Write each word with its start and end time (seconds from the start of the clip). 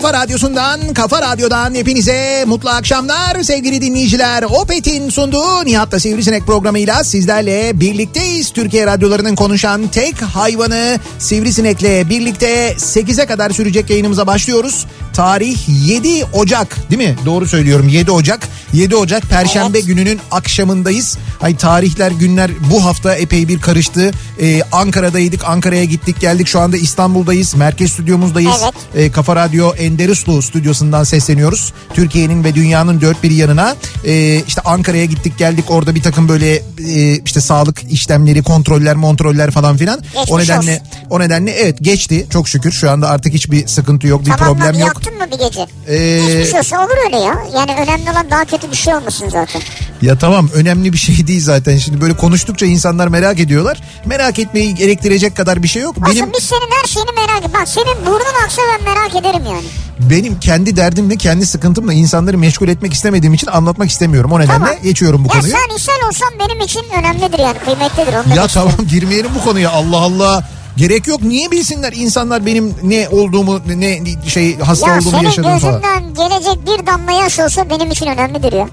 kafa 0.00 0.22
radyosundan, 0.22 0.94
kafa 0.94 1.22
radyodan 1.22 1.74
hepinize 1.74 2.44
mutlu 2.46 2.70
akşamlar 2.70 3.42
sevgili 3.42 3.80
dinleyiciler. 3.80 4.42
Opet'in 4.42 5.08
sunduğu 5.08 5.64
Nihat'la 5.64 6.00
Sivrisinek 6.00 6.46
programıyla 6.46 7.04
sizlerle 7.04 7.80
birlikteyiz. 7.80 8.50
Türkiye 8.50 8.86
radyolarının 8.86 9.34
konuşan 9.34 9.88
tek 9.88 10.22
hayvanı 10.22 10.98
Sivrisinek'le 11.18 12.10
birlikte 12.10 12.72
8'e 12.72 13.26
kadar 13.26 13.50
sürecek 13.50 13.90
yayınımıza 13.90 14.26
başlıyoruz. 14.26 14.86
Tarih 15.12 15.58
7 15.68 16.24
Ocak 16.32 16.90
değil 16.90 17.08
mi? 17.10 17.16
Doğru 17.26 17.46
söylüyorum 17.46 17.88
7 17.88 18.10
Ocak. 18.10 18.48
7 18.72 18.96
Ocak 18.96 19.22
Perşembe 19.22 19.78
Evet. 19.78 19.86
gününün 19.86 20.20
akşamındayız. 20.30 21.18
Ay 21.40 21.56
tarihler 21.56 22.10
günler 22.10 22.50
bu 22.70 22.84
hafta 22.84 23.14
epey 23.14 23.48
bir 23.48 23.60
karıştı. 23.60 24.10
Ee, 24.40 24.62
Ankara'daydık 24.72 25.44
Ankara'ya 25.44 25.84
gittik 25.84 26.20
geldik 26.20 26.48
şu 26.48 26.60
anda 26.60 26.76
İstanbul'dayız. 26.76 27.54
Merkez 27.54 27.92
stüdyomuzdayız. 27.92 28.56
Evet. 28.62 28.74
Ee, 28.94 29.12
Kafa 29.12 29.36
Radyo 29.36 29.72
Enderuslu 29.74 30.42
stüdyosundan 30.42 31.04
sesleniyoruz. 31.04 31.72
Türkiye'nin 31.94 32.44
ve 32.44 32.54
dünyanın 32.54 33.00
dört 33.00 33.22
bir 33.22 33.30
yanına. 33.30 33.76
Ee, 34.06 34.42
işte 34.48 34.60
Ankara'ya 34.64 35.04
gittik 35.04 35.38
geldik 35.38 35.64
orada 35.68 35.94
bir 35.94 36.02
takım 36.02 36.28
böyle 36.28 36.62
e, 36.88 37.16
işte 37.24 37.40
sağlık 37.40 37.92
işlemleri, 37.92 38.42
kontroller, 38.42 38.96
montroller 38.96 39.50
falan 39.50 39.76
filan. 39.76 40.00
Geçmiş 40.00 40.30
o 40.30 40.38
nedenle 40.38 40.82
o 41.10 41.20
nedenle 41.20 41.50
evet 41.50 41.76
geçti 41.80 42.26
çok 42.32 42.48
şükür. 42.48 42.72
Şu 42.72 42.90
anda 42.90 43.08
artık 43.10 43.34
hiçbir 43.34 43.66
sıkıntı 43.66 44.06
yok, 44.06 44.20
bir 44.26 44.30
Tamamladı 44.30 44.58
problem 44.58 44.80
yok. 44.80 45.02
Yattın 45.10 45.18
mı 45.18 45.32
bir 45.32 45.44
gece? 45.44 45.66
Ee, 45.88 46.20
Geçmiş 46.26 46.54
olsa 46.54 46.84
olur 46.84 46.96
öyle 47.04 47.16
ya. 47.16 47.34
Yani 47.54 47.72
önemli 47.80 48.10
olan 48.10 48.30
daha 48.30 48.44
kötü 48.44 48.70
bir 48.70 48.76
şey 48.76 48.94
olmasın 48.94 49.28
zaten. 49.28 49.62
Ya 50.02 50.18
tamam 50.18 50.48
önemli 50.54 50.92
bir 50.92 50.98
şey 50.98 51.26
değil 51.26 51.40
zaten. 51.42 51.78
Şimdi 51.78 52.00
böyle 52.00 52.16
konuştukça 52.16 52.66
insanlar 52.66 53.08
merak 53.08 53.40
ediyorlar. 53.40 53.80
Merak 54.04 54.38
etmeyi 54.38 54.74
gerektirecek 54.74 55.36
kadar 55.36 55.62
bir 55.62 55.68
şey 55.68 55.82
yok. 55.82 55.96
Aslında 56.02 56.14
Benim 56.20 56.32
biz 56.38 56.44
senin 56.44 56.70
her 56.82 56.88
şeyini 56.88 57.10
merak 57.12 57.38
ediyoruz. 57.38 57.54
Bak 57.60 57.68
senin 57.68 58.06
burnun 58.06 58.44
aksa 58.44 58.62
ben 58.78 58.84
merak 58.94 59.14
ederim 59.16 59.42
yani. 59.46 59.64
benim 60.10 60.40
kendi 60.40 60.76
derdimle, 60.76 61.16
kendi 61.16 61.46
sıkıntımla 61.46 61.92
insanları 61.92 62.38
meşgul 62.38 62.68
etmek 62.68 62.92
istemediğim 62.94 63.34
için 63.34 63.46
anlatmak 63.46 63.90
istemiyorum. 63.90 64.32
O 64.32 64.40
nedenle 64.40 64.52
Tamam. 64.58 64.74
geçiyorum 64.82 65.24
bu 65.24 65.28
ya 65.28 65.40
konuyu. 65.40 65.52
sen 65.52 65.76
ishal 65.76 66.08
olsan 66.08 66.28
benim 66.38 66.60
için 66.60 66.82
önemlidir 66.98 67.38
yani 67.38 67.58
kıymetlidir. 67.58 68.14
Onu 68.26 68.36
Ya 68.36 68.46
tamam 68.46 68.72
girmeyelim 68.90 69.30
bu 69.40 69.44
konuya. 69.44 69.70
Allah 69.70 69.96
Allah. 69.96 70.44
Gerek 70.76 71.06
yok. 71.06 71.22
Niye 71.22 71.50
bilsinler 71.50 71.92
insanlar 71.96 72.46
benim 72.46 72.74
ne 72.82 73.08
olduğumu, 73.08 73.60
ne 73.76 74.00
şey 74.28 74.58
hasta 74.58 74.88
Ya 74.90 74.94
olduğumu 74.98 75.10
senin 75.10 75.22
yaşadığımı 75.24 75.58
falan. 75.58 75.82
gözünden 75.82 76.14
gelecek 76.14 76.66
bir 76.66 76.86
damla 76.86 77.12
yaş 77.12 77.38
olsa 77.40 77.70
benim 77.70 77.90
için 77.90 78.06
önemlidir 78.06 78.52
ya. 78.52 78.68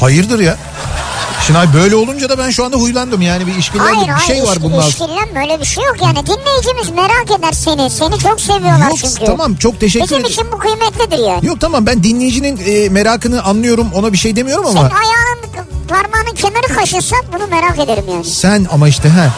Hayırdır 0.00 0.38
ya? 0.40 0.56
Şınay 1.46 1.74
böyle 1.74 1.96
olunca 1.96 2.28
da 2.28 2.38
ben 2.38 2.50
şu 2.50 2.64
anda 2.64 2.76
huylandım. 2.76 3.22
Yani 3.22 3.46
bir 3.46 3.54
işkillendim. 3.56 3.94
Hayır 3.94 4.08
bir 4.08 4.12
hayır 4.12 4.26
şey 4.26 4.42
var 4.42 4.48
işki- 4.52 4.62
bunun 4.62 4.72
altında. 4.76 4.88
işkillenme 4.88 5.40
öyle 5.40 5.60
bir 5.60 5.64
şey 5.64 5.84
yok 5.84 5.96
yani. 6.02 6.18
Dinleyicimiz 6.26 6.90
merak 6.96 7.38
eder 7.38 7.52
seni. 7.52 7.90
Seni 7.90 8.18
çok 8.18 8.40
seviyorlar 8.40 8.88
Yok 8.88 8.98
çünkü. 8.98 9.24
tamam 9.24 9.54
çok 9.56 9.80
teşekkür 9.80 10.04
Bizim 10.04 10.18
ederim. 10.18 10.32
için 10.32 10.46
bu 10.52 10.58
kıymetlidir 10.58 11.18
yani. 11.28 11.46
Yok 11.46 11.60
tamam 11.60 11.86
ben 11.86 12.02
dinleyicinin 12.04 12.60
e, 12.66 12.88
merakını 12.88 13.42
anlıyorum 13.42 13.88
ona 13.94 14.12
bir 14.12 14.18
şey 14.18 14.36
demiyorum 14.36 14.66
ama 14.66 14.80
Senin 14.80 14.90
ayağının 15.00 15.40
parmağının 15.90 16.34
kenarı 16.34 16.74
kaşınsa 16.80 17.16
bunu 17.32 17.46
merak 17.46 17.78
ederim 17.78 18.04
yani. 18.12 18.24
sen 18.24 18.66
ama 18.72 18.88
işte 18.88 19.08
ha 19.08 19.30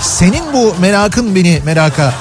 senin 0.00 0.52
bu 0.52 0.74
merakın 0.80 1.34
beni 1.34 1.62
meraka 1.64 2.14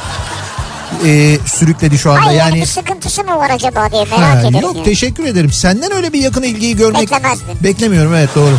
e, 1.06 1.38
sürükledi 1.46 1.98
şu 1.98 2.12
anda 2.12 2.26
Hayır 2.26 2.40
yani, 2.40 2.62
bir 2.62 2.66
sıkıntısı 2.66 3.24
mı 3.24 3.38
var 3.38 3.50
acaba 3.50 3.92
diye 3.92 4.04
Ha, 4.04 4.18
merak 4.18 4.46
ederim 4.46 4.62
yok 4.62 4.76
yani. 4.76 4.86
teşekkür 4.86 5.26
ederim. 5.26 5.52
Senden 5.52 5.92
öyle 5.92 6.14
bir 6.14 6.20
yakın 6.20 6.44
ilgiyi 6.44 6.76
görmek 6.76 7.10
beklemiyorum 7.64 8.14
evet 8.16 8.30
doğru. 8.36 8.58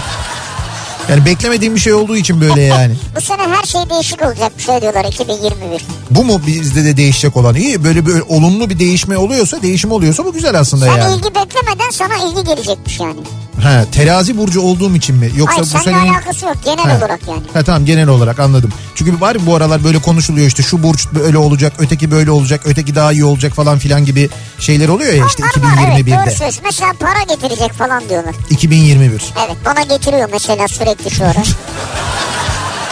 Yani 1.10 1.24
beklemediğim 1.26 1.74
bir 1.74 1.80
şey 1.80 1.92
olduğu 1.92 2.16
için 2.16 2.40
böyle 2.40 2.62
yani. 2.62 2.94
Bu 3.16 3.20
sene 3.20 3.42
her 3.42 3.64
şey 3.64 3.80
değişik 3.90 4.22
olacak 4.22 4.52
bir 4.58 4.62
şey 4.62 4.80
diyorlar 4.82 5.04
2021. 5.04 5.84
Bu 6.10 6.24
mu 6.24 6.40
bizde 6.46 6.84
de 6.84 6.96
değişecek 6.96 7.36
olan? 7.36 7.54
İyi 7.54 7.84
böyle 7.84 8.06
bir 8.06 8.20
olumlu 8.28 8.70
bir 8.70 8.78
değişme 8.78 9.16
oluyorsa, 9.16 9.62
değişim 9.62 9.92
oluyorsa 9.92 10.24
bu 10.24 10.32
güzel 10.32 10.58
aslında 10.60 10.84
Sen 10.86 10.96
yani. 10.98 11.14
ilgi 11.14 11.24
beklemeden 11.34 11.90
sana 11.92 12.16
ilgi 12.16 12.44
gelecekmiş 12.44 13.00
yani. 13.00 13.20
Ha, 13.62 13.84
terazi 13.92 14.38
burcu 14.38 14.60
olduğum 14.60 14.96
için 14.96 15.16
mi? 15.16 15.30
Yoksa 15.36 15.56
Hayır 15.56 15.74
bu 15.74 15.78
senenin... 15.84 16.12
alakası 16.12 16.46
yok 16.46 16.56
genel 16.64 16.84
Ha. 16.84 16.98
olarak 16.98 17.20
yani. 17.28 17.42
Ha 17.54 17.62
tamam 17.62 17.84
genel 17.84 18.08
olarak 18.08 18.40
anladım. 18.40 18.70
Çünkü 18.94 19.20
var 19.20 19.36
bu 19.46 19.56
aralar 19.56 19.84
böyle 19.84 19.98
konuşuluyor 19.98 20.46
işte 20.46 20.62
şu 20.62 20.82
burç 20.82 21.06
böyle 21.14 21.38
olacak, 21.38 21.72
öteki 21.78 22.10
böyle 22.10 22.30
olacak, 22.30 22.60
öteki 22.64 22.94
daha 22.94 23.12
iyi 23.12 23.24
olacak 23.24 23.52
falan 23.52 23.78
filan 23.78 24.04
gibi 24.04 24.28
şeyler 24.58 24.88
oluyor 24.88 25.12
ya 25.12 25.26
işte 25.26 25.42
Onlar 25.58 25.76
var 25.76 25.92
evet 25.96 26.06
2021'de. 26.06 26.26
doğru 26.26 26.34
söz. 26.36 26.60
Mesela 26.64 26.92
para 27.00 27.22
getirecek 27.34 27.72
falan 27.72 28.08
diyorlar. 28.08 28.34
2021. 28.50 29.22
Evet 29.46 29.56
bana 29.66 29.82
getiriyor 29.82 30.28
mesela 30.32 30.69
sürekli 30.69 30.91
şu 31.10 31.25
ara. 31.25 31.42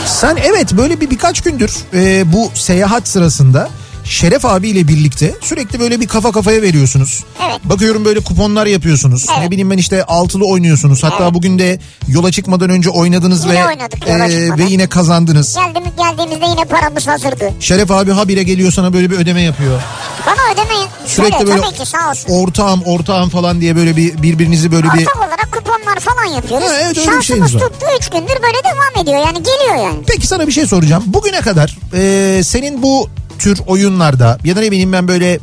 Sen 0.07 0.37
evet 0.37 0.73
böyle 0.73 1.01
bir 1.01 1.11
birkaç 1.11 1.41
gündür 1.41 1.77
e, 1.95 2.33
bu 2.33 2.51
seyahat 2.55 3.09
sırasında 3.09 3.71
Şeref 4.11 4.45
abiyle 4.45 4.89
birlikte 4.89 5.35
sürekli 5.41 5.81
böyle 5.81 6.01
bir 6.01 6.09
kafa 6.09 6.33
kafaya 6.33 6.63
veriyorsunuz. 6.63 7.25
Evet. 7.49 7.61
Bakıyorum 7.65 8.05
böyle 8.05 8.21
kuponlar 8.21 8.67
yapıyorsunuz. 8.67 9.27
Evet. 9.31 9.43
Ne 9.45 9.51
bileyim 9.51 9.71
ben 9.71 9.79
işte 9.79 10.05
altılı 10.05 10.47
oynuyorsunuz. 10.47 11.03
Hatta 11.05 11.25
Evet. 11.25 11.35
bugün 11.35 11.59
de 11.59 11.79
yola 12.09 12.33
çıkmadan 12.33 12.71
önce 12.71 12.91
oynadınız 12.91 13.45
Yine 13.45 13.55
ve 13.55 13.67
oynadık 13.67 14.09
e, 14.09 14.59
ve 14.59 14.65
yine 14.71 14.87
kazandınız. 14.89 15.55
Geldiğimiz, 15.57 15.91
geldiğimizde 15.97 16.47
yine 16.51 16.65
paramız 16.65 17.07
hazırdı. 17.07 17.53
Şeref 17.61 17.91
abi 17.91 18.11
habire 18.13 18.43
geliyor 18.43 18.73
sana 18.73 18.93
böyle 18.93 19.11
bir 19.11 19.17
ödeme 19.17 19.43
yapıyor. 19.43 19.81
Bana 20.27 20.53
ödemeyin. 20.55 20.89
Sürekli 21.07 21.33
Şöyle, 21.33 21.47
böyle 21.47 21.61
tabii 21.61 21.75
ki 21.77 21.87
sağ 21.87 22.11
olsun. 22.11 22.29
ortağım 22.31 22.83
ortağım 22.83 23.29
falan 23.29 23.61
diye 23.61 23.77
böyle 23.77 23.97
bir 23.97 24.23
birbirinizi 24.23 24.73
böyle 24.73 24.87
bir 24.87 25.07
Ortak 25.07 25.17
olarak 25.17 25.53
kuponlar 25.53 26.01
falan 26.01 26.35
yapıyoruz. 26.35 26.69
Ha, 26.69 26.73
evet, 26.75 26.85
öyle 26.87 26.91
bir 27.01 27.05
Şansımız 27.05 27.27
şeyiniz 27.27 27.55
var. 27.55 27.61
tuttu 27.61 27.87
3 28.01 28.09
gündür 28.09 28.29
böyle 28.43 28.59
devam 28.65 29.03
ediyor 29.05 29.19
yani 29.27 29.39
geliyor 29.39 29.85
yani. 29.87 29.99
Peki 30.07 30.27
sana 30.27 30.47
bir 30.47 30.53
şey 30.53 30.67
soracağım. 30.67 31.05
Bugüne 31.07 31.41
kadar 31.41 31.79
e, 31.95 32.41
senin 32.45 32.83
bu 32.83 33.09
tür 33.41 33.61
oyunlarda 33.67 34.39
ya 34.45 34.57
da 34.57 34.61
ne 34.61 34.71
bileyim 34.71 34.93
ben 34.93 35.09
böyle 35.09 35.39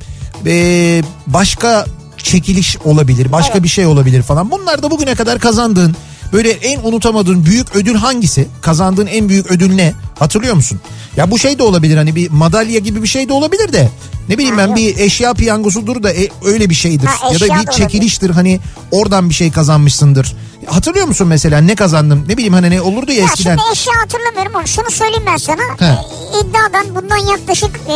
e, 0.45 1.03
başka 1.27 1.85
çekiliş 2.17 2.77
olabilir, 2.77 3.31
başka 3.31 3.53
Evet. 3.53 3.63
bir 3.63 3.69
şey 3.69 3.85
olabilir 3.85 4.21
falan. 4.21 4.51
Bunlarda 4.51 4.91
bugüne 4.91 5.15
kadar 5.15 5.39
kazandığın 5.39 5.95
böyle 6.33 6.49
en 6.49 6.79
unutamadığın 6.83 7.45
büyük 7.45 7.75
ödül 7.75 7.95
hangisi? 7.95 8.47
Kazandığın 8.61 9.07
en 9.07 9.29
büyük 9.29 9.51
ödül 9.51 9.75
ne? 9.75 9.94
Hatırlıyor 10.19 10.55
musun? 10.55 10.79
Ya 11.17 11.31
bu 11.31 11.39
şey 11.39 11.59
de 11.59 11.63
olabilir 11.63 11.97
hani 11.97 12.15
bir 12.15 12.31
madalya 12.31 12.79
gibi 12.79 13.03
bir 13.03 13.07
şey 13.07 13.29
de 13.29 13.33
olabilir 13.33 13.73
de 13.73 13.89
Ne 14.29 14.38
bileyim 14.38 14.57
ben 14.57 14.75
bir 14.75 14.97
eşya 14.97 15.33
piyangosudur 15.33 16.03
da 16.03 16.12
e, 16.13 16.27
öyle 16.45 16.69
bir 16.69 16.75
şeydir. 16.75 17.07
Ha, 17.07 17.29
ya 17.33 17.39
da 17.39 17.62
bir 17.62 17.71
çekiliştir 17.71 18.29
hani 18.29 18.59
oradan 18.91 19.29
bir 19.29 19.33
şey 19.33 19.51
kazanmışsındır. 19.51 20.35
Hatırlıyor 20.65 21.07
musun 21.07 21.27
mesela 21.27 21.62
ne 21.62 21.75
kazandım? 21.75 22.25
Ne 22.27 22.38
bileyim 22.38 22.53
hani 22.53 22.69
ne 22.71 22.81
olurdu 22.81 23.12
ya 23.12 23.18
Ya 23.18 23.24
eskiden. 23.25 23.57
şimdi 23.57 23.71
eşya 23.71 23.94
hatırlamıyorum 24.03 24.56
ama 24.56 24.65
şunu 24.65 24.91
söyleyeyim 24.91 25.24
ben 25.27 25.38
sana. 25.38 25.62
He. 25.79 25.85
E, 25.85 26.39
iddiadan 26.41 26.95
bundan 26.95 27.18
yaklaşık 27.31 27.75
e, 27.89 27.94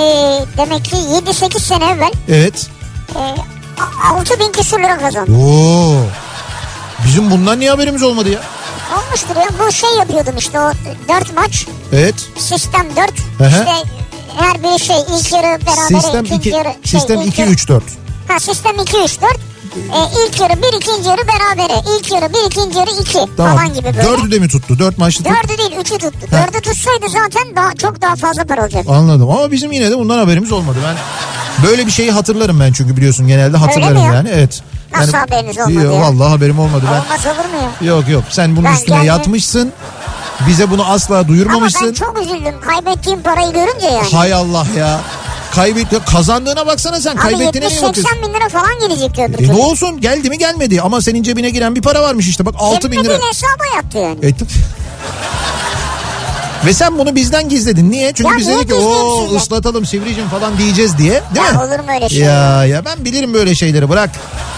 demek 0.57 0.85
ki 0.85 0.95
7-8 0.95 1.59
sene 1.59 1.85
evvel 1.85 2.11
Evet. 2.29 2.67
e, 3.15 3.21
6 4.13 4.39
bin 4.39 4.51
küsur 4.51 4.79
lira 4.79 4.97
kazandım. 4.99 5.39
Oo. 5.41 5.95
Bizim 7.05 7.31
bundan 7.31 7.59
niye 7.59 7.69
haberimiz 7.69 8.03
olmadı 8.03 8.29
ya? 8.29 8.39
Olmuştur 8.97 9.35
ya 9.35 9.47
bu 9.67 9.71
şey 9.71 9.89
yapıyordum 9.99 10.33
işte 10.37 10.59
o 10.59 10.71
4 11.09 11.35
maç 11.35 11.65
Evet. 11.93 12.15
sistem 12.37 12.85
4 12.95 13.11
Hı 13.37 13.43
hı. 13.43 13.49
işte 13.49 13.73
her 14.37 14.63
biri 14.63 14.79
şey 14.79 14.95
ilk 15.17 15.31
yarı 15.31 15.65
beraber 15.65 15.99
Sistem 16.01 16.25
ikinci 16.25 16.49
2 16.49 16.57
yarı 16.57 16.73
şey, 16.83 16.99
sistem 16.99 17.21
ilk 17.21 17.27
2 17.27 17.41
yarı- 17.41 17.51
3 17.51 17.67
4. 17.67 17.83
Ha 18.27 18.39
sistem 18.39 18.75
2 18.79 18.97
3 18.97 19.21
4 19.21 19.35
e, 19.75 20.27
ilk 20.27 20.39
yarı 20.41 20.53
1 20.61 20.77
ikinci 20.77 21.09
yarı 21.09 21.21
berabere 21.27 21.81
ilk 21.97 22.11
yarı 22.11 22.33
1 22.33 22.37
ikinci 22.47 22.77
yarı 22.79 22.91
2 23.01 23.19
Tamam. 23.37 23.55
falan 23.55 23.73
gibi 23.73 23.83
böyle. 23.85 24.03
Dördü 24.03 24.31
de 24.31 24.39
mi 24.39 24.47
tuttu? 24.47 24.79
Dört 24.79 24.97
maçlı 24.97 25.23
tut. 25.23 25.33
Dördü 25.33 25.57
değil 25.57 25.71
üçü 25.81 25.97
tuttu. 25.97 26.27
Ha. 26.31 26.37
Dördü 26.47 26.61
tutsaydı 26.61 27.09
zaten 27.09 27.55
daha 27.55 27.73
çok 27.75 28.01
daha 28.01 28.15
fazla 28.15 28.43
para 28.45 28.61
olacak. 28.61 28.85
Anladım 28.89 29.29
ama 29.29 29.51
bizim 29.51 29.71
yine 29.71 29.91
de 29.91 29.97
bundan 29.97 30.17
haberimiz 30.17 30.51
olmadı. 30.51 30.77
Ben 30.85 30.95
böyle 31.67 31.85
bir 31.85 31.91
şeyi 31.91 32.11
hatırlarım 32.11 32.59
ben 32.59 32.73
çünkü 32.73 32.97
biliyorsun 32.97 33.27
genelde 33.27 33.57
hatırlarım 33.57 33.97
yani. 33.97 34.29
Evet. 34.33 34.61
Nasıl 34.95 35.13
Yani- 35.13 35.17
haberiniz 35.31 35.57
olmadı 35.57 35.85
ya? 35.93 36.01
Vallahi 36.01 36.29
haberim 36.29 36.59
olmadı 36.59 36.83
ben. 36.91 36.99
Olmaz 37.01 37.25
olur 37.25 37.49
mu 37.53 37.69
ya? 37.81 37.87
Yok 37.93 38.09
yok 38.09 38.23
sen 38.29 38.51
bunun 38.55 38.65
Ben 38.65 38.73
üstüne 38.73 38.95
kendim- 38.95 39.07
yatmışsın. 39.07 39.71
Bize 40.47 40.69
bunu 40.71 40.85
asla 40.85 41.15
Ama 41.15 41.27
duyurmamışsın. 41.27 41.87
ben 41.87 41.93
çok 41.93 42.21
üzüldüm 42.21 42.55
kaybettiğim 42.61 43.21
parayı 43.21 43.53
görünce 43.53 43.85
yani. 43.87 44.13
Hay 44.13 44.33
Allah 44.33 44.65
ya. 44.77 44.99
Kaybet 45.55 45.91
ya 45.91 45.99
kazandığına 46.05 46.65
baksana 46.67 46.99
sen. 47.01 47.11
Abi 47.11 47.17
Kaybettiğine 47.19 47.67
niye 47.69 47.81
bakıyorsun? 47.81 48.03
70-80 48.17 48.27
bin 48.27 48.33
lira 48.33 48.49
falan 48.49 48.79
gelecekti 48.79 49.23
öbür 49.23 49.45
E 49.45 49.47
ne 49.47 49.53
olsun 49.65 50.01
geldi 50.01 50.29
mi 50.29 50.37
gelmedi 50.37 50.81
ama 50.81 51.01
senin 51.01 51.23
cebine 51.23 51.49
giren 51.49 51.75
bir 51.75 51.81
para 51.81 52.01
varmış 52.01 52.27
işte 52.27 52.45
bak 52.45 52.55
6 52.57 52.91
bin 52.91 53.03
lira. 53.03 53.09
değil 53.09 53.21
hesaba 53.29 53.75
yattı 53.75 53.97
yani. 53.97 54.17
E, 54.21 54.33
t- 54.35 54.45
Ve 56.65 56.73
sen 56.73 56.97
bunu 56.97 57.15
bizden 57.15 57.49
gizledin. 57.49 57.91
Niye? 57.91 58.13
Çünkü 58.13 58.31
Ya 58.31 58.37
biz 58.37 58.47
niye 58.47 58.57
dedik 58.57 58.69
ki 58.69 58.75
o 58.75 59.21
sizden?" 59.23 59.35
ıslatalım 59.37 59.85
sivricim 59.85 60.29
falan 60.29 60.57
diyeceğiz 60.57 60.97
diye. 60.97 61.11
Değil 61.35 61.45
Ya 61.45 61.51
mi? 61.51 61.57
olur 61.59 61.79
mu 61.79 61.85
öyle 61.95 62.09
şey? 62.09 62.19
Ya 62.19 62.65
ya 62.65 62.85
ben 62.85 63.05
bilirim 63.05 63.33
böyle 63.33 63.55
şeyleri 63.55 63.89
bırak. 63.89 64.09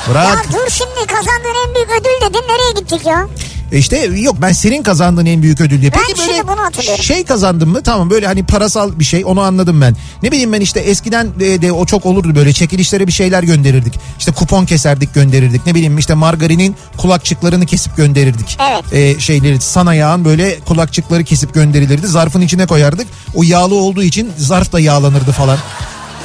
Ya 0.08 0.14
Bırak. 0.14 0.48
dur 0.54 0.70
şimdi 0.70 1.08
kazandığın 1.08 1.68
en 1.68 1.76
büyük 1.76 1.90
ödül 1.90 2.30
dedin 2.30 2.44
nereye 2.48 2.80
gittik 2.80 3.06
ya? 3.06 3.28
E 3.72 3.78
İşte 3.78 3.98
yok 3.98 4.36
ben 4.42 4.52
senin 4.52 4.84
kazandığın 4.84 5.26
en 5.26 5.42
büyük 5.42 5.62
ödül 5.62 5.82
diye. 5.82 5.92
Ben 5.94 6.00
Peki 6.08 6.20
şimdi 6.20 6.48
böyle 6.48 6.48
bunu 6.48 6.98
şey 7.04 7.24
kazandın 7.26 7.70
mı? 7.70 7.84
Tamam 7.84 8.10
böyle 8.10 8.28
hani 8.28 8.46
parasal 8.46 9.00
bir 9.00 9.04
şey 9.04 9.26
onu 9.26 9.42
anladım 9.42 9.82
ben. 9.82 9.96
Ne 10.24 10.32
bileyim 10.32 10.54
ben 10.54 10.62
işte 10.62 10.80
eskiden 10.80 11.40
de, 11.40 11.62
de 11.62 11.72
o 11.72 11.86
çok 11.86 12.06
olurdu 12.06 12.36
böyle 12.36 12.54
çekilişlere 12.54 13.08
bir 13.08 13.12
şeyler 13.12 13.44
gönderirdik. 13.44 14.00
İşte 14.20 14.32
kupon 14.32 14.66
keserdik 14.66 15.14
gönderirdik. 15.14 15.66
Ne 15.66 15.76
bileyim 15.76 15.98
işte 15.98 16.14
margarinin 16.14 16.76
kulakçıklarını 16.98 17.66
kesip 17.66 17.98
gönderirdik. 17.98 18.58
Evet. 18.72 18.94
E, 18.94 19.20
şeyleri 19.20 19.62
sana 19.62 19.94
yağan 19.94 20.26
böyle 20.26 20.60
kulakçıkları 20.60 21.24
kesip 21.24 21.54
gönderilirdi. 21.54 22.08
Zarfın 22.08 22.42
içine 22.42 22.66
koyardık. 22.66 23.08
O 23.36 23.44
yağlı 23.44 23.76
olduğu 23.76 24.04
için 24.04 24.32
zarf 24.38 24.72
da 24.72 24.80
yağlanırdı 24.80 25.32
falan. 25.32 25.58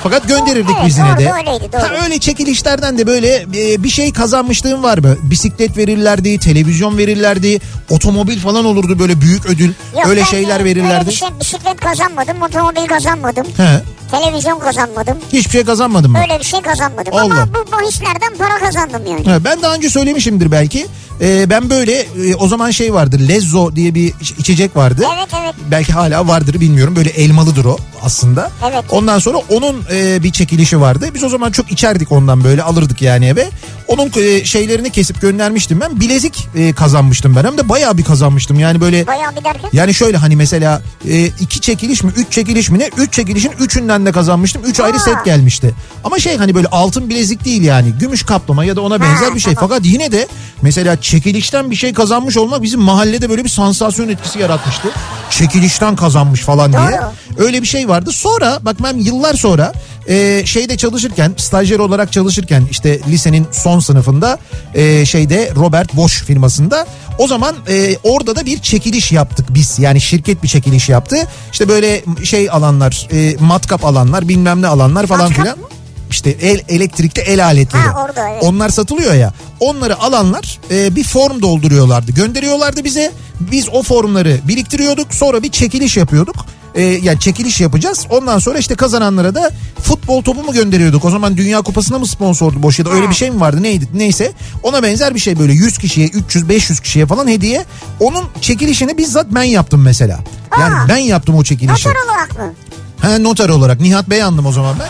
Fakat 0.02 0.28
gönderirdik 0.28 0.70
Evet, 0.76 0.86
biz 0.86 0.98
yine 0.98 1.08
doğru, 1.08 1.18
de. 1.18 1.32
öyleydi, 1.32 1.72
doğru. 1.72 1.82
Ha, 1.82 2.04
öyle 2.04 2.18
çekilişlerden 2.18 2.98
de 2.98 3.06
böyle 3.06 3.34
e, 3.56 3.82
bir 3.84 3.88
şey 3.88 4.12
kazanmışlığın 4.12 4.82
var 4.82 4.98
mı? 4.98 5.16
Bisiklet 5.22 5.76
verirlerdi, 5.76 6.38
televizyon 6.38 6.98
verirlerdi, 6.98 7.58
otomobil 7.90 8.38
falan 8.40 8.64
olurdu 8.64 8.98
böyle 8.98 9.20
büyük 9.20 9.46
ödül. 9.46 9.72
Yok, 9.96 10.06
öyle 10.06 10.24
şeyler 10.24 10.64
verirlerdi. 10.64 10.94
Öyle 10.94 11.06
bir 11.10 11.14
şey 11.14 11.28
bisiklet 11.40 11.80
kazanmadım, 11.80 12.42
otomobil 12.42 12.86
kazanmadım, 12.88 13.46
He, 13.56 13.80
televizyon 14.10 14.58
kazanmadım. 14.58 15.16
hiçbir 15.32 15.50
şey 15.50 15.64
kazanmadın 15.64 16.10
mı? 16.10 16.18
Öyle 16.22 16.38
bir 16.38 16.44
şey 16.44 16.60
kazanmadım 16.62 17.14
Allah. 17.14 17.22
ama 17.22 17.48
bu 17.54 17.72
bahislerden 17.72 18.36
para 18.38 18.58
kazandım 18.58 19.02
yani. 19.06 19.24
Ha, 19.24 19.44
ben 19.44 19.62
daha 19.62 19.74
önce 19.74 19.90
söylemişimdir 19.90 20.52
belki. 20.52 20.86
Ee, 21.20 21.50
ben 21.50 21.70
böyle 21.70 21.92
e, 22.00 22.34
o 22.34 22.48
zaman 22.48 22.70
şey 22.70 22.94
vardı 22.94 23.18
Lezzo 23.28 23.76
diye 23.76 23.94
bir 23.94 24.12
iç- 24.20 24.34
içecek 24.38 24.76
vardı. 24.76 25.04
Evet 25.16 25.28
evet. 25.42 25.54
Belki 25.70 25.92
hala 25.92 26.28
vardır 26.28 26.60
bilmiyorum. 26.60 26.96
Böyle 26.96 27.10
elmalıdır 27.10 27.64
o 27.64 27.76
aslında. 28.02 28.50
Evet. 28.70 28.84
Ondan 28.90 29.18
sonra 29.18 29.38
onun 29.48 29.82
e, 29.92 30.22
bir 30.22 30.32
çekilişi 30.32 30.80
vardı. 30.80 31.08
Biz 31.14 31.24
o 31.24 31.28
zaman 31.28 31.50
çok 31.50 31.70
içerdik 31.72 32.12
ondan 32.12 32.44
böyle 32.44 32.62
alırdık 32.62 33.02
yani 33.02 33.26
eve. 33.26 33.48
Onun 33.88 34.10
e, 34.16 34.44
şeylerini 34.44 34.90
kesip 34.90 35.20
göndermiştim 35.20 35.80
ben. 35.80 36.00
Bilezik 36.00 36.48
e, 36.54 36.72
kazanmıştım 36.72 37.36
ben. 37.36 37.44
Hem 37.44 37.58
de 37.58 37.68
bayağı 37.68 37.98
bir 37.98 38.04
kazanmıştım. 38.04 38.58
Yani 38.58 38.80
böyle 38.80 39.06
Bayağı 39.06 39.36
bir 39.36 39.44
derken. 39.44 39.70
yani 39.72 39.94
şöyle 39.94 40.16
hani 40.16 40.36
mesela 40.36 40.82
e, 41.08 41.26
iki 41.26 41.60
çekiliş 41.60 42.02
mi 42.02 42.12
üç 42.16 42.32
çekiliş 42.32 42.70
mi 42.70 42.78
ne? 42.78 42.90
Üç 42.96 43.12
çekilişin 43.12 43.52
üçünden 43.60 44.06
de 44.06 44.12
kazanmıştım. 44.12 44.62
Üç 44.64 44.80
ayrı 44.80 44.96
Aa. 44.96 45.00
set 45.00 45.24
gelmişti. 45.24 45.74
Ama 46.04 46.18
şey 46.18 46.36
hani 46.36 46.54
böyle 46.54 46.66
altın 46.68 47.08
bilezik 47.08 47.44
değil 47.44 47.62
yani. 47.62 47.92
Gümüş 48.00 48.22
kaplama 48.22 48.64
ya 48.64 48.76
da 48.76 48.80
ona 48.80 49.00
benzer 49.00 49.34
bir 49.34 49.40
şey. 49.40 49.54
tamam. 49.54 49.68
Fakat 49.70 49.86
yine 49.86 50.12
de 50.12 50.28
mesela 50.62 51.00
çekilişten 51.00 51.70
bir 51.70 51.76
şey 51.76 51.92
kazanmış 51.92 52.36
olmak 52.36 52.62
bizim 52.62 52.80
mahallede 52.80 53.30
böyle 53.30 53.44
bir 53.44 53.48
sansasyon 53.50 54.08
etkisi 54.08 54.38
yaratmıştı. 54.38 54.88
Çekilişten 55.30 55.96
kazanmış 55.96 56.40
falan 56.40 56.72
diye. 56.72 56.82
Doğru. 56.82 57.44
Öyle 57.46 57.62
bir 57.62 57.66
şey 57.66 57.88
vardı. 57.88 58.12
Sonra 58.12 58.58
bak 58.62 58.76
ben 58.82 58.96
yıllar 58.98 59.34
sonra 59.34 59.72
e, 60.08 60.42
şeyde 60.46 60.76
çalışırken 60.76 61.34
stajyer 61.36 61.78
olarak 61.78 62.12
çalışırken 62.12 62.66
işte 62.70 63.00
lisenin 63.08 63.46
son 63.52 63.77
sınıfında 63.80 64.38
e, 64.74 65.06
şeyde 65.06 65.52
Robert 65.56 65.96
Bosch 65.96 66.24
firmasında 66.24 66.86
o 67.18 67.26
zaman 67.26 67.54
e, 67.68 67.96
orada 68.02 68.36
da 68.36 68.46
bir 68.46 68.58
çekiliş 68.58 69.12
yaptık 69.12 69.46
biz 69.50 69.78
yani 69.78 70.00
şirket 70.00 70.42
bir 70.42 70.48
çekiliş 70.48 70.88
yaptı 70.88 71.16
işte 71.52 71.68
böyle 71.68 72.04
şey 72.24 72.50
alanlar 72.50 73.08
e, 73.12 73.36
matkap 73.40 73.84
alanlar 73.84 74.28
bilmem 74.28 74.62
ne 74.62 74.66
alanlar 74.66 75.06
falan 75.06 75.24
Matkap 75.28 75.44
filan 75.44 75.58
mı? 75.58 75.66
işte 76.10 76.30
el 76.30 76.60
elektrikli 76.68 77.20
el 77.20 77.44
aletleri. 77.44 77.82
Ha, 77.82 78.04
orada, 78.04 78.28
evet. 78.28 78.42
Onlar 78.42 78.68
satılıyor 78.68 79.14
ya. 79.14 79.32
Onları 79.60 80.00
alanlar 80.00 80.60
e, 80.70 80.96
bir 80.96 81.04
form 81.04 81.42
dolduruyorlardı. 81.42 82.12
Gönderiyorlardı 82.12 82.84
bize. 82.84 83.12
Biz 83.40 83.68
o 83.68 83.82
formları 83.82 84.40
biriktiriyorduk. 84.48 85.14
Sonra 85.14 85.42
bir 85.42 85.50
çekiliş 85.50 85.96
yapıyorduk. 85.96 86.36
E, 86.78 86.82
yani 86.82 87.20
çekiliş 87.20 87.60
yapacağız. 87.60 88.06
Ondan 88.10 88.38
sonra 88.38 88.58
işte 88.58 88.74
kazananlara 88.74 89.34
da 89.34 89.50
futbol 89.82 90.22
topu 90.22 90.42
mu 90.42 90.52
gönderiyorduk? 90.52 91.04
O 91.04 91.10
zaman 91.10 91.36
Dünya 91.36 91.62
Kupası'na 91.62 91.98
mı 91.98 92.06
sponsordu 92.06 92.62
boş 92.62 92.78
ya 92.78 92.84
da 92.84 92.90
öyle 92.90 93.10
bir 93.10 93.14
şey 93.14 93.30
mi 93.30 93.40
vardı 93.40 93.62
neydi 93.62 93.88
neyse. 93.94 94.32
Ona 94.62 94.82
benzer 94.82 95.14
bir 95.14 95.20
şey 95.20 95.38
böyle 95.38 95.52
100 95.52 95.78
kişiye 95.78 96.06
300 96.06 96.48
500 96.48 96.80
kişiye 96.80 97.06
falan 97.06 97.28
hediye. 97.28 97.64
Onun 98.00 98.24
çekilişini 98.40 98.98
bizzat 98.98 99.26
ben 99.30 99.42
yaptım 99.42 99.82
mesela. 99.82 100.20
Yani 100.60 100.74
Aa. 100.74 100.88
ben 100.88 100.96
yaptım 100.96 101.34
o 101.34 101.44
çekilişi. 101.44 101.88
Noter 101.88 102.00
olarak 102.04 102.38
mı? 102.38 102.54
Ha 103.00 103.18
noter 103.18 103.48
olarak 103.48 103.80
Nihat 103.80 104.10
Beyandım 104.10 104.46
o 104.46 104.52
zaman 104.52 104.76
ben. 104.80 104.88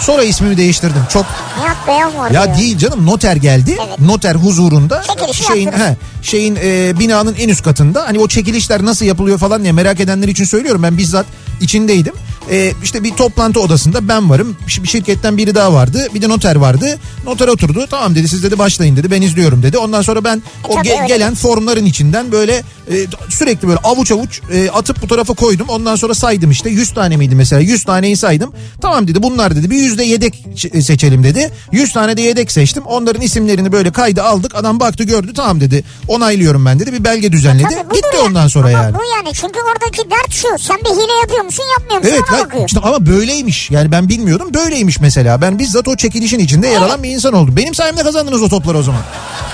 Sonra 0.00 0.22
ismimi 0.24 0.56
değiştirdim. 0.56 1.02
Çok 1.12 1.26
Nihat 1.58 1.76
Beyan 1.88 2.18
var. 2.18 2.30
ya 2.30 2.44
diyor. 2.44 2.58
değil 2.58 2.78
canım 2.78 3.06
noter 3.06 3.36
geldi. 3.36 3.76
Evet. 3.88 4.00
Noter 4.00 4.34
huzurunda 4.34 5.02
Çekilişi 5.02 5.42
şeyin 5.44 5.66
yaptınız. 5.66 5.86
he, 5.88 5.96
şeyin 6.22 6.58
e, 6.62 6.98
binanın 6.98 7.34
en 7.38 7.48
üst 7.48 7.62
katında. 7.62 8.04
Hani 8.06 8.18
o 8.18 8.28
çekilişler 8.28 8.84
nasıl 8.84 9.06
yapılıyor 9.06 9.38
falan 9.38 9.62
diye 9.62 9.72
merak 9.72 10.00
edenler 10.00 10.28
için 10.28 10.44
söylüyorum. 10.44 10.82
Ben 10.82 10.98
bizzat 10.98 11.26
içindeydim. 11.60 12.14
E, 12.50 12.72
işte 12.82 13.04
bir 13.04 13.10
toplantı 13.16 13.60
odasında 13.60 14.08
ben 14.08 14.30
varım. 14.30 14.56
Bir 14.82 14.88
şirketten 14.88 15.36
biri 15.36 15.54
daha 15.54 15.72
vardı. 15.72 16.08
Bir 16.14 16.22
de 16.22 16.28
noter 16.28 16.56
vardı. 16.56 16.98
Noter 17.24 17.48
oturdu. 17.48 17.86
Tamam 17.90 18.14
dedi 18.14 18.28
siz 18.28 18.42
dedi 18.42 18.58
başlayın 18.58 18.96
dedi. 18.96 19.10
Ben 19.10 19.22
izliyorum 19.22 19.62
dedi. 19.62 19.78
Ondan 19.78 20.02
sonra 20.02 20.24
ben 20.24 20.42
o 20.68 20.74
tabii 20.74 20.88
ge- 20.88 21.06
gelen 21.06 21.34
formların 21.34 21.84
içinden 21.84 22.32
böyle 22.32 22.62
e, 22.90 23.06
sürekli 23.28 23.68
böyle 23.68 23.78
avuç 23.84 24.12
avuç 24.12 24.40
e, 24.52 24.70
atıp 24.70 25.02
bu 25.02 25.06
tarafa 25.06 25.34
koydum. 25.34 25.66
Ondan 25.68 25.96
sonra 25.96 26.14
saydım 26.14 26.50
işte 26.50 26.70
100 26.70 26.94
tane 26.94 27.16
miydi 27.16 27.34
mesela 27.34 27.62
100 27.62 27.84
taneyi 27.84 28.16
saydım. 28.16 28.52
Tamam 28.80 29.08
dedi 29.08 29.22
bunlar 29.22 29.56
dedi 29.56 29.70
bir 29.70 29.76
yüzde 29.76 30.04
yedek 30.04 30.44
ç- 30.54 30.82
seçelim 30.82 31.24
dedi. 31.24 31.50
100 31.72 31.92
tane 31.92 32.16
de 32.16 32.22
yedek 32.22 32.52
seçtim. 32.52 32.82
Onların 32.86 33.22
isimlerini 33.22 33.72
böyle 33.72 33.90
kayda 33.92 34.24
aldık. 34.24 34.54
Adam 34.54 34.80
baktı 34.80 35.04
gördü 35.04 35.32
tamam 35.36 35.60
dedi. 35.60 35.84
Onaylıyorum 36.08 36.66
ben 36.66 36.78
dedi. 36.80 36.92
Bir 36.92 37.04
belge 37.04 37.32
düzenledi. 37.32 37.68
Tabii 37.74 37.90
budur 37.90 37.94
Gitti 37.96 38.18
ondan 38.26 38.48
sonra 38.48 38.68
Ama 38.68 38.78
yani. 38.78 38.94
bu 38.94 39.00
yani 39.16 39.34
çünkü 39.34 39.58
oradaki 39.72 40.10
dert 40.10 40.32
şu. 40.32 40.48
Sen 40.58 40.76
bir 40.76 40.90
hile 40.90 41.12
yapıyor 41.22 41.44
musun 41.44 41.64
yapmıyor 41.78 41.98
musun 42.00 42.12
Evet 42.14 42.22
ona 42.32 42.39
bakıyor. 42.44 42.64
işte 42.66 42.80
ama 42.82 43.06
böyleymiş. 43.06 43.70
Yani 43.70 43.92
ben 43.92 44.08
bilmiyordum 44.08 44.54
böyleymiş 44.54 45.00
mesela. 45.00 45.40
Ben 45.40 45.58
bizzat 45.58 45.88
o 45.88 45.96
çekilişin 45.96 46.38
içinde 46.38 46.66
yer 46.68 46.82
alan 46.82 47.02
bir 47.02 47.10
insan 47.10 47.32
oldum. 47.34 47.56
Benim 47.56 47.74
sayemde 47.74 48.02
kazandınız 48.02 48.42
o 48.42 48.48
topları 48.48 48.78
o 48.78 48.82
zaman. 48.82 49.00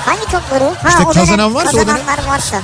Hangi 0.07 0.25
topları? 0.25 0.65
Ha, 0.65 0.89
İşte 0.89 1.03
o 1.07 1.13
kazanan 1.13 1.55
varsa 1.55 1.71
o 1.71 1.73
dönem- 1.75 1.87
Kazananlar 1.87 2.19
varsa. 2.29 2.57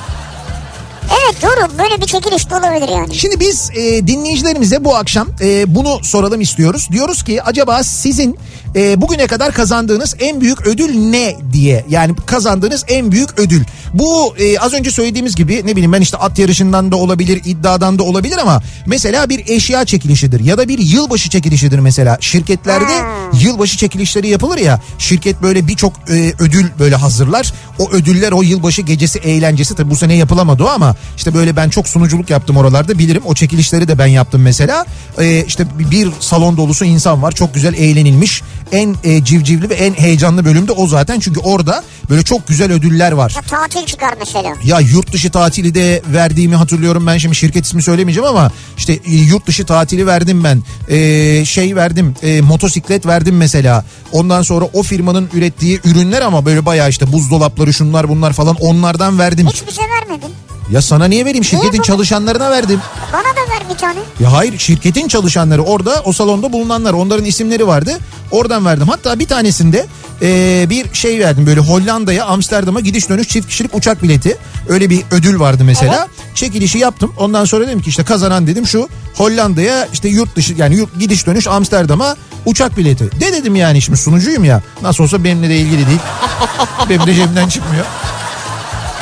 Evet 1.21 1.43
doğru 1.43 1.79
böyle 1.79 2.01
bir 2.01 2.07
çekiliş 2.07 2.51
de 2.51 2.57
olabilir 2.57 2.89
yani. 2.89 3.15
Şimdi 3.15 3.41
biz 3.41 3.71
e, 3.75 4.07
dinleyicilerimize 4.07 4.85
bu 4.85 4.97
akşam 4.97 5.29
e, 5.41 5.75
bunu 5.75 6.05
soralım 6.05 6.41
istiyoruz. 6.41 6.89
Diyoruz 6.93 7.23
ki 7.25 7.43
acaba 7.43 7.85
sizin 7.85 8.39
e, 8.77 9.01
bugüne 9.01 9.27
kadar 9.27 9.53
kazandığınız 9.53 10.15
en 10.21 10.41
büyük 10.41 10.67
ödül 10.67 10.95
ne 10.95 11.37
diye. 11.53 11.85
Yani 11.89 12.17
kazandığınız 12.27 12.85
en 12.89 13.13
büyük 13.13 13.39
ödül. 13.39 13.63
Bu 13.95 14.35
e, 14.39 14.59
az 14.59 14.73
önce 14.73 14.91
söylediğimiz 14.91 15.35
gibi 15.37 15.63
ne 15.67 15.73
bileyim 15.73 15.93
ben 15.93 16.01
işte 16.01 16.17
at 16.17 16.39
yarışından 16.39 16.93
da 16.93 16.97
olabilir, 16.97 17.41
iddiadan 17.45 17.99
da 17.99 18.03
olabilir 18.03 18.39
ama 18.39 18.63
mesela 18.87 19.29
bir 19.29 19.49
eşya 19.49 19.85
çekilişidir 19.85 20.41
ya 20.45 20.59
da 20.59 20.69
bir 20.69 20.79
yılbaşı 20.79 21.31
çekilişidir 21.31 21.79
mesela. 21.79 22.19
Şirketlerde 22.21 22.93
Hmm. 23.03 23.41
yılbaşı 23.41 23.77
çekilişleri 23.77 24.29
yapılır 24.29 24.59
ya. 24.59 24.81
Şirket 24.99 25.43
böyle 25.43 25.67
birçok 25.69 25.93
e, 26.11 26.33
ödül 26.39 26.67
böyle 26.79 26.97
hazırlar. 26.97 27.53
O 27.79 27.91
ödüller 27.91 28.33
o 28.33 28.43
yılbaşı 28.43 28.83
gecesi 28.83 29.19
eğlencesi 29.19 29.75
tabii 29.75 29.91
bu 29.91 29.97
sene 29.97 30.15
yapılamadı 30.15 30.65
o 30.65 30.67
ama 30.69 30.97
İşte 31.17 31.35
böyle 31.35 31.57
ben 31.57 31.69
çok 31.69 31.89
sunuculuk 31.89 32.31
yaptım 32.31 32.57
oralarda 32.57 32.99
bilirim. 32.99 33.23
O 33.25 33.35
çekilişleri 33.35 33.89
de 33.89 33.99
ben 33.99 34.07
yaptım 34.07 34.43
mesela. 34.43 34.87
Ee, 35.19 35.45
işte 35.47 35.67
bir 35.79 36.11
salon 36.21 36.57
dolusu 36.57 36.85
insan 36.85 37.23
var. 37.23 37.33
Çok 37.33 37.55
güzel 37.55 37.75
eğlenilmiş. 37.75 38.43
En 38.73 38.97
e, 39.05 39.25
civcivli 39.25 39.71
ve 39.71 39.75
en 39.75 39.95
heyecanlı 39.95 40.45
bölümde 40.45 40.73
o 40.73 40.87
zaten. 40.87 41.21
Çünkü 41.21 41.41
orada 41.41 41.83
böyle 42.11 42.23
çok 42.23 42.49
güzel 42.49 42.73
ödüller 42.73 43.13
var. 43.13 43.33
Ya 43.37 43.43
tatil 43.43 43.87
çıkar 43.87 44.15
mesela. 44.19 44.55
Ya 44.65 44.81
yurt 44.81 45.13
dışı 45.13 45.31
tatili 45.31 45.75
de 45.75 46.03
verdiğimi 46.13 46.57
hatırlıyorum 46.57 47.07
ben 47.07 47.19
şimdi 47.19 47.35
şirket 47.37 47.65
ismi 47.65 47.83
söylemeyeceğim 47.83 48.29
ama 48.29 48.53
işte 48.79 48.93
e, 48.93 49.15
yurt 49.15 49.47
dışı 49.47 49.67
tatili 49.67 50.07
verdim 50.07 50.45
ben. 50.45 50.63
Ee, 50.89 51.45
şey 51.45 51.77
verdim 51.77 52.15
e, 52.23 52.41
motosiklet 52.41 53.07
verdim 53.07 53.37
mesela. 53.37 53.85
Ondan 54.13 54.43
sonra 54.43 54.65
o 54.73 54.83
firmanın 54.83 55.31
ürettiği 55.35 55.81
ürünler 55.85 56.23
ama 56.23 56.45
böyle 56.45 56.67
bayağı 56.67 56.89
işte 56.91 57.13
buzdolapları 57.13 57.73
şunlar 57.73 58.09
bunlar 58.09 58.33
falan 58.33 58.57
onlardan 58.61 59.19
verdim. 59.19 59.47
Hiç 59.47 59.63
bize 59.69 59.83
vermedin. 59.83 60.31
Ya 60.71 60.83
sana 60.83 61.05
niye 61.05 61.25
vereyim 61.25 61.45
şirketin 61.45 61.73
Niye 61.73 61.83
çalışanlarına 61.83 62.51
verdim. 62.51 62.81
Bana 63.13 63.23
da 63.23 63.53
ver 63.53 63.71
bir 63.75 63.79
tane. 63.79 63.99
Ya 64.21 64.33
hayır 64.33 64.59
şirketin 64.59 65.09
çalışanları 65.09 65.63
orada 65.63 66.03
o 66.05 66.13
salonda 66.13 66.53
bulunanlar 66.53 66.93
onların 66.93 67.25
isimleri 67.25 67.67
vardı. 67.67 67.99
Oradan 68.31 68.67
verdim. 68.67 68.89
Hatta 68.89 69.19
bir 69.19 69.27
tanesinde 69.27 69.87
e, 70.23 70.67
bir 70.71 70.95
şey 70.95 71.21
verdim 71.21 71.47
böyle 71.47 71.61
Hollanda'ya 71.61 72.25
Amsterdam'a 72.25 72.81
gidiş 72.81 73.09
dönüş 73.09 73.29
çift 73.29 73.49
kişilik 73.49 73.75
uçak 73.75 74.03
bileti. 74.03 74.37
Öyle 74.69 74.91
bir 74.91 75.03
ödül 75.11 75.41
vardı 75.41 75.65
mesela. 75.65 76.09
Çekilişi 76.35 76.79
yaptım. 76.79 77.13
Ondan 77.19 77.45
sonra 77.45 77.67
dedim 77.67 77.81
ki 77.83 77.91
işte 77.91 78.05
kazanan 78.05 78.47
dedim 78.47 78.67
şu 78.67 78.89
Hollanda'ya 79.15 79.89
işte 79.93 80.09
yurt 80.09 80.37
dışı 80.37 80.55
yani 80.57 80.77
yurt, 80.77 80.99
gidiş 80.99 81.27
dönüş 81.27 81.47
Amsterdam'a 81.47 82.17
uçak 82.47 82.77
bileti. 82.77 83.21
De 83.21 83.33
dedim 83.33 83.57
yani 83.57 83.83
şimdi 83.83 83.99
sunucuyum 83.99 84.45
ya. 84.45 84.63
Nasıl 84.83 85.05
olsa 85.05 85.25
benimle 85.25 85.49
de 85.49 85.57
ilgili 85.57 85.87
değil. 85.87 86.01
Benim 86.89 87.07
de 87.07 87.15
cebimden 87.15 87.49
çıkmıyor. 87.49 87.85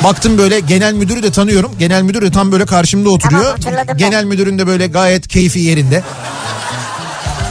Baktım 0.03 0.37
böyle 0.37 0.59
genel 0.59 0.93
müdürü 0.93 1.23
de 1.23 1.31
tanıyorum. 1.31 1.71
Genel 1.79 2.01
müdür 2.01 2.21
de 2.21 2.31
tam 2.31 2.51
böyle 2.51 2.65
karşımda 2.65 3.09
oturuyor. 3.09 3.41
Tamam, 3.43 3.55
hatırladım 3.55 3.87
ben. 3.87 3.97
genel 3.97 4.23
müdürün 4.25 4.59
de 4.59 4.67
böyle 4.67 4.87
gayet 4.87 5.27
keyfi 5.27 5.59
yerinde. 5.59 6.03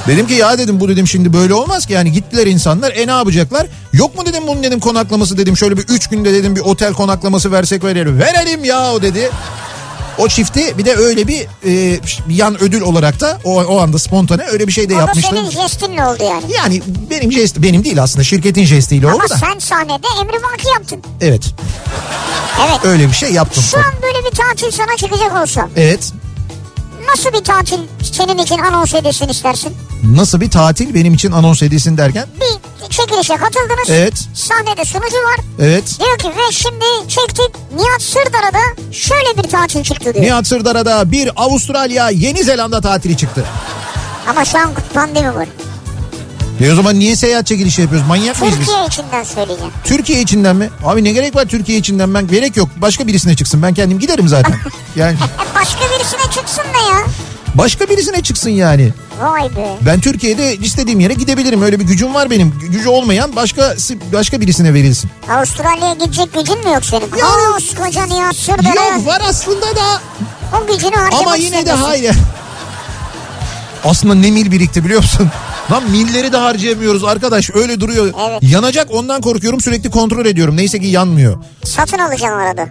Dedim 0.07 0.27
ki 0.27 0.35
ya 0.35 0.59
dedim 0.59 0.81
bu 0.81 0.89
dedim 0.89 1.07
şimdi 1.09 1.33
böyle 1.33 1.55
olmaz 1.55 1.87
ki 1.87 1.93
yani 1.93 2.13
gittiler 2.13 2.47
insanlar 2.47 2.93
e 2.97 3.07
ne 3.07 3.11
yapacaklar? 3.11 3.67
Yok 3.93 4.17
mu 4.19 4.27
dedim 4.27 4.43
bunun 4.47 4.63
dedim 4.63 4.81
konaklaması 4.81 5.39
dedim 5.39 5.57
şöyle 5.57 5.77
bir 5.77 5.83
üç 5.89 6.07
günde 6.09 6.33
dedim 6.35 6.57
bir 6.57 6.61
otel 6.61 6.93
konaklaması 6.93 7.53
versek 7.53 7.85
verelim. 7.85 8.19
Verelim 8.19 8.65
ya 8.65 8.93
o 8.93 9.03
dedi. 9.03 9.31
O 10.21 10.29
çifti 10.29 10.79
bir 10.79 10.85
de 10.85 10.95
öyle 10.97 11.29
bir 11.29 11.47
e, 11.67 12.01
yan 12.29 12.63
ödül 12.63 12.81
olarak 12.81 13.21
da 13.21 13.39
o, 13.45 13.63
o 13.63 13.79
anda 13.81 13.99
spontane 13.99 14.43
öyle 14.45 14.67
bir 14.67 14.73
şey 14.73 14.89
de 14.89 14.95
da 14.95 14.99
yapmıştım. 14.99 15.37
senin 15.37 15.51
jestinle 15.51 16.05
oldu 16.07 16.23
yani. 16.25 16.45
Yani 16.57 16.83
benim 17.11 17.33
jest 17.33 17.57
benim 17.59 17.85
değil 17.85 18.03
aslında 18.03 18.25
şirketin 18.25 18.65
jestiyle 18.65 19.07
oldu 19.07 19.15
Ama 19.15 19.29
da. 19.29 19.37
sen 19.37 19.59
sahnede 19.59 20.07
emri 20.21 20.43
vaki 20.53 20.69
yaptın. 20.75 21.03
Evet 21.21 21.45
Evet. 22.69 22.79
öyle 22.85 23.09
bir 23.09 23.13
şey 23.15 23.33
yaptım. 23.33 23.63
Şu 23.71 23.79
an 23.79 23.85
böyle 24.03 24.19
bir 24.31 24.37
tatil 24.37 24.71
sana 24.71 24.97
çıkacak 24.97 25.43
olsa 25.43 25.69
Evet 25.77 26.13
nasıl 27.09 27.33
bir 27.33 27.45
tatil 27.45 27.79
senin 28.13 28.39
için 28.39 28.59
anons 28.59 28.95
edilsin 28.95 29.29
istersin? 29.29 29.77
Nasıl 30.05 30.41
bir 30.41 30.51
tatil 30.51 30.95
benim 30.95 31.15
için 31.15 31.33
anons 31.33 31.63
edilsin 31.63 31.97
derken. 31.97 32.27
Bir 32.41 32.89
çekilişe 32.91 33.37
katıldınız. 33.37 33.91
Evet. 33.91 34.15
Sahnede 34.35 34.85
sunucu 34.85 35.17
var. 35.17 35.41
Evet. 35.61 35.85
Diyor 36.01 36.19
ki 36.19 36.29
ve 36.29 36.53
şimdi 36.53 36.85
çektik 37.09 37.51
Nihat 37.77 38.03
Sırdar'a 38.03 38.93
şöyle 38.93 39.37
bir 39.45 39.51
tatil 39.51 39.83
çıktı 39.83 40.15
diyor. 40.15 40.25
Nihat 40.25 40.47
Sırdar'a 40.47 41.11
bir 41.13 41.31
Avustralya 41.37 42.11
Yeni 42.11 42.45
Zelanda 42.45 42.81
tatili 42.81 43.17
çıktı. 43.17 43.45
Ama 44.29 44.45
şu 44.45 44.59
an 44.59 44.71
pandemi 44.95 45.35
var. 45.35 45.49
E 46.61 46.73
o 46.73 46.75
zaman 46.75 46.99
niye 46.99 47.17
seyahat 47.17 47.47
çekilişi 47.47 47.83
yapıyoruz? 47.83 48.09
Manyak 48.09 48.41
mıyız 48.41 48.57
biz? 48.61 48.67
Türkiye 48.67 48.87
içinden 48.87 49.25
söyleyeceğim. 49.25 49.73
Türkiye 49.85 50.21
içinden 50.21 50.57
mi? 50.57 50.71
Abi 50.85 51.05
ne 51.05 51.13
gerek 51.13 51.37
var 51.37 51.45
Türkiye 51.45 51.79
içinden? 51.79 52.15
Ben 52.15 52.27
gerek 52.29 52.57
yok. 52.57 52.69
Başka 52.77 53.07
birisine 53.07 53.37
çıksın. 53.37 53.63
Ben 53.63 53.75
kendim 53.75 53.99
giderim 53.99 54.29
zaten. 54.29 54.55
Yani 54.97 55.17
başka 55.55 55.81
birisine 55.81 56.33
çıksın 56.35 56.63
da 56.63 56.91
ya. 56.95 56.99
Başka 57.55 57.89
birisine 57.89 58.23
çıksın 58.23 58.51
yani. 58.51 58.93
Vay 59.21 59.43
be. 59.57 59.77
Ben 59.87 60.01
Türkiye'de 60.01 60.57
istediğim 60.57 61.01
yere 61.01 61.15
gidebilirim. 61.15 61.63
Öyle 61.63 61.81
bir 61.81 61.85
gücüm 61.85 62.15
var 62.15 62.31
benim. 62.31 62.55
Gücü 62.71 62.89
olmayan 62.89 63.37
başka 63.37 63.75
başka 64.13 64.41
birisine 64.41 64.75
verilsin. 64.75 65.11
Avustralya'ya 65.31 65.95
gidecek 65.95 66.35
gücün 66.35 66.59
mü 66.65 66.71
yok 66.75 66.85
senin? 66.85 67.03
Ya- 67.19 67.27
Koskoca 67.55 68.05
Nihat 68.07 68.37
Sırdar. 68.37 68.65
Yok 68.75 69.07
var 69.07 69.23
aslında 69.29 69.67
da. 69.77 70.01
O 70.63 70.67
gücünü 70.67 70.95
harcamak 70.97 71.27
Ama 71.27 71.37
yine 71.37 71.67
de 71.67 71.73
hayır. 71.73 72.17
Aslında 73.85 74.15
ne 74.15 74.31
mil 74.31 74.51
birikti 74.53 74.85
biliyor 74.85 75.01
musun? 75.03 75.31
Lan 75.71 75.91
milleri 75.91 76.33
de 76.33 76.37
harcayamıyoruz 76.37 77.05
arkadaş 77.05 77.51
öyle 77.55 77.81
duruyor. 77.81 78.15
Evet. 78.31 78.43
Yanacak 78.43 78.95
ondan 78.95 79.21
korkuyorum 79.21 79.61
sürekli 79.61 79.91
kontrol 79.91 80.27
ediyorum. 80.27 80.57
Neyse 80.57 80.81
ki 80.81 80.87
yanmıyor. 80.87 81.37
Satın 81.65 81.99
alacağım 81.99 82.39
arada. 82.39 82.69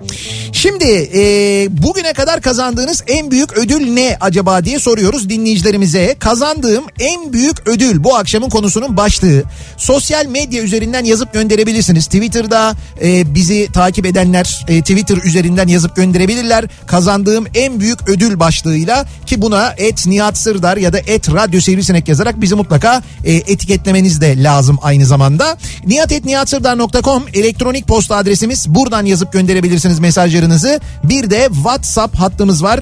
Şimdi 0.51 1.09
e, 1.13 1.21
bugüne 1.69 2.13
kadar 2.13 2.41
kazandığınız 2.41 3.03
en 3.07 3.31
büyük 3.31 3.57
ödül 3.57 3.93
ne 3.93 4.17
acaba 4.21 4.65
diye 4.65 4.79
soruyoruz 4.79 5.29
dinleyicilerimize. 5.29 6.15
Kazandığım 6.19 6.83
en 6.99 7.33
büyük 7.33 7.67
ödül 7.67 8.03
bu 8.03 8.15
akşamın 8.15 8.49
konusunun 8.49 8.97
başlığı. 8.97 9.43
Sosyal 9.77 10.25
medya 10.25 10.63
üzerinden 10.63 11.05
yazıp 11.05 11.33
gönderebilirsiniz. 11.33 12.05
Twitter'da 12.05 12.75
e, 13.01 13.35
bizi 13.35 13.71
takip 13.73 14.05
edenler 14.05 14.65
e, 14.67 14.81
Twitter 14.81 15.17
üzerinden 15.17 15.67
yazıp 15.67 15.95
gönderebilirler. 15.95 16.65
Kazandığım 16.87 17.47
en 17.55 17.79
büyük 17.79 18.09
ödül 18.09 18.39
başlığıyla 18.39 19.05
ki 19.25 19.41
buna 19.41 19.73
et 19.77 20.07
Nihat 20.07 20.37
Sırdar 20.37 20.77
ya 20.77 20.93
da 20.93 20.99
et 20.99 21.33
Radyo 21.33 21.61
Sivrisinek 21.61 22.07
yazarak 22.07 22.41
bizi 22.41 22.55
mutlaka 22.55 22.88
e, 23.23 23.33
etiketlemeniz 23.33 24.21
de 24.21 24.43
lazım 24.43 24.77
aynı 24.81 25.05
zamanda. 25.05 25.57
nihatetnihatsırdar.com 25.85 27.23
elektronik 27.33 27.87
posta 27.87 28.15
adresimiz. 28.15 28.67
Buradan 28.75 29.05
yazıp 29.05 29.33
gönderebilirsiniz 29.33 29.99
mesajlarınızı. 29.99 30.79
Bir 31.03 31.29
de 31.29 31.47
WhatsApp 31.53 32.15
hattımız 32.19 32.63
var. 32.63 32.79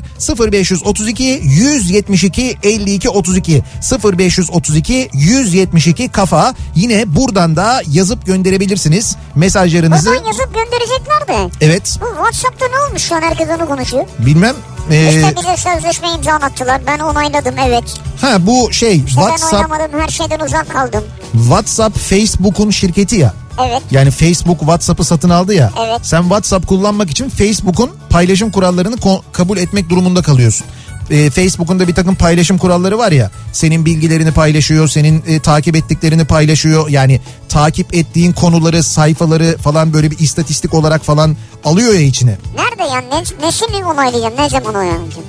0532 0.51 1.41
172 1.43 2.57
52 2.63 3.09
32 3.09 3.63
0532 4.03 5.09
172 5.13 6.07
kafa. 6.09 6.53
Yine 6.75 7.15
buradan 7.15 7.55
da 7.55 7.81
yazıp 7.91 8.25
gönderebilirsiniz 8.25 9.15
mesajlarınızı. 9.35 10.09
Buradan 10.09 10.25
yazıp 10.25 10.53
gönderecekler 10.53 11.27
de. 11.27 11.49
Evet 11.61 11.97
Bu 12.01 12.05
Whatsapp'ta 12.05 12.65
ne 12.67 12.87
olmuş 12.87 13.01
şu 13.01 13.15
an 13.15 13.21
herkes 13.21 13.47
onu 13.57 13.67
konuşuyor. 13.67 14.05
bilmem. 14.19 14.55
Ee, 14.91 15.09
İşte 15.09 15.35
bize 15.37 15.57
sözleşme 15.57 16.07
imzalattılar. 16.17 16.81
Ben 16.87 16.99
onayladım 16.99 17.55
evet. 17.67 17.83
ha 18.21 18.37
bu 18.39 18.73
şey 18.73 18.95
İşte 18.95 19.07
WhatsApp 19.09 19.69
her 19.99 20.07
şeyden 20.07 20.39
uzak 20.39 20.69
kaldım. 20.69 21.03
WhatsApp 21.33 21.97
Facebook'un 21.97 22.69
şirketi 22.69 23.15
ya. 23.15 23.33
Evet. 23.67 23.81
Yani 23.91 24.11
Facebook 24.11 24.59
WhatsApp'ı 24.59 25.03
satın 25.03 25.29
aldı 25.29 25.53
ya. 25.53 25.71
Evet. 25.87 25.99
Sen 26.03 26.21
WhatsApp 26.21 26.67
kullanmak 26.67 27.09
için 27.09 27.29
Facebook'un 27.29 27.89
paylaşım 28.09 28.51
kurallarını 28.51 28.95
ko- 28.95 29.21
kabul 29.31 29.57
etmek 29.57 29.89
durumunda 29.89 30.21
kalıyorsun. 30.21 30.67
Ee, 31.11 31.29
Facebook'un 31.29 31.79
da 31.79 31.87
bir 31.87 31.95
takım 31.95 32.15
paylaşım 32.15 32.57
kuralları 32.57 32.97
var 32.97 33.11
ya. 33.11 33.31
Senin 33.53 33.85
bilgilerini 33.85 34.31
paylaşıyor, 34.31 34.87
senin 34.87 35.23
e, 35.27 35.39
takip 35.39 35.75
ettiklerini 35.75 36.25
paylaşıyor. 36.25 36.89
Yani 36.89 37.21
takip 37.49 37.95
ettiğin 37.95 38.33
konuları, 38.33 38.83
sayfaları 38.83 39.57
falan 39.57 39.93
böyle 39.93 40.11
bir 40.11 40.19
istatistik 40.19 40.73
olarak 40.73 41.03
falan 41.03 41.37
alıyor 41.65 41.93
ya 41.93 42.01
içine. 42.01 42.37
Nerede 42.55 42.93
yani 42.93 43.05
ne, 43.11 43.47
nesini 43.47 43.85
onaylayacağım 43.85 44.33
ne 44.37 44.49
zaman 44.49 44.75
onaylayacağım? 44.75 45.23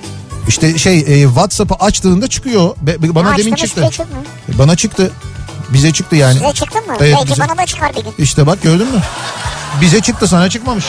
İşte 0.49 0.79
şey 0.79 0.99
e, 0.99 1.23
WhatsApp'ı 1.23 1.75
açtığında 1.75 2.29
çıkıyor. 2.29 2.77
Be- 2.83 3.15
bana 3.15 3.29
Açtım, 3.29 3.45
demin 3.47 3.57
çıktı. 3.57 3.89
şey. 3.93 4.07
E, 4.55 4.59
Bana 4.59 4.77
çıktı. 4.77 5.11
Bize 5.73 5.93
çıktı 5.93 6.17
yani. 6.17 6.33
Size 6.35 6.53
çıktı 6.53 6.79
mı? 6.79 6.97
Evet, 7.01 7.15
Belki 7.17 7.31
bize- 7.33 7.43
bana 7.49 7.59
da 7.59 7.67
çıkar 7.67 7.91
bir 7.97 8.05
gün. 8.05 8.13
İşte 8.19 8.47
bak 8.47 8.63
gördün 8.63 8.87
mü? 8.87 9.01
Bize 9.81 10.01
çıktı 10.01 10.29
sana 10.29 10.51
çıkmamış. 10.51 10.85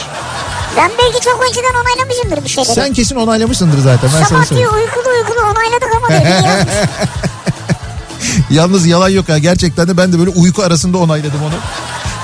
Ben 0.77 0.91
belki 0.99 1.19
çok 1.25 1.43
önceden 1.49 1.81
onaylamışımdır 1.83 2.43
bir 2.43 2.49
şeyleri. 2.49 2.73
Sen 2.75 2.93
kesin 2.93 3.15
onaylamışsındır 3.15 3.79
zaten 3.81 4.09
ben 4.19 4.23
Sabah 4.23 4.49
diyor 4.49 4.73
uykulu 4.73 5.09
uykulu 5.17 5.39
onayladık 5.51 5.89
ama 5.97 6.09
dedi. 6.09 6.67
Yalnız 8.49 8.85
yalan 8.85 9.09
yok 9.09 9.29
ya 9.29 9.37
gerçekten 9.37 9.87
de 9.87 9.97
ben 9.97 10.13
de 10.13 10.19
böyle 10.19 10.29
uyku 10.29 10.63
arasında 10.63 10.97
onayladım 10.97 11.43
onu. 11.43 11.53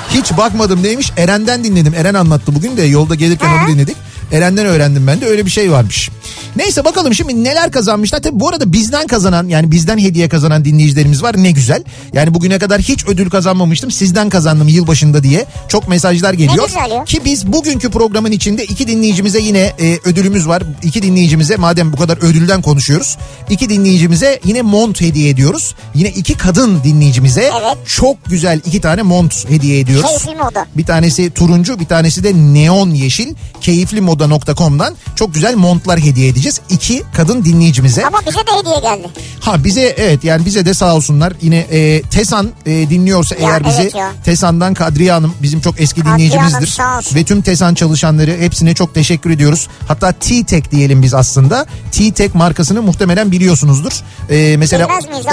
Hiç 0.09 0.37
bakmadım 0.37 0.83
neymiş 0.83 1.11
Eren'den 1.17 1.63
dinledim. 1.63 1.93
Eren 1.93 2.13
anlattı 2.13 2.55
bugün 2.55 2.77
de 2.77 2.83
yolda 2.83 3.15
gelirken 3.15 3.47
He. 3.49 3.61
onu 3.61 3.67
dinledik. 3.67 3.97
Eren'den 4.31 4.65
öğrendim 4.65 5.07
ben 5.07 5.21
de 5.21 5.25
öyle 5.25 5.45
bir 5.45 5.51
şey 5.51 5.71
varmış. 5.71 6.09
Neyse 6.55 6.85
bakalım 6.85 7.13
şimdi 7.13 7.43
neler 7.43 7.71
kazanmışlar. 7.71 8.21
Tabii 8.21 8.39
bu 8.39 8.49
arada 8.49 8.73
bizden 8.73 9.07
kazanan 9.07 9.47
yani 9.47 9.71
bizden 9.71 9.97
hediye 9.97 10.29
kazanan 10.29 10.65
dinleyicilerimiz 10.65 11.23
var 11.23 11.35
ne 11.43 11.51
güzel. 11.51 11.83
Yani 12.13 12.33
bugüne 12.33 12.59
kadar 12.59 12.81
hiç 12.81 13.07
ödül 13.07 13.29
kazanmamıştım 13.29 13.91
sizden 13.91 14.29
kazandım 14.29 14.67
yılbaşında 14.67 15.23
diye. 15.23 15.45
Çok 15.67 15.87
mesajlar 15.87 16.33
geliyor. 16.33 16.69
Ki 17.05 17.21
biz 17.25 17.47
bugünkü 17.47 17.89
programın 17.89 18.31
içinde 18.31 18.63
iki 18.65 18.87
dinleyicimize 18.87 19.39
yine 19.39 19.59
e, 19.59 19.99
ödülümüz 20.05 20.47
var. 20.47 20.63
İki 20.83 21.01
dinleyicimize 21.01 21.55
madem 21.55 21.93
bu 21.93 21.97
kadar 21.97 22.17
ödülden 22.17 22.61
konuşuyoruz. 22.61 23.17
iki 23.49 23.69
dinleyicimize 23.69 24.39
yine 24.45 24.61
mont 24.61 25.01
hediye 25.01 25.29
ediyoruz. 25.29 25.75
Yine 25.95 26.09
iki 26.09 26.33
kadın 26.37 26.83
dinleyicimize 26.83 27.41
Evet. 27.41 27.77
çok 27.87 28.25
güzel 28.25 28.61
iki 28.65 28.81
tane 28.81 29.01
mont 29.01 29.49
hediye 29.49 29.79
ediyoruz. 29.79 30.09
Keyifli 30.09 30.35
moda. 30.35 30.65
Bir 30.77 30.85
tanesi 30.85 31.29
turuncu 31.29 31.79
bir 31.79 31.85
tanesi 31.85 32.23
de 32.23 32.33
neon 32.33 32.89
yeşil 32.89 33.35
keyifli 33.61 34.01
moda 34.01 34.14
moda.com'dan 34.19 34.95
çok 35.15 35.33
güzel 35.33 35.55
montlar 35.55 35.99
hediye 35.99 36.27
edeceğiz. 36.27 36.61
İki 36.69 37.03
kadın 37.15 37.45
dinleyicimize. 37.45 38.05
Ama 38.05 38.19
bize 38.27 38.37
de 38.39 38.51
hediye 38.59 38.79
geldi. 38.79 39.07
Ha 39.41 39.63
bize 39.63 39.81
evet 39.97 40.23
yani 40.23 40.45
bize 40.45 40.65
de 40.65 40.73
sağ 40.73 40.95
olsunlar. 40.95 41.33
Yine 41.41 41.57
e, 41.57 42.01
Tesan 42.01 42.49
e, 42.65 42.71
dinliyorsa 42.89 43.35
Ya, 43.35 43.49
eğer 43.49 43.65
bizi 43.65 43.81
evet 43.81 43.95
ya. 43.95 44.11
Tesan'dan 44.25 44.73
Kadriye 44.73 45.11
Hanım 45.11 45.33
bizim 45.41 45.61
çok 45.61 45.81
eski 45.81 46.01
Kadriye 46.01 46.15
dinleyicimizdir. 46.31 46.77
Hanım. 46.79 47.03
Ve 47.15 47.23
tüm 47.23 47.41
Tesan 47.41 47.73
çalışanları 47.75 48.37
hepsine 48.39 48.73
çok 48.73 48.93
teşekkür 48.93 49.29
ediyoruz. 49.29 49.67
Hatta 49.87 50.11
T-Tek 50.11 50.71
diyelim 50.71 51.01
biz 51.01 51.13
aslında. 51.13 51.65
T-Tek 51.91 52.35
markasını 52.35 52.81
muhtemelen 52.81 53.31
biliyorsunuzdur. 53.31 53.91
E, 54.29 54.57
mesela? 54.57 54.87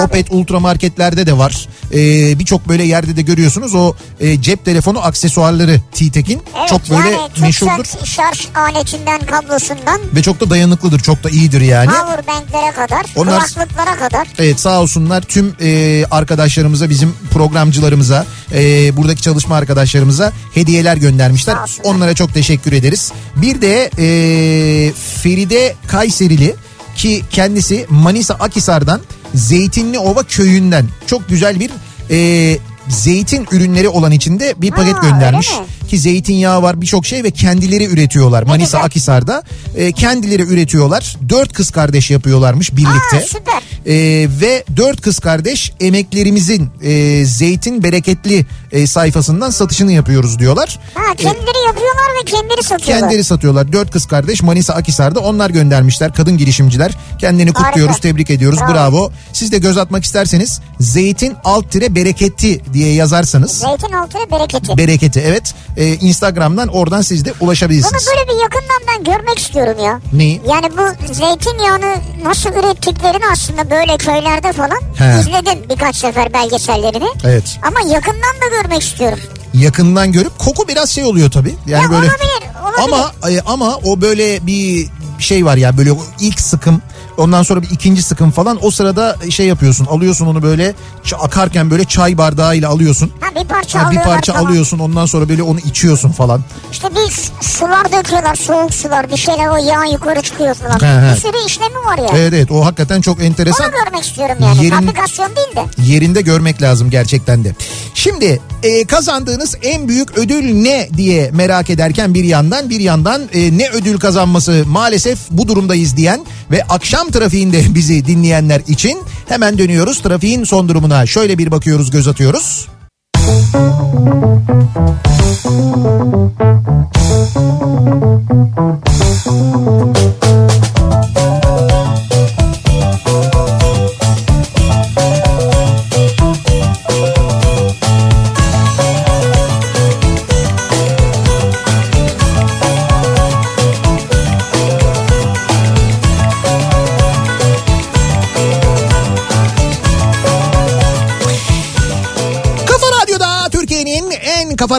Opet 0.05 0.27
Ultra 0.31 0.61
marketlerde 0.61 1.27
de 1.27 1.39
var. 1.39 1.69
E, 1.95 2.39
Birçok 2.39 2.69
böyle 2.69 2.85
yerde 2.85 3.17
de 3.17 3.23
görüyorsunuz 3.23 3.75
o 3.75 3.95
e, 4.21 4.43
cep 4.43 4.65
telefonu 4.65 5.05
aksesuarları 5.05 5.81
T-Tek'in. 5.93 6.43
Evet 6.59 6.69
çok 6.69 6.91
böyle 6.91 7.11
yani 7.11 7.31
meşhurdur. 7.41 7.85
şarj 8.05 8.49
aletinden 8.77 9.21
kablosundan 9.21 10.01
Ve 10.17 10.23
çok 10.23 10.41
da 10.41 10.51
dayanıklıdır. 10.51 11.01
Çok 11.01 11.25
da 11.25 11.31
iyidir 11.31 11.61
yani. 11.61 11.91
powerbanklere 11.91 12.73
kadar 12.73 13.05
Onlar- 13.17 13.39
kulaklıklara 13.47 13.97
kadar. 13.97 14.29
Evet 14.39 14.61
sağ 14.61 14.81
olsunlar 14.81 15.23
tüm 15.23 15.55
e, 15.61 16.05
arkadaşlarımıza 16.11 16.91
bizim 16.91 17.15
programcılarımıza 17.31 18.27
e, 18.53 18.97
buradaki 18.97 19.23
çalışma 19.23 19.57
arkadaşlarımıza 19.57 20.33
hediyeler 20.55 20.97
göndermişler. 20.97 21.57
Onlara 21.85 22.15
çok 22.15 22.35
teşekkür 22.35 22.73
ederiz. 22.73 23.13
Bir 23.37 23.61
de 23.63 23.91
e, 23.99 24.93
Feride 25.23 25.75
Kayserili 25.87 26.55
ki 26.97 27.23
kendisi 27.31 27.87
Manisa 27.89 28.35
Akisar'dan 28.35 29.01
Zeytinli 29.35 29.99
Ova 29.99 30.23
köyünden 30.23 30.87
çok 31.07 31.29
güzel 31.29 31.61
bir 31.61 31.71
e, 32.11 32.59
zeytin 32.89 33.47
ürünleri 33.53 33.89
olan 33.89 34.13
içinde 34.13 34.55
bir 34.57 34.71
paket 34.71 34.95
Ha, 34.95 35.01
göndermiş. 35.11 35.49
Ki 35.93 35.99
zeytinyağı 35.99 36.63
var 36.63 36.81
birçok 36.81 37.07
şey 37.07 37.25
ve 37.25 37.31
kendileri 37.31 37.85
üretiyorlar. 37.85 38.43
Manisa 38.43 38.79
güzel. 38.79 38.85
Akisar'da 38.85 39.43
e, 39.77 39.93
kendileri 39.93 40.43
üretiyorlar. 40.43 41.17
Dört 41.29 41.53
kız 41.53 41.71
kardeş 41.71 42.11
yapıyorlarmış 42.11 42.77
birlikte. 42.77 43.17
Aa, 43.17 43.21
süper. 43.21 43.63
Ee, 43.87 44.29
ve 44.41 44.65
dört 44.77 45.01
kız 45.01 45.19
kardeş 45.19 45.73
emeklerimizin 45.81 46.71
e, 46.83 47.25
zeytin 47.25 47.83
bereketli 47.83 48.47
e, 48.73 48.87
sayfasından 48.87 49.51
satışını 49.51 49.93
yapıyoruz 49.93 50.39
diyorlar. 50.39 50.79
Ha 50.95 51.15
kendileri 51.17 51.67
yapıyorlar 51.67 52.05
ve 52.21 52.25
kendileri 52.25 52.63
satıyorlar. 52.63 53.01
Kendileri 53.01 53.25
satıyorlar. 53.25 53.73
Dört 53.73 53.91
kız 53.91 54.07
kardeş 54.07 54.43
Manisa 54.43 54.75
Akisar'da 54.75 55.21
onlar 55.21 55.51
göndermişler. 55.51 56.15
Kadın 56.15 56.39
girişimciler. 56.39 56.93
Kendini 57.19 57.53
kutluyoruz, 57.53 57.95
Harika. 57.95 58.09
tebrik 58.09 58.31
ediyoruz. 58.31 58.59
Bravo. 58.61 58.73
Bravo. 58.73 59.13
Siz 59.33 59.53
de 59.53 59.59
göz 59.59 59.79
atmak 59.79 60.05
isterseniz 60.05 60.61
zeytin 60.81 61.35
alt 61.45 61.71
tire 61.71 61.95
bereketi 61.95 62.61
diye 62.73 62.95
yazarsanız. 62.95 63.51
Zeytin 63.51 63.93
altı 63.93 64.19
bereketi. 64.33 64.77
Bereketi 64.77 65.21
evet. 65.27 65.55
Ee, 65.83 65.95
Instagram'dan 65.95 66.69
oradan 66.69 67.03
siz 67.03 67.25
de 67.25 67.33
Bunu 67.41 67.49
ulaşabilirsiniz. 67.49 68.07
böyle 68.07 68.29
bir 68.29 68.43
yakından 68.43 68.81
ben 68.89 69.05
görmek 69.05 69.39
istiyorum 69.39 69.85
ya. 69.85 70.01
Neyi? 70.13 70.41
Yani 70.49 70.67
bu 70.77 71.13
zeytinyağını 71.15 71.95
nasıl 72.25 72.51
ürettiklerini 72.51 73.25
aslında 73.33 73.71
böyle 73.71 73.97
köylerde 73.97 74.53
falan 74.53 74.81
He. 74.99 75.21
izledim 75.21 75.59
birkaç 75.71 75.97
sefer 75.97 76.33
belgesellerini. 76.33 77.09
Evet. 77.25 77.59
Ama 77.63 77.81
yakından 77.95 78.35
da 78.43 78.63
görmek 78.63 78.83
istiyorum. 78.83 79.19
yakından 79.55 80.13
görüp 80.13 80.39
koku 80.39 80.69
biraz 80.69 80.91
şey 80.91 81.05
oluyor 81.05 81.31
tabii. 81.31 81.55
Yani 81.67 81.83
Ya 81.83 81.91
böyle 81.91 82.07
olabilir, 82.07 82.79
olabilir. 82.79 83.13
Ama 83.23 83.31
e, 83.31 83.41
ama 83.41 83.77
o 83.85 84.01
böyle 84.01 84.47
bir 84.47 84.89
şey 85.19 85.45
var 85.47 85.57
ya 85.57 85.79
böyle 85.79 85.91
ilk 86.21 86.41
sıkım 86.41 86.83
ondan 87.17 87.43
sonra 87.43 87.63
bir 87.63 87.71
ikinci 87.71 88.03
sıkım 88.03 88.31
falan 88.31 88.59
o 88.63 88.71
sırada 88.71 89.17
şey 89.31 89.47
yapıyorsun 89.47 89.87
alıyorsun 89.87 90.27
onu 90.27 90.43
böyle 90.43 90.75
akarken 91.21 91.71
böyle 91.71 91.85
çay 91.85 92.19
bardağıyla 92.19 92.69
alıyorsun. 92.71 93.11
Ha 93.21 93.41
bir 93.43 93.49
parça 93.49 93.87
Ha, 93.87 93.91
bir 93.91 93.97
parça 94.01 94.33
falan. 94.33 94.45
alıyorsun 94.47 94.79
ondan 94.79 95.07
sonra 95.07 95.29
böyle 95.29 95.43
onu 95.43 95.59
içiyorsun 95.59 96.13
falan. 96.13 96.43
İşte 96.73 96.89
bir 96.91 97.11
su- 97.13 97.33
sular 97.41 97.93
döküyorlar 97.93 98.35
soğuk 98.35 98.75
sular 98.75 99.11
bir 99.11 99.17
şeyler 99.17 99.49
o 99.49 99.57
yağ 99.57 99.85
yukarı 99.85 100.23
çıkıyor 100.23 100.55
falan. 100.55 100.79
He, 100.81 101.09
he. 101.09 101.13
Bir 101.15 101.21
sürü 101.21 101.47
işlemi 101.47 101.75
var 101.87 101.99
ya. 101.99 102.09
Evet 102.19 102.33
evet 102.35 102.51
o 102.51 102.65
hakikaten 102.65 103.01
çok 103.01 103.23
enteresan. 103.23 103.67
Onu 103.67 103.85
görmek 103.85 104.05
istiyorum 104.05 104.37
yani. 104.41 104.59
Yerin- 104.67 104.81
Fabrikasyon 104.87 105.31
değil 105.37 105.57
de. 105.57 105.83
yerinde 105.93 106.21
görmek 106.21 106.63
lazım 106.63 106.91
gerçekten 106.91 107.45
de. 107.45 107.55
Şimdi 107.95 108.41
e, 108.63 108.85
kazandığınız 108.85 109.57
en 109.63 109.89
büyük 109.89 110.19
ödül 110.19 110.55
ne 110.55 110.89
diye 110.97 111.31
merak 111.31 111.71
ederken 111.71 112.15
bir 112.15 112.25
yandan 112.25 112.71
bir 112.71 112.81
yandan 112.81 113.23
e, 113.33 113.59
ne 113.59 113.69
ödül 113.69 113.99
kazanması 113.99 114.65
maalesef 114.67 115.19
bu 115.31 115.49
durumdayız 115.49 115.97
diyen 115.97 116.25
ve 116.51 116.63
akşam 116.65 117.11
trafiğinde 117.11 117.63
bizi 117.75 118.07
dinleyenler 118.07 118.63
için 118.69 118.99
hemen 119.29 119.59
dönüyoruz 119.59 120.03
trafiğin 120.03 120.45
son 120.45 120.69
durumuna. 120.69 121.07
Şöyle 121.07 121.39
bir 121.39 121.51
bakıyoruz 121.51 121.91
göz 121.91 122.09
atıyoruz. 122.09 122.69
Kafa 123.15 124.32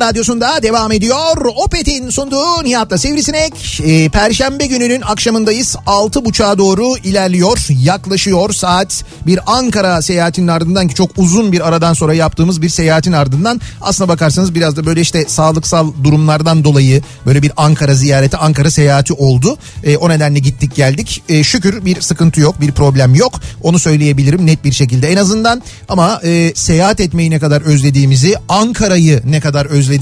radyosunda 0.04 0.64
devam 0.64 0.92
ediyor. 0.92 1.46
Opet'in 1.56 2.10
sunduğu 2.10 2.64
Nihat'la 2.64 2.98
Sivrisinek. 2.98 3.82
Ee, 3.84 4.10
Perşembe 4.10 4.66
gününün 4.66 5.02
akşamındayız. 5.02 5.76
6.30'a 5.86 6.58
doğru 6.58 6.98
ilerliyor. 6.98 7.58
Yaklaşıyor 7.70 8.54
saat 8.54 9.04
bir 9.26 9.40
Ankara 9.46 10.02
seyahatinin 10.02 10.48
ardından 10.48 10.88
ki 10.88 10.96
çok 10.96 11.12
uzun 11.18 11.52
bir 11.52 11.68
aradan 11.68 11.94
sonra 11.94 12.14
yaptığımız 12.14 12.62
bir 12.62 12.70
seyahatin 12.70 13.12
ardından 13.12 13.62
aslına 13.82 14.10
bakarsanız 14.10 14.56
biraz 14.56 14.76
da 14.76 14.86
böyle 14.86 15.02
işte 15.02 15.26
sağlıksal 15.28 15.92
durumlardan 16.04 16.64
dolayı 16.64 17.02
böyle 17.26 17.42
bir 17.42 17.52
Ankara 17.58 17.94
ziyareti, 17.94 18.38
Ankara 18.38 18.72
seyahati 18.72 19.14
oldu. 19.14 19.58
Ee, 19.84 19.98
o 19.98 20.10
nedenle 20.10 20.40
gittik 20.40 20.76
geldik. 20.76 21.24
Ee, 21.30 21.44
şükür 21.44 21.86
bir 21.86 22.02
sıkıntı 22.02 22.42
yok, 22.42 22.62
bir 22.62 22.72
problem 22.72 23.16
yok. 23.16 23.40
Onu 23.62 23.80
söyleyebilirim 23.80 24.46
net 24.46 24.64
bir 24.64 24.72
şekilde 24.72 25.12
en 25.12 25.18
azından. 25.18 25.62
Ama 25.90 26.22
e, 26.24 26.52
seyahat 26.56 27.00
etmeyi 27.00 27.32
ne 27.32 27.40
kadar 27.40 27.62
özlediğimizi, 27.62 28.36
Ankara'yı 28.50 29.22
ne 29.26 29.40
kadar 29.40 29.66
özlediğimizi 29.66 29.93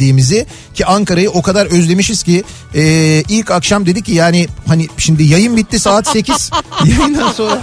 ki 0.73 0.85
Ankara'yı 0.85 1.31
o 1.31 1.41
kadar 1.41 1.65
özlemişiz 1.65 2.23
ki 2.23 2.43
e, 2.75 2.83
ilk 3.29 3.51
akşam 3.51 3.85
dedik 3.85 4.05
ki 4.05 4.11
yani 4.11 4.47
hani 4.67 4.87
şimdi 4.97 5.23
yayın 5.23 5.57
bitti 5.57 5.79
saat 5.79 6.07
8 6.07 6.51
yayından 6.85 7.31
sonra 7.31 7.61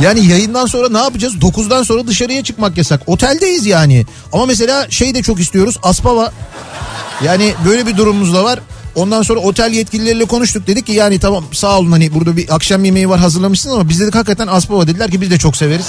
yani 0.00 0.26
yayından 0.26 0.66
sonra 0.66 0.88
ne 0.88 0.98
yapacağız? 0.98 1.34
9'dan 1.34 1.82
sonra 1.82 2.06
dışarıya 2.06 2.44
çıkmak 2.44 2.76
yasak. 2.76 3.02
Oteldeyiz 3.06 3.66
yani. 3.66 4.06
Ama 4.32 4.46
mesela 4.46 4.90
şey 4.90 5.14
de 5.14 5.22
çok 5.22 5.40
istiyoruz. 5.40 5.78
Aspava. 5.82 6.32
Yani 7.24 7.54
böyle 7.66 7.86
bir 7.86 7.96
durumumuz 7.96 8.34
da 8.34 8.44
var. 8.44 8.60
Ondan 8.94 9.22
sonra 9.22 9.40
otel 9.40 9.72
yetkilileriyle 9.72 10.24
konuştuk. 10.24 10.66
Dedik 10.66 10.86
ki 10.86 10.92
yani 10.92 11.18
tamam 11.18 11.44
sağ 11.52 11.78
olun 11.78 11.92
hani 11.92 12.14
burada 12.14 12.36
bir 12.36 12.54
akşam 12.54 12.84
yemeği 12.84 13.08
var 13.08 13.20
hazırlamışsınız 13.20 13.74
ama 13.74 13.88
biz 13.88 14.00
dedik 14.00 14.14
hakikaten 14.14 14.46
Aspava 14.46 14.86
dediler 14.86 15.10
ki 15.10 15.20
biz 15.20 15.30
de 15.30 15.38
çok 15.38 15.56
severiz. 15.56 15.86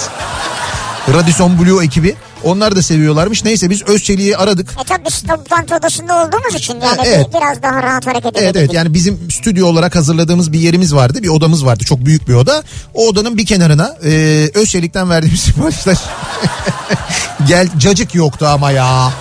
Radisson 1.10 1.60
Blue 1.60 1.86
ekibi. 1.86 2.16
Onlar 2.44 2.76
da 2.76 2.82
seviyorlarmış. 2.82 3.44
Neyse 3.44 3.70
biz 3.70 3.82
Özçelik'i 3.84 4.38
aradık. 4.38 4.70
E 4.82 4.84
tabii 4.84 5.06
biz 5.08 5.24
toplantı 5.24 5.76
odasında 5.76 6.16
olduğumuz 6.24 6.56
için 6.56 6.74
yani 6.74 6.86
Ha, 6.98 7.04
evet. 7.06 7.28
bir- 7.34 7.40
biraz 7.40 7.64
daha 7.64 7.84
rahat 7.84 8.08
hareket 8.08 8.26
Evet 8.26 8.38
edebildik. 8.38 8.58
evet 8.58 8.74
yani 8.74 8.94
bizim 8.94 9.32
stüdyo 9.32 9.68
olarak 9.68 9.96
hazırladığımız 9.96 10.52
bir 10.54 10.60
yerimiz 10.60 10.96
vardı. 10.96 11.24
Bir 11.24 11.28
odamız 11.30 11.66
vardı. 11.66 11.84
Çok 11.84 12.06
büyük 12.06 12.28
bir 12.28 12.34
oda. 12.34 12.64
O 12.94 13.08
odanın 13.08 13.38
bir 13.38 13.46
kenarına 13.46 13.96
e, 14.06 14.10
Özçelik'ten 14.54 15.10
verdiğimiz 15.10 15.40
siparişler. 15.42 15.98
Gel 17.48 17.68
cacık 17.78 18.16
yoktu 18.16 18.48
ama 18.48 18.72
ya. 18.72 19.12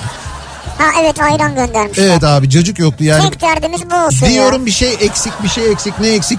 Ha 0.80 1.00
evet 1.02 1.20
ayran 1.20 1.54
göndermişler. 1.54 2.04
Evet 2.04 2.24
abi 2.24 2.50
cacık 2.50 2.78
yoktu 2.78 3.04
yani. 3.04 3.30
Tek 3.30 3.40
derdimiz 3.40 3.80
bu 3.90 3.94
olsun 4.06 4.28
Diyorum 4.28 4.66
bir 4.66 4.70
şey 4.70 4.94
eksik 5.00 5.32
bir 5.42 5.48
şey 5.48 5.72
eksik 5.72 6.00
ne 6.00 6.08
eksik. 6.08 6.38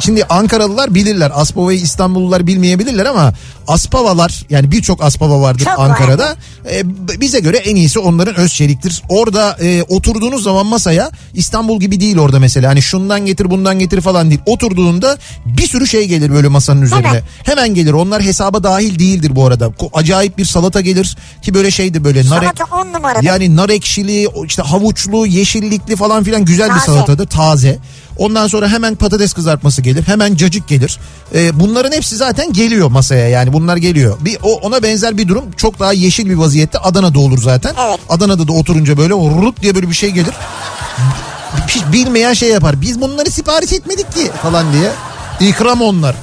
Şimdi 0.00 0.24
Ankaralılar 0.24 0.94
bilirler. 0.94 1.32
Aspava'yı 1.34 1.78
İstanbullular 1.78 2.46
bilmeyebilirler 2.46 3.06
ama 3.06 3.32
Aspavalar 3.68 4.44
yani 4.50 4.70
birçok 4.72 5.02
Aspava 5.02 5.40
vardır 5.40 5.64
Çok 5.64 5.78
Ankara'da. 5.78 6.36
E, 6.72 6.86
b- 7.08 7.20
bize 7.20 7.40
göre 7.40 7.56
en 7.56 7.76
iyisi 7.76 7.98
onların 7.98 8.34
Özçelik'tir. 8.34 9.02
Orada 9.08 9.56
e, 9.60 9.82
oturduğunuz 9.82 10.42
zaman 10.42 10.66
masaya 10.66 11.10
İstanbul 11.34 11.80
gibi 11.80 12.00
değil 12.00 12.18
orada 12.18 12.38
mesela. 12.38 12.70
Hani 12.70 12.82
şundan 12.82 13.26
getir 13.26 13.50
bundan 13.50 13.78
getir 13.78 14.00
falan 14.00 14.30
değil. 14.30 14.40
Oturduğunda 14.46 15.18
bir 15.46 15.66
sürü 15.66 15.86
şey 15.86 16.04
gelir 16.08 16.32
böyle 16.32 16.48
masanın 16.48 16.82
üzerine. 16.82 17.06
Hemen. 17.08 17.22
Hemen 17.44 17.74
gelir. 17.74 17.92
Onlar 17.92 18.22
hesaba 18.22 18.62
dahil 18.64 18.98
değildir 18.98 19.36
bu 19.36 19.46
arada. 19.46 19.70
Acayip 19.92 20.38
bir 20.38 20.44
salata 20.44 20.80
gelir 20.80 21.16
ki 21.42 21.54
böyle 21.54 21.70
şeydi 21.70 22.04
böyle 22.04 22.24
Salata 22.24 22.64
on 22.76 22.92
numaradır. 22.92 23.22
yani 23.22 23.56
nar 23.56 23.68
ekşili, 23.86 24.28
işte 24.46 24.62
havuçlu, 24.62 25.26
yeşillikli 25.26 25.96
falan 25.96 26.24
filan 26.24 26.44
güzel 26.44 26.68
bir 26.68 26.74
Taze. 26.74 26.86
salatadır. 26.86 27.26
Taze. 27.26 27.78
Ondan 28.18 28.46
sonra 28.46 28.68
hemen 28.68 28.94
patates 28.94 29.32
kızartması 29.32 29.82
gelir. 29.82 30.02
Hemen 30.06 30.36
cacık 30.36 30.68
gelir. 30.68 30.98
Ee, 31.34 31.60
bunların 31.60 31.92
hepsi 31.92 32.16
zaten 32.16 32.52
geliyor 32.52 32.88
masaya 32.90 33.28
yani 33.28 33.52
bunlar 33.52 33.76
geliyor. 33.76 34.16
Bir 34.20 34.38
o 34.42 34.52
ona 34.54 34.82
benzer 34.82 35.18
bir 35.18 35.28
durum 35.28 35.44
çok 35.56 35.80
daha 35.80 35.92
yeşil 35.92 36.30
bir 36.30 36.34
vaziyette 36.34 36.78
Adana'da 36.78 37.18
olur 37.18 37.42
zaten. 37.42 37.74
Evet. 37.88 38.00
Adana'da 38.08 38.48
da 38.48 38.52
oturunca 38.52 38.96
böyle 38.96 39.14
rut 39.14 39.62
diye 39.62 39.74
böyle 39.74 39.88
bir 39.88 39.94
şey 39.94 40.10
gelir. 40.10 40.34
hiç 41.68 41.82
bilmeyen 41.92 42.32
şey 42.32 42.48
yapar. 42.48 42.80
Biz 42.80 43.00
bunları 43.00 43.30
sipariş 43.30 43.72
etmedik 43.72 44.12
ki 44.12 44.30
falan 44.42 44.66
diye. 44.72 44.90
İkram 45.50 45.82
onlar 45.82 46.16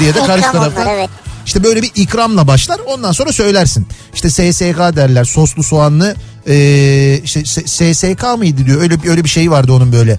diye 0.00 0.14
de 0.14 0.18
karşı 0.26 0.38
İkram 0.48 0.62
onlar, 0.62 0.74
tarafta. 0.74 0.92
evet. 0.92 1.10
İşte 1.46 1.64
böyle 1.64 1.82
bir 1.82 1.90
ikramla 1.94 2.46
başlar 2.46 2.80
ondan 2.86 3.12
sonra 3.12 3.32
söylersin. 3.32 3.86
İşte 4.14 4.30
SSK 4.30 4.78
derler 4.96 5.24
soslu 5.24 5.62
soğanlı 5.62 6.14
ee, 6.48 7.20
işte 7.24 7.44
SSK 7.66 8.38
mıydı 8.38 8.66
diyor 8.66 8.82
öyle 8.82 9.02
bir 9.02 9.08
öyle 9.08 9.24
bir 9.24 9.28
şey 9.28 9.50
vardı 9.50 9.72
onun 9.72 9.92
böyle. 9.92 10.18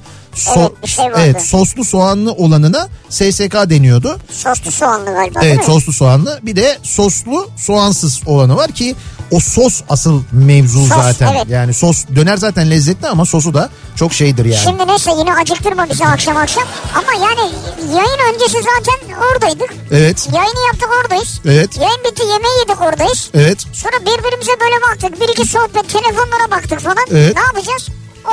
Evet, 0.57 0.71
bir 0.83 0.89
şey 0.89 1.05
vardı. 1.05 1.19
evet 1.23 1.41
soslu 1.41 1.85
soğanlı 1.85 2.31
olanına 2.31 2.87
SSK 3.09 3.53
deniyordu. 3.53 4.19
Soslu 4.31 4.71
soğanlı 4.71 5.13
galiba 5.13 5.39
Evet 5.43 5.65
soslu 5.65 5.93
soğanlı. 5.93 6.39
Bir 6.43 6.55
de 6.55 6.77
soslu 6.83 7.49
soğansız 7.57 8.21
olanı 8.25 8.55
var 8.55 8.71
ki 8.71 8.95
o 9.31 9.39
sos 9.39 9.81
asıl 9.89 10.23
mevzu 10.31 10.79
Sos, 10.87 10.97
zaten. 10.97 11.33
evet. 11.35 11.45
Yani 11.49 11.73
sos 11.73 12.05
döner 12.15 12.37
zaten 12.37 12.69
lezzetli 12.71 13.07
ama 13.07 13.25
sosu 13.25 13.53
da 13.53 13.69
çok 13.95 14.13
şeydir 14.13 14.45
yani. 14.45 14.63
Şimdi 14.63 14.87
neyse 14.87 15.11
yine 15.19 15.33
acıktırma 15.33 15.89
bizi 15.89 16.05
akşam 16.05 16.37
akşam. 16.37 16.63
Ama 16.95 17.13
yani 17.25 17.51
yayın 17.95 18.33
öncesi 18.33 18.57
zaten 18.57 19.15
oradaydık. 19.31 19.73
Evet. 19.91 20.27
Yayını 20.33 20.59
yaptık 20.67 20.89
oradayız. 21.03 21.41
Evet. 21.45 21.77
Yayın 21.77 21.99
bitti 22.11 22.21
yemeği 22.21 22.59
yedik 22.59 22.81
oradayız. 22.81 23.29
Evet. 23.33 23.59
Sonra 23.73 23.99
birbirimize 24.01 24.51
böyle 24.59 24.75
baktık. 24.91 25.21
Bir 25.21 25.29
iki 25.29 25.45
sohbet 25.47 25.89
telefonlara 25.89 26.51
baktık 26.51 26.79
falan. 26.79 27.05
Evet. 27.11 27.35
Ne 27.35 27.41
yapacağız? 27.41 27.87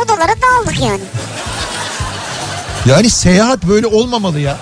Odalara 0.05 0.35
dağıldık 0.43 0.81
yani. 0.81 1.01
Yani 2.87 3.11
seyahat 3.11 3.63
böyle 3.65 3.87
olmamalı 3.87 4.41
ya. 4.41 4.57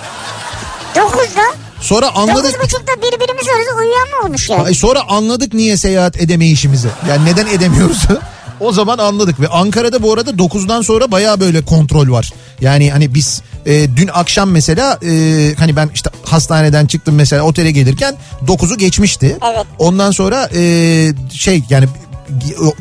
Dokuzda, 0.97 1.43
Sonra 1.81 2.15
anladık. 2.15 2.45
dokuz 2.45 2.61
buçukta 2.63 2.93
birbirimiz 2.97 3.49
arası 3.49 3.77
uyuyan 3.79 4.09
mı 4.09 4.27
olmuş 4.27 4.51
yani? 4.51 4.63
Ay 4.63 4.75
sonra 4.75 5.03
anladık 5.09 5.55
niye 5.55 5.77
seyahat 5.77 6.21
edemeyişimizi. 6.21 6.89
Yani 7.09 7.25
neden 7.25 7.47
edemiyoruz? 7.47 8.03
o 8.61 8.73
zaman 8.73 8.99
anladık 8.99 9.41
ve 9.41 9.49
Ankara'da 9.49 10.03
bu 10.03 10.13
arada 10.13 10.31
9'dan 10.31 10.83
sonra 10.83 11.11
baya 11.11 11.41
böyle 11.41 11.65
kontrol 11.65 12.11
var. 12.11 12.33
Yani 12.61 12.91
hani 12.91 13.15
biz 13.15 13.43
e, 13.67 13.97
dün 13.97 14.09
akşam 14.13 14.51
mesela 14.51 14.99
e, 15.03 15.55
hani 15.59 15.77
ben 15.77 15.91
işte 15.95 16.11
hastaneden 16.25 16.87
çıktım 16.87 17.15
mesela 17.15 17.43
otele 17.43 17.71
gelirken 17.71 18.15
9'u 18.47 18.79
geçmişti. 18.79 19.39
Evet. 19.53 19.67
Ondan 19.79 20.11
sonra 20.11 20.49
e, 20.55 20.61
şey 21.33 21.63
yani 21.71 21.87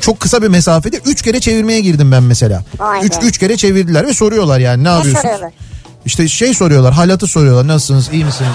çok 0.02 0.20
kısa 0.20 0.42
bir 0.42 0.48
mesafede 0.48 0.98
3 1.06 1.22
kere 1.22 1.40
çevirmeye 1.40 1.82
girdim 1.82 2.12
ben 2.12 2.24
mesela. 2.24 2.64
Vay 2.80 3.06
3 3.06 3.12
be. 3.14 3.26
3 3.26 3.38
kere 3.38 3.58
çevirdiler 3.58 4.08
ve 4.08 4.14
soruyorlar 4.14 4.60
yani 4.60 4.84
ne, 4.84 4.88
yapıyorsunuz? 4.88 5.22
soruyorlar? 5.22 5.52
İşte 6.06 6.28
şey 6.28 6.54
soruyorlar 6.54 6.94
halatı 6.94 7.28
soruyorlar 7.28 7.68
nasılsınız 7.68 8.10
iyi 8.14 8.26
misiniz? 8.26 8.50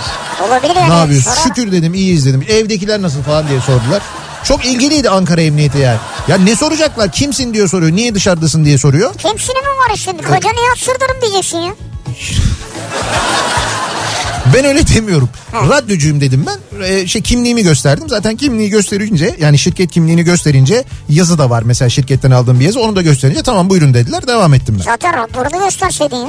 Olabilir 0.49 0.77
yani. 0.77 0.91
Ne 0.91 0.95
yapıyorsun? 0.99 1.31
Sonra- 1.31 1.43
Şükür 1.43 1.73
dedim 1.73 1.95
iyiyiz 1.95 2.27
dedim. 2.27 2.45
Evdekiler 2.49 3.03
nasıl 3.03 3.23
falan 3.23 3.49
diye 3.49 3.61
sordular. 3.61 4.03
Çok 4.45 4.65
ilgiliydi 4.67 5.11
Ankara 5.11 5.41
Emniyeti 5.41 5.79
yani. 5.79 5.99
Ya 6.29 6.37
ne 6.39 6.57
soracaklar? 6.57 7.13
Kimsin 7.13 7.55
diyor 7.55 7.69
soruyor. 7.69 7.93
Niye 7.97 8.15
dışarıdasın 8.15 8.65
diye 8.65 8.79
soruyor. 8.79 9.15
Kimsini 9.15 9.57
mi 9.59 9.69
var 9.89 9.95
işte? 9.95 10.13
Kocanı 10.17 10.61
yat 10.69 10.79
sırdırım 10.79 11.21
diyeceksin 11.23 11.59
ya. 11.59 11.73
Ben 14.55 14.65
öyle 14.65 14.87
demiyorum. 14.89 15.29
Radyocuyum 15.53 16.21
dedim 16.21 16.47
ben. 16.47 16.85
Ee, 16.85 17.07
şey 17.07 17.23
kimliğimi 17.23 17.63
gösterdim. 17.63 18.09
Zaten 18.09 18.37
kimliği 18.37 18.71
gösterince 18.71 19.37
yani 19.41 19.59
şirket 19.59 19.91
kimliğini 19.91 20.23
gösterince 20.23 20.85
yazı 21.09 21.39
da 21.39 21.51
var. 21.51 21.63
Mesela 21.63 21.89
şirketten 21.89 22.31
aldığım 22.31 22.61
bir 22.61 22.65
yazı. 22.65 22.81
Onu 22.81 22.97
da 22.97 23.03
gösterince 23.03 23.43
tamam 23.43 23.71
buyurun 23.71 23.95
dediler. 23.95 24.27
Devam 24.27 24.55
ettim 24.55 24.77
ben. 24.79 24.85
Zaten 24.85 25.15
raporunu 25.17 25.65
gösterseydin 25.65 26.17
ya. 26.17 26.29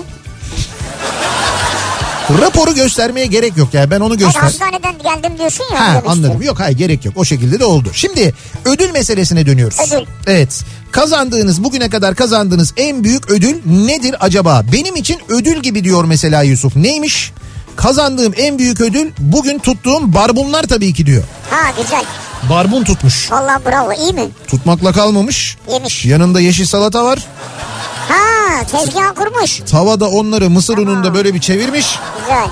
Raporu 2.42 2.76
göstermeye 2.76 3.26
gerek 3.26 3.58
yok 3.58 3.74
yani. 3.74 3.92
Ben 3.92 4.00
onu 4.00 4.10
Hayır 4.10 4.20
göster. 4.20 4.42
hastaneden 4.42 4.94
geldim 5.04 5.38
diyorsun 5.38 5.66
ya. 5.74 5.80
Ha 5.80 5.86
anladım. 5.86 6.14
istiyorum. 6.14 6.42
Yok 6.42 6.60
hayır 6.60 6.78
gerek 6.78 7.06
yok. 7.06 7.14
O 7.18 7.26
şekilde 7.26 7.60
de 7.60 7.66
oldu. 7.66 7.90
Şimdi 7.94 8.34
ödül 8.66 8.92
meselesine 8.92 9.46
dönüyoruz. 9.46 9.78
Ödül. 9.88 10.06
Evet. 10.28 10.62
Kazandığınız 10.92 11.64
bugüne 11.64 11.90
kadar 11.90 12.16
kazandığınız 12.16 12.74
en 12.78 13.04
büyük 13.04 13.30
ödül 13.32 13.56
nedir 13.66 14.16
acaba? 14.20 14.64
Benim 14.74 14.96
için 14.96 15.20
ödül 15.30 15.62
gibi 15.62 15.84
diyor 15.84 16.06
mesela 16.06 16.44
Yusuf. 16.44 16.76
Neymiş? 16.76 17.32
Kazandığım 17.76 18.34
en 18.38 18.58
büyük 18.60 18.82
ödül 18.82 19.12
bugün 19.20 19.60
tuttuğum 19.60 20.14
barbunlar 20.14 20.64
tabii 20.64 20.94
ki 20.94 21.06
diyor. 21.06 21.24
Ha 21.50 21.72
güzel. 21.84 22.04
Barbun 22.50 22.84
tutmuş. 22.84 23.32
Valla 23.32 23.60
bravo 23.66 23.94
iyi 23.94 24.14
mi? 24.14 24.28
Tutmakla 24.48 24.92
kalmamış. 24.92 25.58
Yemiş. 25.72 26.06
Yanında 26.06 26.40
yeşil 26.40 26.66
salata 26.66 27.04
var. 27.06 27.20
Ha 28.10 28.64
tezgah 28.72 29.16
kurmuş. 29.16 29.60
Tavada 29.72 30.10
onları 30.10 30.50
mısır 30.50 30.78
ununda 30.78 31.14
böyle 31.14 31.34
bir 31.34 31.40
çevirmiş. 31.40 32.00
Güzel. 32.22 32.48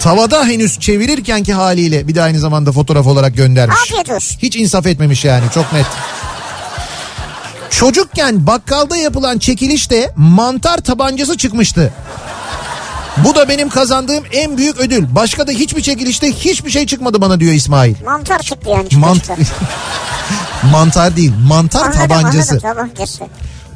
Tavada 0.00 0.44
henüz 0.44 0.80
çevirirkenki 0.80 1.52
haliyle 1.54 2.08
bir 2.08 2.14
de 2.14 2.22
aynı 2.22 2.38
zamanda 2.38 2.72
fotoğraf 2.72 3.06
olarak 3.06 3.36
göndermiş. 3.36 3.76
Afiyet 3.82 4.10
olsun. 4.10 4.38
Hiç 4.42 4.56
insaf 4.56 4.86
etmemiş 4.86 5.24
yani 5.24 5.44
çok 5.54 5.72
net. 5.72 5.86
Çocukken 7.70 8.46
bakkalda 8.46 8.96
yapılan 8.96 9.38
çekilişte 9.38 10.12
mantar 10.16 10.78
tabancası 10.78 11.36
çıkmıştı. 11.36 11.92
Bu 13.16 13.34
da 13.34 13.48
benim 13.48 13.68
kazandığım 13.68 14.24
en 14.32 14.56
büyük 14.58 14.76
ödül. 14.76 15.04
Başka 15.14 15.46
da 15.46 15.50
hiçbir 15.52 15.82
çekilişte 15.82 16.32
hiçbir 16.32 16.70
şey 16.70 16.86
çıkmadı 16.86 17.20
bana 17.20 17.40
diyor 17.40 17.52
İsmail. 17.52 17.94
Mantar 18.04 18.38
çıktı 18.38 18.70
yani. 18.70 18.88
Mant 18.96 19.30
mantar 20.72 21.16
değil 21.16 21.32
mantar 21.48 21.80
Anladım, 21.86 22.00
tabancası. 22.00 22.52
Anladım 22.52 22.58
tabancası. 22.88 23.24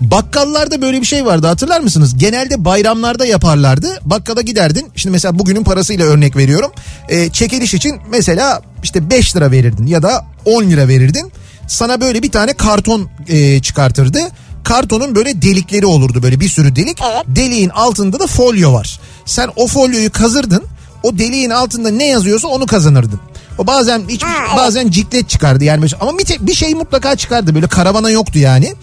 Bakkallarda 0.01 0.83
böyle 0.83 1.01
bir 1.01 1.07
şey 1.07 1.25
vardı 1.27 1.47
hatırlar 1.47 1.81
mısınız? 1.81 2.19
Genelde 2.19 2.65
bayramlarda 2.65 3.27
yaparlardı. 3.27 4.01
Bakkala 4.05 4.41
giderdin. 4.41 4.87
Şimdi 4.97 5.13
mesela 5.13 5.39
bugünün 5.39 5.65
parasıyla 5.65 6.07
örnek 6.07 6.37
veriyorum. 6.37 6.71
Ee, 7.09 7.29
çekiliş 7.31 7.75
için 7.75 7.97
mesela 8.11 8.63
işte 8.83 9.11
5 9.11 9.37
lira 9.37 9.51
verirdin 9.51 9.87
ya 9.87 10.03
da 10.03 10.25
10 10.45 10.63
lira 10.63 10.89
verirdin. 10.89 11.33
Sana 11.69 12.01
böyle 12.01 12.23
bir 12.23 12.31
tane 12.31 12.53
karton 12.53 13.09
e, 13.29 13.61
çıkartırdı. 13.63 14.19
Kartonun 14.65 15.15
böyle 15.15 15.43
delikleri 15.43 15.87
olurdu 15.87 16.23
böyle 16.23 16.41
bir 16.41 16.49
sürü 16.49 16.77
delik. 16.77 16.99
Evet. 17.13 17.25
Deliğin 17.27 17.69
altında 17.69 18.21
da 18.21 18.27
folyo 18.27 18.73
var. 18.73 19.01
Sen 19.25 19.51
o 19.57 19.67
folyoyu 19.67 20.13
kazırdın. 20.13 20.65
O 21.03 21.19
deliğin 21.19 21.51
altında 21.51 21.91
ne 21.91 22.07
yazıyorsa 22.07 22.49
onu 22.49 22.67
kazanırdın. 22.67 23.21
O 23.59 23.67
bazen 23.67 24.03
hiç 24.09 24.23
Ha, 24.23 24.29
evet. 24.41 24.57
bazen 24.57 24.91
ciklet 24.91 25.29
çıkardı 25.29 25.65
yani 25.65 25.87
ama 26.01 26.19
bir, 26.19 26.25
te- 26.25 26.47
bir 26.47 26.55
şey 26.55 26.75
mutlaka 26.75 27.17
çıkardı 27.17 27.55
böyle 27.55 27.67
karavana 27.67 28.11
yoktu 28.11 28.39
yani 28.39 28.75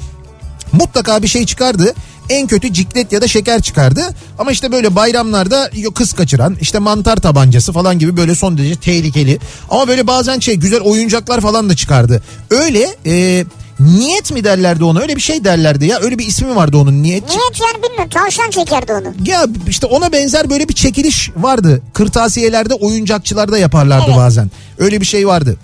mutlaka 0.73 1.23
bir 1.23 1.28
şey 1.28 1.45
çıkardı. 1.45 1.93
En 2.30 2.47
kötü 2.47 2.73
ciklet 2.73 3.12
ya 3.12 3.21
da 3.21 3.28
şeker 3.28 3.62
çıkardı. 3.62 4.01
Ama 4.39 4.51
işte 4.51 4.71
böyle 4.71 4.95
bayramlarda 4.95 5.69
kız 5.95 6.13
kaçıran 6.13 6.58
işte 6.62 6.80
mantar 6.80 7.15
tabancası 7.17 7.73
falan 7.73 7.99
gibi 7.99 8.17
böyle 8.17 8.36
son 8.36 8.58
derece 8.58 8.75
tehlikeli. 8.75 9.39
Ama 9.69 9.88
böyle 9.88 10.08
bazen 10.08 10.39
şey 10.39 10.56
güzel 10.56 10.82
oyuncaklar 10.82 11.41
falan 11.41 11.69
da 11.69 11.75
çıkardı. 11.75 12.23
Öyle 12.49 12.95
e, 13.06 13.45
niyet 13.80 14.32
mi 14.32 14.43
derlerdi 14.43 14.84
ona 14.84 14.99
öyle 14.99 15.15
bir 15.15 15.21
şey 15.21 15.43
derlerdi 15.43 15.86
ya 15.86 15.99
öyle 16.01 16.19
bir 16.19 16.28
ismi 16.28 16.56
vardı 16.56 16.78
onun 16.78 17.04
niyet. 17.04 17.30
Niyet 17.30 17.62
yani 17.62 17.84
bilmiyorum. 17.84 18.10
Tavşan 18.10 18.49
çekerdi 18.49 18.93
onu. 18.93 19.13
Ya 19.30 19.45
işte 19.67 19.88
ona 19.88 20.12
benzer 20.12 20.49
böyle 20.49 20.69
bir 20.69 20.73
çekiliş 20.73 21.32
vardı. 21.38 21.82
Kırtasiyelerde 21.93 22.73
oyuncakçılarda 22.73 23.58
yaparlardı 23.58 24.06
Evet. 24.08 24.17
bazen. 24.17 24.51
Öyle 24.78 25.01
bir 25.01 25.06
şey 25.06 25.28
vardı. 25.28 25.58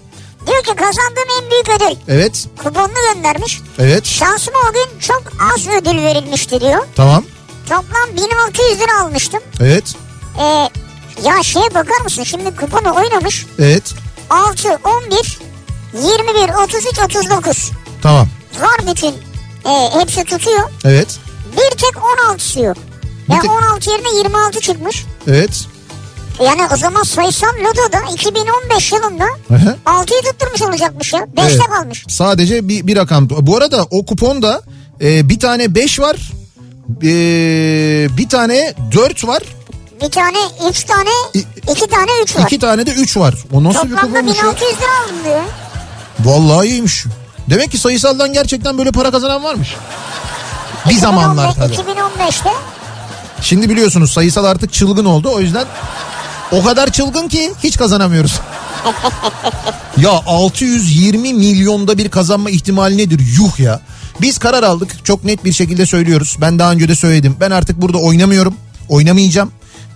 Diyor 0.47 0.63
ki 0.63 0.75
kazandığım 0.75 1.43
en 1.43 1.51
büyük 1.51 1.69
ödül. 1.69 1.95
Evet 2.07 2.47
Kuponunu 2.63 3.13
göndermiş. 3.13 3.61
evet 3.79 4.05
Şansıma 4.05 4.57
o 4.69 4.73
gün 4.73 4.99
çok 4.99 5.23
az 5.55 5.67
ödül 5.67 6.03
verilmişti 6.03 6.61
diyor. 6.61 6.87
tamam 6.95 7.23
Toplam 7.69 8.17
1600 8.17 8.79
lira 8.79 9.01
almıştım. 9.01 9.39
evet 9.61 9.95
Ee, 10.39 10.69
ya 11.23 11.43
şeye 11.43 11.73
bakar 11.73 12.01
mısın 12.03 12.23
şimdi 12.23 12.55
kuponu 12.55 12.95
oynamış. 12.95 13.45
evet 13.59 13.93
6, 14.29 14.79
11, 14.83 15.39
21, 15.93 16.63
33, 16.63 16.99
39. 16.99 17.71
tamam 18.01 18.27
Var 18.61 18.87
bütün. 18.91 19.15
Ee, 19.65 19.89
hepsi 19.99 20.23
tutuyor. 20.23 20.69
evet 20.85 21.19
Bir 21.51 21.77
tek 21.77 21.93
16 22.29 22.59
yok. 22.59 22.77
Ya 23.29 23.39
tek- 23.41 23.51
16 23.51 23.89
yerine 23.91 24.15
26 24.17 24.59
çıkmış. 24.61 25.05
evet 25.27 25.65
Yani 26.39 26.61
o 26.73 26.77
zaman 26.77 27.03
sayısal 27.03 27.47
lotoda 27.47 27.97
2015 28.13 28.91
yılında 28.91 29.23
Hı 29.47 29.53
hı. 29.53 29.77
6'yı 29.85 30.21
tutturmuş 30.31 30.61
olacakmış 30.61 31.13
ya. 31.13 31.19
5'te 31.19 31.41
Evet. 31.41 31.59
kalmış. 31.59 32.05
Sadece 32.07 32.67
bir, 32.67 32.87
bir 32.87 32.95
rakam. 32.97 33.29
Bu 33.29 33.57
arada 33.57 33.83
o 33.91 34.05
kuponda 34.05 34.61
e, 35.01 35.29
bir 35.29 35.39
tane 35.39 35.75
5 35.75 35.99
var. 35.99 36.15
e, 37.03 37.07
bir 38.17 38.29
tane 38.29 38.73
4 38.91 39.27
var. 39.27 39.43
Bir 40.03 40.09
tane, 40.11 40.37
3 40.69 40.83
tane, 40.83 41.09
İ- 41.33 41.45
2 41.71 41.87
tane 41.87 42.11
3 42.23 42.35
var. 42.37 42.43
iki 42.43 42.59
tane 42.59 42.85
de 42.85 42.91
3 42.91 43.17
var. 43.17 43.35
O 43.53 43.63
nasıl 43.63 43.83
bir 43.89 43.95
Toplamda 43.95 44.07
kuponmuş 44.07 44.37
ya? 44.37 44.43
1600 44.43 44.71
lira 44.77 44.87
aldım 45.03 45.15
diyor. 45.25 45.41
Vallahi 46.19 46.67
iyiymiş. 46.67 47.05
Demek 47.49 47.71
ki 47.71 47.77
sayısaldan 47.77 48.33
gerçekten 48.33 48.77
böyle 48.77 48.91
para 48.91 49.11
kazanan 49.11 49.43
varmış. 49.43 49.75
Bir 50.89 50.95
zamanlar 50.95 51.49
2015 51.49 51.77
tabii. 51.77 51.89
2015'te 51.99 52.49
Şimdi 53.41 53.69
biliyorsunuz 53.69 54.11
sayısal 54.11 54.45
artık 54.45 54.73
çılgın 54.73 55.05
oldu. 55.05 55.29
O 55.33 55.39
yüzden 55.39 55.65
o 56.51 56.63
kadar 56.63 56.91
çılgın 56.91 57.27
ki 57.27 57.51
hiç 57.63 57.77
kazanamıyoruz. 57.77 58.39
ya 59.97 60.11
620 60.25 61.33
milyonda 61.33 61.97
bir 61.97 62.09
kazanma 62.09 62.49
ihtimali 62.49 62.97
nedir? 62.97 63.21
Yuh 63.37 63.59
ya. 63.59 63.81
Biz 64.21 64.37
karar 64.37 64.63
aldık. 64.63 65.05
Çok 65.05 65.23
net 65.23 65.45
bir 65.45 65.53
şekilde 65.53 65.85
söylüyoruz. 65.85 66.37
Ben 66.41 66.59
daha 66.59 66.71
önce 66.71 66.89
de 66.89 66.95
söyledim. 66.95 67.35
Ben 67.39 67.51
artık 67.51 67.81
burada 67.81 67.97
oynamıyorum. 67.97 68.55
Oynamayacağım. 68.89 69.51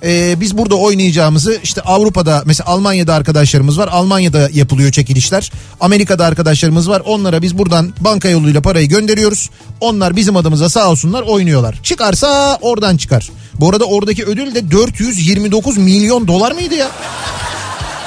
E, 0.05 0.39
biz 0.41 0.57
burada 0.57 0.75
oynayacağımızı 0.75 1.59
işte 1.63 1.81
Avrupa'da 1.81 2.43
mesela 2.45 2.69
Almanya'da 2.69 3.13
arkadaşlarımız 3.13 3.79
var. 3.79 3.87
Almanya'da 3.91 4.49
yapılıyor 4.53 4.91
çekilişler. 4.91 5.51
Amerika'da 5.81 6.25
arkadaşlarımız 6.25 6.89
var. 6.89 7.01
Onlara 7.05 7.41
biz 7.41 7.57
buradan 7.57 7.93
banka 7.99 8.29
yoluyla 8.29 8.61
parayı 8.61 8.87
gönderiyoruz. 8.89 9.49
Onlar 9.81 10.15
bizim 10.15 10.35
adımıza 10.35 10.69
sağ 10.69 10.89
olsunlar 10.91 11.21
oynuyorlar. 11.21 11.79
Çıkarsa 11.83 12.57
oradan 12.61 12.97
çıkar. 12.97 13.29
Bu 13.59 13.69
arada 13.69 13.85
oradaki 13.85 14.25
ödül 14.25 14.55
de 14.55 14.71
429 14.71 15.77
milyon 15.77 16.27
dolar 16.27 16.51
mıydı 16.51 16.75
ya? 16.75 16.87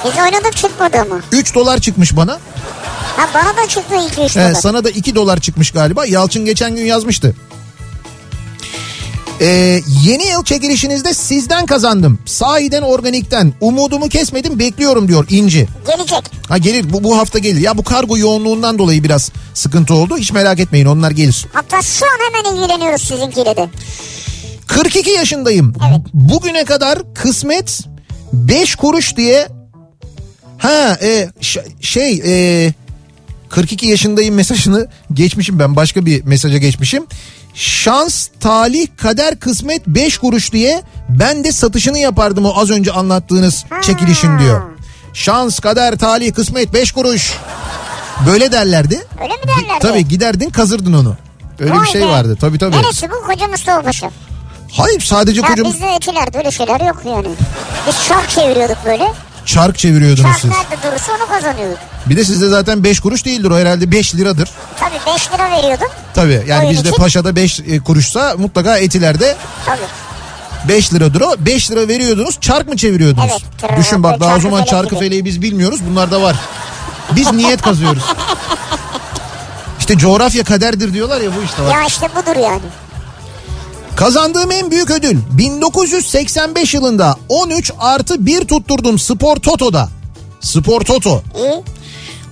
Biz 0.04 0.12
oynadık 0.18 0.56
çıkmadı 0.56 0.96
ama. 1.06 1.20
3 1.32 1.54
dolar 1.54 1.78
çıkmış 1.80 2.16
bana. 2.16 2.38
Ha 3.16 3.28
bana 3.34 3.56
da 3.64 3.68
çıktı 3.68 3.94
2-3 3.94 4.38
Ee, 4.40 4.44
dolar. 4.50 4.54
sana 4.54 4.84
da 4.84 4.90
2 4.90 5.14
dolar 5.14 5.40
çıkmış 5.40 5.70
galiba. 5.70 6.06
Yalçın 6.06 6.44
geçen 6.44 6.76
gün 6.76 6.84
yazmıştı. 6.84 7.34
Ee, 9.40 9.80
yeni 10.04 10.26
yıl 10.26 10.44
çekilişinizde 10.44 11.14
sizden 11.14 11.66
kazandım. 11.66 12.18
Sahiden 12.26 12.82
organikten. 12.82 13.52
Umudumu 13.60 14.08
kesmedim 14.08 14.58
bekliyorum 14.58 15.08
diyor 15.08 15.26
İnci. 15.30 15.68
Gelecek. 15.86 16.22
Ha 16.48 16.58
gelir 16.58 16.92
bu, 16.92 17.04
bu 17.04 17.18
hafta 17.18 17.38
gelir. 17.38 17.60
Ya 17.60 17.78
bu 17.78 17.82
kargo 17.84 18.18
yoğunluğundan 18.18 18.78
dolayı 18.78 19.04
biraz 19.04 19.30
sıkıntı 19.54 19.94
oldu. 19.94 20.16
Hiç 20.18 20.32
merak 20.32 20.60
etmeyin 20.60 20.86
onlar 20.86 21.10
gelir. 21.10 21.46
Hatta 21.52 21.82
şu 21.82 22.04
an 22.06 22.18
hemen 22.26 22.56
ilgileniyoruz 22.56 23.02
sizinkiyle 23.02 23.56
de. 23.56 23.68
42 24.66 25.10
yaşındayım. 25.10 25.72
Evet. 25.88 26.00
Bugüne 26.14 26.64
kadar 26.64 27.14
kısmet 27.14 27.80
5 28.32 28.76
kuruş 28.76 29.16
diye 29.16 29.48
ha 30.58 30.98
e, 31.02 31.28
şey 31.80 32.22
e, 32.26 32.72
42 33.48 33.86
yaşındayım 33.86 34.34
mesajını 34.34 34.88
geçmişim 35.12 35.58
ben 35.58 35.76
başka 35.76 36.06
bir 36.06 36.24
mesaja 36.24 36.58
geçmişim. 36.58 37.06
Şans, 37.58 38.28
talih, 38.40 38.86
kader, 38.96 39.40
kısmet 39.40 39.86
5 39.86 40.18
kuruş 40.18 40.52
diye 40.52 40.82
ben 41.08 41.44
de 41.44 41.52
satışını 41.52 41.98
yapardım 41.98 42.44
o 42.46 42.52
az 42.60 42.70
önce 42.70 42.92
anlattığınız 42.92 43.64
çekilişin 43.82 44.38
diyor. 44.38 44.62
Şans, 45.14 45.58
kader, 45.58 45.98
talih, 45.98 46.34
kısmet 46.34 46.72
5 46.74 46.92
kuruş. 46.92 47.32
Böyle 48.26 48.52
derlerdi. 48.52 49.06
Öyle 49.22 49.32
mi 49.34 49.42
derlerdi? 49.48 49.80
Tabii 49.80 50.08
giderdin 50.08 50.50
kazırdın 50.50 50.92
onu. 50.92 51.16
Öyle 51.58 51.72
bir 51.72 51.76
Vay 51.78 51.86
şey 51.86 52.00
be. 52.02 52.06
vardı. 52.06 52.36
Tabii 52.40 52.58
tabii. 52.58 52.76
Neresi 52.76 53.10
bu? 53.10 53.26
Koca 53.26 53.48
Mustafa 53.48 53.82
Paşa. 53.82 54.10
Hayır 54.72 55.00
sadece 55.00 55.40
Ya 55.40 55.46
kocam 55.48 55.66
bizde 55.72 55.86
etilerde 55.86 56.38
öyle 56.38 56.50
şeyler 56.50 56.80
yok 56.80 57.02
yani. 57.06 57.28
Biz 57.86 57.94
şark 58.08 58.30
çeviriyorduk 58.30 58.76
böyle. 58.84 59.12
Çark 59.48 59.78
çeviriyordunuz 59.78 60.30
Şark 60.30 60.40
siz. 60.40 60.50
nerede 60.50 60.82
durursa 60.82 61.12
onu 61.12 61.26
kazanıyorduk. 61.28 61.78
Bir 62.06 62.16
de 62.16 62.24
sizde 62.24 62.48
zaten 62.48 62.84
5 62.84 63.00
kuruş 63.00 63.24
değildir 63.24 63.50
o 63.50 63.56
herhalde 63.58 63.92
5 63.92 64.14
liradır. 64.14 64.50
Tabii 64.80 65.14
5 65.14 65.32
lira 65.32 65.50
veriyordum. 65.50 65.86
Tabii 66.14 66.42
yani 66.48 66.60
Oyun 66.60 66.70
bizde 66.70 66.88
için. 66.88 67.02
paşada 67.02 67.36
5 67.36 67.60
kuruşsa 67.84 68.34
mutlaka 68.38 68.78
etilerde 68.78 69.36
Tabii. 69.66 69.78
5 70.68 70.94
liradır 70.94 71.20
o. 71.20 71.34
5 71.38 71.70
lira 71.70 71.88
veriyordunuz 71.88 72.40
çark 72.40 72.68
mı 72.68 72.76
çeviriyordunuz? 72.76 73.26
Evet, 73.30 73.42
tırnak, 73.60 73.78
Düşün 73.78 74.02
bak 74.02 74.20
daha 74.20 74.36
o 74.36 74.40
zaman 74.40 74.64
çarkı 74.64 74.88
gibi. 74.94 74.98
feleği 75.04 75.24
biz 75.24 75.42
bilmiyoruz 75.42 75.80
bunlar 75.90 76.10
da 76.10 76.22
var. 76.22 76.36
Biz 77.16 77.32
niyet 77.32 77.62
kazıyoruz. 77.62 78.02
İşte 79.78 79.98
coğrafya 79.98 80.44
kaderdir 80.44 80.94
diyorlar 80.94 81.20
ya 81.20 81.30
bu 81.36 81.42
işte 81.44 81.62
var. 81.62 81.72
Ya 81.72 81.84
işte 81.86 82.08
budur 82.16 82.36
yani. 82.42 82.60
Kazandığım 83.98 84.50
en 84.50 84.70
büyük 84.70 84.90
ödül 84.90 85.18
1985 85.38 86.74
yılında 86.74 87.16
13 87.28 87.72
artı 87.78 88.26
1 88.26 88.40
tutturdum 88.40 88.98
Spor 88.98 89.36
Toto'da. 89.36 89.88
Spor 90.40 90.80
Toto. 90.80 91.22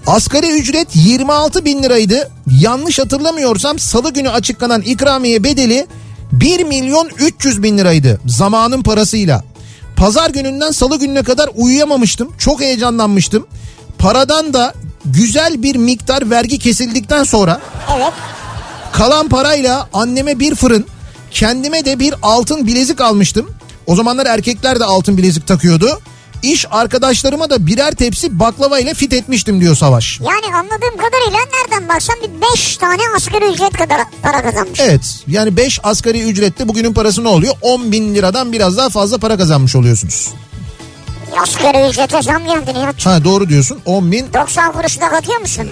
Asgari 0.07 0.51
ücret 0.61 0.89
26 0.95 1.65
bin 1.65 1.83
liraydı. 1.83 2.31
Yanlış 2.61 2.99
hatırlamıyorsam 2.99 3.79
salı 3.79 4.13
günü 4.13 4.31
açıklanan 4.31 4.83
ikramiye 4.83 5.45
bedeli 5.45 5.87
1 6.33 6.65
milyon 6.65 7.09
300 7.19 7.63
bin 7.63 7.79
liraydı 7.79 8.21
zamanın 8.27 8.83
parasıyla. 8.83 9.45
Pazar 9.97 10.31
gününden 10.31 10.71
salı 10.71 10.99
gününe 10.99 11.23
kadar 11.23 11.51
uyuyamamıştım. 11.55 12.33
Çok 12.39 12.61
heyecanlanmıştım. 12.61 13.47
Paradan 13.99 14.53
da 14.55 14.75
güzel 15.05 15.63
bir 15.63 15.77
miktar 15.77 16.31
vergi 16.31 16.59
kesildikten 16.59 17.25
sonra 17.25 17.61
Evet. 17.97 18.13
kalan 18.93 19.29
parayla 19.29 19.89
anneme 19.93 20.39
bir 20.39 20.55
fırın, 20.55 20.87
kendime 21.31 21.85
de 21.85 21.99
bir 21.99 22.15
altın 22.23 22.67
bilezik 22.67 23.01
almıştım. 23.01 23.51
O 23.87 23.95
zamanlar 23.95 24.27
erkekler 24.27 24.81
de 24.81 24.85
altın 24.85 25.17
bilezik 25.19 25.47
takıyordu. 25.47 26.01
İş 26.43 26.67
arkadaşlarıma 26.71 27.51
da 27.51 27.67
birer 27.67 27.93
tepsi 27.93 28.39
baklava 28.39 28.79
ile 28.79 28.95
fit 28.95 29.13
etmiştim 29.13 29.61
diyor 29.61 29.77
Savaş. 29.77 30.21
Yani 30.21 30.57
anladığım 30.57 30.97
kadarıyla 30.97 31.39
nereden 31.53 31.89
baksan 31.89 32.17
bir 32.23 32.31
5 32.55 32.77
tane 32.77 33.03
asgari 33.17 33.45
ücret 33.53 33.73
kadar 33.73 34.01
para 34.23 34.43
kazanmış. 34.43 34.81
Evet 34.81 35.01
yani 35.27 35.57
5 35.57 35.81
asgari 35.83 36.23
ücrette 36.23 36.69
bugünün 36.69 36.93
parası 36.93 37.25
ne 37.25 37.29
oluyor? 37.29 37.55
10 37.61 37.93
bin 37.93 38.15
liradan 38.15 38.53
biraz 38.53 38.77
daha 38.77 38.89
fazla 38.89 39.19
para 39.19 39.37
kazanmış 39.37 39.77
oluyorsunuz. 39.77 40.29
Asgari 41.43 41.89
ücrete 41.91 42.23
zam 42.23 42.45
geldi 42.45 42.75
Nihat. 42.75 43.07
Ha 43.07 43.25
doğru 43.25 43.49
diyorsun 43.49 43.79
10 43.85 44.13
bin. 44.13 44.27
90 44.35 44.73
kuruşu 44.73 45.01
da 45.01 45.09
katıyor 45.09 45.41
musun? 45.41 45.69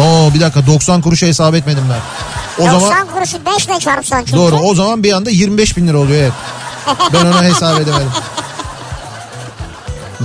Oo 0.00 0.34
bir 0.34 0.40
dakika 0.40 0.66
90 0.66 1.00
kuruşa 1.02 1.26
hesap 1.26 1.54
etmedim 1.54 1.84
ben. 1.90 2.00
O 2.58 2.62
90 2.66 2.80
zaman 2.80 3.06
kuruşu 3.14 3.38
5 3.46 3.66
ile 3.66 3.78
çarpsan 3.80 4.18
çünkü. 4.24 4.36
doğru 4.36 4.56
o 4.56 4.74
zaman 4.74 5.02
bir 5.02 5.12
anda 5.12 5.30
25 5.30 5.76
bin 5.76 5.88
lira 5.88 5.98
oluyor 5.98 6.20
evet. 6.22 6.32
Ben 7.12 7.26
ona 7.26 7.42
hesap 7.44 7.80
edemedim. 7.80 8.10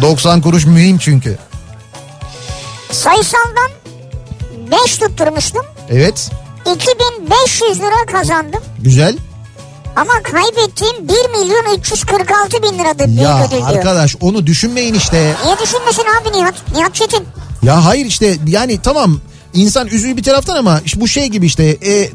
90 0.02 0.42
kuruş 0.42 0.66
mühim 0.66 0.98
çünkü. 0.98 1.38
Sayısaldan 2.92 3.72
5 4.86 4.98
tutturmuştum. 4.98 5.66
Evet 5.90 6.30
2500 6.76 7.80
lira 7.80 8.06
kazandım. 8.12 8.62
güzel. 8.80 9.18
Ama 9.96 10.14
kaybettiğim 10.24 11.08
1 11.08 11.40
milyon 11.40 11.78
346 11.80 12.64
bin 12.64 12.80
liradır 12.80 13.06
büyük 13.08 13.20
Ya 13.22 13.46
ödül 13.48 13.58
diyor. 13.58 13.70
arkadaş 13.70 14.16
onu 14.22 14.48
düşünmeyin 14.48 14.94
işte. 14.94 15.34
Niye 15.46 15.56
düşünmesin 15.60 16.04
abi 16.22 16.38
Nihat? 16.38 16.54
Nihat 16.76 16.96
Çetin. 16.96 17.26
Ya 17.64 17.86
hayır 17.86 18.06
işte 18.06 18.38
yani 18.48 18.80
tamam 18.82 19.20
insan 19.58 19.88
üzülü 19.88 20.18
bir 20.18 20.24
taraftan 20.24 20.56
ama 20.56 20.82
işte 20.86 21.02
bu 21.02 21.08
şey 21.08 21.28
gibi 21.28 21.46
işte 21.46 21.64
e, 21.66 22.10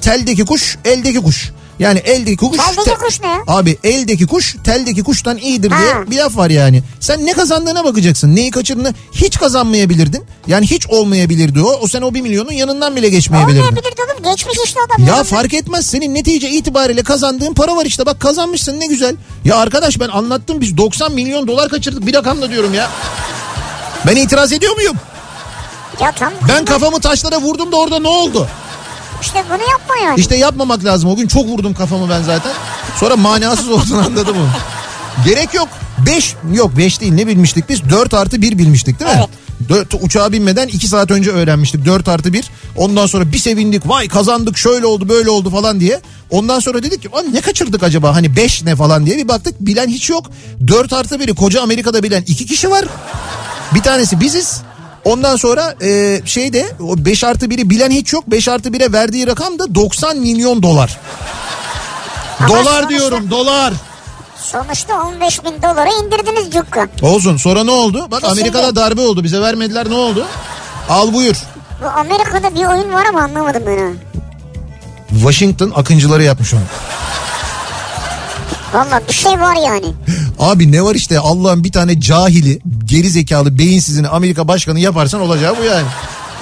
teldeki 0.00 0.44
kuş 0.44 0.78
eldeki 0.84 1.20
kuş. 1.22 1.50
Yani 1.78 1.98
eldeki 1.98 2.36
kuş... 2.36 2.56
Teldeki 2.56 2.96
kuş 2.98 3.20
ne? 3.20 3.38
Abi 3.46 3.78
eldeki 3.84 4.26
kuş 4.26 4.56
teldeki 4.64 5.02
kuştan 5.02 5.36
iyidir 5.38 5.70
diye 5.70 5.92
Ha. 5.92 6.10
bir 6.10 6.16
laf 6.16 6.36
var 6.36 6.50
yani. 6.50 6.82
Sen 7.00 7.26
ne 7.26 7.32
kazandığına 7.32 7.84
bakacaksın. 7.84 8.36
Neyi 8.36 8.50
kaçırdığını 8.50 8.94
hiç 9.12 9.38
kazanmayabilirdin. 9.38 10.24
Yani 10.46 10.66
hiç 10.66 10.86
olmayabilirdi 10.86 11.60
o. 11.60 11.78
O 11.80 11.88
sen 11.88 12.02
o 12.02 12.14
bir 12.14 12.20
milyonun 12.20 12.52
yanından 12.52 12.96
bile 12.96 13.08
geçmeyebilirdin. 13.08 13.60
Olmayabilirdi 13.60 14.00
oğlum. 14.14 14.32
Geçmiş 14.32 14.58
işte 14.64 14.80
adam. 14.86 15.02
Ya 15.02 15.08
Yanında. 15.08 15.24
fark 15.24 15.54
etmez 15.54 15.86
senin 15.86 16.14
netice 16.14 16.50
itibariyle 16.50 17.02
kazandığın 17.02 17.54
para 17.54 17.76
var 17.76 17.86
işte 17.86 18.06
bak 18.06 18.20
kazanmışsın 18.20 18.80
ne 18.80 18.86
güzel. 18.86 19.16
Ya 19.44 19.56
arkadaş 19.56 20.00
ben 20.00 20.08
anlattım 20.08 20.60
biz 20.60 20.76
90 20.76 21.12
milyon 21.12 21.46
dolar 21.48 21.68
kaçırdık 21.68 22.06
bir 22.06 22.14
rakamla 22.14 22.50
diyorum 22.50 22.74
ya. 22.74 22.90
Ben 24.06 24.16
itiraz 24.16 24.52
ediyor 24.52 24.74
muyum? 24.76 24.96
Ya 26.00 26.12
tamam. 26.12 26.34
Ben 26.48 26.64
kafamı 26.64 27.00
taşlara 27.00 27.40
vurdum 27.40 27.72
da 27.72 27.76
orada 27.76 27.98
ne 27.98 28.08
oldu? 28.08 28.48
İşte 29.22 29.44
bunu 29.48 29.70
yapma 29.70 29.96
yani. 30.04 30.20
İşte 30.20 30.36
yapmamak 30.36 30.84
lazım. 30.84 31.10
O 31.10 31.16
gün 31.16 31.26
çok 31.28 31.46
vurdum 31.46 31.74
kafamı 31.74 32.10
ben 32.10 32.22
zaten. 32.22 32.52
Sonra 33.00 33.16
manasız 33.16 33.68
olduğunu 33.68 33.98
anladım 34.06 34.36
onu. 34.36 34.48
Gerek 35.24 35.54
yok. 35.54 35.68
5 36.06 36.34
yok 36.52 36.76
5 36.76 37.00
değil 37.00 37.12
ne 37.12 37.26
bilmiştik 37.26 37.68
biz? 37.68 37.90
4 37.90 38.14
artı 38.14 38.42
1 38.42 38.58
bilmiştik 38.58 39.00
değil 39.00 39.10
mi? 39.10 39.16
Evet. 39.18 39.28
Dört, 39.68 39.94
uçağa 40.00 40.32
binmeden 40.32 40.68
2 40.68 40.88
saat 40.88 41.10
önce 41.10 41.30
öğrenmiştik 41.30 41.84
4 41.86 42.08
artı 42.08 42.32
1. 42.32 42.44
Ondan 42.76 43.06
sonra 43.06 43.32
bir 43.32 43.38
sevindik 43.38 43.88
vay 43.88 44.08
kazandık 44.08 44.58
şöyle 44.58 44.86
oldu 44.86 45.08
böyle 45.08 45.30
oldu 45.30 45.50
falan 45.50 45.80
diye. 45.80 46.00
Ondan 46.30 46.60
sonra 46.60 46.82
dedik 46.82 47.02
ki 47.02 47.08
"Lan 47.14 47.34
ne 47.34 47.40
kaçırdık 47.40 47.82
acaba 47.82 48.14
hani 48.14 48.36
5 48.36 48.62
ne 48.64 48.76
falan 48.76 49.06
diye 49.06 49.16
bir 49.16 49.28
baktık 49.28 49.60
bilen 49.60 49.88
hiç 49.88 50.10
yok. 50.10 50.26
4 50.68 50.92
artı 50.92 51.14
1'i 51.14 51.34
koca 51.34 51.62
Amerika'da 51.62 52.02
bilen 52.02 52.24
2 52.26 52.46
kişi 52.46 52.70
var. 52.70 52.84
Bir 53.74 53.82
tanesi 53.82 54.20
biziz. 54.20 54.60
Ondan 55.06 55.36
sonra 55.36 55.74
e, 55.82 56.20
şeyde 56.24 56.66
o 56.80 57.04
5 57.04 57.24
artı 57.24 57.46
1'i 57.46 57.70
bilen 57.70 57.90
hiç 57.90 58.12
yok. 58.12 58.24
5 58.26 58.48
artı 58.48 58.68
1'e 58.68 58.92
verdiği 58.92 59.26
rakam 59.26 59.58
da 59.58 59.74
90 59.74 60.16
milyon 60.16 60.62
dolar. 60.62 60.98
Ama 62.40 62.48
dolar 62.48 62.64
sonuçta- 62.64 62.88
diyorum 62.88 63.30
dolar. 63.30 63.72
Sonuçta 64.42 65.02
15 65.02 65.44
bin 65.44 65.62
dolara 65.62 65.88
indirdiniz 66.04 66.50
cukka. 66.52 66.88
Olsun 67.02 67.36
sonra 67.36 67.64
ne 67.64 67.70
oldu? 67.70 68.06
Bak 68.10 68.20
Kesinlikle. 68.20 68.40
Amerika'da 68.58 68.76
darbe 68.76 69.00
oldu 69.00 69.24
bize 69.24 69.40
vermediler 69.40 69.90
ne 69.90 69.94
oldu? 69.94 70.26
Al 70.88 71.12
buyur. 71.12 71.36
Bu 71.82 71.86
Amerika'da 71.86 72.54
bir 72.54 72.64
oyun 72.66 72.92
var 72.92 73.06
ama 73.06 73.22
anlamadım 73.22 73.62
ben 73.66 73.78
ha. 73.78 73.92
Washington 75.10 75.72
akıncıları 75.76 76.22
yapmış 76.22 76.54
onu. 76.54 76.60
Valla 78.74 79.00
bir 79.08 79.12
şey 79.14 79.32
var 79.32 79.56
yani. 79.66 79.86
Abi 80.38 80.72
ne 80.72 80.82
var 80.82 80.94
işte 80.94 81.18
Allah'ın 81.18 81.64
bir 81.64 81.72
tane 81.72 82.00
cahili, 82.00 82.60
geri 82.84 83.10
zekalı, 83.10 83.58
beyinsizini 83.58 84.08
Amerika 84.08 84.48
başkanı 84.48 84.80
yaparsan 84.80 85.20
olacağı 85.20 85.58
bu 85.58 85.64
yani. 85.64 85.86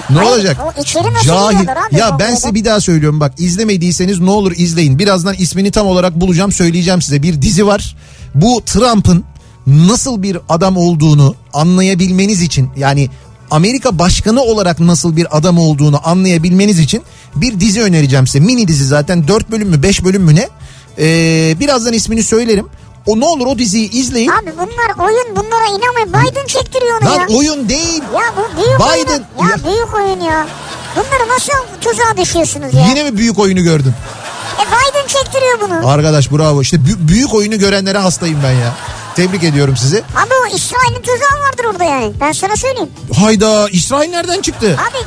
Ne 0.09 0.17
Hayır, 0.17 0.31
olacak? 0.31 0.57
o 0.77 0.81
içeri 0.81 1.13
nasıl 1.13 1.27
Cahil. 1.27 1.57
abi 1.71 1.97
Ya 1.97 2.19
ben 2.19 2.35
size 2.35 2.53
bir 2.53 2.65
daha 2.65 2.81
söylüyorum 2.81 3.19
bak 3.19 3.33
izlemediyseniz 3.37 4.19
ne 4.19 4.29
olur 4.29 4.51
izleyin. 4.55 4.99
Birazdan 4.99 5.35
ismini 5.35 5.71
tam 5.71 5.87
olarak 5.87 6.21
bulacağım 6.21 6.51
söyleyeceğim 6.51 7.01
size. 7.01 7.23
Bir 7.23 7.41
dizi 7.41 7.67
var. 7.67 7.95
Bu 8.35 8.61
Trump'ın 8.65 9.23
nasıl 9.67 10.23
bir 10.23 10.37
adam 10.49 10.77
olduğunu 10.77 11.35
anlayabilmeniz 11.53 12.41
için 12.41 12.69
yani 12.77 13.09
Amerika 13.51 13.99
başkanı 13.99 14.41
olarak 14.41 14.79
nasıl 14.79 15.15
bir 15.15 15.37
adam 15.37 15.57
olduğunu 15.57 16.01
anlayabilmeniz 16.09 16.79
için 16.79 17.03
bir 17.35 17.59
dizi 17.59 17.81
önereceğim 17.81 18.27
size. 18.27 18.39
Mini 18.39 18.67
dizi 18.67 18.85
zaten 18.85 19.27
4 19.27 19.51
bölüm 19.51 19.69
mü 19.69 19.83
5 19.83 20.03
bölüm 20.03 20.23
mü 20.23 20.35
ne? 20.35 20.49
Ee, 20.99 21.55
birazdan 21.59 21.93
ismini 21.93 22.23
söylerim. 22.23 22.67
O 23.05 23.19
ne 23.19 23.25
olur 23.25 23.47
o 23.47 23.57
diziyi 23.57 23.91
izleyin. 23.91 24.29
Abi 24.29 24.51
bunlar 24.53 25.07
oyun 25.07 25.35
bunlara 25.35 25.65
inanmayın. 25.65 26.09
Biden 26.31 26.45
çektiriyor 26.45 27.01
onu 27.01 27.09
Lan 27.09 27.19
ya. 27.29 27.37
oyun 27.37 27.69
değil. 27.69 28.03
Ya 28.13 28.21
bu 28.37 28.57
büyük 28.57 28.79
Biden- 28.79 29.23
oyun. 29.39 29.49
Ya, 29.49 29.55
Ya- 29.57 29.63
büyük 29.71 29.93
oyun 29.95 30.19
ya. 30.31 30.47
Bunları 30.95 31.29
nasıl 31.35 31.51
tuzağa 31.81 32.17
düşüyorsunuz 32.17 32.73
ya? 32.73 32.85
Yine 32.89 33.03
mi 33.03 33.17
büyük 33.17 33.39
oyunu 33.39 33.61
gördün? 33.63 33.93
E 34.59 34.63
Biden 34.65 35.07
çektiriyor 35.07 35.61
bunu. 35.61 35.89
Arkadaş 35.89 36.31
bravo. 36.31 36.61
İşte 36.61 36.77
bü- 36.77 37.07
büyük 37.07 37.33
oyunu 37.33 37.59
görenlere 37.59 37.97
hastayım 37.97 38.39
ben 38.43 38.51
ya. 38.51 38.73
Tebrik 39.15 39.43
ediyorum 39.43 39.77
sizi. 39.77 39.97
Abi 39.97 40.33
o 40.43 40.55
İsrail'in 40.55 41.01
tuzağı 41.01 41.39
vardır 41.47 41.63
orada 41.71 41.83
yani. 41.83 42.13
Ben 42.21 42.31
sana 42.31 42.55
söyleyeyim. 42.55 42.89
Hayda 43.19 43.69
İsrail 43.69 44.09
nereden 44.09 44.41
çıktı? 44.41 44.79
Abi 44.89 44.97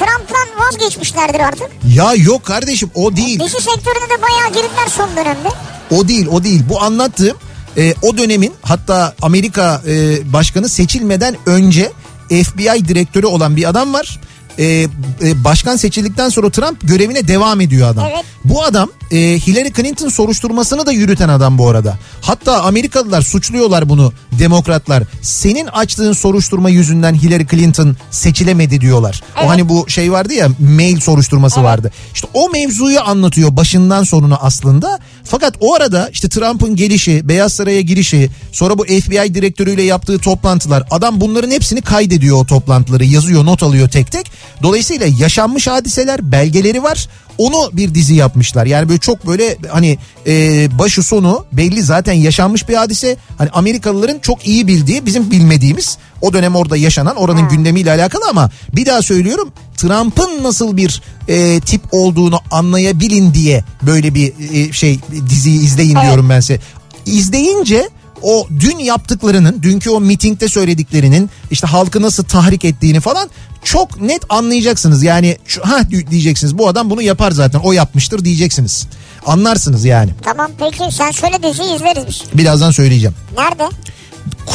Trump'tan 0.00 0.66
vazgeçmişlerdir 0.66 1.40
artık. 1.40 1.68
Ya 1.96 2.14
yok 2.14 2.44
kardeşim 2.44 2.90
o 2.94 3.16
değil. 3.16 3.40
Dizi 3.40 3.60
sektörüne 3.62 4.10
de 4.10 4.22
bayağı 4.22 4.48
girdiler 4.48 4.88
son 4.88 5.10
dönemde. 5.16 5.48
O 5.90 6.08
değil 6.08 6.26
o 6.26 6.44
değil. 6.44 6.62
Bu 6.68 6.82
anlattığım 6.82 7.36
e, 7.76 7.94
o 8.02 8.18
dönemin 8.18 8.52
hatta 8.62 9.14
Amerika 9.22 9.82
e, 9.86 9.92
başkanı 10.32 10.68
seçilmeden 10.68 11.36
önce 11.46 11.92
FBI 12.28 12.88
direktörü 12.88 13.26
olan 13.26 13.56
bir 13.56 13.68
adam 13.68 13.94
var. 13.94 14.20
E, 14.60 14.88
e, 15.22 15.44
başkan 15.44 15.76
seçildikten 15.76 16.28
sonra 16.28 16.50
Trump 16.50 16.88
görevine 16.88 17.28
devam 17.28 17.60
ediyor 17.60 17.88
adam. 17.88 18.06
Evet. 18.10 18.24
Bu 18.44 18.64
adam 18.64 18.90
e, 19.10 19.16
Hillary 19.16 19.72
Clinton 19.72 20.08
soruşturmasını 20.08 20.86
da 20.86 20.92
yürüten 20.92 21.28
adam 21.28 21.58
bu 21.58 21.68
arada. 21.68 21.98
Hatta 22.20 22.62
Amerikalılar 22.62 23.22
suçluyorlar 23.22 23.88
bunu 23.88 24.12
demokratlar. 24.38 25.02
Senin 25.22 25.66
açtığın 25.66 26.12
soruşturma 26.12 26.70
yüzünden 26.70 27.14
Hillary 27.14 27.46
Clinton 27.46 27.96
seçilemedi 28.10 28.80
diyorlar. 28.80 29.22
Evet. 29.36 29.46
O 29.46 29.50
hani 29.50 29.68
bu 29.68 29.88
şey 29.88 30.12
vardı 30.12 30.34
ya 30.34 30.48
mail 30.58 31.00
soruşturması 31.00 31.62
vardı. 31.62 31.92
İşte 32.14 32.28
o 32.34 32.50
mevzuyu 32.50 33.00
anlatıyor 33.00 33.56
başından 33.56 34.02
sonuna 34.02 34.36
aslında. 34.36 34.98
Fakat 35.24 35.54
o 35.60 35.74
arada 35.74 36.08
işte 36.12 36.28
Trump'ın 36.28 36.76
gelişi, 36.76 37.28
Beyaz 37.28 37.52
Saray'a 37.52 37.80
girişi, 37.80 38.30
sonra 38.52 38.78
bu 38.78 38.84
FBI 38.84 39.34
direktörüyle 39.34 39.82
yaptığı 39.82 40.18
toplantılar. 40.18 40.84
Adam 40.90 41.20
bunların 41.20 41.50
hepsini 41.50 41.82
kaydediyor 41.82 42.36
o 42.36 42.46
toplantıları, 42.46 43.04
yazıyor, 43.04 43.44
not 43.44 43.62
alıyor 43.62 43.88
tek 43.88 44.12
tek. 44.12 44.30
Dolayısıyla 44.62 45.06
yaşanmış 45.18 45.66
hadiseler, 45.66 46.32
belgeleri 46.32 46.82
var. 46.82 47.08
Onu 47.38 47.70
bir 47.72 47.94
dizi 47.94 48.14
yapmışlar. 48.14 48.66
Yani 48.66 48.88
böyle 48.88 48.98
çok 48.98 49.26
böyle 49.26 49.56
hani 49.68 49.98
e, 50.26 50.68
başı 50.78 51.02
sonu 51.02 51.44
belli 51.52 51.82
zaten 51.82 52.12
yaşanmış 52.12 52.68
bir 52.68 52.74
hadise. 52.74 53.16
Hani 53.38 53.50
Amerikalıların 53.50 54.18
çok 54.18 54.46
iyi 54.46 54.66
bildiği 54.66 55.06
bizim 55.06 55.30
bilmediğimiz 55.30 55.98
o 56.20 56.32
dönem 56.32 56.56
orada 56.56 56.76
yaşanan 56.76 57.16
oranın 57.16 57.48
gündemiyle 57.48 57.90
alakalı 57.90 58.22
ama 58.30 58.50
bir 58.72 58.86
daha 58.86 59.02
söylüyorum 59.02 59.52
Trump'ın 59.76 60.42
nasıl 60.42 60.76
bir 60.76 61.02
e, 61.28 61.60
tip 61.60 61.80
olduğunu 61.92 62.40
anlayabilin 62.50 63.34
diye 63.34 63.64
böyle 63.82 64.14
bir 64.14 64.32
e, 64.52 64.72
şey 64.72 65.00
diziyi 65.28 65.60
izleyin 65.60 65.98
diyorum 66.02 66.28
ben 66.28 66.40
size. 66.40 66.60
İzleyince 67.06 67.88
o 68.22 68.46
dün 68.60 68.78
yaptıklarının, 68.78 69.62
dünkü 69.62 69.90
o 69.90 70.00
mitingde 70.00 70.48
söylediklerinin 70.48 71.30
işte 71.50 71.66
halkı 71.66 72.02
nasıl 72.02 72.24
tahrik 72.24 72.64
ettiğini 72.64 73.00
falan 73.00 73.30
çok 73.64 74.00
net 74.00 74.22
anlayacaksınız. 74.28 75.02
Yani 75.02 75.38
ha 75.62 75.78
diyeceksiniz 76.10 76.58
bu 76.58 76.68
adam 76.68 76.90
bunu 76.90 77.02
yapar 77.02 77.30
zaten 77.30 77.58
o 77.58 77.72
yapmıştır 77.72 78.24
diyeceksiniz. 78.24 78.86
Anlarsınız 79.26 79.84
yani. 79.84 80.10
Tamam 80.22 80.50
peki 80.58 80.96
sen 80.96 81.10
söyle 81.10 81.42
diziyi 81.42 81.76
izleriz 81.76 82.06
biz. 82.08 82.22
Birazdan 82.34 82.70
söyleyeceğim. 82.70 83.14
Nerede? 83.38 83.68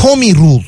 Comi 0.01 0.36
Rule. 0.36 0.65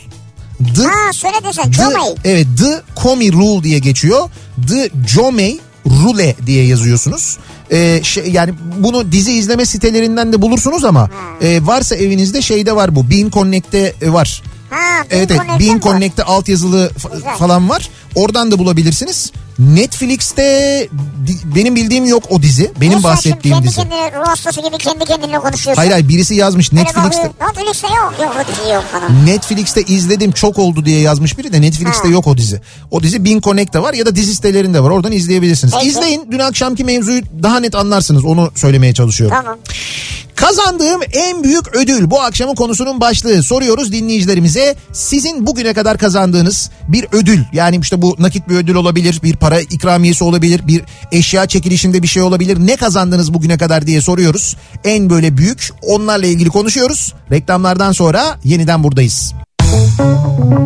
The, 0.75 0.81
Ha 0.83 1.13
söyle 1.13 1.35
desen. 1.43 1.71
The, 1.71 1.83
Jomay. 1.83 2.15
evet 2.25 2.47
The 2.59 2.81
Comi 3.03 3.33
Rule 3.33 3.63
diye 3.63 3.79
geçiyor. 3.79 4.29
The 4.67 4.89
Jomey 5.07 5.59
Rule 5.85 6.35
diye 6.45 6.65
yazıyorsunuz. 6.65 7.37
Ee, 7.71 7.99
şey, 8.03 8.29
yani 8.31 8.53
bunu 8.83 9.11
dizi 9.11 9.31
izleme 9.33 9.65
sitelerinden 9.65 10.33
de 10.33 10.41
bulursunuz 10.41 10.83
ama 10.85 11.09
e, 11.41 11.59
varsa 11.65 11.95
evinizde 11.95 12.41
şeyde 12.41 12.75
var 12.75 12.95
bu. 12.95 13.09
Bean 13.11 13.29
Connect'te 13.29 13.93
e, 14.01 14.13
var. 14.13 14.43
Ha, 14.69 14.77
Evet 15.09 15.31
evet 15.31 15.41
Connect'te 15.41 15.59
Bean 15.65 15.75
mi 15.75 15.81
var? 15.85 15.91
Connect'te 15.91 16.23
altyazılı 16.23 16.91
fa- 17.03 17.37
falan 17.37 17.69
var. 17.69 17.89
Oradan 18.15 18.51
da 18.51 18.59
bulabilirsiniz. 18.59 19.31
Netflix'te 19.59 20.87
benim 21.55 21.75
bildiğim 21.75 22.05
yok 22.05 22.23
o 22.29 22.41
dizi. 22.41 22.71
Benim 22.81 22.93
sen 22.93 23.03
bahsettiğim 23.03 23.55
şimdi 23.57 23.67
dizi. 23.67 23.75
kendi 23.75 23.95
ruh 23.95 24.27
hastası 24.27 24.61
gibi 24.61 24.77
kendi 24.77 25.05
kendine 25.05 25.39
konuşuyorsun. 25.39 25.75
Hayır 25.81 25.91
hayır 25.91 26.09
birisi 26.09 26.35
yazmış 26.35 26.71
Netflix'te. 26.71 27.03
bakıyor, 27.03 27.49
Netflix'te 27.49 27.87
yok. 27.87 28.13
Yok 28.21 28.35
o 28.43 28.51
dizi 28.51 28.73
yok 28.73 28.83
falan. 28.91 29.25
Netflix'te 29.25 29.81
izledim 29.81 30.31
çok 30.31 30.59
oldu 30.59 30.85
diye 30.85 30.99
yazmış 30.99 31.37
biri 31.37 31.53
de 31.53 31.61
Netflix'te 31.61 32.07
Ha. 32.07 32.13
yok 32.13 32.27
o 32.27 32.37
dizi. 32.37 32.61
O 32.91 33.03
dizi 33.03 33.25
Bean 33.25 33.39
Connect'te 33.41 33.81
var 33.81 33.93
ya 33.93 34.05
da 34.05 34.15
dizi 34.15 34.35
sitelerinde 34.35 34.83
var. 34.83 34.89
Oradan 34.89 35.11
izleyebilirsiniz. 35.11 35.73
Peki. 35.77 35.87
İzleyin 35.87 36.27
dün 36.31 36.39
akşamki 36.39 36.83
mevzuyu 36.83 37.21
daha 37.43 37.59
net 37.59 37.75
anlarsınız. 37.75 38.25
Onu 38.25 38.51
söylemeye 38.55 38.93
çalışıyorum. 38.93 39.37
Tamam. 39.41 39.57
Kazandığım 40.35 41.01
en 41.13 41.43
büyük 41.43 41.75
ödül 41.75 42.09
bu 42.09 42.21
akşamın 42.21 42.55
konusunun 42.55 43.01
başlığı. 43.01 43.43
Soruyoruz 43.43 43.91
dinleyicilerimize 43.91 44.75
sizin 44.93 45.47
bugüne 45.47 45.73
kadar 45.73 45.97
kazandığınız 45.97 46.69
bir 46.87 47.07
ödül. 47.11 47.39
Yani 47.53 47.79
işte 47.81 48.01
bu 48.01 48.15
nakit 48.19 48.49
bir 48.49 48.55
ödül 48.55 48.75
olabilir, 48.75 49.19
bir 49.23 49.35
para 49.35 49.46
ikramiyesi 49.55 50.23
olabilir, 50.23 50.61
bir 50.67 50.83
eşya 51.11 51.45
çekilişinde 51.45 52.03
bir 52.03 52.07
şey 52.07 52.23
olabilir. 52.23 52.57
Ne 52.59 52.75
kazandınız 52.75 53.33
bugüne 53.33 53.57
kadar 53.57 53.87
diye 53.87 54.01
soruyoruz. 54.01 54.55
En 54.83 55.09
böyle 55.09 55.37
büyük 55.37 55.69
onlarla 55.81 56.27
ilgili 56.27 56.49
konuşuyoruz. 56.49 57.13
Reklamlardan 57.31 57.91
sonra 57.91 58.39
yeniden 58.43 58.83
buradayız. 58.83 59.33
Efendim. 59.59 60.57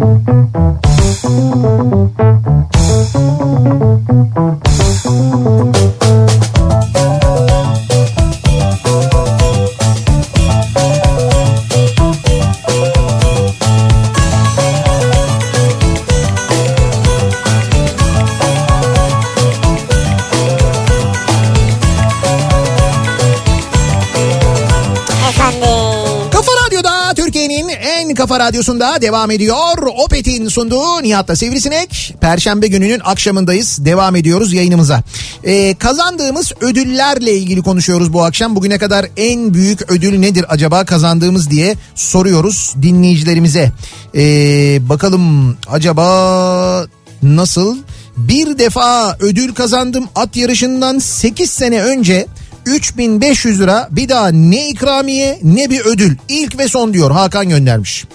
Kafa 28.15 28.39
radyosunda 28.39 29.02
devam 29.02 29.32
ediyor. 29.32 29.78
Opet'in 30.06 30.47
sunduğu 30.47 31.04
Nihat'la 31.04 31.36
Sivrisinek. 31.36 32.15
Perşembe 32.21 32.67
gününün 32.67 33.00
akşamındayız. 33.04 33.86
Devam 33.86 34.15
ediyoruz 34.15 34.54
yayınımıza. 34.54 35.04
Ee, 35.43 35.76
kazandığımız 35.76 36.52
ödüllerle 36.62 37.34
ilgili 37.34 37.62
konuşuyoruz 37.62 38.13
bu 38.13 38.24
akşam. 38.24 38.56
Bugüne 38.56 38.78
kadar 38.78 39.08
en 39.17 39.54
büyük 39.54 39.91
ödül 39.91 40.19
nedir 40.19 40.45
acaba 40.50 40.86
kazandığımız 40.86 41.50
diye 41.50 41.76
soruyoruz 41.95 42.74
dinleyicilerimize. 42.82 43.71
Ee, 44.15 44.80
bakalım 44.89 45.58
acaba 45.67 46.88
nasıl? 47.24 47.78
Bir 48.17 48.58
defa 48.58 49.17
ödül 49.19 49.54
kazandım 49.54 50.10
at 50.15 50.36
yarışından 50.36 51.00
8 51.00 51.50
sene 51.50 51.82
önce 51.84 52.28
3500 52.65 53.60
lira 53.60 53.88
bir 53.91 54.10
daha 54.10 54.28
ne 54.28 54.67
ikramiye 54.69 55.39
ne 55.43 55.69
bir 55.69 55.86
ödül. 55.86 56.17
İlk 56.28 56.58
ve 56.58 56.67
son 56.67 56.93
diyor 56.93 57.12
Hakan 57.12 57.50
göndermiş. 57.50 58.06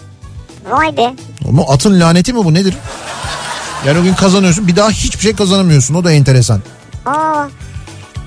Vay 0.71 0.97
be. 0.97 1.15
Ama 1.49 1.63
atın 1.69 2.01
laneti 2.01 2.33
mi 2.33 2.45
bu 2.45 2.55
nedir? 2.55 2.75
Yani 3.87 3.99
o 3.99 4.03
gün 4.03 4.15
kazanıyorsun 4.15 4.67
bir 4.69 4.77
daha 4.77 4.91
hiçbir 4.91 5.23
şey 5.23 5.35
kazanamıyorsun 5.37 5.95
o 5.95 6.05
da 6.05 6.13
enteresan. 6.13 6.63
Aa. 7.07 7.45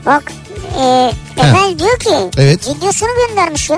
Bak. 0.06 0.32
E, 0.80 1.12
Emel 1.38 1.80
diyor 1.80 2.00
ki. 2.00 2.16
Evet. 2.38 2.68
Videosunu 2.68 3.10
göndermiş 3.28 3.70
ya. 3.70 3.78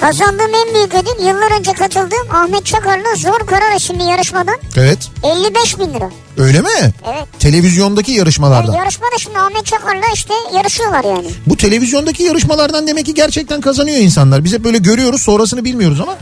Kazandığım 0.00 0.54
en 0.54 0.74
büyük 0.74 0.94
ödül 0.94 1.26
yıllar 1.26 1.58
önce 1.58 1.72
katıldığım 1.72 2.30
Ahmet 2.34 2.66
Çakar'la 2.66 3.14
Zor 3.16 3.46
Karar 3.46 3.76
isimli 3.76 4.02
yarışmadan 4.02 4.56
Evet 4.76 4.98
55 5.22 5.78
bin 5.78 5.94
lira. 5.94 6.10
öyle 6.38 6.60
mi? 6.60 6.68
Evet. 7.06 7.24
Televizyondaki 7.38 8.12
yarışmalardan. 8.12 8.72
Yani 8.72 8.78
yarışmada 8.78 9.18
şimdi 9.18 9.38
Ahmet 9.38 9.66
Çakar'la 9.66 10.04
işte 10.14 10.34
yarışıyorlar 10.54 11.04
yani. 11.04 11.26
Bu 11.46 11.56
televizyondaki 11.56 12.22
yarışmalardan 12.22 12.86
demek 12.86 13.06
ki 13.06 13.14
gerçekten 13.14 13.60
kazanıyor 13.60 13.96
insanlar. 13.98 14.44
Biz 14.44 14.52
hep 14.52 14.64
böyle 14.64 14.78
görüyoruz 14.78 15.22
sonrasını 15.22 15.64
bilmiyoruz 15.64 16.00
ama. 16.00 16.14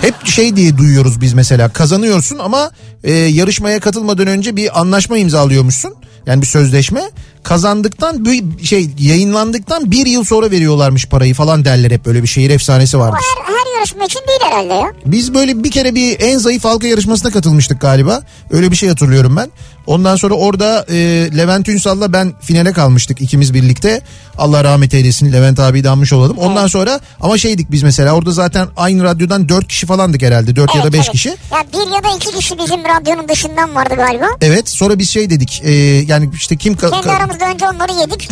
Hep 0.00 0.26
şey 0.26 0.56
diye 0.56 0.76
duyuyoruz 0.78 1.20
biz 1.20 1.32
mesela 1.32 1.68
kazanıyorsun 1.68 2.38
ama 2.38 2.70
e, 3.04 3.12
yarışmaya 3.12 3.80
katılmadan 3.80 4.26
önce 4.26 4.56
bir 4.56 4.80
anlaşma 4.80 5.18
imzalıyormuşsun. 5.18 5.94
Yani 6.26 6.42
bir 6.42 6.46
sözleşme. 6.46 7.02
Kazandıktan 7.42 8.24
bir 8.24 8.64
şey 8.64 8.90
yayınlandıktan 8.98 9.90
bir 9.90 10.06
yıl 10.06 10.24
sonra 10.24 10.50
veriyorlarmış 10.50 11.06
parayı 11.06 11.34
falan 11.34 11.64
derler 11.64 11.90
hep 11.90 12.06
böyle 12.06 12.22
bir 12.22 12.28
şehir 12.28 12.50
efsanesi 12.50 12.98
Bu 12.98 13.02
her, 13.02 13.51
her 13.51 13.51
yarışma 13.82 14.04
için 14.04 14.20
değil 14.28 14.40
herhalde 14.42 14.74
ya. 14.74 14.92
Biz 15.06 15.34
böyle 15.34 15.64
bir 15.64 15.70
kere 15.70 15.94
bir 15.94 16.20
en 16.20 16.38
zayıf 16.38 16.64
halka 16.64 16.86
yarışmasına 16.86 17.30
katılmıştık 17.30 17.80
galiba. 17.80 18.22
Öyle 18.50 18.70
bir 18.70 18.76
şey 18.76 18.88
hatırlıyorum 18.88 19.36
ben. 19.36 19.50
Ondan 19.86 20.16
sonra 20.16 20.34
orada 20.34 20.86
e, 20.88 20.96
Levent 21.36 21.68
Ünsal'la 21.68 22.12
ben 22.12 22.32
finale 22.40 22.72
kalmıştık 22.72 23.20
ikimiz 23.20 23.54
birlikte. 23.54 24.00
Allah 24.38 24.64
rahmet 24.64 24.94
eylesin 24.94 25.32
Levent 25.32 25.60
abi 25.60 25.84
de 25.84 25.88
anmış 25.88 26.12
olalım. 26.12 26.38
Ondan 26.38 26.66
sonra 26.66 27.00
ama 27.20 27.38
şeydik 27.38 27.70
biz 27.70 27.82
mesela 27.82 28.12
orada 28.12 28.30
zaten 28.30 28.68
aynı 28.76 29.04
radyodan 29.04 29.48
4 29.48 29.68
kişi 29.68 29.86
falandık 29.86 30.22
herhalde 30.22 30.56
4 30.56 30.74
ya 30.74 30.84
da 30.84 30.92
5 30.92 30.98
Evet, 30.98 31.10
kişi. 31.12 31.28
Ya 31.28 31.64
bir 31.72 31.94
ya 31.94 32.04
da 32.04 32.16
iki 32.16 32.36
kişi 32.36 32.58
bizim 32.58 32.84
radyonun 32.84 33.28
dışından 33.28 33.74
vardı 33.74 33.94
galiba. 33.96 34.26
Evet 34.40 34.68
sonra 34.68 34.98
biz 34.98 35.10
şey 35.10 35.30
dedik 35.30 35.62
e, 35.64 35.72
yani 36.06 36.30
işte 36.34 36.56
kim... 36.56 36.76
Kendi 36.76 37.10
aramızda 37.10 37.44
önce 37.44 37.66
onları 37.68 37.92
yedik. 38.00 38.28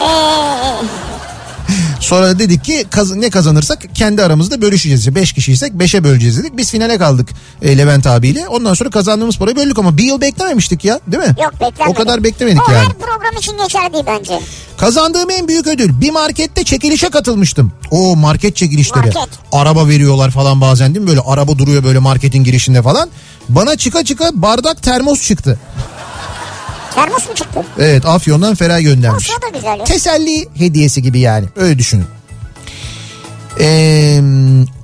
Ee, 0.00 0.04
Sonra 2.04 2.38
dedik 2.38 2.64
ki 2.64 2.84
kaz- 2.90 3.14
ne 3.16 3.30
kazanırsak 3.30 3.82
kendi 3.94 4.22
aramızda 4.22 4.62
bölüşeceğiz. 4.62 5.14
5 5.14 5.32
kişiysek 5.32 5.72
5'e 5.72 6.04
böleceğiz 6.04 6.38
dedik. 6.38 6.56
Biz 6.56 6.70
finale 6.70 6.98
kaldık 6.98 7.28
e, 7.62 7.78
Levent 7.78 8.06
abiyle. 8.06 8.48
Ondan 8.48 8.74
sonra 8.74 8.90
kazandığımız 8.90 9.38
parayı 9.38 9.56
böldük 9.56 9.78
ama 9.78 9.96
bir 9.96 10.04
yıl 10.04 10.20
beklememiştik 10.20 10.84
ya 10.84 11.00
değil 11.06 11.22
mi? 11.22 11.34
Yok 11.42 11.52
beklenmedim. 11.52 11.86
O 11.88 11.94
kadar 11.94 12.24
beklemedik 12.24 12.68
o 12.68 12.72
yani. 12.72 12.86
her 12.86 12.92
program 12.92 13.36
için 13.38 13.56
geçerli 13.62 13.92
değil 13.92 14.04
bence. 14.06 14.40
Kazandığım 14.76 15.30
en 15.30 15.48
büyük 15.48 15.66
ödül 15.66 16.00
bir 16.00 16.10
markette 16.10 16.64
çekilişe 16.64 17.10
katılmıştım. 17.10 17.72
O 17.90 18.16
market 18.16 18.56
çekilişleri. 18.56 19.06
Market. 19.06 19.38
Araba 19.52 19.88
veriyorlar 19.88 20.30
falan 20.30 20.60
bazen 20.60 20.94
değil 20.94 21.04
mi? 21.04 21.08
Böyle 21.08 21.20
araba 21.20 21.58
duruyor 21.58 21.84
böyle 21.84 21.98
marketin 21.98 22.44
girişinde 22.44 22.82
falan. 22.82 23.08
Bana 23.48 23.76
çıka 23.76 24.04
çıka 24.04 24.30
bardak 24.34 24.82
termos 24.82 25.22
çıktı. 25.22 25.58
Termos 26.94 27.28
mu 27.28 27.34
çıktı? 27.34 27.60
Evet 27.78 28.06
Afyon'dan 28.06 28.54
Feray 28.54 28.82
göndermiş. 28.82 29.30
Olsa 29.30 29.42
da 29.42 29.48
güzel 29.58 29.78
ya. 29.78 29.84
Teselli 29.84 30.48
hediyesi 30.54 31.02
gibi 31.02 31.20
yani 31.20 31.46
öyle 31.56 31.78
düşünün. 31.78 32.04
Ee, 33.60 34.20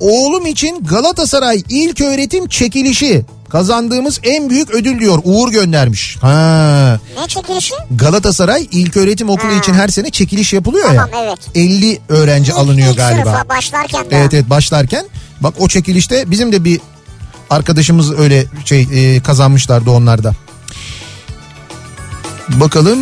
oğlum 0.01 0.47
için 0.47 0.85
Galatasaray 0.85 1.63
ilk 1.69 2.01
öğretim 2.01 2.49
çekilişi 2.49 3.25
kazandığımız 3.49 4.21
en 4.23 4.51
büyük 4.51 4.71
ödül 4.71 5.01
diyor 5.01 5.19
Uğur 5.25 5.53
göndermiş. 5.53 6.17
Ha, 6.21 6.99
Ne 7.21 7.27
çekilişi? 7.29 7.75
Galatasaray 7.97 8.69
ilk 8.73 8.97
öğretim 8.97 9.31
okulu 9.31 9.53
Ha. 9.53 9.59
için 9.59 9.75
her 9.75 9.89
sene 9.89 10.11
çekiliş 10.11 10.53
yapılıyor 10.53 10.93
ya. 10.93 11.07
Tamam, 11.11 11.25
evet. 11.25 11.39
50 11.55 11.99
öğrenci 12.09 12.51
İlk- 12.51 12.59
alınıyor 12.59 12.91
ilk 12.91 12.97
galiba. 12.97 13.25
sınıfa 13.25 13.49
başlarken 13.49 14.11
daha. 14.11 14.21
Evet 14.21 14.35
evet 14.35 14.51
başlarken 14.51 15.07
bak 15.41 15.55
o 15.59 15.69
çekilişte 15.69 16.31
bizim 16.31 16.53
de 16.53 16.65
bir 16.65 16.81
arkadaşımız 17.51 18.19
öyle 18.19 18.45
şey 18.65 18.89
e, 18.93 19.23
kazanmışlardı 19.23 19.91
onlarda. 19.91 20.33
Bakalım 22.55 22.99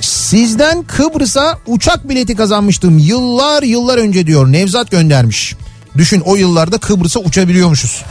sizden 0.00 0.82
Kıbrıs'a 0.82 1.58
uçak 1.66 2.08
bileti 2.08 2.36
kazanmıştım 2.36 2.98
yıllar 2.98 3.62
yıllar 3.62 3.98
önce 3.98 4.26
diyor 4.26 4.52
Nevzat 4.52 4.90
göndermiş. 4.90 5.54
Düşün 5.96 6.20
o 6.20 6.36
yıllarda 6.36 6.78
Kıbrıs'a 6.78 7.20
uçabiliyormuşuz. 7.20 8.02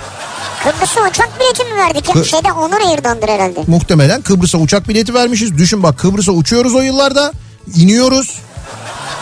Kıbrıs'a 0.63 1.01
uçak 1.09 1.29
bileti 1.39 1.63
mi 1.63 1.77
verdik? 1.77 2.07
ya? 2.09 2.15
Kı- 2.15 2.25
Şeyde 2.25 2.51
Onur 2.51 2.81
Air'dandır 2.81 3.27
herhalde. 3.29 3.63
Muhtemelen 3.67 4.21
Kıbrıs'a 4.21 4.57
uçak 4.57 4.89
bileti 4.89 5.13
vermişiz. 5.13 5.57
Düşün 5.57 5.83
bak 5.83 5.99
Kıbrıs'a 5.99 6.31
uçuyoruz 6.31 6.75
o 6.75 6.81
yıllarda. 6.81 7.31
iniyoruz. 7.75 8.39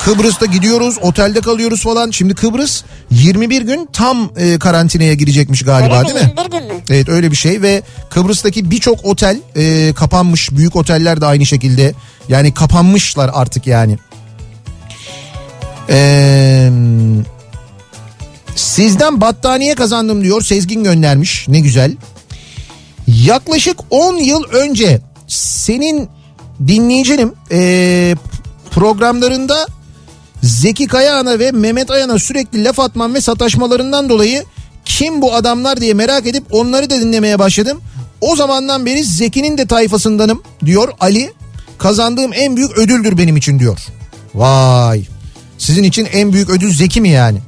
Kıbrıs'ta 0.06 0.45
gidiyoruz, 0.45 0.97
otelde 1.02 1.41
kalıyoruz 1.41 1.84
falan. 1.84 2.12
Şimdi 2.12 2.36
Kıbrıs 2.36 2.84
21 3.12 3.62
gün 3.62 3.89
tam 3.93 4.32
e, 4.38 4.60
karantinaya 4.60 5.14
girecekmiş 5.14 5.64
galiba 5.64 5.97
Öyle 6.00 6.08
değil 6.08 6.26
mi? 6.26 6.34
21 6.38 6.52
gün 6.52 6.76
mü? 6.76 6.82
Evet 6.89 7.10
öyle 7.10 7.32
bir 7.32 7.36
şey 7.36 7.62
ve 7.62 7.82
Kıbrıs'taki 8.10 8.72
birçok 8.72 9.06
otel 9.06 9.39
e, 9.56 9.93
kapanmış. 9.93 10.52
Büyük 10.52 10.76
oteller 10.76 11.22
de 11.22 11.26
aynı 11.26 11.45
şekilde. 11.45 11.93
Yani 12.30 12.54
kapanmışlar 12.54 13.32
artık 13.34 13.68
yani. 13.68 13.97
Eee... 15.89 16.72
Sizden 18.56 19.22
battaniye 19.22 19.76
kazandım 19.76 20.24
diyor 20.24 20.41
Sezgin 20.41 20.84
göndermiş. 20.84 21.47
Ne 21.47 21.60
güzel. 21.60 21.95
Yaklaşık 23.08 23.80
10 23.89 24.16
yıl 24.16 24.43
önce 24.43 25.02
senin 25.28 26.10
dinleyicinim 26.68 27.34
eee, 27.52 28.16
programlarında 28.72 29.68
Zeki 30.44 30.88
Kayağan'a 30.88 31.40
ve 31.40 31.52
Mehmet 31.52 31.92
Ayan'a 31.92 32.20
sürekli 32.20 32.64
laf 32.66 32.80
atmam 32.80 33.14
ve 33.14 33.22
sataşmalarından 33.22 34.10
dolayı 34.10 34.44
kim 34.86 35.22
bu 35.22 35.36
adamlar 35.36 35.82
diye 35.82 35.94
merak 35.94 36.28
edip 36.28 36.44
onları 36.52 36.90
da 36.90 37.02
dinlemeye 37.02 37.40
başladım. 37.40 37.82
O 38.22 38.36
zamandan 38.36 38.86
beri 38.86 39.04
Zeki'nin 39.04 39.58
de 39.58 39.66
tayfasındanım 39.66 40.44
diyor 40.66 40.94
Ali. 41.00 41.34
Kazandığım 41.78 42.32
en 42.34 42.56
büyük 42.56 42.78
ödüldür 42.78 43.18
benim 43.18 43.38
için 43.38 43.60
diyor. 43.60 43.80
Vay. 44.36 45.04
Sizin 45.58 45.84
için 45.84 46.06
en 46.14 46.34
büyük 46.34 46.50
ödül 46.50 46.74
Zeki 46.74 47.02
mi 47.02 47.10
yani? 47.10 47.40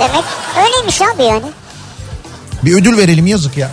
Demek 0.00 0.24
öyleymiş 0.66 1.02
abi 1.02 1.22
yani. 1.22 1.46
Bir 2.64 2.74
ödül 2.74 2.96
verelim 2.96 3.26
yazık 3.26 3.56
ya. 3.56 3.70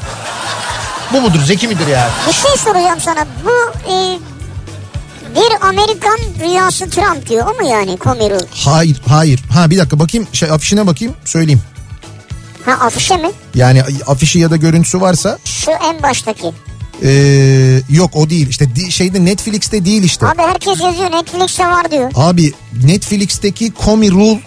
Bu 1.13 1.21
mudur 1.21 1.39
Zeki 1.45 1.67
midir 1.67 1.87
yani? 1.87 2.11
Bir 2.27 2.33
şey 2.33 2.51
soracağım 2.57 2.99
sana. 3.01 3.25
Bu 3.45 3.91
e, 3.91 4.19
bir 5.35 5.67
Amerikan 5.67 6.17
rüyası 6.39 6.89
Trump 6.89 7.29
diyor. 7.29 7.47
O 7.47 7.63
mu 7.63 7.69
yani 7.69 7.97
Komirul? 7.97 8.45
Hayır 8.51 9.01
hayır. 9.07 9.43
Ha 9.51 9.69
bir 9.69 9.77
dakika 9.77 9.99
bakayım 9.99 10.27
şey 10.33 10.51
afişine 10.51 10.87
bakayım 10.87 11.13
söyleyeyim. 11.25 11.61
Ha 12.65 12.71
afişe 12.71 13.17
mi? 13.17 13.31
Yani 13.55 13.83
afişi 14.07 14.39
ya 14.39 14.51
da 14.51 14.55
görüntüsü 14.55 15.01
varsa 15.01 15.37
Şu 15.45 15.71
en 15.71 16.03
baştaki. 16.03 16.51
ee, 17.03 17.81
yok 17.89 18.11
o 18.15 18.29
değil 18.29 18.47
işte 18.49 18.75
di- 18.75 18.91
şeyde 18.91 19.25
Netflix'te 19.25 19.85
değil 19.85 20.03
işte. 20.03 20.27
Abi 20.27 20.41
herkes 20.41 20.81
yazıyor 20.81 21.11
Netflix'te 21.11 21.65
var 21.67 21.91
diyor. 21.91 22.11
Abi 22.15 22.53
Netflix'teki 22.85 23.73
Comi 23.85 24.11
Rule 24.11 24.39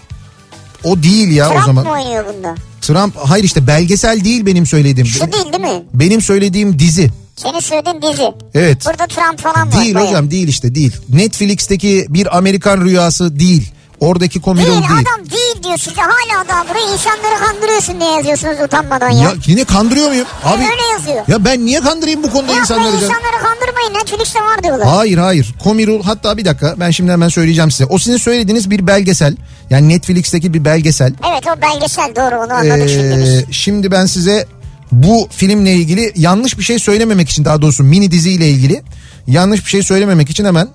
o 0.83 1.03
değil 1.03 1.29
ya 1.31 1.49
o 1.49 1.51
Trump 1.53 1.65
zaman. 1.65 1.83
mı 1.85 1.91
oynuyor 1.91 2.25
bunda? 2.35 2.55
Trump 2.81 3.15
hayır 3.23 3.43
işte 3.43 3.67
belgesel 3.67 4.23
değil 4.23 4.45
benim 4.45 4.65
söylediğim. 4.65 5.07
Şu 5.07 5.19
değil 5.31 5.53
değil 5.53 5.63
mi? 5.75 5.83
benim 5.93 6.21
söylediğim 6.21 6.79
dizi. 6.79 7.09
Senin 7.43 7.59
söylediğin 7.59 8.01
dizi. 8.01 8.31
Evet. 8.55 8.85
Burada 8.85 9.07
Trump 9.07 9.39
falan 9.39 9.67
var. 9.73 9.81
Değil 9.81 9.95
bayağı. 9.95 10.09
hocam 10.09 10.31
değil 10.31 10.47
işte 10.47 10.75
değil. 10.75 10.95
Netflix'teki 11.09 12.05
bir 12.09 12.37
Amerikan 12.37 12.81
rüyası 12.81 13.39
değil. 13.39 13.71
Oradaki 13.99 14.41
Comi 14.41 14.57
Değil 14.57 14.67
değil. 14.69 14.83
adam 14.83 15.29
değil 15.31 15.63
diyor 15.63 15.77
size 15.77 16.01
hala 16.01 16.47
daha 16.49 16.69
buraya 16.69 16.93
insanları 16.93 17.39
kandırıyorsun 17.45 17.99
diye 18.01 18.11
yazıyorsunuz 18.11 18.61
utanmadan 18.65 19.09
ya. 19.09 19.23
Ya 19.23 19.33
yine 19.47 19.63
kandırıyor 19.63 20.07
muyum? 20.09 20.25
Abi 20.43 20.61
öyle 20.63 20.83
yazıyor. 20.93 21.23
ya 21.27 21.45
ben 21.45 21.65
niye 21.65 21.79
kandırayım 21.81 22.23
bu 22.23 22.31
konuda 22.31 22.51
Ya 22.53 22.59
insanları 22.59 22.87
insanları, 22.87 23.01
canım? 23.09 23.15
insanları 23.23 23.43
kandırmayın 23.43 23.93
Netflix'te 23.93 24.39
var 24.41 24.63
diyorlar. 24.63 24.87
Hayır 24.87 25.17
hayır. 25.17 25.53
Komirul 25.63 26.03
hatta 26.03 26.37
bir 26.37 26.45
dakika 26.45 26.75
ben 26.77 26.91
şimdi 26.91 27.11
hemen 27.11 27.29
söyleyeceğim 27.29 27.71
size. 27.71 27.85
O 27.85 27.97
sizin 27.97 28.17
söylediğiniz 28.17 28.69
bir 28.69 28.87
belgesel. 28.87 29.35
Yani 29.69 29.89
Netflix'teki 29.89 30.53
bir 30.53 30.65
belgesel. 30.65 31.13
Evet 31.31 31.43
o 31.57 31.61
belgesel 31.61 32.15
doğru 32.15 32.35
onu 32.45 32.53
anladık 32.53 32.89
şimdi 32.89 33.07
Ee, 33.13 33.45
biz. 33.47 33.55
şimdi 33.55 33.91
ben 33.91 34.05
size 34.05 34.45
bu 34.91 35.27
filmle 35.31 35.73
ilgili 35.73 36.13
yanlış 36.15 36.57
bir 36.57 36.63
şey 36.63 36.79
söylememek 36.79 37.29
için 37.29 37.45
daha 37.45 37.61
doğrusu 37.61 37.83
mini 37.83 38.11
diziyle 38.11 38.49
ilgili 38.49 38.81
yanlış 39.27 39.65
bir 39.65 39.69
şey 39.69 39.83
söylememek 39.83 40.29
için 40.29 40.45
hemen 40.45 40.67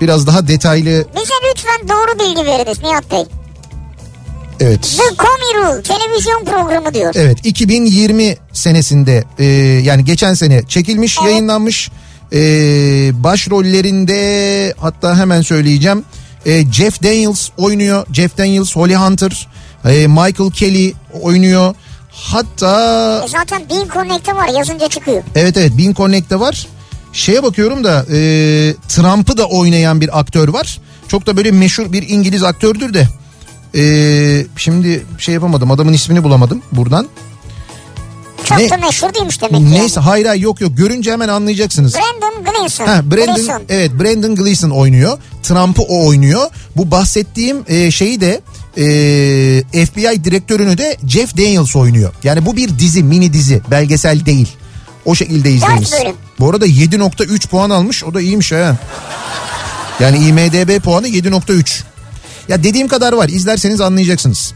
biraz 0.00 0.26
daha 0.26 0.48
detaylı 0.48 1.06
Bize 1.16 1.34
lütfen 1.50 1.88
doğru 1.88 2.18
bilgi 2.18 2.46
veriniz 2.46 2.78
Nihat 2.82 3.10
Bey. 3.10 3.24
evet 4.60 4.82
The 4.82 5.16
Comey 5.16 5.54
Rule 5.74 5.82
televizyon 5.82 6.44
programı 6.44 6.94
diyor. 6.94 7.12
Evet 7.16 7.38
2020 7.46 8.36
senesinde 8.52 9.24
e, 9.38 9.44
yani 9.84 10.04
geçen 10.04 10.34
sene 10.34 10.62
çekilmiş 10.68 11.16
Evet. 11.22 11.30
yayınlanmış 11.30 11.90
e, 12.32 12.38
başrollerinde 13.12 14.74
hatta 14.78 15.18
hemen 15.18 15.42
söyleyeceğim 15.42 16.04
e, 16.46 16.72
Jeff 16.72 17.02
Daniels 17.02 17.48
oynuyor 17.58 18.06
Jeff 18.12 18.38
Daniels 18.38 18.76
Holly 18.76 18.94
Hunter 18.94 19.48
e, 19.84 20.06
Michael 20.06 20.50
Kelly 20.50 20.92
oynuyor 21.22 21.74
hatta 22.22 23.22
E 23.24 23.28
zaten 23.28 23.62
Bean 23.70 23.88
Connect'te 23.94 24.36
var 24.36 24.48
yazınca 24.48 24.88
çıkıyor. 24.88 25.22
evet 25.34 25.56
evet 25.56 25.72
Bean 25.78 25.94
Connect'te 25.94 26.40
var 26.40 26.66
şeye 27.12 27.42
bakıyorum 27.42 27.84
da 27.84 28.06
e, 28.12 28.16
Trump'ı 28.88 29.36
da 29.36 29.44
oynayan 29.46 30.00
bir 30.00 30.18
aktör 30.20 30.48
var 30.48 30.80
çok 31.08 31.26
da 31.26 31.36
böyle 31.36 31.50
meşhur 31.50 31.92
bir 31.92 32.08
İngiliz 32.08 32.42
aktördür 32.42 32.94
de 32.94 33.06
e, 33.78 34.46
şimdi 34.56 35.06
şey 35.18 35.34
yapamadım 35.34 35.70
adamın 35.70 35.92
ismini 35.92 36.24
bulamadım 36.24 36.62
buradan 36.72 37.08
Çok 38.44 38.58
Ne? 38.58 38.70
da 38.70 38.76
meşhur 38.76 39.14
değilmiş 39.14 39.40
demek 39.42 39.54
ki. 39.60 39.70
Neyse 39.70 40.00
hayır 40.00 40.26
hayır 40.26 40.42
yok 40.42 40.60
yok 40.60 40.76
görünce 40.76 41.12
hemen 41.12 41.28
anlayacaksınız. 41.28 41.94
Brandon 41.94 42.44
Gleeson. 42.44 42.86
Ha, 42.86 43.00
Brandon 43.10 43.34
Gleeson. 43.34 43.62
evet 43.68 43.90
Brandon 44.00 44.34
Gleeson 44.36 44.70
oynuyor. 44.70 45.18
Trump'ı 45.42 45.82
o 45.82 46.06
oynuyor. 46.06 46.46
Bu 46.76 46.90
bahsettiğim 46.90 47.64
e, 47.68 47.90
şeyi 47.90 48.20
de 48.20 48.40
e, 48.78 49.84
FBI 49.86 50.24
direktörünü 50.24 50.78
de 50.78 50.96
Jeff 51.06 51.36
Daniels 51.36 51.76
oynuyor. 51.76 52.12
Yani 52.24 52.46
bu 52.46 52.56
bir 52.56 52.78
dizi, 52.78 53.02
mini 53.02 53.32
dizi, 53.32 53.62
belgesel 53.70 54.26
değil. 54.26 54.48
O 55.04 55.14
şekilde 55.14 55.50
izleyiniz. 55.50 55.94
Bu 56.40 56.50
arada 56.50 56.66
7.3 56.66 57.48
puan 57.48 57.70
almış. 57.70 58.04
O 58.04 58.14
da 58.14 58.20
iyiymiş 58.20 58.52
ha. 58.52 58.76
Yani 60.00 60.18
IMDB 60.18 60.80
puanı 60.82 61.08
7.3. 61.08 61.82
Ya 62.48 62.64
dediğim 62.64 62.88
kadar 62.88 63.12
var. 63.12 63.28
İzlerseniz 63.28 63.80
anlayacaksınız. 63.80 64.54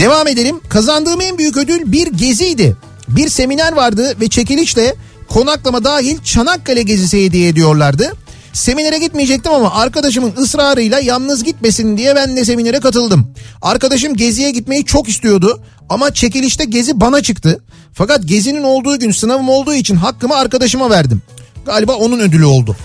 Devam 0.00 0.28
edelim. 0.28 0.60
Kazandığım 0.68 1.20
en 1.20 1.38
büyük 1.38 1.56
ödül 1.56 1.92
bir 1.92 2.06
geziydi. 2.06 2.76
Bir 3.08 3.28
seminer 3.28 3.72
vardı 3.72 4.14
ve 4.20 4.28
çekilişle 4.28 4.94
konaklama 5.28 5.84
dahil 5.84 6.18
Çanakkale 6.24 6.82
gezisi 6.82 7.24
hediye 7.24 7.48
ediyorlardı. 7.48 8.12
Seminere 8.54 8.98
gitmeyecektim 8.98 9.52
ama 9.52 9.74
arkadaşımın 9.74 10.32
ısrarıyla 10.36 10.98
yalnız 11.00 11.44
gitmesin 11.44 11.96
diye 11.96 12.16
ben 12.16 12.36
de 12.36 12.44
seminere 12.44 12.80
katıldım. 12.80 13.34
Arkadaşım 13.62 14.16
geziye 14.16 14.50
gitmeyi 14.50 14.84
çok 14.84 15.08
istiyordu 15.08 15.62
ama 15.88 16.14
çekilişte 16.14 16.64
gezi 16.64 17.00
bana 17.00 17.22
çıktı. 17.22 17.60
Fakat 17.92 18.26
gezinin 18.26 18.62
olduğu 18.62 18.98
gün 18.98 19.10
sınavım 19.10 19.48
olduğu 19.48 19.74
için 19.74 19.96
hakkımı 19.96 20.34
arkadaşıma 20.36 20.90
verdim. 20.90 21.22
Galiba 21.66 21.92
onun 21.92 22.20
ödülü 22.20 22.44
oldu. 22.44 22.76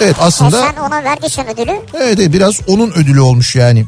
Evet 0.00 0.16
E 0.18 0.22
aslında... 0.22 0.62
sen 0.62 0.82
ona 0.82 1.04
verdiysen 1.04 1.46
ödülü. 1.48 1.72
Evet, 1.94 2.18
biraz 2.32 2.60
onun 2.68 2.90
ödülü 2.90 3.20
olmuş 3.20 3.56
yani. 3.56 3.84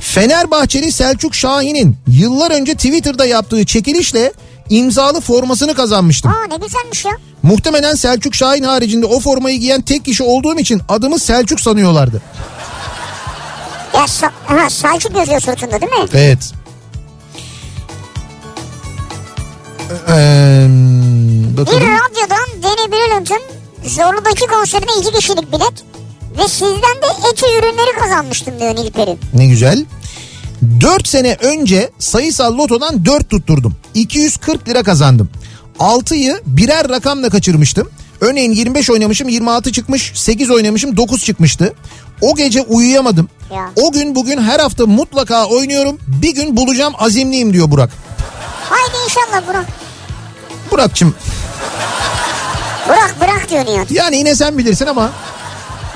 Fenerbahçeli 0.00 0.92
Selçuk 0.92 1.34
Şahin'in 1.34 1.96
yıllar 2.06 2.50
önce 2.50 2.74
Twitter'da 2.74 3.26
yaptığı 3.26 3.64
çekilişle 3.64 4.32
imzalı 4.70 5.20
formasını 5.20 5.74
kazanmıştım. 5.74 6.32
Aa 6.32 6.46
ne 6.50 6.56
güzelmiş 6.56 7.04
ya. 7.04 7.12
Muhtemelen 7.42 7.94
Selçuk 7.94 8.34
Şahin 8.34 8.62
haricinde 8.62 9.06
o 9.06 9.20
formayı 9.20 9.58
giyen 9.60 9.82
tek 9.82 10.04
kişi 10.04 10.22
olduğum 10.22 10.58
için 10.58 10.82
adımı 10.88 11.18
Selçuk 11.18 11.60
sanıyorlardı. 11.60 12.22
Ya 13.94 14.06
ha, 14.46 14.70
Selçuk 14.70 15.16
yazıyor 15.16 15.40
sırtında 15.40 15.80
değil 15.80 15.92
mi? 15.92 16.08
Evet. 16.14 16.52
Ee, 20.08 20.66
Bir 21.58 21.66
radyodan 21.66 22.62
Danny 22.62 22.92
Brilliant'ın 22.92 23.42
Zorlu'daki 23.84 24.46
konserine 24.46 24.90
iki 25.00 25.12
kişilik 25.12 25.52
bilet 25.52 25.84
ve 26.38 26.48
sizden 26.48 26.78
de 27.02 27.28
eti 27.32 27.46
ürünleri 27.46 27.98
kazanmıştım 28.00 28.60
diyor 28.60 28.76
Nilperi. 28.76 29.16
Ne 29.34 29.46
güzel. 29.46 29.84
4 30.80 31.08
sene 31.08 31.36
önce 31.40 31.90
sayısal 31.98 32.58
lotodan 32.58 33.04
4 33.04 33.30
tutturdum. 33.30 33.76
240 33.94 34.68
lira 34.68 34.82
kazandım. 34.82 35.30
6'yı 35.78 36.40
birer 36.46 36.88
rakamla 36.88 37.30
kaçırmıştım. 37.30 37.88
Örneğin 38.20 38.52
25 38.52 38.90
oynamışım 38.90 39.28
26 39.28 39.72
çıkmış 39.72 40.12
8 40.14 40.50
oynamışım 40.50 40.96
9 40.96 41.24
çıkmıştı. 41.24 41.74
O 42.20 42.34
gece 42.36 42.62
uyuyamadım. 42.62 43.28
Ya. 43.54 43.70
O 43.76 43.92
gün 43.92 44.14
bugün 44.14 44.40
her 44.42 44.60
hafta 44.60 44.86
mutlaka 44.86 45.46
oynuyorum. 45.46 45.98
Bir 46.06 46.34
gün 46.34 46.56
bulacağım 46.56 46.92
azimliyim 46.98 47.52
diyor 47.52 47.70
Burak. 47.70 47.90
Haydi 48.70 48.96
inşallah 49.04 49.48
Burak. 49.48 49.66
Burak'cığım 50.70 51.14
Bırak 52.88 53.16
bırak 53.20 53.50
diyor 53.50 53.66
Nihat. 53.66 53.90
yani 53.90 54.16
yine 54.16 54.34
sen 54.34 54.58
bilirsin 54.58 54.86
ama 54.86 55.10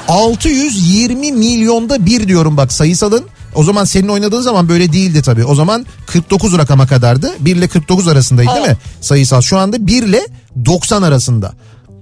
620 0.08 1.32
milyonda 1.32 2.06
bir 2.06 2.28
diyorum 2.28 2.56
bak 2.56 2.72
sayısalın. 2.72 3.24
O 3.56 3.62
zaman 3.64 3.84
senin 3.84 4.08
oynadığın 4.08 4.40
zaman 4.40 4.68
böyle 4.68 4.92
değildi 4.92 5.22
tabii. 5.22 5.44
O 5.44 5.54
zaman 5.54 5.86
49 6.06 6.58
rakama 6.58 6.86
kadardı. 6.86 7.32
1 7.40 7.56
ile 7.56 7.68
49 7.68 8.08
arasındaydı 8.08 8.50
değil 8.54 8.68
mi? 8.68 8.76
Sayısal 9.00 9.40
şu 9.40 9.58
anda 9.58 9.86
1 9.86 10.02
ile 10.02 10.20
90 10.64 11.02
arasında. 11.02 11.52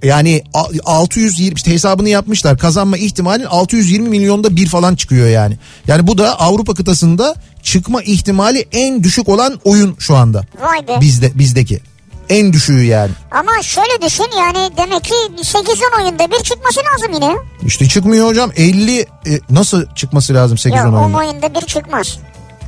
Yani 0.03 0.43
a- 0.55 0.65
620 0.85 1.55
işte 1.57 1.71
hesabını 1.73 2.09
yapmışlar. 2.09 2.59
Kazanma 2.59 2.97
ihtimalin 2.99 3.45
620 3.45 4.09
milyonda 4.09 4.57
bir 4.57 4.67
falan 4.67 4.95
çıkıyor 4.97 5.29
yani. 5.29 5.59
Yani 5.87 6.07
bu 6.07 6.19
da 6.19 6.41
Avrupa 6.41 6.75
kıtasında 6.75 7.35
çıkma 7.63 8.03
ihtimali 8.03 8.67
en 8.73 9.03
düşük 9.05 9.29
olan 9.29 9.61
oyun 9.65 9.97
şu 9.99 10.17
anda. 10.17 10.43
Vay 10.63 10.89
be. 10.89 11.01
Bizde 11.01 11.39
bizdeki. 11.39 11.81
En 12.29 12.53
düşüğü 12.53 12.85
yani. 12.85 13.11
Ama 13.31 13.63
şöyle 13.63 14.03
düşün 14.07 14.27
yani 14.39 14.71
demek 14.77 15.05
ki 15.05 15.15
8-10 15.37 16.03
oyunda 16.03 16.31
bir 16.31 16.43
çıkması 16.45 16.81
lazım 16.93 17.13
yine. 17.15 17.37
İşte 17.67 17.89
çıkmıyor 17.89 18.27
hocam. 18.27 18.51
50 18.57 19.01
e, 19.01 19.07
nasıl 19.51 19.87
çıkması 19.95 20.35
lazım 20.35 20.57
8-10 20.57 20.77
Yok 20.77 20.87
10 20.87 20.93
oyunda? 21.03 21.19
oyunda 21.19 21.55
bir 21.55 21.67
çıkmış. 21.67 22.19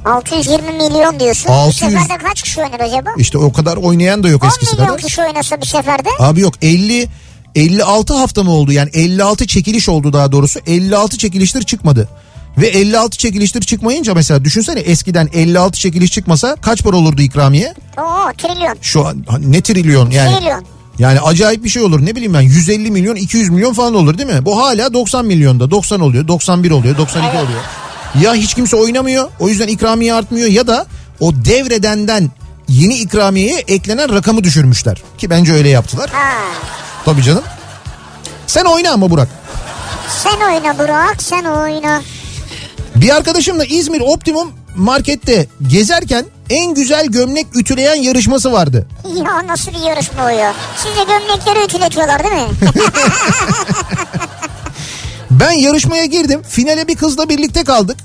620 0.04 0.72
milyon 0.72 1.20
diyorsun. 1.20 1.50
600 1.50 1.92
Bir 1.94 1.98
seferde 1.98 2.24
kaç 2.24 2.42
kişi 2.42 2.61
oynar 2.61 2.80
acaba? 2.80 3.11
İşte 3.16 3.38
o 3.38 3.52
kadar 3.52 3.76
oynayan 3.76 4.22
da 4.22 4.28
yok 4.28 4.44
10 4.44 4.48
eskisi 4.48 4.72
milyon 4.74 4.86
kadar. 4.86 5.00
kişi 5.00 5.22
oynasa 5.22 5.61
bir 5.61 5.66
seferde. 5.66 6.09
Abi 6.18 6.40
yok 6.40 6.54
50 6.62 7.09
56 7.54 8.14
hafta 8.14 8.42
mı 8.42 8.50
oldu 8.50 8.72
yani 8.72 8.90
56 8.92 9.46
çekiliş 9.46 9.88
oldu 9.88 10.12
daha 10.12 10.32
doğrusu 10.32 10.61
56 10.66 11.18
çekiliştir 11.18 11.62
çıkmadı. 11.62 12.09
Ve 12.59 12.66
56 12.66 13.16
çekiliştir 13.18 13.61
çıkmayınca 13.62 14.14
mesela 14.14 14.44
düşünsene 14.44 14.80
eskiden 14.80 15.28
56 15.32 15.78
çekiliş 15.78 16.12
çıkmasa 16.12 16.57
kaç 16.62 16.82
para 16.82 16.96
olurdu 16.96 17.22
ikramiye? 17.22 17.74
Oo 17.98 18.32
trilyon. 18.38 18.76
Şu 18.82 19.07
an 19.07 19.24
ne 19.40 19.62
trilyon 19.62 20.11
yani. 20.11 20.36
Trilyon. 20.38 20.64
Yani 20.98 21.20
acayip 21.20 21.64
bir 21.64 21.68
şey 21.68 21.82
olur 21.82 22.07
ne 22.07 22.14
bileyim 22.16 22.34
ben 22.34 22.40
150 22.40 22.90
milyon 22.90 23.16
200 23.16 23.50
milyon 23.50 23.72
falan 23.72 23.94
olur 23.94 24.18
değil 24.18 24.28
mi? 24.28 24.44
Bu 24.44 24.62
hala 24.62 24.92
90 24.92 25.24
milyonda 25.24 25.70
90 25.70 26.00
oluyor 26.00 26.28
91 26.28 26.70
oluyor 26.70 26.96
92 26.98 27.28
Evet. 27.36 27.44
oluyor. 27.44 27.61
Ya 28.20 28.34
hiç 28.34 28.54
kimse 28.54 28.76
oynamıyor 28.76 29.28
o 29.40 29.48
yüzden 29.48 29.68
ikramiye 29.68 30.14
artmıyor 30.14 30.48
ya 30.48 30.66
da 30.66 30.86
o 31.20 31.32
devredenden 31.34 32.30
yeni 32.68 32.94
ikramiyeye 32.94 33.64
eklenen 33.68 34.14
rakamı 34.14 34.44
düşürmüşler. 34.44 35.02
Ki 35.18 35.30
bence 35.30 35.52
öyle 35.52 35.68
yaptılar. 35.68 36.11
Ha. 36.11 36.32
Tabii 37.04 37.22
canım. 37.22 37.42
Sen 38.46 38.64
oyna 38.64 38.90
ama 38.92 39.11
Burak. 39.11 39.28
Sen 40.22 40.40
oyna 40.54 40.78
Burak 40.78 41.22
sen 41.22 41.44
oyna. 41.44 42.02
Bir 43.01 43.16
arkadaşımla 43.16 43.64
İzmir 43.64 44.01
Optimum 44.01 44.53
markette 44.76 45.47
gezerken 45.68 46.24
en 46.51 46.74
güzel 46.74 47.07
gömlek 47.07 47.47
ütüleyen 47.55 47.94
yarışması 47.94 48.53
vardı. 48.53 48.86
Ya 49.16 49.47
nasıl 49.47 49.72
bir 49.72 49.78
yarışma 49.88 50.24
o 50.24 50.28
ya? 50.28 50.55
Size 50.76 51.05
gömlekleri 51.05 51.64
ütületiyorlar 51.64 52.24
değil 52.24 52.34
mi? 52.34 52.49
Ben 55.30 55.53
yarışmaya 55.53 56.05
girdim. 56.05 56.42
Finale 56.49 56.88
bir 56.88 56.97
kızla 56.97 57.28
birlikte 57.28 57.64
kaldık. 57.64 57.97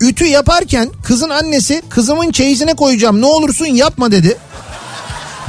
Ütü 0.00 0.24
yaparken 0.24 0.88
kızın 1.04 1.30
annesi 1.30 1.82
kızımın 1.88 2.32
çeyizine 2.32 2.74
koyacağım 2.74 3.20
ne 3.20 3.26
olursun 3.26 3.66
yapma 3.66 4.12
dedi. 4.12 4.38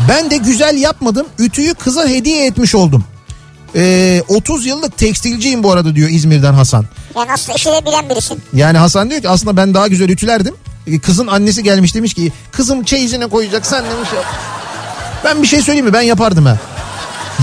Ben 0.10 0.32
de 0.32 0.38
güzel 0.38 0.78
yapmadım. 0.78 1.28
Ütüyü 1.40 1.74
kıza 1.74 2.08
hediye 2.08 2.46
etmiş 2.46 2.76
oldum. 2.76 3.04
Ee, 3.76 4.22
30 4.28 4.66
yıllık 4.66 4.98
tekstilciyim 4.98 5.64
bu 5.64 5.72
arada 5.72 5.96
diyor 5.96 6.10
İzmir'den 6.10 6.54
Hasan. 6.54 6.86
ya 7.16 7.28
nasıl 7.28 7.54
işi 7.54 7.66
de 7.70 7.86
bilen 7.86 8.10
birisin. 8.10 8.42
Yani 8.54 8.78
Hasan 8.78 9.10
diyor 9.10 9.22
ki 9.22 9.30
aslında 9.30 9.58
ben 9.58 9.74
daha 9.74 9.88
güzel 9.88 10.10
ütülerdim. 10.10 10.56
Ee, 10.88 11.00
Kızın 11.00 11.28
annesi 11.28 11.64
gelmiş 11.64 11.96
demiş 11.96 12.14
ki 12.14 12.32
kızım 12.52 12.84
çeyizine 12.84 13.28
koyacak 13.28 13.66
sen 13.66 13.84
demiş 13.84 14.10
ya. 14.16 14.22
Ben 15.26 15.42
bir 15.42 15.48
şey 15.48 15.62
söyleyeyim 15.62 15.86
mi 15.86 15.94
ben 15.94 16.02
yapardım 16.02 16.46
ha. 16.46 16.58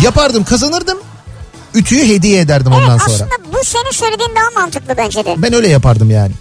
Yapardım 0.05 0.45
kazanırdım. 0.45 0.99
Ütüyü 1.75 2.09
hediye 2.09 2.41
ederdim 2.41 2.73
ondan 2.73 2.91
evet 2.91 3.01
sonra. 3.03 3.15
aslında 3.15 3.53
bu 3.59 3.65
senin 3.65 3.91
söylediğin 3.91 4.31
daha 4.37 4.61
mantıklı 4.63 4.97
bence 4.97 5.25
de. 5.25 5.35
Ben 5.39 5.53
öyle 5.53 5.69
yapardım 5.69 6.11
yani. 6.11 6.33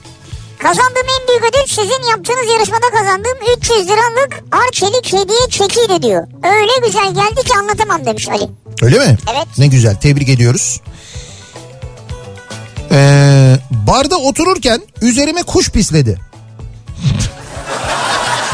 Kazandığım 0.60 1.08
en 1.22 1.28
büyük 1.28 1.44
ödül 1.44 1.68
sizin 1.76 2.10
yaptığınız 2.10 2.54
yarışmada 2.54 2.90
kazandığım 2.98 3.38
300 3.58 3.88
liralık 3.88 4.44
Arçelik 4.68 5.08
hediye 5.14 5.48
çekiydi 5.50 6.02
diyor. 6.02 6.28
Öyle 6.44 6.88
güzel 6.88 7.14
geldi 7.14 7.44
ki 7.48 7.54
anlatamam 7.60 8.06
demiş 8.06 8.30
Ali. 8.30 8.50
Öyle 8.82 9.00
mi? 9.00 9.18
Evet. 9.34 9.48
Ne 9.58 9.68
güzel 9.68 9.96
tebrik 9.96 10.30
ediyoruz. 10.30 10.82
Ee, 12.92 13.58
barda 13.72 14.18
otururken 14.18 14.82
üzerime 15.02 15.44
kuş 15.44 15.70
pisledi. 15.70 16.20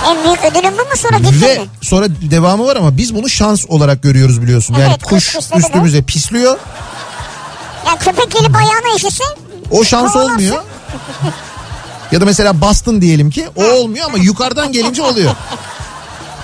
En 0.10 0.24
büyük 0.24 0.40
ödülün 0.46 0.72
bu 0.74 0.82
mu 0.82 0.96
sonra 0.98 1.18
gittin 1.18 1.42
Ve 1.42 1.58
mi? 1.60 1.66
sonra 1.82 2.06
devamı 2.32 2.66
var 2.66 2.76
ama 2.76 2.98
biz 2.98 3.16
bunu 3.16 3.30
şans 3.30 3.66
olarak 3.68 4.04
görüyoruz 4.04 4.42
biliyorsun. 4.42 4.74
Yani 4.74 4.90
Evet, 4.90 5.04
kuş 5.04 5.26
kuş 5.26 5.36
pisledi 5.36 5.60
üstümüze 5.60 6.02
pisliyor. 6.02 6.58
Ya 7.88 7.96
köpek 8.00 8.32
gelip 8.32 8.56
ayağına 8.56 8.96
işese 8.98 9.24
O 9.72 9.84
şans 9.84 10.14
Kovalarsın. 10.14 10.34
olmuyor. 10.34 10.64
Ya 12.12 12.22
da 12.22 12.26
mesela 12.26 12.62
bastın 12.62 13.02
diyelim 13.02 13.30
ki 13.30 13.46
o 13.56 13.64
olmuyor 13.66 14.06
ama 14.06 14.18
yukarıdan 14.18 14.72
gelince 14.72 15.02
oluyor. 15.02 15.32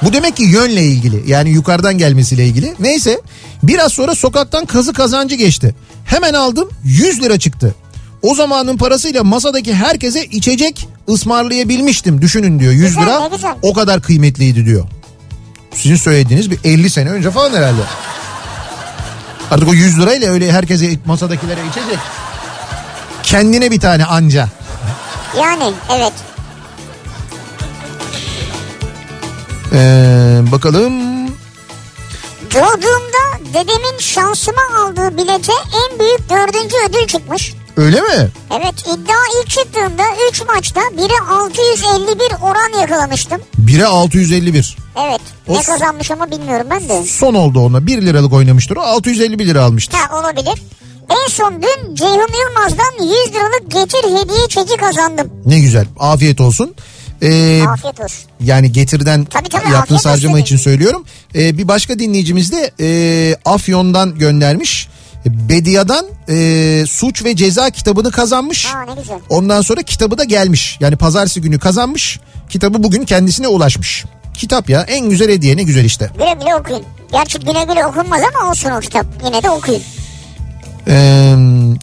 Bu 0.02 0.14
demek 0.14 0.38
ki 0.38 0.44
yönle 0.44 0.82
ilgili 0.84 1.32
yani 1.32 1.50
yukarıdan 1.50 1.98
gelmesiyle 1.98 2.46
ilgili. 2.46 2.76
Neyse 2.80 3.22
biraz 3.64 3.92
sonra 3.94 4.16
sokaktan 4.16 4.66
kazı 4.66 4.94
kazancı 4.94 5.36
geçti. 5.36 5.76
Hemen 6.06 6.34
aldım 6.34 6.70
100 6.84 7.22
lira 7.22 7.40
çıktı. 7.40 7.76
O 8.22 8.36
zamanın 8.36 8.78
parasıyla 8.78 9.24
masadaki 9.24 9.74
herkese 9.76 10.26
içecek 10.26 10.88
ısmarlayabilmiştim 11.10 12.22
düşünün 12.22 12.60
diyor 12.60 12.72
100 12.74 12.88
Güzel, 12.88 13.04
lira 13.04 13.28
güzel. 13.32 13.56
o 13.62 13.74
kadar 13.74 14.02
kıymetliydi 14.02 14.66
diyor. 14.66 14.86
Sizin 15.76 15.96
söylediğiniz 15.96 16.52
bir 16.52 16.60
50 16.64 16.90
sene 16.90 17.10
önce 17.10 17.32
falan 17.32 17.54
herhalde. 17.54 17.82
Artık 19.52 19.68
o 19.70 19.74
100 19.74 20.00
lirayla 20.00 20.32
öyle 20.32 20.52
herkese 20.52 20.98
masadakilere 21.06 21.60
içecek. 21.72 22.00
Kendine 23.24 23.72
bir 23.72 23.80
tane 23.80 24.06
anca. 24.06 24.48
yani 25.38 25.74
evet. 25.90 26.14
Ee, 29.74 30.40
bakalım. 30.52 30.94
Doğduğumda 32.54 33.21
dedemin 33.54 33.98
şansıma 34.00 34.62
aldığı 34.80 35.18
bilete 35.18 35.54
en 35.54 36.00
büyük 36.00 36.30
dördüncü 36.30 36.76
ödül 36.90 37.08
çıkmış. 37.08 37.54
Öyle 37.78 38.02
mi? 38.02 38.30
Evet 38.60 38.74
iddia 38.82 39.16
ilk 39.42 39.50
çıktığında 39.50 40.04
3 40.32 40.42
maçta 40.48 40.82
1'e 40.82 41.34
651 41.34 42.32
oran 42.42 42.80
yakalamıştım. 42.82 43.42
1'e 43.66 43.86
651. 43.86 44.78
Evet 45.06 45.22
O- 45.48 45.54
ne 45.54 45.64
kazanmış 45.64 46.12
ama 46.12 46.32
bilmiyorum 46.32 46.68
ben 46.70 46.90
de. 46.90 47.04
Son 47.04 47.34
oldu 47.34 47.60
ona. 47.60 47.88
1 47.88 48.02
liralık 48.02 48.34
oynamıştır 48.34 48.78
o. 48.78 48.82
651 48.82 49.46
lira 49.48 49.64
almıştır. 49.64 49.98
Ha 49.98 50.20
olabilir. 50.20 50.62
En 51.10 51.30
son 51.30 51.54
dün 51.62 51.96
Ceyhun 51.96 52.14
Yılmaz'dan 52.42 53.04
100 53.04 53.36
liralık 53.36 53.72
getir 53.72 54.04
hediye 54.04 54.48
çeki 54.50 54.78
kazandım. 54.78 55.32
Ne 55.46 55.60
güzel. 55.60 55.86
Afiyet 56.00 56.42
olsun. 56.42 56.76
Ee, 57.24 57.64
Afiyet 57.70 58.00
olsun. 58.00 58.20
yani 58.44 58.72
getirden 58.72 59.26
Tabii, 59.26 59.50
tabii, 59.50 59.72
yaptığınız 59.74 60.06
harcama 60.06 60.40
için 60.40 60.58
söylüyorum. 60.58 61.06
Ee, 61.36 61.58
bir 61.58 61.68
başka 61.68 62.00
dinleyicimiz 62.00 62.52
de 62.52 62.72
e, 62.80 63.36
Afyon'dan 63.46 64.16
göndermiş. 64.20 64.88
Bedia'dan 65.26 66.06
e, 66.30 66.84
suç 66.88 67.24
ve 67.26 67.36
ceza 67.36 67.70
kitabını 67.70 68.12
kazanmış. 68.12 68.66
Aa 68.66 68.82
ne 68.82 69.02
güzel. 69.02 69.20
Ondan 69.30 69.62
sonra 69.62 69.82
kitabı 69.82 70.18
da 70.18 70.24
gelmiş. 70.24 70.78
Yani 70.80 70.96
pazartesi 70.96 71.42
günü 71.42 71.60
kazanmış. 71.60 72.20
Kitabı 72.50 72.84
bugün 72.84 73.06
kendisine 73.06 73.48
ulaşmış. 73.48 74.06
Kitap 74.34 74.70
ya 74.70 74.82
en 74.82 75.10
güzel 75.10 75.30
hediye 75.32 75.58
ne 75.58 75.64
güzel 75.64 75.86
işte. 75.86 76.10
Güle 76.14 76.34
güle 76.40 76.56
okuyun. 76.56 76.84
Gerçi 77.12 77.40
güle 77.40 77.64
güle 77.64 77.86
okunmaz 77.86 78.22
ama 78.36 78.52
olsun 78.52 78.70
o 78.70 78.80
kitap. 78.80 79.06
Yine 79.26 79.44
de 79.44 79.50
okuyun. 79.50 79.82
Ee, 80.88 81.36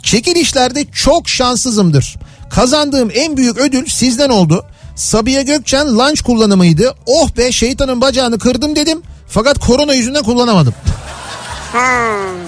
çekilişlerde 0.03 0.85
çok 0.85 1.29
şanssızımdır. 1.29 2.17
Kazandığım 2.51 3.11
en 3.15 3.37
büyük 3.37 3.59
ödül 3.59 3.87
sizden 3.87 4.29
oldu. 4.29 4.67
Sabiha 4.99 5.43
Gökçen 5.43 5.99
lunch 5.99 6.23
kullanımıydı. 6.23 6.95
Oh 7.07 7.31
be 7.37 7.53
şeytanın 7.53 8.01
bacağını 8.01 8.39
kırdım 8.39 8.77
dedim. 8.77 9.03
Fakat 9.29 9.59
korona 9.59 9.95
yüzünden 9.95 10.23
kullanamadım. 10.23 10.75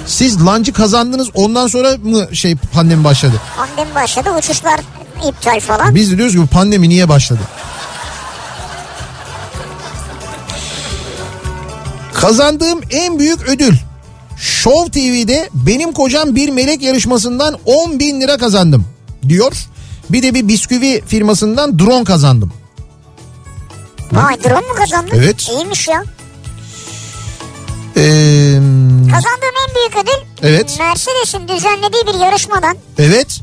Siz 0.07 0.47
lancı 0.47 0.73
kazandınız 0.73 1.29
ondan 1.35 1.67
sonra 1.67 1.97
mı 2.03 2.37
şey 2.37 2.57
pandemi 2.57 3.05
başladı? 3.05 3.33
Pandemi 3.57 3.95
başladı 3.95 4.31
uçuşlar 4.39 4.81
iptal 5.29 5.61
falan. 5.61 5.95
Biz 5.95 6.13
de 6.13 6.17
diyoruz 6.17 6.35
ki 6.35 6.47
pandemi 6.53 6.89
niye 6.89 7.09
başladı? 7.09 7.41
Kazandığım 12.15 12.81
en 12.91 13.19
büyük 13.19 13.49
ödül. 13.49 13.75
Show 14.39 14.91
TV'de 14.91 15.49
benim 15.55 15.93
kocam 15.93 16.37
bir 16.37 16.49
melek 16.49 16.83
yarışmasından 16.83 17.59
10 17.65 17.99
bin 18.01 18.21
lira 18.21 18.37
kazandım 18.37 18.87
diyor. 19.29 19.53
Bir 20.13 20.23
de 20.23 20.35
bir 20.35 20.49
bisküvi 20.49 21.03
firmasından 21.07 21.79
drone 21.79 22.05
kazandım. 22.05 22.53
Vay 24.13 24.45
drone 24.45 24.69
mu 24.69 24.75
kazandın? 24.75 25.11
Evet. 25.17 25.49
İyiymiş 25.49 25.89
ya. 25.89 26.03
Ee, 27.97 28.01
Kazandığım 29.13 29.57
en 29.69 29.75
büyük 29.75 29.97
ödül 30.05 30.49
Evet. 30.49 30.77
Mercedes'in 30.79 31.49
düzenlediği 31.49 32.07
bir 32.07 32.15
yarışmadan. 32.25 32.77
evet. 32.99 33.41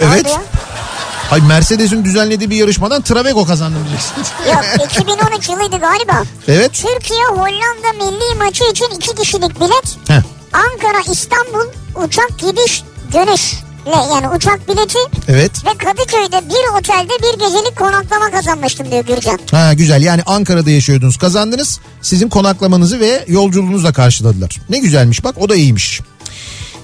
Ne 0.00 0.06
Evet. 0.06 0.26
oldu? 0.26 0.40
Hayır 1.30 1.44
Mercedes'in 1.44 2.04
düzenlediği 2.04 2.50
bir 2.50 2.56
yarışmadan 2.56 3.02
Travego 3.02 3.46
kazandım 3.46 3.80
diyeceksin. 3.88 4.16
Yok 4.52 4.90
2013 4.90 5.48
yılıydı 5.48 5.76
galiba. 5.78 6.22
evet. 6.48 6.72
Türkiye 6.74 7.24
Hollanda 7.24 7.92
milli 8.04 8.34
maçı 8.44 8.64
için 8.64 8.86
iki 8.96 9.14
kişilik 9.14 9.60
bilet 9.60 9.96
Heh. 10.08 10.22
Ankara 10.52 11.12
İstanbul 11.12 11.66
uçak 12.04 12.38
gidiş 12.38 12.82
dönüşle 13.12 13.67
yani 13.96 14.28
uçak 14.36 14.68
bileti 14.68 14.98
Evet. 15.28 15.52
ve 15.66 15.70
Kadıköy'de 15.78 16.48
bir 16.48 16.78
otelde 16.78 17.12
bir 17.22 17.38
gecelik 17.38 17.76
konaklama 17.78 18.30
kazanmıştım 18.30 18.90
diyor 18.90 19.04
Gürcan. 19.04 19.38
Ha 19.50 19.74
güzel 19.74 20.02
yani 20.02 20.22
Ankara'da 20.26 20.70
yaşıyordunuz 20.70 21.16
kazandınız 21.16 21.80
sizin 22.02 22.28
konaklamanızı 22.28 23.00
ve 23.00 23.24
yolculuğunuzla 23.28 23.92
karşıladılar. 23.92 24.56
Ne 24.70 24.78
güzelmiş 24.78 25.24
bak 25.24 25.34
o 25.38 25.48
da 25.48 25.54
iyiymiş. 25.56 26.00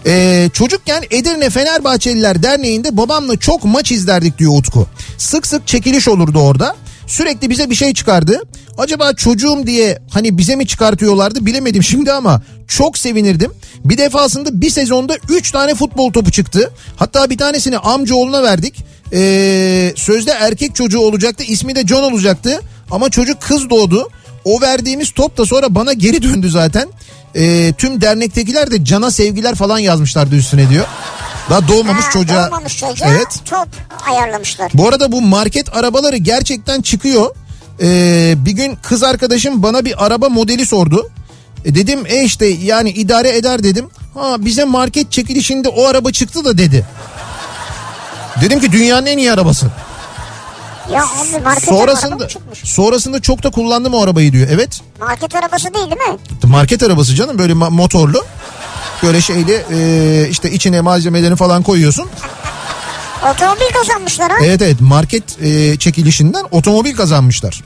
Ee, 0.07 0.51
çocukken 0.53 1.03
Edirne 1.11 1.51
Fenerbahçeliler 1.51 2.43
Derneği'nde 2.43 2.97
babamla 2.97 3.37
çok 3.37 3.65
maç 3.65 3.93
izlerdik 3.93 4.39
diyor 4.39 4.53
Utku. 4.59 4.87
Sık 5.19 5.47
sık 5.47 5.67
çekiliş 5.67 6.09
olurdu 6.09 6.39
orada. 6.39 6.77
Sürekli 7.07 7.51
bize 7.51 7.71
bir 7.71 7.75
şey 7.75 7.95
çıkardı. 7.95 8.43
Acaba 8.79 9.13
çocuğum 9.13 9.67
diye 9.67 9.99
hani 10.11 10.39
bize 10.39 10.57
mi 10.57 10.67
çıkartıyorlardı 10.67 11.47
bilemedim 11.47 11.83
şimdi 11.83 12.13
ama 12.13 12.43
çok 12.69 12.99
sevinirdim. 12.99 13.53
Bir 13.85 13.99
defasında 13.99 14.61
bir 14.61 14.71
sezonda 14.71 15.17
3 15.29 15.51
tane 15.51 15.75
futbol 15.75 16.13
topu 16.13 16.31
çıktı. 16.31 16.73
Hatta 16.97 17.31
bir 17.31 17.39
tanesini 17.39 17.79
amcaoğluna 17.79 18.43
verdik. 18.43 18.85
Ee, 19.13 19.93
sözde 19.97 20.31
erkek 20.31 20.75
çocuğu 20.75 20.99
olacaktı 21.01 21.45
ismi 21.45 21.75
de 21.77 21.87
John 21.87 22.03
olacaktı. 22.13 22.61
Ama 22.91 23.11
çocuk 23.11 23.41
kız 23.43 23.71
doğdu. 23.71 24.09
O 24.45 24.61
verdiğimiz 24.61 25.11
top 25.11 25.39
da 25.39 25.47
sonra 25.47 25.75
bana 25.75 25.93
geri 25.93 26.23
döndü 26.23 26.51
zaten. 26.51 26.89
Ee, 27.37 27.73
tüm 27.79 28.01
dernektekiler 28.01 28.71
de 28.71 28.85
cana 28.85 29.11
sevgiler 29.11 29.55
falan 29.55 29.79
yazmışlardı 29.79 30.37
üstüne 30.37 30.71
diyor. 30.71 30.87
Daha 31.51 31.69
doğmamış 31.69 32.05
Ha, 32.05 32.11
çocuğa. 32.11 32.47
Olmamış 32.47 32.79
çocuğa 32.79 33.09
Evet. 33.09 33.27
top 33.51 33.69
ayarlamışlar. 34.11 34.71
Bu 34.75 34.89
arada 34.89 35.13
bu 35.13 35.21
market 35.21 35.77
arabaları 35.77 36.17
gerçekten 36.17 36.83
çıkıyor. 36.83 37.37
Ee, 37.83 38.35
bir 38.37 38.53
gün 38.53 38.79
kız 38.83 39.03
arkadaşım 39.03 39.63
bana 39.63 39.85
bir 39.85 40.07
araba 40.07 40.29
modeli 40.29 40.67
sordu. 40.67 41.11
E 41.65 41.75
dedim 41.75 42.07
e 42.07 42.25
işte 42.25 42.47
yani 42.47 42.91
idare 42.91 43.37
eder 43.37 43.63
dedim. 43.63 43.91
Ha 44.15 44.37
bize 44.39 44.65
market 44.65 45.13
çekilişinde 45.13 45.69
o 45.69 45.87
araba 45.87 46.13
çıktı 46.13 46.45
da 46.45 46.59
dedi. 46.59 46.87
Dedim 48.41 48.61
ki 48.61 48.73
dünyanın 48.73 49.07
en 49.07 49.19
iyi 49.19 49.33
arabası. 49.33 49.67
Ya 50.93 51.03
abi 51.05 51.45
market 51.45 51.65
Sonrasında 51.65 52.29
sonrasında 52.65 53.21
çok 53.23 53.43
da 53.43 53.51
kullandım 53.51 53.95
o 53.95 54.03
arabayı 54.03 54.33
diyor. 54.33 54.49
Evet. 54.51 54.81
Market 55.01 55.35
arabası 55.35 55.75
değil 55.75 55.87
değil 55.87 56.11
mi? 56.11 56.19
Market 56.45 56.83
arabası 56.83 57.15
canım 57.15 57.39
böyle 57.39 57.55
motorlu. 57.55 58.25
Böyle 59.03 59.21
şeyli 59.21 59.65
e, 59.73 60.29
işte 60.31 60.51
içine 60.51 60.81
malzemelerini 60.81 61.37
falan 61.37 61.63
koyuyorsun. 61.63 62.09
Otomobil 63.33 63.75
kazanmışlar 63.75 64.31
ha. 64.31 64.37
Evet 64.45 64.63
evet 64.63 64.81
market 64.81 65.43
e, 65.43 65.77
çekilişinden 65.77 66.45
otomobil 66.51 66.97
kazanmışlar. 66.97 67.63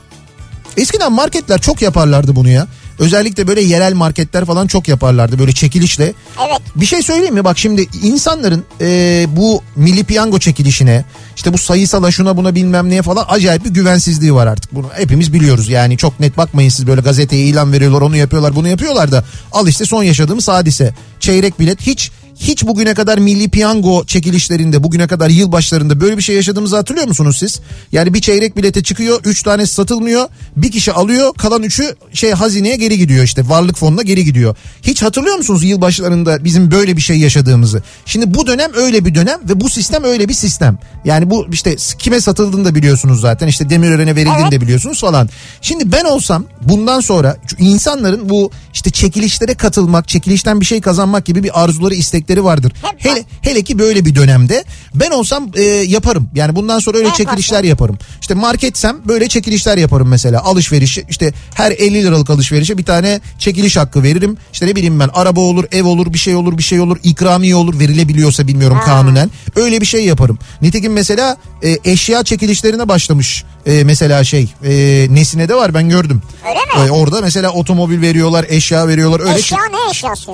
Eskiden 0.77 1.11
marketler 1.11 1.61
çok 1.61 1.81
yaparlardı 1.81 2.35
bunu 2.35 2.49
ya. 2.49 2.67
Özellikle 2.99 3.47
böyle 3.47 3.61
yerel 3.61 3.93
marketler 3.93 4.45
falan 4.45 4.67
çok 4.67 4.87
yaparlardı 4.87 5.39
böyle 5.39 5.51
çekilişle. 5.51 6.13
Evet. 6.47 6.61
Bir 6.75 6.85
şey 6.85 7.01
söyleyeyim 7.01 7.33
mi? 7.33 7.43
Bak 7.43 7.57
şimdi 7.57 7.87
insanların 8.03 8.65
e, 8.81 9.25
bu 9.29 9.63
milli 9.75 10.03
piyango 10.03 10.39
çekilişine 10.39 11.05
işte 11.35 11.53
bu 11.53 11.57
sayısala 11.57 12.11
şuna 12.11 12.37
buna 12.37 12.55
bilmem 12.55 12.89
neye 12.89 13.01
falan 13.01 13.25
acayip 13.29 13.65
bir 13.65 13.69
güvensizliği 13.69 14.33
var 14.33 14.47
artık. 14.47 14.75
Bunu 14.75 14.87
hepimiz 14.93 15.33
biliyoruz 15.33 15.69
yani 15.69 15.97
çok 15.97 16.19
net 16.19 16.37
bakmayın 16.37 16.69
siz 16.69 16.87
böyle 16.87 17.01
gazeteye 17.01 17.45
ilan 17.45 17.73
veriyorlar 17.73 18.01
onu 18.01 18.15
yapıyorlar 18.15 18.55
bunu 18.55 18.67
yapıyorlar 18.67 19.11
da 19.11 19.23
al 19.51 19.67
işte 19.67 19.85
son 19.85 20.03
yaşadığımız 20.03 20.47
hadise. 20.47 20.93
Çeyrek 21.19 21.59
bilet 21.59 21.81
hiç 21.81 22.11
hiç 22.39 22.63
bugüne 22.63 22.93
kadar 22.93 23.17
milli 23.17 23.49
piyango 23.49 24.05
çekilişlerinde 24.05 24.83
bugüne 24.83 25.07
kadar 25.07 25.29
yılbaşlarında 25.29 26.01
böyle 26.01 26.17
bir 26.17 26.21
şey 26.21 26.35
yaşadığımızı 26.35 26.75
hatırlıyor 26.75 27.07
musunuz 27.07 27.37
siz? 27.37 27.59
Yani 27.91 28.13
bir 28.13 28.21
çeyrek 28.21 28.57
bilete 28.57 28.83
çıkıyor 28.83 29.19
3 29.25 29.43
tanesi 29.43 29.73
satılmıyor 29.73 30.27
bir 30.57 30.71
kişi 30.71 30.93
alıyor 30.93 31.33
kalan 31.33 31.63
3'ü 31.63 31.95
şey 32.13 32.31
hazineye 32.31 32.75
geri 32.75 32.97
gidiyor 32.97 33.23
işte 33.23 33.49
varlık 33.49 33.77
fonuna 33.77 34.01
geri 34.01 34.25
gidiyor. 34.25 34.55
Hiç 34.81 35.01
hatırlıyor 35.01 35.37
musunuz 35.37 35.63
yılbaşlarında 35.63 36.43
bizim 36.43 36.71
böyle 36.71 36.97
bir 36.97 37.01
şey 37.01 37.19
yaşadığımızı? 37.19 37.83
Şimdi 38.05 38.33
bu 38.33 38.47
dönem 38.47 38.71
öyle 38.75 39.05
bir 39.05 39.15
dönem 39.15 39.39
ve 39.49 39.61
bu 39.61 39.69
sistem 39.69 40.03
öyle 40.03 40.29
bir 40.29 40.33
sistem. 40.33 40.77
Yani 41.05 41.29
bu 41.29 41.47
işte 41.51 41.75
kime 41.99 42.21
satıldığını 42.21 42.65
da 42.65 42.75
biliyorsunuz 42.75 43.21
zaten 43.21 43.47
işte 43.47 43.69
Demirören'e 43.69 44.15
verildiğini 44.15 44.41
Evet. 44.41 44.51
de 44.51 44.61
biliyorsunuz 44.61 45.01
falan. 45.01 45.29
Şimdi 45.61 45.91
ben 45.91 46.05
olsam 46.05 46.45
bundan 46.61 46.99
sonra 46.99 47.37
insanların 47.59 48.29
bu 48.29 48.51
işte 48.73 48.89
çekilişlere 48.89 49.53
katılmak, 49.53 50.07
çekilişten 50.07 50.61
bir 50.61 50.65
şey 50.65 50.81
kazanmak 50.81 51.25
gibi 51.25 51.43
bir 51.43 51.63
arzuları, 51.63 51.95
istekleri 52.29 52.43
vardır. 52.43 52.71
Hep. 52.81 53.05
Hele, 53.05 53.25
hele 53.41 53.61
ki 53.61 53.79
böyle 53.79 54.05
bir 54.05 54.15
dönemde 54.15 54.63
ben 54.95 55.11
olsam 55.11 55.51
e, 55.55 55.63
yaparım. 55.63 56.29
Yani 56.35 56.55
bundan 56.55 56.79
sonra 56.79 56.97
öyle 56.97 57.09
Ne 57.09 57.13
çekilişler 57.13 57.63
yaparım. 57.63 57.97
İşte 58.21 58.33
marketsem 58.33 58.97
böyle 59.05 59.27
çekilişler 59.27 59.77
yaparım 59.77 60.07
mesela. 60.07 60.43
Alışveriş 60.43 60.97
işte 61.09 61.33
her 61.55 61.71
50 61.71 62.03
liralık 62.03 62.29
alışverişe 62.29 62.77
bir 62.77 62.85
tane 62.85 63.19
çekiliş 63.39 63.77
hakkı 63.77 64.03
veririm. 64.03 64.37
İşte 64.53 64.67
ne 64.67 64.75
bileyim 64.75 64.99
ben 64.99 65.09
araba 65.13 65.41
olur, 65.41 65.65
ev 65.71 65.85
olur, 65.85 66.13
bir 66.13 66.17
şey 66.19 66.35
olur, 66.35 66.57
bir 66.57 66.63
şey 66.63 66.79
olur, 66.79 66.97
ikramiye 67.03 67.55
olur 67.55 67.79
verilebiliyorsa 67.79 68.47
bilmiyorum 68.47 68.79
kanunen. 68.85 69.31
Öyle 69.55 69.81
bir 69.81 69.85
şey 69.85 70.05
yaparım. 70.05 70.39
Nitekim 70.61 70.93
mesela 70.93 71.37
e, 71.63 71.77
eşya 71.85 72.23
çekilişlerine 72.23 72.87
başlamış 72.87 73.43
e, 73.65 73.83
mesela 73.83 74.23
şey 74.23 74.53
e, 74.63 75.07
Nesine 75.09 75.49
de 75.49 75.55
var 75.55 75.73
ben 75.73 75.89
gördüm. 75.89 76.21
Öyle 76.47 76.83
mi? 76.83 76.89
E, 76.89 76.91
orada 76.91 77.21
mesela 77.21 77.51
otomobil 77.51 78.01
veriyorlar, 78.01 78.45
eşya 78.49 78.87
veriyorlar. 78.87 79.19
Öyle 79.19 79.39
Eşya 79.39 79.57
ne 79.71 79.91
eşyası? 79.91 80.31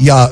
Ya 0.00 0.30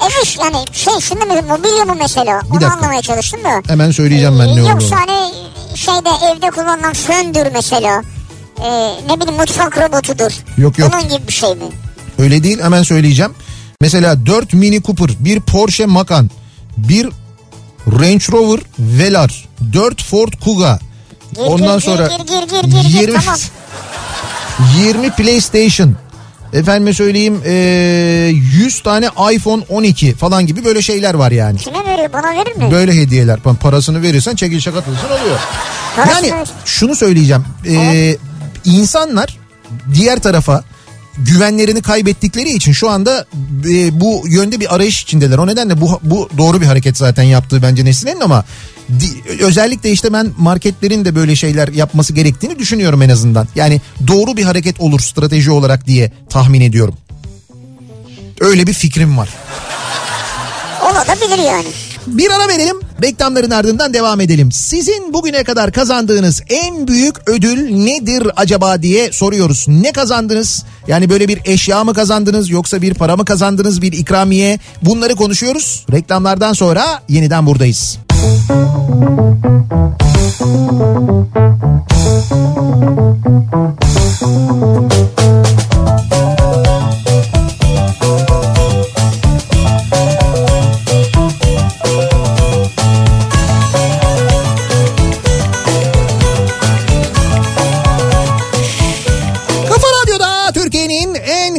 Ev 0.00 0.22
iş 0.22 0.38
yani 0.38 0.56
şey 0.72 0.92
şimdi 1.00 1.24
mi 1.26 1.42
mobilya 1.48 1.84
mı 1.84 1.94
mesela? 1.98 2.40
Onu 2.50 2.54
dakika. 2.60 2.72
anlamaya 2.72 3.02
çalıştım 3.02 3.40
da. 3.44 3.62
hemen 3.66 3.90
söyleyeceğim 3.90 4.38
ben 4.38 4.46
ne 4.46 4.50
olduğunu. 4.50 4.68
Yoksa 4.68 4.96
hani 4.96 5.32
şeyde 5.74 6.08
evde 6.32 6.50
kullanılan 6.50 6.92
föndür 6.92 7.46
mesela. 7.52 8.02
Ee, 8.58 8.94
ne 9.08 9.20
bileyim 9.20 9.40
mutfak 9.40 9.78
robotudur. 9.78 10.32
Yok, 10.58 10.78
yok. 10.78 10.90
Onun 10.94 11.08
gibi 11.08 11.28
bir 11.28 11.32
şey 11.32 11.54
mi? 11.54 11.64
Öyle 12.18 12.42
değil 12.42 12.62
hemen 12.62 12.82
söyleyeceğim. 12.82 13.34
Mesela 13.80 14.26
4 14.26 14.52
Mini 14.52 14.82
Cooper, 14.82 15.10
bir 15.20 15.40
Porsche 15.40 15.86
Macan, 15.86 16.30
bir 16.76 17.08
Range 17.86 18.24
Rover 18.32 18.60
Velar, 18.78 19.48
4 19.72 20.02
Ford 20.02 20.32
Kuga. 20.44 20.78
Gir, 21.34 21.40
Ondan 21.40 21.78
gir, 21.78 21.84
sonra 21.84 22.06
gir, 22.06 22.26
gir, 22.26 22.48
gir, 22.48 22.70
gir, 22.70 22.90
gir, 22.90 23.00
20 23.00 23.20
tamam. 23.20 23.38
20 24.78 25.10
PlayStation. 25.10 25.96
Efendime 26.54 26.92
söyleyeyim 26.92 27.40
eee, 27.46 27.52
100 28.62 28.82
tane 28.82 29.08
iPhone 29.32 29.62
12 29.68 30.14
falan 30.14 30.46
gibi 30.46 30.64
böyle 30.64 30.82
şeyler 30.82 31.14
var 31.14 31.30
yani. 31.32 31.58
Kime 31.58 31.84
veriyor 31.86 32.12
bana 32.12 32.30
verir 32.32 32.56
mi? 32.56 32.70
Böyle 32.70 32.96
hediyeler. 32.96 33.38
Pa- 33.38 33.56
Parasını 33.56 34.02
verirsen 34.02 34.34
çekilişe 34.36 34.72
katılırsan 34.72 35.10
oluyor. 35.20 35.38
Parasını 35.96 36.26
Yani 36.26 36.46
şunu 36.64 36.96
söyleyeceğim. 36.96 37.44
Ee, 37.66 38.16
insanlar 38.64 39.38
diğer 39.94 40.18
tarafa 40.20 40.64
güvenlerini 41.18 41.82
kaybettikleri 41.82 42.50
için 42.52 42.72
şu 42.72 42.90
anda 42.90 43.26
e, 43.70 44.00
bu 44.00 44.24
yönde 44.28 44.60
bir 44.60 44.74
arayış 44.74 45.02
içindeler. 45.02 45.38
O 45.38 45.46
nedenle 45.46 45.80
bu 45.80 46.00
bu 46.02 46.28
doğru 46.38 46.60
bir 46.60 46.66
hareket 46.66 46.96
zaten 46.96 47.22
yaptığı 47.22 47.62
bence 47.62 47.84
Nesli'nin 47.84 48.20
ama 48.20 48.44
özellikle 49.40 49.90
işte 49.90 50.12
ben 50.12 50.32
marketlerin 50.38 51.04
de 51.04 51.14
böyle 51.14 51.36
şeyler 51.36 51.68
yapması 51.68 52.12
gerektiğini 52.12 52.58
düşünüyorum 52.58 53.02
en 53.02 53.08
azından. 53.08 53.48
Yani 53.54 53.80
doğru 54.06 54.36
bir 54.36 54.44
hareket 54.44 54.80
olur 54.80 55.00
strateji 55.00 55.50
olarak 55.50 55.86
diye 55.86 56.12
tahmin 56.30 56.60
ediyorum. 56.60 56.94
Öyle 58.40 58.66
bir 58.66 58.72
fikrim 58.72 59.18
var. 59.18 59.28
Olabilir 60.82 61.38
yani. 61.38 61.66
Bir 62.06 62.30
ara 62.30 62.48
verelim. 62.48 62.76
Reklamların 63.02 63.50
ardından 63.50 63.94
devam 63.94 64.20
edelim. 64.20 64.52
Sizin 64.52 65.12
bugüne 65.12 65.44
kadar 65.44 65.72
kazandığınız 65.72 66.42
en 66.48 66.88
büyük 66.88 67.28
ödül 67.28 67.70
nedir 67.70 68.30
acaba 68.36 68.82
diye 68.82 69.12
soruyoruz. 69.12 69.64
Ne 69.68 69.92
kazandınız? 69.92 70.64
Yani 70.88 71.10
böyle 71.10 71.28
bir 71.28 71.40
eşya 71.44 71.84
mı 71.84 71.94
kazandınız 71.94 72.50
yoksa 72.50 72.82
bir 72.82 72.94
para 72.94 73.16
mı 73.16 73.24
kazandınız 73.24 73.82
bir 73.82 73.92
ikramiye? 73.92 74.58
Bunları 74.82 75.14
konuşuyoruz. 75.14 75.86
Reklamlardan 75.92 76.52
sonra 76.52 77.02
yeniden 77.08 77.46
buradayız. 77.46 77.98
Thank 78.24 78.50
you. 84.92 85.13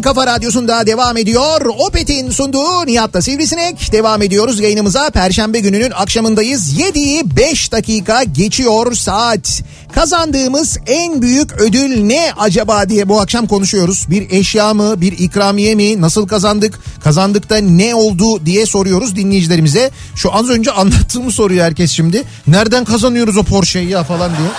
Radyosu'nda 0.05 0.85
devam 0.85 1.17
ediyor. 1.17 1.65
Opet'in 1.65 2.29
sunduğu 2.29 2.85
Nihat'la 2.85 3.21
Sivrisinek. 3.21 3.91
Devam 3.91 4.21
ediyoruz 4.21 4.59
yayınımıza. 4.59 5.09
Perşembe 5.09 5.59
gününün 5.59 5.91
akşamındayız. 5.91 6.79
7'yi 6.79 7.37
5 7.37 7.71
dakika 7.71 8.23
geçiyor 8.23 8.93
saat. 8.93 9.61
Kazandığımız 9.93 10.77
en 10.87 11.21
büyük 11.21 11.53
ödül 11.53 12.01
ne 12.01 12.31
acaba 12.37 12.89
diye 12.89 13.09
bu 13.09 13.21
akşam 13.21 13.47
konuşuyoruz. 13.47 14.05
Bir 14.09 14.31
eşya 14.31 14.73
mı, 14.73 15.01
bir 15.01 15.11
ikramiye 15.11 15.75
mi, 15.75 16.01
nasıl 16.01 16.27
kazandık, 16.27 16.79
kazandıkta 17.03 17.57
ne 17.57 17.95
oldu 17.95 18.45
diye 18.45 18.65
soruyoruz 18.65 19.15
dinleyicilerimize. 19.15 19.91
Şu 20.15 20.35
az 20.35 20.49
önce 20.49 20.71
anlattığımı 20.71 21.31
soruyor 21.31 21.65
herkes 21.65 21.91
şimdi. 21.91 22.23
Nereden 22.47 22.85
kazanıyoruz 22.85 23.37
o 23.37 23.43
Porsche'yi 23.43 23.89
ya 23.89 24.03
falan 24.03 24.31
diye. 24.37 24.49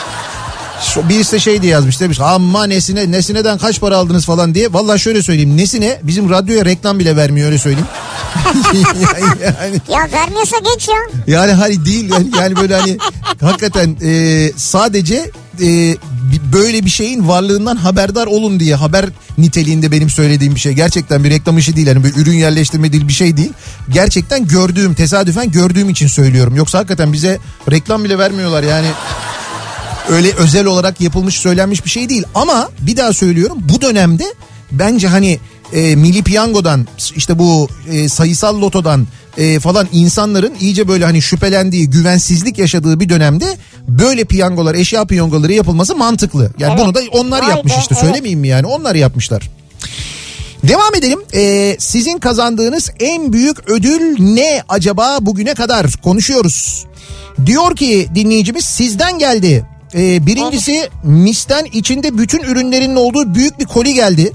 Birisi 1.09 1.33
de 1.33 1.41
şey 1.41 1.63
diye 1.63 1.73
yazmış 1.73 2.01
demiş 2.01 2.21
ama 2.21 2.67
nesine 2.67 3.13
nesineden 3.13 3.59
kaç 3.59 3.81
para 3.81 3.97
aldınız 3.97 4.25
falan 4.25 4.55
diye. 4.55 4.73
Vallahi 4.73 5.01
şöyle 5.01 5.23
söyleyeyim 5.23 5.57
nesine 5.57 6.01
bizim 6.03 6.31
radyoya 6.31 6.65
reklam 6.65 6.99
bile 6.99 7.17
vermiyor 7.17 7.47
öyle 7.47 7.59
söyleyeyim. 7.59 7.89
yani, 9.45 9.81
ya 9.89 10.09
vermiyorsa 10.13 10.57
geç 10.59 10.89
ya. 10.89 10.95
Yani 11.27 11.53
hani 11.53 11.85
değil 11.85 12.11
yani, 12.11 12.31
yani 12.39 12.57
böyle 12.57 12.77
hani 12.77 12.99
hakikaten 13.41 13.97
e, 14.03 14.53
sadece 14.57 15.31
e, 15.63 15.97
böyle 16.53 16.85
bir 16.85 16.91
şeyin 16.91 17.29
varlığından 17.29 17.77
haberdar 17.77 18.27
olun 18.27 18.61
diye 18.61 18.75
haber 18.75 19.07
niteliğinde 19.39 19.93
benim 19.93 20.11
söylediğim 20.11 20.55
bir 20.55 20.61
şey. 20.61 20.73
Gerçekten 20.73 21.25
bir 21.25 21.31
reklam 21.31 21.59
işi 21.59 21.77
değil. 21.77 21.87
Yani 21.87 22.05
bir 22.05 22.17
ürün 22.17 22.37
yerleştirme 22.37 22.93
değil 22.93 23.09
bir 23.09 23.13
şey 23.13 23.37
değil. 23.37 23.53
Gerçekten 23.89 24.47
gördüğüm 24.47 24.95
tesadüfen 24.95 25.51
gördüğüm 25.51 25.91
için 25.91 26.07
söylüyorum. 26.07 26.57
Yoksa 26.57 26.79
hakikaten 26.79 27.13
bize 27.13 27.39
reklam 27.71 28.05
bile 28.05 28.19
vermiyorlar 28.19 28.63
yani 28.63 28.87
öyle 30.11 30.33
özel 30.33 30.67
olarak 30.67 31.01
yapılmış 31.01 31.35
söylenmiş 31.35 31.85
bir 31.85 31.91
şey 31.91 32.09
değil. 32.09 32.25
Ama 32.35 32.71
bir 32.81 32.97
daha 32.97 33.13
söylüyorum 33.13 33.59
bu 33.61 33.81
dönemde 33.81 34.25
bence 34.73 35.09
hani 35.09 35.39
e, 35.73 35.97
Milli 35.97 36.23
Piyango'dan 36.23 36.87
işte 37.17 37.39
bu 37.39 37.69
e, 37.93 38.09
sayısal 38.09 38.61
lotodan 38.61 39.07
e, 39.39 39.61
falan 39.61 39.89
insanların 39.93 40.55
iyice 40.61 40.89
böyle 40.89 41.05
hani 41.05 41.23
şüphelendiği, 41.23 41.91
güvensizlik 41.91 42.59
yaşadığı 42.59 43.01
bir 43.01 43.09
dönemde 43.09 43.57
böyle 43.89 44.25
piyangolar, 44.25 44.75
eşya 44.75 45.05
piyangoları 45.05 45.53
yapılması 45.53 45.97
mantıklı. 45.97 46.53
Yani 46.59 46.75
evet. 46.77 46.85
bunu 46.85 46.95
da 46.95 47.01
onlar 47.11 47.43
Vay 47.43 47.49
yapmış 47.49 47.73
be, 47.73 47.77
işte 47.81 47.95
evet. 47.95 48.05
söylemeyeyim 48.05 48.41
mi 48.41 48.49
yani 48.49 48.67
onlar 48.67 48.95
yapmışlar. 48.95 49.51
Devam 50.63 50.95
edelim. 50.95 51.21
Ee, 51.35 51.77
sizin 51.79 52.19
kazandığınız 52.19 52.91
en 53.01 53.33
büyük 53.33 53.71
ödül 53.71 54.17
ne 54.19 54.63
acaba 54.69 55.19
bugüne 55.21 55.55
kadar 55.55 55.93
konuşuyoruz. 55.93 56.87
Diyor 57.47 57.77
ki 57.77 58.09
dinleyicimiz 58.15 58.65
sizden 58.65 59.19
geldi. 59.19 59.65
Ee, 59.95 60.27
birincisi 60.27 60.89
Mis'ten 61.05 61.65
içinde 61.65 62.19
bütün 62.19 62.43
ürünlerinin 62.43 62.97
olduğu 62.97 63.35
büyük 63.35 63.59
bir 63.59 63.65
koli 63.65 63.95
geldi. 63.95 64.33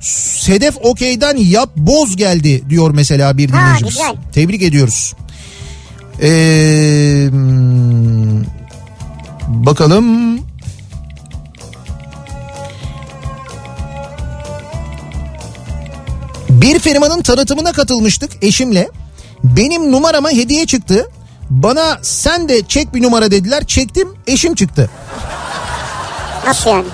Sedef 0.00 0.76
Okey'den 0.82 1.36
yap 1.36 1.70
boz 1.76 2.16
geldi 2.16 2.62
diyor 2.68 2.90
mesela 2.90 3.38
bir 3.38 3.48
dinleyicimiz. 3.48 3.98
Ha, 4.00 4.12
güzel. 4.12 4.32
Tebrik 4.32 4.62
ediyoruz. 4.62 5.14
Ee, 6.22 7.28
bakalım. 9.48 10.38
Bir 16.48 16.78
firmanın 16.78 17.22
tanıtımına 17.22 17.72
katılmıştık 17.72 18.30
eşimle. 18.42 18.88
Benim 19.44 19.92
numarama 19.92 20.30
hediye 20.30 20.66
çıktı. 20.66 21.06
Bana 21.52 21.98
sen 22.02 22.48
de 22.48 22.62
çek 22.68 22.94
bir 22.94 23.02
numara 23.02 23.30
dediler. 23.30 23.64
Çektim 23.66 24.08
eşim 24.26 24.54
çıktı. 24.54 24.90
Nasıl 26.46 26.70
yani? 26.70 26.84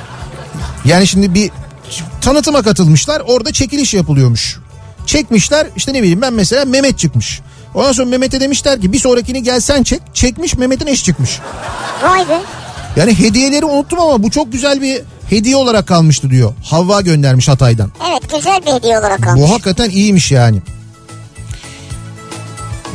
Yani 0.84 1.06
şimdi 1.06 1.34
bir 1.34 1.50
tanıtıma 2.20 2.62
katılmışlar 2.62 3.22
orada 3.26 3.52
çekiliş 3.52 3.94
yapılıyormuş. 3.94 4.58
Çekmişler 5.06 5.66
işte 5.76 5.92
ne 5.92 6.02
bileyim 6.02 6.22
ben 6.22 6.32
mesela 6.32 6.64
Mehmet 6.64 6.98
çıkmış. 6.98 7.40
Ondan 7.74 7.92
sonra 7.92 8.08
Mehmet'e 8.08 8.40
demişler 8.40 8.80
ki 8.80 8.92
bir 8.92 8.98
sonrakini 8.98 9.42
gelsen 9.42 9.82
çek. 9.82 10.00
Çekmiş 10.14 10.54
Mehmet'in 10.56 10.86
eş 10.86 11.04
çıkmış. 11.04 11.38
Vay 12.02 12.28
be. 12.28 12.40
Yani 12.96 13.18
hediyeleri 13.18 13.64
unuttum 13.64 14.00
ama 14.00 14.22
bu 14.22 14.30
çok 14.30 14.52
güzel 14.52 14.82
bir 14.82 15.02
hediye 15.30 15.56
olarak 15.56 15.86
kalmıştı 15.86 16.30
diyor. 16.30 16.52
Havva 16.64 17.00
göndermiş 17.00 17.48
Hatay'dan. 17.48 17.92
Evet 18.10 18.32
güzel 18.32 18.60
bir 18.66 18.72
hediye 18.72 18.98
olarak 18.98 19.22
kalmış. 19.22 19.42
Bu 19.42 19.50
hakikaten 19.50 19.90
iyiymiş 19.90 20.32
yani. 20.32 20.62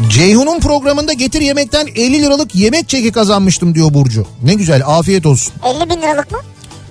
Ceyhun'un 0.09 0.59
programında 0.59 1.13
getir 1.13 1.41
yemekten 1.41 1.87
50 1.87 2.21
liralık 2.21 2.55
yemek 2.55 2.89
çeki 2.89 3.11
kazanmıştım 3.11 3.75
diyor 3.75 3.93
Burcu. 3.93 4.25
Ne 4.43 4.53
güzel 4.53 4.81
afiyet 4.87 5.25
olsun. 5.25 5.53
50 5.65 5.89
bin 5.89 6.01
liralık 6.01 6.31
mı? 6.31 6.37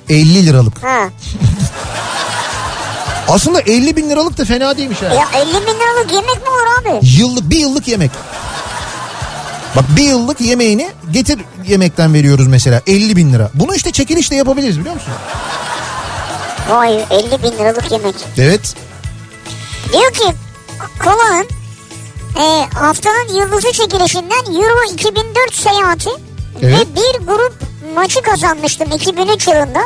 50 0.09 0.47
liralık. 0.47 0.83
Ha. 0.85 0.99
Aslında 3.29 3.61
50 3.61 3.97
bin 3.97 4.11
liralık 4.11 4.39
da 4.39 4.45
fena 4.45 4.77
değilmiş 4.77 5.03
ha. 5.03 5.07
Ya 5.07 5.41
50 5.43 5.53
bin 5.55 5.61
liralık 5.61 6.13
yemek 6.13 6.37
mi 6.43 6.49
olur 6.49 6.97
abi? 6.97 7.07
Yıllık 7.07 7.51
bir 7.51 7.57
yıllık 7.59 7.89
yemek. 7.89 8.11
Bak 9.77 9.85
bir 9.97 10.03
yıllık 10.05 10.41
yemeğini 10.41 10.91
getir 11.11 11.39
yemekten 11.67 12.15
veriyoruz 12.15 12.47
mesela 12.47 12.83
50 12.87 13.17
bin 13.17 13.33
lira. 13.33 13.51
Bunu 13.55 13.75
işte 13.75 13.91
çekilişle 13.93 14.37
yapabiliriz 14.37 14.79
biliyor 14.81 14.95
musun? 14.95 15.13
Vay 16.71 17.05
50 17.11 17.43
bin 17.43 17.53
liralık 17.59 17.93
yemek. 17.93 18.15
Evet. 18.39 18.75
Diyor 19.93 20.13
ki 20.13 20.25
kolanın 20.99 21.47
e, 22.37 22.67
haftanın 22.75 23.35
yıldızı 23.35 23.73
çekilişinden 23.73 24.45
Euro 24.47 24.93
2004 24.95 25.55
seyahati 25.55 26.11
evet. 26.63 26.81
ve 26.81 26.97
bir 26.97 27.27
grup 27.27 27.55
maçı 27.95 28.23
kazanmıştım 28.23 28.93
2003 28.93 29.49
yılında. 29.49 29.81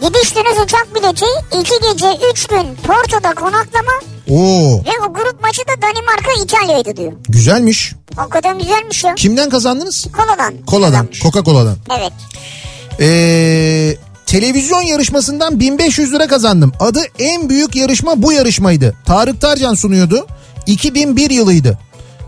Gidiş 0.00 0.36
dönüş 0.36 0.58
uçak 0.64 0.94
bileti, 0.94 1.24
iki 1.60 1.74
gece 1.92 2.18
üç 2.32 2.46
gün 2.46 2.76
Porto'da 2.86 3.34
konaklama. 3.34 3.92
Oo. 4.30 4.84
Ve 4.84 4.90
o 5.08 5.12
grup 5.12 5.42
maçı 5.42 5.62
da 5.62 5.82
Danimarka 5.82 6.42
İtalya'ydı 6.44 6.96
diyor. 6.96 7.12
Güzelmiş. 7.28 7.92
Hakikaten 8.16 8.58
güzelmiş 8.58 9.04
ya. 9.04 9.14
Kimden 9.14 9.50
kazandınız? 9.50 10.06
Kola'dan. 10.16 10.54
Kola'dan. 10.66 11.08
Coca-Cola'dan. 11.22 11.76
Evet. 11.98 12.12
Ee, 13.00 13.96
televizyon 14.26 14.82
yarışmasından 14.82 15.60
1500 15.60 16.12
lira 16.12 16.26
kazandım. 16.26 16.72
Adı 16.80 17.00
en 17.18 17.48
büyük 17.48 17.76
yarışma 17.76 18.22
bu 18.22 18.32
yarışmaydı. 18.32 18.94
Tarık 19.06 19.40
Tarcan 19.40 19.74
sunuyordu. 19.74 20.26
2001 20.66 21.30
yılıydı. 21.30 21.78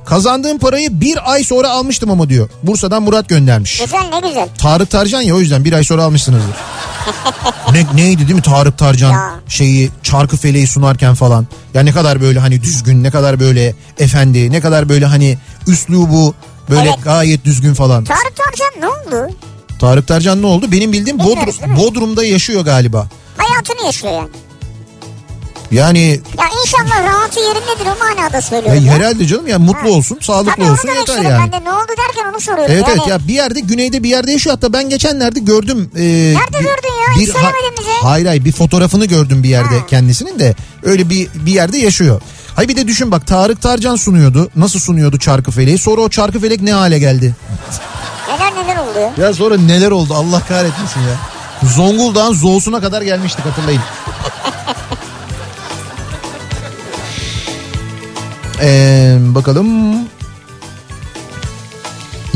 Kazandığım 0.04 0.58
parayı 0.58 1.00
bir 1.00 1.32
ay 1.32 1.44
sonra 1.44 1.70
almıştım 1.70 2.10
ama 2.10 2.28
diyor. 2.28 2.48
Bursa'dan 2.62 3.02
Murat 3.02 3.28
göndermiş. 3.28 3.80
Güzel 3.80 4.10
ne 4.12 4.28
güzel. 4.28 4.48
Tarık 4.58 4.90
Tarcan 4.90 5.20
ya 5.20 5.34
o 5.34 5.40
yüzden 5.40 5.64
bir 5.64 5.72
ay 5.72 5.84
sonra 5.84 6.04
almışsınızdır. 6.04 6.54
ne, 7.72 7.86
neydi 7.94 8.18
değil 8.18 8.34
mi 8.34 8.42
Tarık 8.42 8.78
Tarcan 8.78 9.12
ya. 9.12 9.30
şeyi 9.48 9.90
çarkı 10.02 10.36
feleği 10.36 10.66
sunarken 10.66 11.14
falan. 11.14 11.46
Ya 11.74 11.82
ne 11.82 11.92
kadar 11.92 12.20
böyle 12.20 12.38
hani 12.38 12.62
düzgün 12.62 13.02
ne 13.02 13.10
kadar 13.10 13.40
böyle 13.40 13.74
efendi 13.98 14.52
ne 14.52 14.60
kadar 14.60 14.88
böyle 14.88 15.06
hani 15.06 15.38
üslubu 15.66 16.34
böyle 16.70 16.88
evet. 16.88 17.04
gayet 17.04 17.44
düzgün 17.44 17.74
falan. 17.74 18.04
Tarık 18.04 18.36
Tarcan 18.36 18.80
ne 18.80 18.88
oldu? 18.88 19.34
Tarık 19.78 20.08
Tarcan 20.08 20.42
ne 20.42 20.46
oldu? 20.46 20.72
Benim 20.72 20.92
bildiğim 20.92 21.18
Bodrum, 21.18 21.76
Bodrum'da 21.76 22.24
yaşıyor 22.24 22.60
galiba. 22.60 23.08
Hayatını 23.36 23.86
yaşıyor 23.86 24.12
yani. 24.12 24.28
Yani... 25.72 26.20
Ya 26.38 26.44
inşallah 26.64 27.04
rahatı 27.04 27.40
yerindedir 27.40 27.86
o 27.86 28.04
manada 28.04 28.40
söylüyorum. 28.40 28.84
Ya, 28.84 28.92
ya. 28.92 28.98
Herhalde 28.98 29.26
canım 29.26 29.46
ya 29.46 29.58
mutlu 29.58 29.90
olsun, 29.90 30.18
sağlıklı 30.20 30.52
Tabii 30.52 30.70
olsun 30.70 30.88
yeter 30.88 31.30
yani. 31.30 31.50
Ben 31.52 31.60
de 31.60 31.64
ne 31.64 31.72
oldu 31.72 31.88
derken 31.88 32.30
onu 32.32 32.40
soruyorum. 32.40 32.74
Evet 32.74 32.88
yani. 32.88 32.98
evet 32.98 33.08
ya 33.08 33.28
bir 33.28 33.34
yerde 33.34 33.60
güneyde 33.60 34.02
bir 34.02 34.08
yerde 34.08 34.32
yaşıyor 34.32 34.56
hatta 34.56 34.72
ben 34.72 34.88
geçenlerde 34.88 35.40
gördüm. 35.40 35.90
E, 35.96 36.00
Nerede 36.00 36.58
bir, 36.58 36.64
gördün 36.64 36.92
ya? 37.02 37.16
Hiç 37.16 37.30
söylemedin 37.32 37.74
bize. 37.80 37.90
Hayır 38.02 38.26
hayır 38.26 38.44
bir 38.44 38.52
fotoğrafını 38.52 39.04
gördüm 39.04 39.42
bir 39.42 39.48
yerde 39.48 39.86
kendisinin 39.88 40.38
de 40.38 40.54
öyle 40.82 41.10
bir, 41.10 41.28
bir 41.34 41.52
yerde 41.52 41.78
yaşıyor. 41.78 42.20
Hayır 42.56 42.68
bir 42.68 42.76
de 42.76 42.86
düşün 42.86 43.10
bak 43.10 43.26
Tarık 43.26 43.62
Tarcan 43.62 43.96
sunuyordu. 43.96 44.50
Nasıl 44.56 44.80
sunuyordu 44.80 45.18
Çarkıfeleği? 45.18 45.78
Sonra 45.78 46.00
o 46.00 46.08
Çarkıfelek 46.08 46.62
ne 46.62 46.72
hale 46.72 46.98
geldi? 46.98 47.34
Neler 48.28 48.64
neler 48.64 48.76
oldu 48.76 49.22
ya? 49.22 49.34
sonra 49.34 49.56
neler 49.56 49.90
oldu 49.90 50.14
Allah 50.14 50.40
kahretmesin 50.48 51.00
ya. 51.00 51.16
Zonguldak'ın 51.68 52.34
Zoğusu'na 52.34 52.80
kadar 52.80 53.02
gelmiştik 53.02 53.44
hatırlayın. 53.44 53.82
Ee, 58.62 59.16
bakalım. 59.20 59.96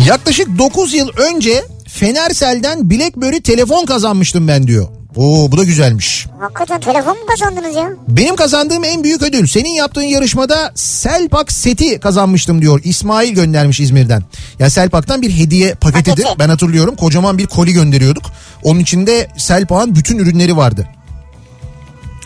Yaklaşık 0.06 0.58
9 0.58 0.94
yıl 0.94 1.08
önce 1.08 1.64
Fenersel'den 1.88 2.90
Blackberry 2.90 3.40
telefon 3.40 3.86
kazanmıştım 3.86 4.48
ben 4.48 4.66
diyor. 4.66 4.88
Oo 5.16 5.52
bu 5.52 5.58
da 5.58 5.64
güzelmiş. 5.64 6.26
Hakikaten 6.40 6.80
telefon 6.80 7.12
mu 7.18 7.26
kazandınız 7.26 7.76
ya? 7.76 7.90
Benim 8.08 8.36
kazandığım 8.36 8.84
en 8.84 9.04
büyük 9.04 9.22
ödül 9.22 9.46
senin 9.46 9.70
yaptığın 9.70 10.02
yarışmada 10.02 10.72
Selpak 10.74 11.52
seti 11.52 12.00
kazanmıştım 12.00 12.62
diyor. 12.62 12.80
İsmail 12.84 13.34
göndermiş 13.34 13.80
İzmir'den. 13.80 14.22
Ya 14.58 14.70
Selpak'tan 14.70 15.22
bir 15.22 15.30
hediye 15.30 15.74
paketidir. 15.74 16.22
Paketi. 16.22 16.38
Ben 16.38 16.48
hatırlıyorum 16.48 16.96
kocaman 16.96 17.38
bir 17.38 17.46
koli 17.46 17.72
gönderiyorduk. 17.72 18.24
Onun 18.62 18.80
içinde 18.80 19.28
Selpak'ın 19.36 19.94
bütün 19.94 20.18
ürünleri 20.18 20.56
vardı. 20.56 20.88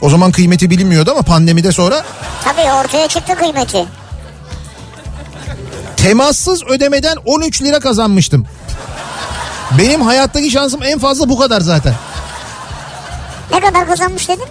O 0.02 0.08
zaman 0.10 0.32
kıymeti 0.32 0.70
bilinmiyordu 0.70 1.10
ama 1.10 1.22
pandemide 1.22 1.72
sonra... 1.72 2.04
Tabii 2.44 2.72
ortaya 2.72 3.08
çıktı 3.08 3.34
kıymeti. 3.34 3.86
Temassız 5.96 6.62
ödemeden 6.64 7.16
13 7.24 7.62
lira 7.62 7.80
kazanmıştım. 7.80 8.46
Benim 9.78 10.02
hayattaki 10.02 10.50
şansım 10.50 10.82
en 10.82 10.98
fazla 10.98 11.28
bu 11.28 11.38
kadar 11.38 11.60
zaten. 11.60 11.94
Ne 13.52 13.60
kadar 13.60 13.86
kazanmış 13.86 14.28
dedin? 14.28 14.46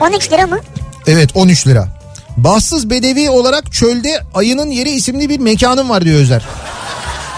13 0.00 0.32
lira 0.32 0.46
mı? 0.46 0.60
Evet 1.06 1.30
13 1.34 1.66
lira. 1.66 1.88
Bahtsız 2.36 2.90
bedevi 2.90 3.30
olarak 3.30 3.72
çölde 3.72 4.20
ayının 4.34 4.70
yeri 4.70 4.90
isimli 4.90 5.28
bir 5.28 5.40
mekanım 5.40 5.88
var 5.90 6.04
diyor 6.04 6.20
Özer. 6.20 6.42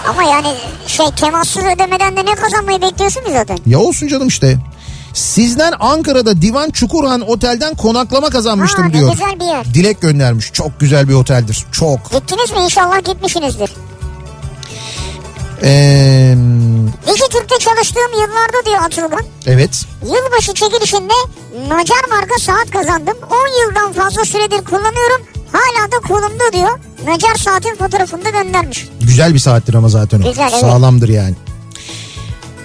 Ama 0.07 0.23
yani 0.23 0.47
şey 0.87 1.05
temassız 1.11 1.63
ödemeden 1.63 2.17
de 2.17 2.25
ne 2.25 2.35
kazanmayı 2.35 2.81
bekliyorsunuz 2.81 3.31
zaten? 3.33 3.57
Ya 3.65 3.79
olsun 3.79 4.07
canım 4.07 4.27
işte. 4.27 4.57
Sizden 5.15 5.73
Ankara'da 5.79 6.41
Divan 6.41 6.69
Çukurhan 6.69 7.21
Otel'den 7.21 7.75
konaklama 7.75 8.29
kazanmıştım 8.29 8.83
Ha, 8.83 8.93
diyor. 8.93 9.11
güzel 9.11 9.39
bir 9.39 9.45
yer. 9.45 9.65
Dilek 9.73 10.01
göndermiş. 10.01 10.53
Çok 10.53 10.79
güzel 10.79 11.09
bir 11.09 11.13
oteldir. 11.13 11.65
Çok. 11.71 12.11
Gittiniz 12.11 12.51
mi? 12.51 12.57
İnşallah 12.59 13.03
gitmişsinizdir. 13.05 13.71
Ee, 15.63 16.35
Dijitürk'te 17.07 17.55
çalıştığım 17.59 18.11
yıllarda 18.13 18.65
diyor 18.65 18.77
Atılgan. 18.83 19.25
evet. 19.45 19.85
Yılbaşı 20.03 20.53
çekilişinde 20.53 21.13
Nacar 21.67 22.09
marka 22.09 22.39
saat 22.39 22.69
kazandım. 22.71 23.17
10 23.31 23.65
yıldan 23.67 23.93
fazla 23.93 24.25
süredir 24.25 24.65
kullanıyorum. 24.65 25.21
Hala 25.51 25.91
da 25.91 26.07
kolumda 26.07 26.53
diyor. 26.53 26.79
Nacar 27.07 27.35
saatin 27.35 27.75
fotoğrafını 27.75 28.25
da 28.25 28.29
göndermiş. 28.29 28.87
Güzel 29.01 29.33
bir 29.33 29.39
saattir 29.39 29.73
ama 29.73 29.89
zaten 29.89 30.21
o. 30.21 30.23
Güzel, 30.29 30.47
evet. 30.51 30.59
Sağlamdır 30.61 31.09
yani. 31.09 31.35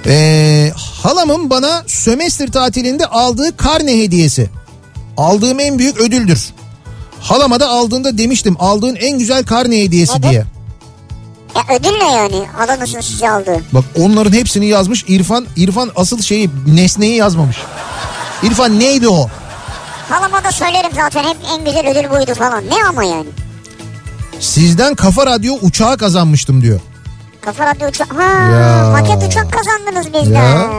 Ee, 0.07 0.73
halamın 1.03 1.51
bana 1.51 1.83
sömestr 1.87 2.47
tatilinde 2.53 3.07
aldığı 3.07 3.57
karne 3.57 3.99
hediyesi. 4.03 4.51
Aldığım 5.17 5.61
en 5.61 5.79
büyük 5.79 5.97
ödüldür. 6.01 6.51
Halama 7.21 7.61
da 7.61 7.69
aldığında 7.69 8.19
demiştim 8.19 8.57
aldığın 8.59 8.97
en 8.97 9.19
güzel 9.19 9.45
karne 9.45 9.83
hediyesi 9.83 10.19
Nedir? 10.19 10.29
diye. 10.31 10.45
Ya 11.55 11.77
ödül 11.77 11.93
ne 11.93 12.13
yani? 12.13 12.43
Alanısın 12.61 13.01
size 13.01 13.31
aldığı. 13.31 13.61
Bak 13.73 13.85
onların 13.99 14.33
hepsini 14.33 14.67
yazmış 14.67 15.05
İrfan. 15.09 15.47
İrfan 15.57 15.91
asıl 15.97 16.23
şeyi 16.23 16.51
nesneyi 16.67 17.17
yazmamış. 17.17 17.57
İrfan 18.43 18.81
neydi 18.81 19.09
o? 19.09 19.29
Halama 20.09 20.45
da 20.45 20.53
söylerim 20.53 20.91
zaten 20.95 21.25
hep 21.25 21.37
en 21.55 21.65
güzel 21.65 21.89
ödül 21.91 22.11
buydu 22.11 22.35
falan. 22.35 22.65
Ne 22.65 22.85
ama 22.89 23.05
yani? 23.05 23.27
Sizden 24.41 24.95
kafa 24.95 25.27
radyo 25.27 25.55
uçağı 25.63 25.99
kazanmıştım 25.99 26.63
diyor. 26.63 26.81
Kafa 27.41 27.67
radyo 27.67 27.89
uçak. 27.89 28.15
Ha, 28.15 28.23
Ya. 28.53 28.89
maket 28.93 29.29
uçak 29.31 29.53
kazandınız 29.53 30.07
bizden. 30.07 30.35
Ya. 30.45 30.71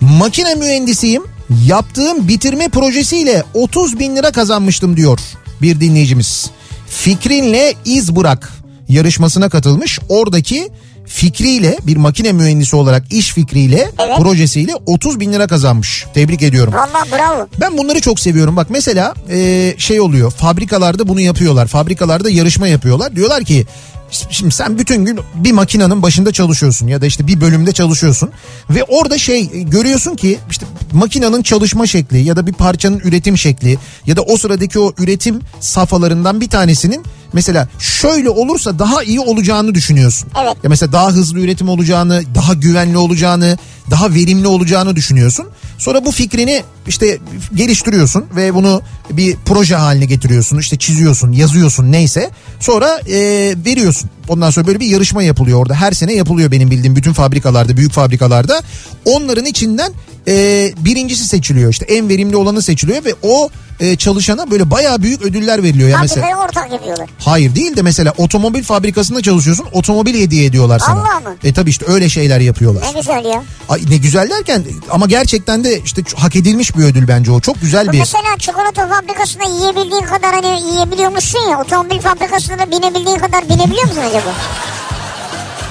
Makine 0.00 0.54
mühendisiyim. 0.54 1.22
Yaptığım 1.66 2.28
bitirme 2.28 2.68
projesiyle 2.68 3.44
30 3.54 3.98
bin 3.98 4.16
lira 4.16 4.30
kazanmıştım 4.32 4.96
diyor 4.96 5.18
bir 5.62 5.80
dinleyicimiz. 5.80 6.50
Fikrinle 6.88 7.74
iz 7.84 8.16
bırak 8.16 8.52
yarışmasına 8.88 9.48
katılmış. 9.48 9.98
Oradaki 10.08 10.68
fikriyle 11.06 11.78
bir 11.86 11.96
makine 11.96 12.32
mühendisi 12.32 12.76
olarak 12.76 13.12
iş 13.12 13.32
fikriyle 13.32 13.90
Evet. 13.98 14.16
projesiyle 14.18 14.72
30 14.86 15.20
bin 15.20 15.32
lira 15.32 15.46
kazanmış. 15.46 16.06
Tebrik 16.14 16.42
ediyorum. 16.42 16.72
Valla 16.74 17.04
bravo. 17.18 17.48
Ben 17.60 17.78
bunları 17.78 18.00
çok 18.00 18.20
seviyorum. 18.20 18.56
Bak 18.56 18.66
mesela 18.70 19.14
e, 19.30 19.74
şey 19.78 20.00
oluyor 20.00 20.30
fabrikalarda 20.30 21.08
bunu 21.08 21.20
yapıyorlar. 21.20 21.66
Fabrikalarda 21.66 22.30
yarışma 22.30 22.68
yapıyorlar. 22.68 23.16
Diyorlar 23.16 23.44
ki 23.44 23.66
şimdi 24.10 24.54
sen 24.54 24.78
bütün 24.78 25.04
gün 25.04 25.20
bir 25.34 25.52
makinenin 25.52 26.02
başında 26.02 26.32
çalışıyorsun 26.32 26.86
ya 26.86 27.00
da 27.00 27.06
işte 27.06 27.26
bir 27.26 27.40
bölümde 27.40 27.72
çalışıyorsun. 27.72 28.30
Ve 28.70 28.84
orada 28.84 29.18
şey 29.18 29.40
e, 29.40 29.62
görüyorsun 29.62 30.16
ki 30.16 30.38
işte 30.50 30.66
makinenin 30.92 31.42
çalışma 31.42 31.86
şekli 31.86 32.18
ya 32.18 32.36
da 32.36 32.46
bir 32.46 32.52
parçanın 32.52 32.98
üretim 32.98 33.38
şekli 33.38 33.78
ya 34.06 34.16
da 34.16 34.22
o 34.22 34.36
sıradaki 34.36 34.78
o 34.78 34.92
üretim 34.98 35.40
safhalarından 35.60 36.40
bir 36.40 36.48
tanesinin 36.48 37.04
mesela 37.32 37.68
şöyle 37.78 38.30
olursa 38.30 38.78
daha 38.78 39.02
iyi 39.02 39.20
olacağını 39.20 39.74
düşünüyorsun. 39.74 40.28
Evet. 40.42 40.56
Ya 40.62 40.70
mesela 40.70 40.92
daha 40.92 41.10
hızlı 41.10 41.40
üretim 41.40 41.68
olacağını, 41.68 42.22
daha 42.34 42.54
güvenli 42.54 42.96
olacağını, 42.98 43.58
daha 43.90 44.14
verimli 44.14 44.46
olacağını 44.46 44.96
düşünüyorsun. 44.96 45.46
Sonra 45.78 46.04
bu 46.04 46.12
fikrini 46.12 46.62
işte 46.88 47.18
geliştiriyorsun 47.54 48.24
ve 48.36 48.54
bunu 48.54 48.82
bir 49.10 49.36
proje 49.44 49.76
haline 49.76 50.04
getiriyorsun. 50.04 50.58
İşte 50.58 50.76
çiziyorsun, 50.76 51.32
yazıyorsun 51.32 51.92
neyse. 51.92 52.30
Sonra 52.60 53.00
e, 53.08 53.18
veriyorsun. 53.66 54.10
Ondan 54.28 54.50
sonra 54.50 54.66
böyle 54.66 54.80
bir 54.80 54.86
yarışma 54.86 55.22
yapılıyor 55.22 55.58
orada. 55.58 55.74
Her 55.74 55.92
sene 55.92 56.12
yapılıyor 56.12 56.50
benim 56.50 56.70
bildiğim 56.70 56.96
bütün 56.96 57.12
fabrikalarda, 57.12 57.76
büyük 57.76 57.92
fabrikalarda. 57.92 58.62
Onların 59.04 59.44
içinden 59.44 59.92
e, 60.28 60.72
birincisi 60.78 61.24
seçiliyor. 61.28 61.70
İşte 61.70 61.84
en 61.84 62.08
verimli 62.08 62.36
olanı 62.36 62.62
seçiliyor 62.62 63.04
ve 63.04 63.14
o 63.22 63.50
e, 63.80 63.96
çalışana 63.96 64.50
böyle 64.50 64.70
bayağı 64.70 65.02
büyük 65.02 65.22
ödüller 65.22 65.62
veriliyor. 65.62 65.88
Ya 65.88 65.98
mesela 66.00 66.26
Fabrikaya 66.26 66.46
ortak 66.48 66.72
yapıyorlar. 66.72 67.08
Hayır 67.18 67.54
değil 67.54 67.76
de 67.76 67.82
mesela 67.82 68.12
otomobil 68.18 68.62
fabrikasında 68.62 69.22
çalışıyorsun 69.22 69.66
otomobil 69.72 70.20
hediye 70.20 70.44
ediyorlar 70.44 70.78
sana. 70.78 71.00
Allah 71.00 71.20
mı? 71.20 71.36
E 71.44 71.52
tabii 71.52 71.70
işte 71.70 71.86
öyle 71.88 72.08
şeyler 72.08 72.40
yapıyorlar. 72.40 72.82
Ne 72.94 73.00
güzel 73.00 73.24
ya. 73.24 73.42
Ay 73.68 73.80
ne 73.90 73.96
güzel 73.96 74.30
derken 74.30 74.64
ama 74.90 75.06
gerçekten 75.06 75.64
de 75.64 75.80
işte 75.80 76.02
hak 76.16 76.36
edilmiş 76.36 76.76
bir 76.76 76.84
ödül 76.84 77.08
bence 77.08 77.30
o. 77.32 77.40
Çok 77.40 77.60
güzel 77.60 77.92
bir. 77.92 77.98
Mesela 77.98 78.36
çikolata 78.38 78.88
fabrikasında 78.88 79.44
yiyebildiğin 79.44 80.02
kadar 80.04 80.34
hani 80.34 80.62
yiyebiliyormuşsun 80.72 81.50
ya. 81.50 81.60
Otomobil 81.60 81.98
fabrikasında 82.00 82.58
da 82.58 82.70
binebildiğin 82.70 83.18
kadar 83.18 83.44
binebiliyor 83.48 83.84
musun 83.86 84.02
acaba? 84.08 84.34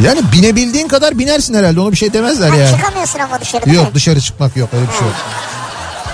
Yani 0.03 0.19
binebildiğin 0.33 0.87
kadar 0.87 1.19
binersin 1.19 1.53
herhalde 1.53 1.79
onu 1.79 1.91
bir 1.91 1.97
şey 1.97 2.13
demezler 2.13 2.49
Ha, 2.49 2.55
yani. 2.55 2.77
çıkamıyorsun 2.77 3.19
ama 3.19 3.41
dışarı 3.41 3.73
Yok 3.73 3.93
dışarı 3.93 4.21
çıkmak 4.21 4.57
yok 4.57 4.69
öyle 4.73 4.87
bir 4.87 4.93
şey 4.93 5.07
yok. 5.07 5.15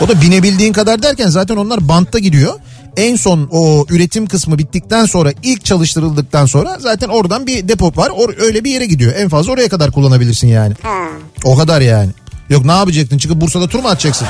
O 0.02 0.08
da 0.08 0.22
binebildiğin 0.22 0.74
kadar 0.74 1.04
derken 1.04 1.28
zaten 1.28 1.56
onlar 1.56 1.88
bantta 1.88 2.20
gidiyor. 2.20 2.54
En 2.98 3.16
son 3.16 3.50
o 3.52 3.86
üretim 3.90 4.28
kısmı 4.28 4.58
bittikten 4.58 5.06
sonra 5.06 5.32
ilk 5.44 5.66
çalıştırıldıktan 5.66 6.46
sonra 6.46 6.78
zaten 6.80 7.10
oradan 7.10 7.48
bir 7.48 7.68
depo 7.68 7.92
var. 7.96 8.10
Or 8.16 8.30
öyle 8.40 8.64
bir 8.64 8.72
yere 8.72 8.86
gidiyor. 8.86 9.14
En 9.18 9.30
fazla 9.30 9.52
oraya 9.52 9.70
kadar 9.70 9.92
kullanabilirsin 9.92 10.48
yani. 10.48 10.74
Ha. 10.84 11.08
O 11.44 11.56
kadar 11.58 11.82
yani. 11.82 12.10
Yok 12.50 12.66
ne 12.66 12.72
yapacaktın? 12.72 13.18
Çıkıp 13.18 13.42
Bursa'da 13.42 13.68
tur 13.68 13.80
mu 13.80 13.88
atacaksın? 13.88 14.28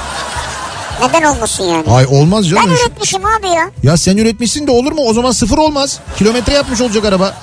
Neden 1.02 1.24
olmasın 1.24 1.64
yani? 1.64 1.84
Ay 1.88 2.06
olmaz 2.06 2.50
canım. 2.50 2.64
Ben 2.68 2.72
üretmişim 2.76 3.22
abi 3.26 3.48
ya. 3.48 3.72
Ya 3.84 3.98
sen 3.98 4.18
üretmişsin 4.18 4.68
de 4.68 4.72
olur 4.72 4.92
mu? 4.92 5.02
O 5.02 5.14
zaman 5.14 5.32
sıfır 5.32 5.58
olmaz. 5.58 6.00
Kilometre 6.18 6.54
yapmış 6.54 6.82
olacak 6.82 7.06
araba. 7.06 7.34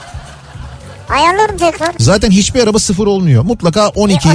Ayarlarım 1.09 1.59
tekrar. 1.59 1.95
Zaten 1.99 2.31
hiçbir 2.31 2.62
araba 2.62 2.79
sıfır 2.79 3.07
olmuyor. 3.07 3.43
Mutlaka 3.45 3.89
12, 3.89 4.29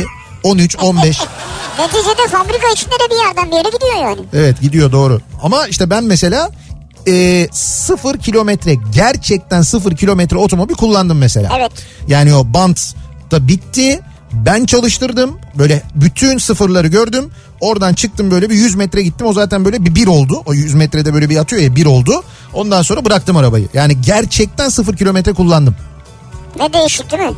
13, 0.43 0.75
15. 0.81 1.19
Neticede 1.79 2.27
fabrika 2.31 2.67
içinde 2.73 2.91
de 2.95 3.11
bir 3.11 3.25
yerden 3.27 3.51
bir 3.51 3.55
yere 3.55 3.69
gidiyor 3.69 4.09
yani. 4.09 4.21
Evet 4.33 4.61
gidiyor 4.61 4.91
doğru. 4.91 5.21
Ama 5.43 5.67
işte 5.67 5.89
ben 5.89 6.03
mesela 6.03 6.49
e, 7.07 7.47
sıfır 7.51 8.17
kilometre 8.17 8.75
gerçekten 8.93 9.61
sıfır 9.61 9.95
kilometre 9.95 10.38
otomobil 10.38 10.75
kullandım 10.75 11.17
mesela. 11.17 11.57
Evet. 11.59 11.71
Yani 12.07 12.35
o 12.35 12.53
bant 12.53 12.95
da 13.31 13.47
bitti. 13.47 13.99
Ben 14.33 14.65
çalıştırdım. 14.65 15.39
Böyle 15.55 15.83
bütün 15.95 16.38
sıfırları 16.38 16.88
gördüm. 16.88 17.31
Oradan 17.61 17.93
çıktım 17.93 18.31
böyle 18.31 18.49
bir 18.49 18.55
100 18.55 18.75
metre 18.75 19.01
gittim. 19.01 19.27
O 19.27 19.33
zaten 19.33 19.65
böyle 19.65 19.85
bir 19.85 19.95
bir 19.95 20.07
oldu. 20.07 20.43
O 20.45 20.53
100 20.53 20.73
metrede 20.73 21.13
böyle 21.13 21.29
bir 21.29 21.38
atıyor 21.38 21.61
ya 21.61 21.75
bir 21.75 21.85
oldu. 21.85 22.23
Ondan 22.53 22.81
sonra 22.81 23.05
bıraktım 23.05 23.38
arabayı. 23.38 23.67
Yani 23.73 24.01
gerçekten 24.01 24.69
sıfır 24.69 24.97
kilometre 24.97 25.33
kullandım. 25.33 25.75
Ne 26.59 26.73
değişik 26.73 27.11
değil 27.11 27.23
mi? 27.23 27.35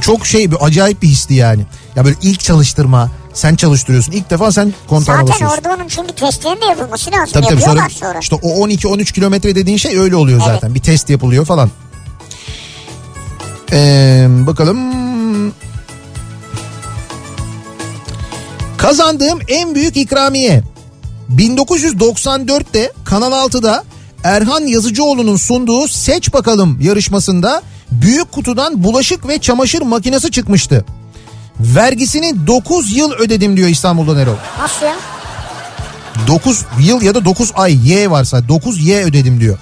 Çok 0.00 0.26
şey 0.26 0.50
bir 0.50 0.56
acayip 0.60 1.02
bir 1.02 1.08
histi 1.08 1.34
yani. 1.34 1.66
Ya 1.96 2.04
böyle 2.04 2.16
ilk 2.22 2.40
çalıştırma. 2.40 3.10
Sen 3.34 3.54
çalıştırıyorsun. 3.56 4.12
İlk 4.12 4.30
defa 4.30 4.52
sen 4.52 4.74
kontağa 4.88 5.12
Zaten 5.12 5.28
basıyorsun. 5.28 5.56
orada 5.56 5.74
onun 5.74 5.88
çünkü 5.88 6.14
testlerin 6.14 6.60
de 6.60 6.64
yapılması 6.64 7.10
lazım. 7.12 7.32
Tabii 7.32 7.46
tabii 7.46 7.60
sonra, 7.62 7.88
sonra. 7.90 8.18
işte 8.18 8.36
o 8.42 8.66
12-13 8.68 9.12
kilometre 9.12 9.54
dediğin 9.54 9.76
şey 9.76 9.98
öyle 9.98 10.16
oluyor 10.16 10.40
Evet. 10.42 10.54
zaten. 10.54 10.74
Bir 10.74 10.80
test 10.80 11.10
yapılıyor 11.10 11.44
falan. 11.44 11.70
Ee, 13.72 14.26
bakalım. 14.30 14.78
Kazandığım 18.78 19.38
en 19.48 19.74
büyük 19.74 19.96
ikramiye 19.96 20.62
1994'te 21.36 22.92
Kanal 23.04 23.32
6'da 23.32 23.84
Erhan 24.24 24.60
Yazıcıoğlu'nun 24.66 25.36
sunduğu 25.36 25.88
Seç 25.88 26.32
Bakalım 26.32 26.80
yarışmasında 26.80 27.62
büyük 27.92 28.32
kutudan 28.32 28.84
bulaşık 28.84 29.28
ve 29.28 29.38
çamaşır 29.38 29.82
makinesi 29.82 30.30
çıkmıştı. 30.30 30.84
Vergisini 31.60 32.46
9 32.46 32.96
yıl 32.96 33.12
ödedim 33.12 33.56
diyor 33.56 33.68
İstanbul'dan 33.68 34.18
Erol. 34.18 34.34
Nasıl 34.60 34.86
ya? 34.86 34.94
9 36.28 36.64
yıl 36.80 37.02
ya 37.02 37.14
da 37.14 37.24
9 37.24 37.50
ay 37.54 37.90
Y 37.90 38.10
varsa 38.10 38.48
9 38.48 38.86
Y 38.86 39.02
ödedim 39.04 39.40
diyor. 39.40 39.58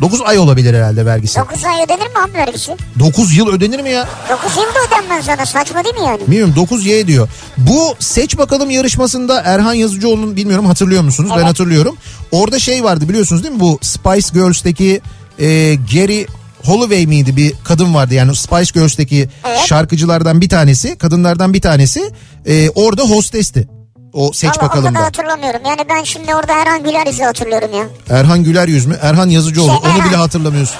9 0.00 0.20
ay 0.22 0.38
olabilir 0.38 0.74
herhalde 0.74 1.06
vergisi. 1.06 1.40
9 1.40 1.64
ay 1.64 1.84
ödenir 1.84 2.06
mi 2.06 2.18
abi 2.24 2.34
vergisi? 2.34 2.76
9 2.98 3.36
yıl 3.36 3.48
ödenir 3.48 3.80
mi 3.80 3.90
ya? 3.90 4.08
9 4.30 4.56
yıl 4.56 4.62
da 4.62 4.78
ödenmez 4.88 5.24
sana 5.24 5.46
saçma 5.46 5.84
değil 5.84 5.94
mi 5.94 6.06
yani? 6.06 6.20
Bilmiyorum 6.20 6.52
9 6.56 6.86
Y 6.86 7.06
diyor. 7.06 7.28
Bu 7.58 7.94
seç 7.98 8.38
bakalım 8.38 8.70
yarışmasında 8.70 9.40
Erhan 9.44 9.74
Yazıcıoğlu'nun 9.74 10.36
bilmiyorum 10.36 10.66
hatırlıyor 10.66 11.02
musunuz? 11.02 11.30
Ben 11.32 11.36
Evet. 11.38 11.46
hatırlıyorum. 11.48 11.96
Orada 12.30 12.58
şey 12.58 12.84
vardı 12.84 13.08
biliyorsunuz 13.08 13.42
değil 13.42 13.54
mi? 13.54 13.60
Bu 13.60 13.78
Spice 13.82 14.28
Girls'teki 14.34 15.00
e, 15.38 15.74
Geri 15.74 16.26
Holloway 16.64 17.06
miydi 17.06 17.36
bir 17.36 17.52
kadın 17.64 17.94
vardı 17.94 18.14
yani 18.14 18.36
Spice 18.36 18.70
Girls'teki 18.80 19.28
Evet. 19.44 19.60
şarkıcılardan 19.66 20.40
bir 20.40 20.48
tanesi, 20.48 20.98
kadınlardan 20.98 21.54
bir 21.54 21.60
tanesi 21.60 22.10
e, 22.46 22.70
orada 22.70 23.02
hostesti. 23.02 23.68
O 24.12 24.32
seç 24.32 24.50
o 24.58 24.62
bakalım 24.62 24.94
da. 24.94 25.00
hatırlamıyorum. 25.00 25.60
Yani 25.66 25.80
ben 25.88 26.04
şimdi 26.04 26.34
orada 26.34 26.52
Erhan 26.52 26.84
Güler 26.84 27.06
yüzü 27.06 27.22
hatırlıyorum 27.22 27.68
ya. 27.74 27.84
Erhan 28.18 28.44
Güler 28.44 28.68
yüz 28.68 28.86
mü? 28.86 28.98
Erhan 29.02 29.28
Yazıcıoğlu. 29.28 29.68
Şey, 29.70 29.78
Onu 29.78 29.88
Erhan. 29.98 30.08
bile 30.08 30.16
hatırlamıyorsun. 30.16 30.76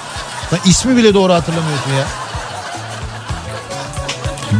Lan 0.53 0.59
ismi 0.65 0.97
bile 0.97 1.13
doğru 1.13 1.33
hatırlamıyorsun 1.33 1.91
ya. 1.91 2.03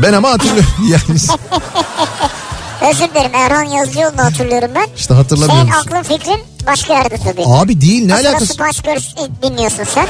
Ben 0.04 0.14
ama 0.14 0.30
hatırlıyorum 0.30 0.70
yani. 0.92 1.20
Özür 2.92 3.10
dilerim 3.10 3.32
Erhan 3.36 3.64
Yazıcıoğlu'nu 3.64 4.24
hatırlıyorum 4.24 4.70
ben. 4.76 4.88
İşte 4.98 5.14
hatırlamıyor 5.14 5.60
Senin 5.60 5.72
aklın 5.72 6.04
fikrin 6.18 6.40
başka 6.68 6.94
yerde 6.94 7.18
tabii. 7.18 7.44
Abi 7.46 7.82
değil 7.82 8.06
ne 8.06 8.18
sıra 8.18 8.30
alakası? 8.30 8.54
Spice 8.54 8.82
Girls 8.92 9.06
dinliyorsun 9.44 9.84
sen. 9.84 10.08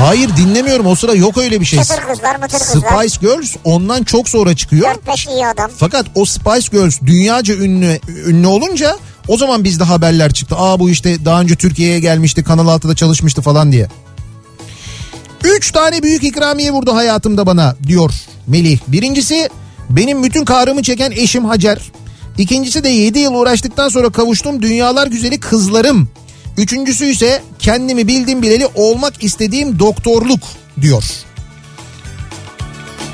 Hayır 0.00 0.36
dinlemiyorum 0.36 0.86
o 0.86 0.94
sıra 0.94 1.14
yok 1.14 1.38
öyle 1.38 1.60
bir 1.60 1.64
şey. 1.64 1.82
Çıtır 1.82 2.00
kızlar 2.00 2.36
mıtır 2.36 2.58
kızlar. 2.58 3.04
Spice 3.04 3.18
Girls 3.20 3.56
ondan 3.64 4.02
çok 4.02 4.28
sonra 4.28 4.56
çıkıyor. 4.56 4.94
4-5 5.06 5.30
iyi 5.34 5.46
adam. 5.46 5.70
Fakat 5.76 6.06
o 6.14 6.24
Spice 6.24 6.68
Girls 6.72 7.00
dünyaca 7.06 7.54
ünlü 7.54 8.00
ünlü 8.26 8.46
olunca 8.46 8.96
o 9.28 9.36
zaman 9.36 9.64
bizde 9.64 9.84
haberler 9.84 10.32
çıktı. 10.32 10.56
Aa 10.58 10.80
bu 10.80 10.90
işte 10.90 11.24
daha 11.24 11.40
önce 11.40 11.56
Türkiye'ye 11.56 12.00
gelmişti 12.00 12.44
Kanal 12.44 12.68
6'da 12.68 12.94
çalışmıştı 12.94 13.42
falan 13.42 13.72
diye. 13.72 13.88
Üç 15.44 15.72
tane 15.72 16.02
büyük 16.02 16.24
ikramiye 16.24 16.70
vurdu 16.70 16.94
hayatımda 16.94 17.46
bana 17.46 17.76
diyor 17.86 18.12
Melih. 18.46 18.78
Birincisi 18.88 19.48
benim 19.90 20.22
bütün 20.22 20.44
kahrımı 20.44 20.82
çeken 20.82 21.10
eşim 21.10 21.44
Hacer. 21.44 21.92
İkincisi 22.38 22.84
de 22.84 22.88
7 22.88 23.18
yıl 23.18 23.34
uğraştıktan 23.34 23.88
sonra 23.88 24.10
kavuştum 24.10 24.62
dünyalar 24.62 25.06
güzeli 25.06 25.40
kızlarım. 25.40 26.08
Üçüncüsü 26.60 27.04
ise 27.04 27.42
kendimi 27.58 28.06
bildim 28.08 28.42
bileli 28.42 28.66
olmak 28.74 29.24
istediğim 29.24 29.78
doktorluk 29.78 30.40
diyor. 30.80 31.04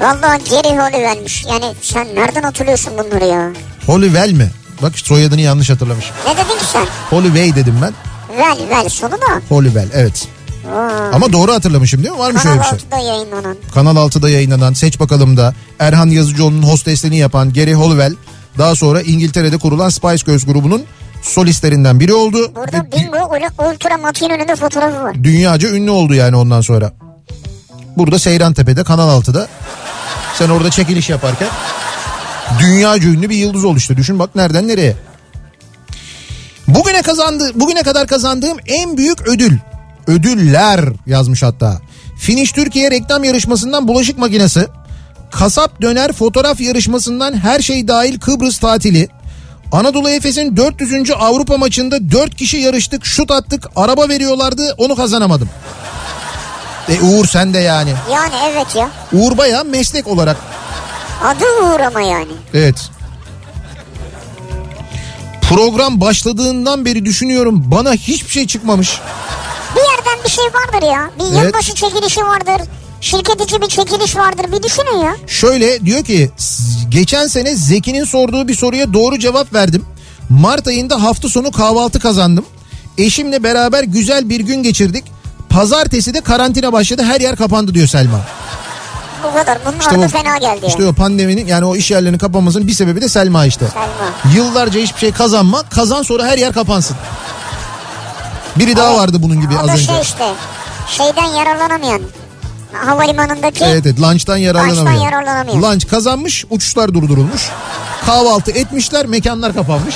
Vallahi 0.00 0.44
Geri 0.50 0.78
Hollywood'miş. 0.78 1.44
Yani 1.44 1.74
sen 1.82 2.06
nereden 2.14 2.42
hatırlıyorsun 2.42 2.92
bunları 2.98 3.24
ya? 3.24 3.50
Hollywell 3.86 4.32
mi? 4.32 4.50
Bak 4.82 4.98
soyadını 4.98 5.40
yanlış 5.40 5.70
hatırlamışım. 5.70 6.16
Ne 6.26 6.32
dedin 6.32 6.58
ki 6.58 6.64
sen? 6.72 6.86
Hollyway 7.10 7.56
dedim 7.56 7.74
ben. 7.82 7.92
Vel 8.38 8.58
vel 8.70 8.88
sonu 8.88 9.12
da. 9.12 9.42
Hollywell 9.48 9.88
evet. 9.94 10.28
Oo. 10.74 10.78
Ama 11.12 11.32
doğru 11.32 11.52
hatırlamışım 11.52 12.02
değil 12.02 12.14
mi? 12.14 12.18
Var 12.18 12.30
mı 12.30 12.40
şöyle 12.40 12.58
Kanal 12.60 12.72
bir 12.72 12.78
şey? 12.78 12.88
6'da 12.88 12.98
yayınlanan. 12.98 13.56
Kanal 13.74 13.96
6'da 13.96 14.30
yayınlanan 14.30 14.72
Seç 14.72 15.00
Bakalım'da 15.00 15.54
Erhan 15.78 16.08
Yazıcıoğlu'nun 16.08 16.62
hostesliğini 16.62 17.16
yapan 17.16 17.52
Gary 17.52 17.74
Hollywell 17.74 18.14
daha 18.58 18.74
sonra 18.76 19.00
İngiltere'de 19.02 19.58
kurulan 19.58 19.88
Spice 19.88 20.24
Girls 20.26 20.44
grubunun 20.46 20.82
solistlerinden 21.26 22.00
biri 22.00 22.14
oldu. 22.14 22.52
Burada 22.54 22.76
Ve 22.78 22.92
bingo 22.92 23.16
ul- 23.18 23.70
ultra 23.72 23.96
matiğin 23.96 24.30
önünde 24.30 24.56
fotoğrafı 24.56 25.02
var. 25.02 25.14
dünyaca 25.24 25.68
ünlü 25.68 25.90
oldu 25.90 26.14
yani 26.14 26.36
ondan 26.36 26.60
sonra. 26.60 26.92
Burada 27.96 28.18
Seyrantepe'de 28.18 28.84
Kanal 28.84 29.20
6'da 29.22 29.48
sen 30.38 30.48
orada 30.48 30.70
çekiliş 30.70 31.10
yaparken 31.10 31.48
dünyaca 32.60 33.08
ünlü 33.08 33.30
bir 33.30 33.36
yıldız 33.36 33.64
oldu 33.64 33.78
işte. 33.78 33.96
Düşün 33.96 34.18
bak 34.18 34.34
nereden 34.36 34.68
nereye. 34.68 34.96
Bugüne 36.68 37.02
kazandı, 37.02 37.50
bugüne 37.54 37.82
kadar 37.82 38.06
kazandığım 38.06 38.56
en 38.66 38.96
büyük 38.96 39.28
ödül. 39.28 39.58
Ödüller 40.06 40.84
yazmış 41.06 41.42
hatta. 41.42 41.80
Finish 42.18 42.52
Türkiye 42.52 42.90
reklam 42.90 43.24
yarışmasından 43.24 43.88
bulaşık 43.88 44.18
makinesi. 44.18 44.66
Kasap 45.30 45.82
döner 45.82 46.12
fotoğraf 46.12 46.60
yarışmasından 46.60 47.36
her 47.38 47.60
şey 47.60 47.88
dahil 47.88 48.18
Kıbrıs 48.20 48.58
tatili. 48.58 49.08
Anadolu 49.72 50.10
Efes'in 50.10 50.56
400. 50.56 51.10
Avrupa 51.10 51.56
maçında 51.56 52.10
4 52.10 52.34
kişi 52.34 52.56
yarıştık, 52.56 53.04
şut 53.06 53.30
attık, 53.30 53.66
araba 53.76 54.08
veriyorlardı, 54.08 54.74
onu 54.78 54.96
kazanamadım. 54.96 55.48
E 56.88 57.00
Uğur 57.00 57.26
sen 57.26 57.54
de 57.54 57.58
yani. 57.58 57.92
Yani 58.12 58.34
evet 58.52 58.76
ya. 58.76 58.90
Uğur 59.12 59.38
bayağı 59.38 59.64
meslek 59.64 60.06
olarak. 60.08 60.36
Adı 61.24 61.44
Uğur 61.62 61.80
ama 61.80 62.00
yani. 62.00 62.32
Evet. 62.54 62.76
Program 65.42 66.00
başladığından 66.00 66.84
beri 66.84 67.04
düşünüyorum 67.04 67.62
bana 67.66 67.92
hiçbir 67.92 68.30
şey 68.30 68.46
çıkmamış. 68.46 69.00
Bir 69.76 69.80
yerden 69.80 70.24
bir 70.24 70.30
şey 70.30 70.44
vardır 70.44 70.86
ya. 70.86 71.10
Bir 71.18 71.34
Evet. 71.36 71.44
yılbaşı 71.44 71.74
çekilişi 71.74 72.20
vardır. 72.20 72.66
Şirket 73.10 73.40
içi 73.40 73.60
bir 73.62 73.66
çekiliş 73.68 74.16
vardır. 74.16 74.46
Bir 74.52 74.62
düşünün 74.62 75.00
ya. 75.04 75.16
Şöyle 75.26 75.86
diyor 75.86 76.04
ki 76.04 76.30
"S- 76.36 76.62
geçen 76.88 77.26
sene 77.26 77.54
Zeki'nin 77.56 78.04
sorduğu 78.04 78.48
bir 78.48 78.54
soruya 78.54 78.92
doğru 78.92 79.18
cevap 79.18 79.54
verdim. 79.54 79.84
Mart 80.28 80.66
ayında 80.68 81.02
hafta 81.02 81.28
sonu 81.28 81.52
kahvaltı 81.52 82.00
kazandım. 82.00 82.44
Eşimle 82.98 83.42
beraber 83.42 83.84
güzel 83.84 84.28
bir 84.28 84.40
gün 84.40 84.62
geçirdik. 84.62 85.04
Pazartesi 85.50 86.14
de 86.14 86.20
karantina 86.20 86.72
başladı 86.72 87.02
her 87.04 87.20
yer 87.20 87.36
kapandı 87.36 87.74
diyor 87.74 87.86
Selma. 87.86 88.20
Bu 89.24 89.34
kadar. 89.38 89.58
Bunun 89.66 89.78
İşte 89.80 89.98
o- 89.98 90.08
fena 90.08 90.38
geldi 90.38 90.66
İşte 90.68 90.86
o 90.86 90.92
pandeminin 90.92 91.46
yani 91.46 91.64
o 91.64 91.76
iş 91.76 91.90
yerlerinin 91.90 92.18
kapanmasının 92.18 92.66
bir 92.66 92.72
sebebi 92.72 93.00
de 93.00 93.08
Selma 93.08 93.46
işte. 93.46 93.66
Selma. 93.68 94.34
Yıllarca 94.36 94.80
hiçbir 94.80 95.00
şey 95.00 95.12
kazanma 95.12 95.62
kazan 95.62 96.02
sonra 96.02 96.26
her 96.26 96.38
yer 96.38 96.52
kapansın. 96.52 96.96
Biri 98.56 98.76
daha 98.76 98.96
vardı 98.96 99.16
bunun 99.22 99.40
gibi 99.40 99.54
O 99.56 99.58
az 99.60 99.68
da 99.68 99.72
önce. 99.72 99.82
şey 99.86 100.00
işte. 100.02 100.24
Şeyden 100.90 101.24
yararlanamayan. 101.26 102.00
Havalimanındaki 102.84 103.64
Evet 103.64 103.86
evet 103.86 104.00
lunch'tan 104.00 104.36
yararlanamıyor. 104.36 104.86
Lunch'tan 104.86 105.04
yararlanamıyor. 105.04 105.72
Lunch 105.72 105.86
kazanmış 105.86 106.44
uçuşlar 106.50 106.94
durdurulmuş. 106.94 107.42
Kahvaltı 108.06 108.50
etmişler 108.50 109.06
mekanlar 109.06 109.54
kapanmış. 109.54 109.94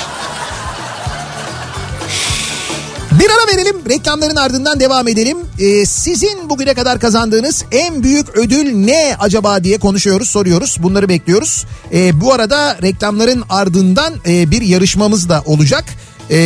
Bir 3.20 3.26
ara 3.30 3.56
verelim 3.56 3.76
reklamların 3.88 4.36
ardından 4.36 4.80
devam 4.80 5.08
edelim. 5.08 5.38
Ee, 5.58 5.86
sizin 5.86 6.50
bugüne 6.50 6.74
kadar 6.74 7.00
kazandığınız 7.00 7.64
en 7.72 8.02
büyük 8.02 8.28
ödül 8.28 8.72
ne 8.72 9.16
acaba 9.18 9.64
diye 9.64 9.78
konuşuyoruz 9.78 10.30
soruyoruz 10.30 10.76
bunları 10.82 11.08
bekliyoruz. 11.08 11.64
Ee, 11.92 12.20
bu 12.20 12.32
arada 12.32 12.78
reklamların 12.82 13.44
ardından 13.50 14.14
e, 14.26 14.50
bir 14.50 14.62
yarışmamız 14.62 15.28
da 15.28 15.42
olacak. 15.46 15.84
Ee, 16.30 16.36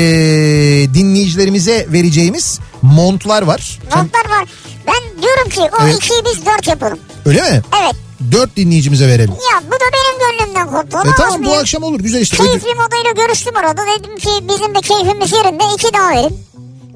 dinleyicilerimize 0.95 1.87
vereceğimiz 1.93 2.61
montlar 2.95 3.43
var. 3.43 3.79
Notlar 3.85 4.31
var. 4.39 4.49
Ben 4.87 5.23
diyorum 5.23 5.49
ki 5.49 5.61
o 5.61 5.85
Evet. 5.85 5.95
ikiyi 5.97 6.21
biz 6.25 6.47
dört 6.47 6.67
yapalım. 6.69 6.99
öyle 7.27 7.41
mi? 7.43 7.63
Evet. 7.83 7.95
Dört 8.33 8.57
dinleyicimize 8.57 9.09
verelim. 9.09 9.31
Ya 9.53 9.63
bu 9.67 9.73
da 9.73 9.85
benim 9.95 10.39
gönlümden 10.39 10.67
koptu. 10.67 10.99
E 11.09 11.13
tamam 11.17 11.45
bu 11.45 11.55
akşam 11.57 11.83
olur 11.83 12.01
güzel 12.01 12.21
işte. 12.21 12.37
Keyifli 12.37 12.75
modayla 12.75 13.27
görüştüm 13.27 13.55
orada. 13.57 13.83
Dedim 13.99 14.17
ki 14.17 14.29
bizim 14.49 14.75
de 14.75 14.81
keyfimiz 14.81 15.33
yerinde. 15.33 15.65
iki 15.75 15.95
daha 15.95 16.11
verin. 16.11 16.39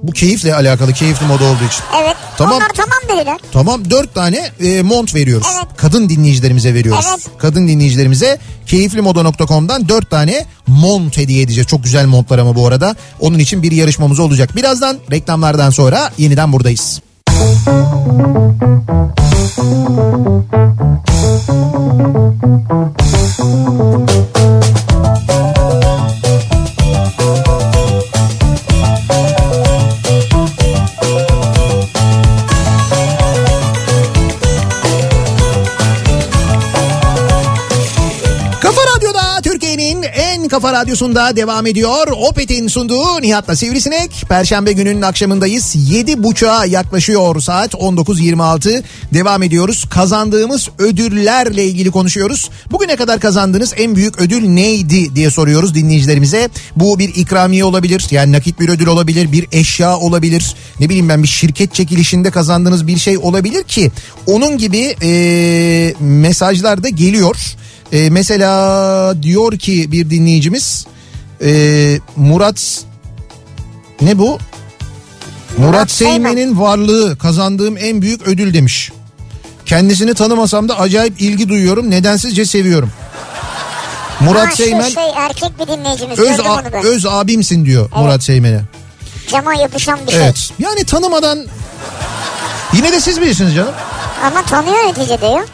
Bu 0.03 0.12
keyifle 0.12 0.55
alakalı 0.55 0.92
keyifli 0.92 1.26
moda 1.26 1.44
olduğu 1.44 1.64
için. 1.64 1.82
Evet. 2.03 2.16
Tamam. 2.38 2.57
Onlar 2.57 2.68
tamam 2.68 3.18
dediler. 3.18 3.36
Tamam 3.53 3.90
dört 3.90 4.14
tane 4.14 4.51
e, 4.61 4.82
mont 4.82 5.14
veriyoruz. 5.14 5.46
Evet. 5.57 5.66
Kadın 5.76 6.09
dinleyicilerimize 6.09 6.74
veriyoruz. 6.74 7.07
Evet. 7.11 7.26
Kadın 7.38 7.68
dinleyicilerimize 7.68 8.38
keyiflimoda.com'dan 8.66 9.88
dört 9.88 10.11
tane 10.11 10.46
mont 10.66 11.16
hediye 11.16 11.42
edeceğiz. 11.42 11.68
Çok 11.68 11.84
güzel 11.84 12.07
montlar 12.07 12.38
ama 12.38 12.55
bu 12.55 12.66
arada. 12.66 12.96
Onun 13.20 13.38
için 13.38 13.62
bir 13.62 13.72
yarışmamız 13.72 14.18
olacak. 14.18 14.57
Birazdan 14.57 14.96
reklamlardan 15.11 15.70
sonra 15.70 16.12
yeniden 16.18 16.53
buradayız. 16.53 17.01
Kafa 17.26 19.28
radyosunda 40.79 41.37
devam 41.37 41.66
ediyor. 41.66 42.07
Opet'in 42.29 42.68
sunduğu 42.68 43.22
Nihat'la 43.22 43.57
Sivrisinek. 43.57 44.24
Perşembe 44.29 44.72
gününün 44.72 45.03
akşamındayız. 45.03 45.76
7.30'a 45.76 46.64
yaklaşıyor 46.64 47.41
saat 47.41 47.74
19.26. 47.74 48.83
Devam 49.14 49.43
ediyoruz. 49.43 49.85
Kazandığımız 49.91 50.68
ödüllerle 50.79 51.64
ilgili 51.64 51.91
konuşuyoruz. 51.91 52.51
Bugüne 52.70 52.97
kadar 52.97 53.20
kazandığınız 53.20 53.74
en 53.76 53.97
büyük 53.97 54.20
ödül 54.20 54.49
neydi 54.49 55.14
diye 55.14 55.31
soruyoruz 55.31 55.74
dinleyicilerimize. 55.74 56.49
Bu 56.76 56.99
bir 56.99 57.09
ikramiye 57.14 57.64
olabilir. 57.64 58.07
Yani 58.11 58.33
nakit 58.33 58.61
bir 58.61 58.68
ödül 58.68 58.87
olabilir. 58.87 59.33
Bir 59.33 59.47
eşya 59.53 59.97
olabilir. 59.97 60.55
Ne 60.81 60.89
bileyim 60.89 61.09
ben 61.09 61.22
bir 61.22 61.29
şirket 61.29 61.74
çekilişinde 61.74 62.31
kazandığınız 62.31 62.87
bir 62.87 62.99
şey 62.99 63.18
olabilir 63.18 63.62
ki 63.62 63.91
onun 64.26 64.59
gibi 64.59 64.95
eee 65.03 65.95
mesajlar 66.01 66.83
da 66.83 66.89
geliyor. 66.89 67.37
E, 67.93 68.11
mesela 68.11 69.22
diyor 69.22 69.59
ki 69.59 69.93
bir 69.93 70.11
dinleyicimiz 70.11 70.86
e, 71.43 71.51
Murat 72.16 72.84
ne 74.01 74.18
bu? 74.18 74.24
Murat, 74.28 74.39
Murat 75.59 75.91
Seymen. 75.91 76.14
Seymen'in 76.34 76.61
varlığı 76.61 77.18
kazandığım 77.18 77.76
en 77.78 78.03
büyük 78.03 78.22
ödül 78.28 78.55
demiş. 78.55 78.93
Kendisini 79.66 80.14
tanımasam 80.14 80.68
da 80.68 80.78
acayip 80.78 81.20
ilgi 81.20 81.49
duyuyorum. 81.49 81.91
Nedensizce 81.91 82.45
seviyorum. 82.45 82.91
Murat 84.20 84.47
Ha, 84.47 84.51
şu 84.51 84.57
Seymen 84.57 84.89
şey 84.89 85.05
erkek 85.16 85.51
bir 85.61 85.66
dinleyicimiz. 85.66 86.18
öz, 86.18 86.41
a- 86.41 86.62
öz 86.84 87.07
abimsin 87.07 87.64
diyor 87.66 87.91
Murat 87.97 88.22
Seymen'e. 88.22 88.61
Cama 89.32 89.55
yapışan 89.55 89.99
bir 90.07 90.12
şey. 90.12 90.20
Evet. 90.22 90.51
Yani 90.59 90.84
tanımadan 90.84 91.47
yine 92.72 92.93
de 92.93 93.01
siz 93.01 93.20
bilirsiniz 93.20 93.55
canım. 93.55 93.74
Ama 94.24 94.43
tanıyor 94.43 94.89
neticede 94.89 95.26
ya. 95.26 95.45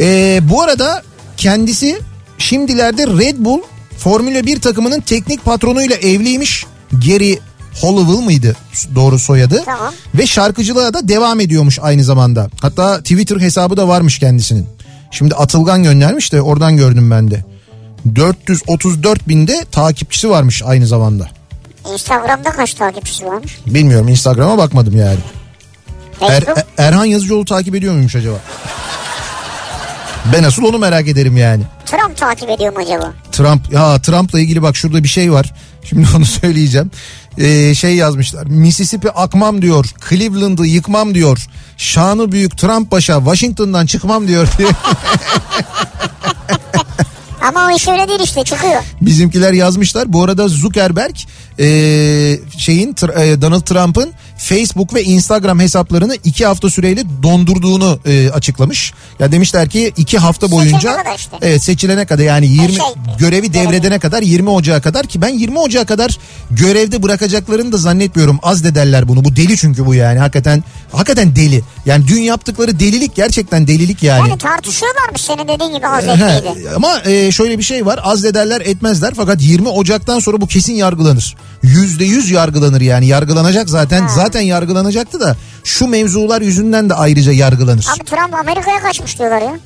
Ee, 0.00 0.38
bu 0.42 0.62
arada 0.62 1.02
kendisi 1.44 2.00
şimdilerde 2.38 3.06
Red 3.06 3.36
Bull 3.38 3.60
Formula 3.98 4.46
1 4.46 4.60
takımının 4.60 5.00
teknik 5.00 5.44
patronuyla 5.44 5.96
evliymiş. 5.96 6.66
Gary 6.92 7.34
Hollowell 7.80 8.24
mıydı 8.24 8.56
doğru 8.94 9.18
soyadı? 9.18 9.62
Tamam. 9.64 9.94
Ve 10.14 10.26
şarkıcılığa 10.26 10.94
da 10.94 11.08
devam 11.08 11.40
ediyormuş 11.40 11.78
aynı 11.82 12.04
zamanda. 12.04 12.48
Hatta 12.60 12.98
Twitter 12.98 13.40
hesabı 13.40 13.76
da 13.76 13.88
varmış 13.88 14.18
kendisinin. 14.18 14.66
Şimdi 15.10 15.34
Atılgan 15.34 15.82
göndermiş 15.82 16.32
de 16.32 16.42
oradan 16.42 16.76
gördüm 16.76 17.10
ben 17.10 17.30
de. 17.30 17.44
434 18.16 19.28
binde 19.28 19.64
takipçisi 19.72 20.30
varmış 20.30 20.62
aynı 20.64 20.86
zamanda. 20.86 21.28
Instagram'da 21.92 22.50
kaç 22.50 22.74
takipçisi 22.74 23.26
varmış? 23.26 23.58
Bilmiyorum 23.66 24.08
Instagram'a 24.08 24.58
bakmadım 24.58 24.96
yani. 24.96 25.18
Er-? 26.20 26.42
Er- 26.42 26.64
Erhan 26.78 27.04
Yazıcıoğlu 27.04 27.44
takip 27.44 27.74
ediyor 27.74 27.94
muymuş 27.94 28.16
acaba? 28.16 28.36
Ben 30.32 30.44
asıl 30.44 30.64
onu 30.64 30.78
merak 30.78 31.08
ederim 31.08 31.36
yani. 31.36 31.62
Trump 31.86 32.16
takip 32.16 32.50
ediyor 32.50 32.72
mu 32.72 32.78
acaba? 32.78 33.12
Trump 33.32 33.72
ya 33.72 34.02
Trump'la 34.02 34.40
ilgili 34.40 34.62
bak 34.62 34.76
şurada 34.76 35.02
bir 35.02 35.08
şey 35.08 35.32
var. 35.32 35.54
Şimdi 35.84 36.06
onu 36.16 36.24
söyleyeceğim. 36.24 36.90
Ee, 37.38 37.74
şey 37.74 37.96
yazmışlar. 37.96 38.46
Mississippi 38.46 39.10
akmam 39.10 39.62
diyor. 39.62 39.86
Cleveland'ı 40.08 40.66
yıkmam 40.66 41.14
diyor. 41.14 41.46
Şanı 41.76 42.32
büyük 42.32 42.58
Trump 42.58 42.90
başa 42.90 43.18
Washington'dan 43.18 43.86
çıkmam 43.86 44.28
diyor. 44.28 44.48
Ama 47.48 47.66
o 47.66 47.76
iş 47.76 47.88
öyle 47.88 48.08
değil 48.08 48.20
işte 48.24 48.44
çıkıyor. 48.44 48.82
Bizimkiler 49.00 49.52
yazmışlar. 49.52 50.12
Bu 50.12 50.22
arada 50.22 50.48
Zuckerberg 50.48 51.14
e, 51.58 51.66
şeyin 52.58 52.90
e, 52.90 53.42
Donald 53.42 53.60
Trump'ın 53.60 54.12
Facebook 54.38 54.94
ve 54.94 55.02
Instagram 55.02 55.60
hesaplarını 55.60 56.16
iki 56.24 56.46
hafta 56.46 56.70
süreyle 56.70 57.02
dondurduğunu 57.22 57.98
e, 58.06 58.30
açıklamış. 58.30 58.92
Ya 59.18 59.32
demişler 59.32 59.68
ki 59.68 59.92
iki 59.96 60.18
hafta 60.18 60.50
boyunca 60.50 60.78
Seçilene 60.78 61.14
işte. 61.16 61.36
evet 61.42 61.62
seçilene 61.62 62.06
kadar 62.06 62.24
yani 62.24 62.46
20 62.46 62.72
şey, 62.72 62.84
görevi 63.18 63.54
devredene 63.54 63.98
kadar 63.98 64.22
20 64.22 64.50
Ocağı 64.50 64.80
kadar 64.82 65.06
ki 65.06 65.22
ben 65.22 65.28
20 65.28 65.58
Ocağı 65.58 65.86
kadar 65.86 66.18
görevde 66.50 67.02
bırakacaklarını 67.02 67.72
da 67.72 67.76
zannetmiyorum. 67.76 68.38
Az 68.42 68.64
de 68.64 68.74
derler 68.74 69.08
bunu. 69.08 69.24
Bu 69.24 69.36
deli 69.36 69.56
çünkü 69.56 69.86
bu 69.86 69.94
yani. 69.94 70.18
Hakikaten 70.18 70.64
hakikaten 70.92 71.36
deli. 71.36 71.62
Yani 71.86 72.08
dün 72.08 72.20
yaptıkları 72.20 72.80
delilik 72.80 73.14
gerçekten 73.14 73.66
delilik 73.66 74.02
yani. 74.02 74.28
Yani 74.28 74.38
tartışıyorlarmış 74.38 75.20
senin 75.20 75.48
dediğin 75.48 75.72
gibi 75.72 75.86
He, 75.86 75.90
Hazretleri'ydi. 75.90 76.70
ama 76.76 77.00
e, 77.04 77.32
şöyle 77.32 77.58
bir 77.58 77.62
şey 77.62 77.86
var 77.86 78.00
azlederler 78.02 78.60
etmezler 78.60 79.14
fakat 79.16 79.42
20 79.42 79.68
Ocak'tan 79.68 80.18
sonra 80.18 80.40
bu 80.40 80.46
kesin 80.46 80.74
yargılanır. 80.74 81.36
Yüzde 81.64 82.04
yüz 82.04 82.30
yargılanır 82.30 82.80
yani 82.80 83.06
yargılanacak 83.06 83.70
zaten 83.70 84.06
zaten 84.08 84.40
yargılanacaktı 84.40 85.20
da 85.20 85.36
şu 85.64 85.86
mevzular 85.86 86.42
yüzünden 86.42 86.90
de 86.90 86.94
ayrıca 86.94 87.32
yargılanır. 87.32 87.86
Abi 87.96 88.04
Trump 88.04 88.34
Amerika'ya 88.34 88.80
kaçmış 88.80 89.18
diyorlar 89.18 89.40
ya. 89.42 89.58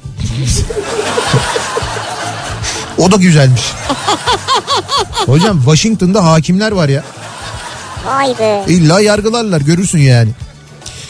O 2.99 3.13
da 3.13 3.17
güzelmiş. 3.17 3.63
Hocam 5.27 5.59
Washington'da 5.59 6.25
hakimler 6.25 6.73
var 6.73 6.89
ya. 6.89 7.05
Vay 8.07 8.39
be. 8.39 8.65
İlla 8.69 9.01
yargılarlar 9.01 9.61
görürsün 9.61 9.99
yani. 9.99 10.31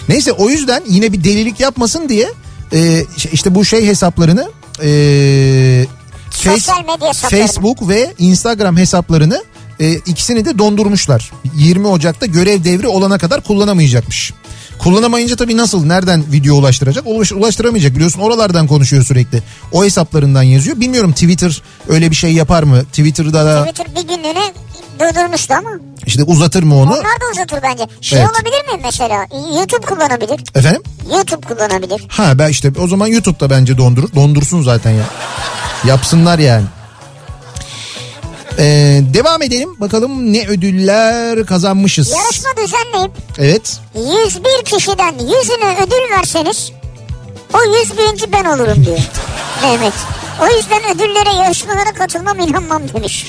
Neyse 0.08 0.32
o 0.32 0.48
yüzden 0.50 0.82
yine 0.88 1.12
bir 1.12 1.24
delilik 1.24 1.60
yapmasın 1.60 2.08
diye 2.08 2.28
e, 2.72 3.04
işte 3.32 3.54
bu 3.54 3.64
şey 3.64 3.86
hesaplarını 3.86 4.50
e, 4.82 5.86
Sosyal 6.30 6.84
medya 6.84 7.08
hesaplarını. 7.08 7.46
Facebook 7.46 7.88
ve 7.88 8.14
Instagram 8.18 8.76
hesaplarını 8.76 9.44
e, 9.80 9.92
ikisini 9.92 10.44
de 10.44 10.58
dondurmuşlar. 10.58 11.30
20 11.56 11.86
Ocak'ta 11.86 12.26
görev 12.26 12.64
devri 12.64 12.86
olana 12.88 13.18
kadar 13.18 13.40
kullanamayacakmış. 13.40 14.32
Kullanamayınca 14.78 15.36
tabii 15.36 15.56
nasıl 15.56 15.84
nereden 15.86 16.32
video 16.32 16.56
ulaştıracak? 16.56 17.06
Ulaş, 17.06 17.32
ulaştıramayacak 17.32 17.94
biliyorsun 17.94 18.20
oralardan 18.20 18.66
konuşuyor 18.66 19.04
sürekli. 19.04 19.42
O 19.72 19.84
hesaplarından 19.84 20.42
yazıyor. 20.42 20.80
Bilmiyorum 20.80 21.12
Twitter 21.12 21.62
öyle 21.88 22.10
bir 22.10 22.16
şey 22.16 22.32
yapar 22.32 22.62
mı? 22.62 22.84
Twitter'da 22.84 23.44
da 23.46 23.64
Twitter 23.64 23.86
bir 23.96 24.08
günlüğüne 24.08 24.52
durdurmuştu 25.00 25.54
ama. 25.54 25.70
işte 26.06 26.22
uzatır 26.22 26.62
mı 26.62 26.76
onu? 26.76 26.90
Onlar 26.90 27.02
da 27.04 27.24
uzatır 27.32 27.58
bence. 27.62 27.84
Şey 28.00 28.18
Evet. 28.18 28.30
olabilir 28.30 28.74
mi 28.76 28.80
mesela? 28.84 29.26
YouTube 29.60 29.86
kullanabilir. 29.86 30.40
Efendim? 30.54 30.82
YouTube 31.16 31.46
kullanabilir. 31.54 32.04
Ha 32.08 32.38
ben 32.38 32.48
işte 32.48 32.72
o 32.80 32.88
zaman 32.88 33.06
YouTube'da 33.06 33.50
bence 33.50 33.78
dondurur. 33.78 34.14
Dondursun 34.14 34.62
zaten 34.62 34.90
ya. 34.90 35.04
Yapsınlar 35.86 36.38
yani. 36.38 36.64
Ee, 38.58 39.00
devam 39.14 39.42
edelim. 39.42 39.80
Bakalım 39.80 40.32
ne 40.32 40.46
ödüller 40.46 41.46
kazanmışız. 41.46 42.10
Yarışma 42.10 42.50
düzenleyip 42.64 43.12
Evet. 43.38 43.80
101 43.94 44.64
kişiden 44.64 45.14
100'üne 45.14 45.86
ödül 45.86 46.16
verseniz 46.18 46.72
o 47.54 47.58
101. 47.80 48.32
ben 48.32 48.44
olurum 48.44 48.84
diyor 48.86 48.98
Mehmet. 49.62 49.92
O 50.42 50.56
yüzden 50.56 50.96
ödüllere 50.96 51.34
yarışmalara 51.44 51.92
katılmam 51.98 52.38
inanmam 52.40 52.82
demiş. 52.94 53.26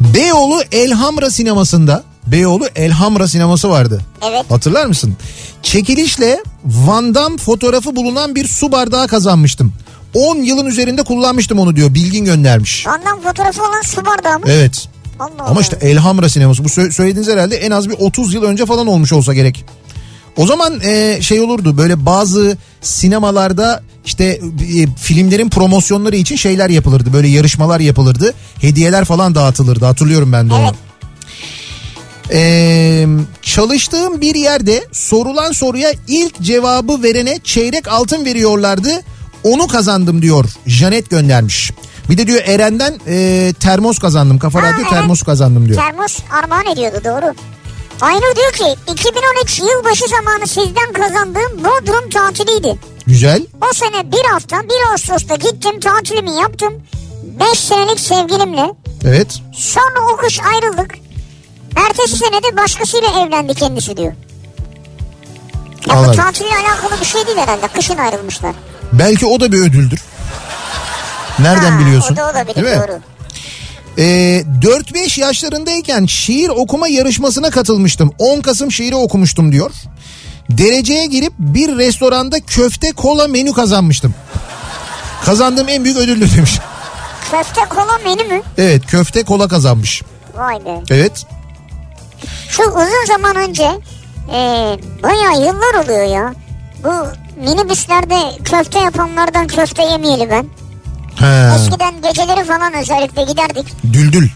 Beyoğlu 0.00 0.62
Elhamra 0.72 1.30
sinemasında 1.30 2.02
Beyoğlu 2.26 2.66
Elhamra 2.76 3.28
sineması 3.28 3.70
vardı. 3.70 4.00
Evet. 4.30 4.50
Hatırlar 4.50 4.86
mısın? 4.86 5.16
Çekilişle 5.62 6.42
Van 6.64 7.14
Damme 7.14 7.38
fotoğrafı 7.38 7.96
bulunan 7.96 8.34
bir 8.34 8.48
su 8.48 8.72
bardağı 8.72 9.08
kazanmıştım. 9.08 9.72
10 10.14 10.36
yılın 10.36 10.66
üzerinde 10.66 11.02
kullanmıştım 11.02 11.58
onu 11.58 11.76
diyor. 11.76 11.94
Bilgin 11.94 12.24
göndermiş. 12.24 12.86
Ondan 12.86 13.20
fotoğrafı 13.20 13.62
olan 13.62 13.82
su 13.82 14.06
bardağı 14.06 14.38
mı? 14.38 14.44
Evet. 14.48 14.88
Allah 15.20 15.30
Ama 15.38 15.44
Allah. 15.44 15.60
işte 15.60 15.78
Elhamra 15.80 16.28
sineması 16.28 16.64
bu 16.64 16.68
sö- 16.68 16.92
söylediğiniz 16.92 17.32
herhalde 17.32 17.56
en 17.56 17.70
az 17.70 17.88
bir 17.88 17.94
30 17.98 18.34
yıl 18.34 18.42
önce 18.42 18.66
falan 18.66 18.86
olmuş 18.86 19.12
olsa 19.12 19.34
gerek. 19.34 19.64
O 20.36 20.46
zaman 20.46 20.80
e, 20.84 21.18
şey 21.22 21.40
olurdu 21.40 21.76
böyle 21.76 22.06
bazı 22.06 22.56
sinemalarda 22.80 23.82
işte 24.04 24.24
e, 24.24 24.86
filmlerin 25.00 25.48
promosyonları 25.48 26.16
için 26.16 26.36
şeyler 26.36 26.70
yapılırdı. 26.70 27.12
Böyle 27.12 27.28
yarışmalar 27.28 27.80
yapılırdı. 27.80 28.34
Hediyeler 28.60 29.04
falan 29.04 29.34
dağıtılırdı 29.34 29.84
hatırlıyorum 29.84 30.32
ben 30.32 30.50
de 30.50 30.54
onu. 30.54 30.62
Evet. 30.62 30.74
Ee, 32.32 33.06
çalıştığım 33.42 34.20
bir 34.20 34.34
yerde 34.34 34.84
sorulan 34.92 35.52
soruya 35.52 35.92
ilk 36.08 36.40
cevabı 36.42 37.02
verene 37.02 37.38
çeyrek 37.44 37.88
altın 37.88 38.24
veriyorlardı. 38.24 39.02
Onu 39.44 39.66
kazandım 39.66 40.22
diyor. 40.22 40.44
Janet 40.66 41.10
göndermiş. 41.10 41.72
Bir 42.10 42.18
de 42.18 42.26
diyor 42.26 42.40
Eren'den 42.44 43.00
e, 43.06 43.52
termos 43.60 43.98
kazandım. 43.98 44.38
Kafa 44.38 44.62
Ha, 44.62 44.66
Radyo 44.66 44.80
evet. 44.80 44.90
termos 44.90 45.22
kazandım 45.22 45.68
diyor. 45.68 45.82
Termos 45.82 46.18
armağan 46.42 46.66
ediyordu 46.66 47.00
doğru. 47.04 47.34
Aynur 48.00 48.36
diyor 48.36 48.52
ki 48.52 48.80
2013 48.92 49.58
yılbaşı 49.58 50.04
zamanı 50.08 50.46
sizden 50.46 50.92
kazandığım 50.92 51.64
Bodrum 51.64 52.10
tatiliydi. 52.10 52.78
Güzel. 53.06 53.46
O 53.70 53.74
sene 53.74 54.12
bir 54.12 54.24
hafta 54.32 54.62
1 54.62 54.92
Ağustos'ta 54.92 55.34
gittim 55.34 55.80
tatilimi 55.80 56.34
yaptım. 56.36 56.72
5 57.52 57.58
senelik 57.58 58.00
sevgilimle. 58.00 58.74
Evet. 59.04 59.40
Sonra 59.54 60.12
o 60.12 60.16
kış 60.16 60.40
ayrıldık. 60.40 60.94
Ertesi 61.76 62.16
sene 62.16 62.42
de 62.42 62.56
başkasıyla 62.56 63.08
evlendi 63.08 63.54
kendisi 63.54 63.96
diyor. 63.96 64.12
Ya 65.86 66.08
bu 66.08 66.12
tatille 66.12 66.54
alakalı 66.56 67.00
bir 67.00 67.06
şey 67.06 67.26
değil 67.26 67.38
herhalde. 67.38 67.68
Kışın 67.68 67.96
ayrılmışlar. 67.96 68.54
Belki 68.92 69.26
o 69.26 69.40
da 69.40 69.52
bir 69.52 69.58
ödüldür. 69.60 70.00
Nereden 71.38 71.72
Ha, 71.72 71.78
biliyorsun? 71.80 72.14
O 72.14 72.16
da 72.16 72.30
olabilir 72.30 72.54
Değil 72.56 72.76
mi? 72.76 72.82
doğru. 72.88 72.98
Ee, 73.98 74.44
4-5 74.62 75.20
yaşlarındayken 75.20 76.06
şiir 76.06 76.48
okuma 76.48 76.88
yarışmasına 76.88 77.50
katılmıştım. 77.50 78.12
10 78.18 78.40
Kasım 78.40 78.72
şiiri 78.72 78.94
okumuştum 78.96 79.52
diyor. 79.52 79.70
Dereceye 80.50 81.06
girip 81.06 81.32
bir 81.38 81.78
restoranda 81.78 82.40
köfte 82.40 82.92
kola 82.92 83.28
menü 83.28 83.52
kazanmıştım. 83.52 84.14
Kazandığım 85.24 85.68
en 85.68 85.84
büyük 85.84 85.96
ödüldü 85.98 86.36
demiş. 86.36 86.58
Köfte 87.30 87.60
kola 87.68 87.98
menü 88.04 88.24
mü? 88.34 88.42
Evet 88.58 88.86
köfte 88.86 89.22
kola 89.22 89.48
kazanmış. 89.48 90.02
Vay 90.36 90.64
be. 90.64 90.80
Evet. 90.90 91.26
Şu 92.48 92.62
uzun 92.62 93.06
zaman 93.08 93.36
önce 93.36 93.62
e, 94.32 94.38
bayağı 95.02 95.40
yıllar 95.40 95.84
oluyor 95.84 96.04
ya. 96.04 96.34
Bu 96.84 96.90
minibüslerde 97.40 98.18
köfte 98.44 98.78
yapanlardan 98.78 99.46
köfte 99.46 99.82
yemeyeli 99.82 100.30
ben. 100.30 100.46
He. 101.16 101.54
Eskiden 101.56 102.02
geceleri 102.02 102.44
falan 102.44 102.74
özellikle 102.74 103.22
giderdik. 103.22 103.66
Düldül. 103.92 104.28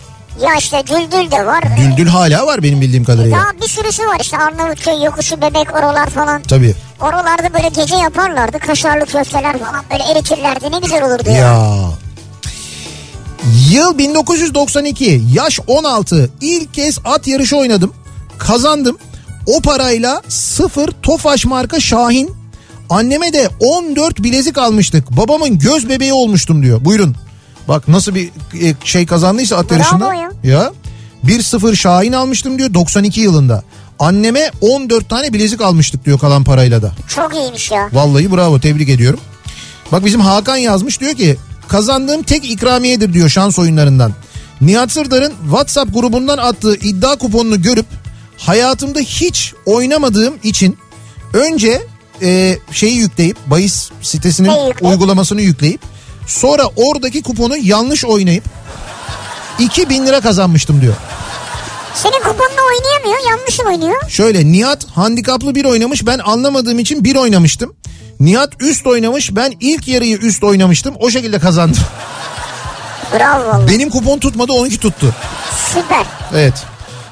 Ya 0.42 0.50
işte 0.58 0.82
Düldül 0.86 1.30
de 1.30 1.46
var. 1.46 1.64
Düldül 1.76 2.08
hala 2.08 2.46
var 2.46 2.62
benim 2.62 2.80
bildiğim 2.80 3.04
kadarıyla. 3.04 3.38
Daha 3.38 3.52
bir 3.62 3.68
sürüsü 3.68 4.02
var 4.02 4.20
işte 4.20 4.38
Arnavutköy, 4.38 5.04
Yokuşu, 5.04 5.40
Bebek 5.40 5.74
oralar 5.76 6.10
falan. 6.10 6.42
Tabii. 6.42 6.74
Oralarda 7.00 7.54
böyle 7.54 7.68
gece 7.68 7.96
yaparlardı. 7.96 8.58
Kaşarlı 8.58 9.06
köfteler 9.06 9.58
falan 9.58 9.84
böyle 9.90 10.04
eritirlerdi. 10.04 10.72
Ne 10.72 10.78
güzel 10.78 11.02
olurdu 11.04 11.30
ya. 11.30 11.36
Ya. 11.36 11.70
Yıl 13.70 13.98
1992 13.98 15.22
yaş 15.32 15.60
16 15.66 16.30
ilk 16.40 16.74
kez 16.74 16.98
at 17.04 17.26
yarışı 17.26 17.56
oynadım 17.56 17.94
kazandım 18.38 18.98
o 19.46 19.60
parayla 19.60 20.22
sıfır 20.28 20.90
Tofaş 21.02 21.44
marka 21.44 21.80
Şahin 21.80 22.36
anneme 22.94 23.32
de 23.32 23.48
14 23.60 24.22
bilezik 24.22 24.58
almıştık 24.58 25.10
babamın 25.10 25.58
göz 25.58 25.88
bebeği 25.88 26.12
olmuştum 26.12 26.62
diyor 26.62 26.84
buyurun 26.84 27.16
bak 27.68 27.88
nasıl 27.88 28.14
bir 28.14 28.28
e, 28.62 28.74
şey 28.84 29.06
kazandıysa 29.06 29.56
at 29.56 29.70
yarışında 29.70 30.14
ya. 30.14 30.30
ya 30.44 30.72
1-0 31.26 31.76
Şahin 31.76 32.12
almıştım 32.12 32.58
diyor 32.58 32.74
92 32.74 33.20
yılında 33.20 33.62
anneme 33.98 34.50
14 34.60 35.08
tane 35.08 35.32
bilezik 35.32 35.60
almıştık 35.60 36.04
diyor 36.04 36.18
kalan 36.18 36.44
parayla 36.44 36.82
da 36.82 36.92
Çok 37.08 37.34
iyiymiş 37.34 37.70
ya. 37.70 37.88
Vallahi 37.92 38.32
bravo 38.32 38.60
tebrik 38.60 38.88
ediyorum. 38.88 39.20
Bak 39.92 40.04
bizim 40.04 40.20
Hakan 40.20 40.56
yazmış 40.56 41.00
diyor 41.00 41.14
ki 41.14 41.36
kazandığım 41.68 42.22
tek 42.22 42.50
ikramiyedir 42.50 43.12
diyor 43.12 43.28
şans 43.28 43.58
oyunlarından. 43.58 44.12
Nihat 44.60 44.92
Sırdar'ın 44.92 45.32
WhatsApp 45.44 45.94
grubundan 45.94 46.38
attığı 46.38 46.76
iddia 46.76 47.16
kuponunu 47.16 47.62
görüp 47.62 47.86
hayatımda 48.38 48.98
hiç 48.98 49.54
oynamadığım 49.66 50.34
için 50.42 50.78
önce 51.32 51.82
e, 52.22 52.58
şeyi 52.72 52.96
yükleyip 52.96 53.36
bahis 53.46 53.90
sitesinin 54.02 54.52
uygulamasını 54.80 55.40
yükleyip 55.40 55.80
sonra 56.26 56.62
oradaki 56.76 57.22
kuponu 57.22 57.56
yanlış 57.56 58.04
oynayıp 58.04 58.44
2000 59.58 60.06
lira 60.06 60.20
kazanmıştım 60.20 60.80
diyor. 60.80 60.94
Senin 61.94 62.22
kuponla 62.22 62.60
oynayamıyor 62.68 63.30
yanlış 63.30 63.60
oynuyor. 63.60 64.08
Şöyle 64.08 64.52
Nihat 64.52 64.86
handikaplı 64.86 65.54
bir 65.54 65.64
oynamış 65.64 66.06
ben 66.06 66.18
anlamadığım 66.18 66.78
için 66.78 67.04
bir 67.04 67.16
oynamıştım. 67.16 67.74
Nihat 68.20 68.52
üst 68.60 68.86
oynamış 68.86 69.36
ben 69.36 69.54
ilk 69.60 69.88
yarıyı 69.88 70.16
üst 70.16 70.44
oynamıştım 70.44 70.94
o 70.98 71.10
şekilde 71.10 71.38
kazandım. 71.38 71.82
Bravo. 73.18 73.68
Benim 73.68 73.90
kupon 73.90 74.18
tutmadı 74.18 74.52
onunki 74.52 74.80
tuttu. 74.80 75.14
Süper. 75.74 76.06
Evet. 76.34 76.54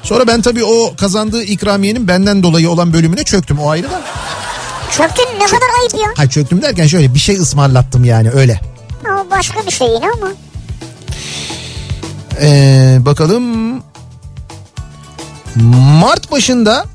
Sonra 0.03 0.27
ben 0.27 0.41
tabii 0.41 0.63
o 0.63 0.95
kazandığı 0.95 1.43
ikramiyenin 1.43 2.07
benden 2.07 2.43
dolayı 2.43 2.69
olan 2.69 2.93
bölümüne 2.93 3.23
çöktüm 3.23 3.59
o 3.59 3.69
ayrı 3.69 3.91
da. 3.91 4.01
Çöktün 4.97 5.25
ne 5.39 5.45
kadar 5.45 5.67
ayıp 5.81 5.93
ya. 5.93 6.13
Hayır 6.17 6.29
çöktüm 6.31 6.61
derken 6.61 6.87
şöyle 6.87 7.13
bir 7.13 7.19
şey 7.19 7.35
ısmarlattım 7.35 8.05
yani 8.05 8.29
öyle. 8.31 8.61
O 9.05 9.31
başka 9.31 9.65
bir 9.65 9.71
şey 9.71 9.87
yine 9.87 10.05
ama. 10.17 10.31
Ee, 12.41 12.97
bakalım. 12.99 13.43
Mart 16.01 16.31
başında 16.31 16.85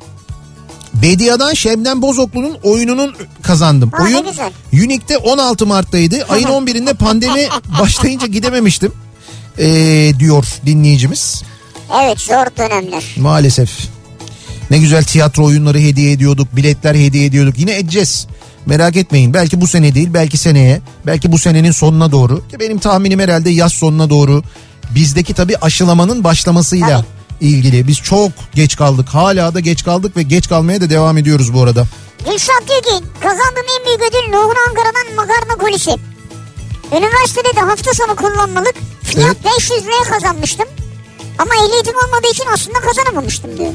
Bedia'dan 0.94 1.54
Şebnem 1.54 2.02
Bozoklu'nun 2.02 2.58
oyununun 2.62 3.14
kazandım. 3.42 3.90
Ha, 3.90 4.08
ne 4.08 4.16
Oyun. 4.16 4.26
Unique'de 4.72 5.18
16 5.18 5.66
Mart'taydı. 5.66 6.24
Ayın 6.28 6.46
11'inde 6.66 6.94
pandemi 6.94 7.48
başlayınca 7.80 8.26
gidememiştim. 8.26 8.92
Ee, 9.58 10.12
diyor 10.18 10.46
dinleyicimiz. 10.66 11.42
Evet 12.02 12.20
zor 12.20 12.46
dönemler. 12.58 13.04
Maalesef. 13.16 13.70
Ne 14.70 14.78
güzel 14.78 15.04
tiyatro 15.04 15.44
oyunları 15.44 15.78
hediye 15.78 16.12
ediyorduk. 16.12 16.56
Biletler 16.56 16.94
hediye 16.94 17.24
ediyorduk. 17.24 17.58
Yine 17.58 17.78
edeceğiz. 17.78 18.26
Merak 18.66 18.96
etmeyin. 18.96 19.34
Belki 19.34 19.60
bu 19.60 19.66
sene 19.66 19.94
değil 19.94 20.08
belki 20.14 20.38
seneye. 20.38 20.80
Belki 21.06 21.32
bu 21.32 21.38
senenin 21.38 21.70
sonuna 21.70 22.12
doğru. 22.12 22.48
Ki 22.48 22.60
Benim 22.60 22.78
tahminim 22.78 23.20
herhalde 23.20 23.50
yaz 23.50 23.72
sonuna 23.72 24.10
doğru. 24.10 24.42
Bizdeki 24.94 25.34
tabii 25.34 25.56
aşılamanın 25.56 26.24
başlamasıyla 26.24 27.04
ilgili. 27.40 27.86
Biz 27.88 27.96
çok 27.98 28.32
geç 28.54 28.76
kaldık. 28.76 29.08
Hala 29.08 29.54
da 29.54 29.60
geç 29.60 29.84
kaldık 29.84 30.16
ve 30.16 30.22
geç 30.22 30.48
kalmaya 30.48 30.80
da 30.80 30.90
devam 30.90 31.18
ediyoruz 31.18 31.54
bu 31.54 31.62
arada. 31.62 31.86
Gülşah 32.18 32.68
diyor 32.68 32.82
ki 32.82 33.06
kazandığım 33.20 33.66
en 33.78 33.86
büyük 33.86 34.00
ödül 34.12 34.32
Nohun 34.32 34.54
Ankara'dan 34.68 35.14
makarna 35.16 35.54
kolisi. 35.58 35.90
Üniversitede 36.92 37.56
de 37.56 37.60
hafta 37.60 37.94
sonu 37.94 38.16
kullanmalık 38.16 38.74
fiyat 39.02 39.36
500 39.58 39.84
liraya 39.84 40.10
kazanmıştım. 40.10 40.66
Ama 41.38 41.50
ehliyetim 41.54 41.94
olmadığı 42.06 42.30
için 42.32 42.44
aslında 42.54 42.80
kazanamamıştım 42.80 43.58
diyor. 43.58 43.72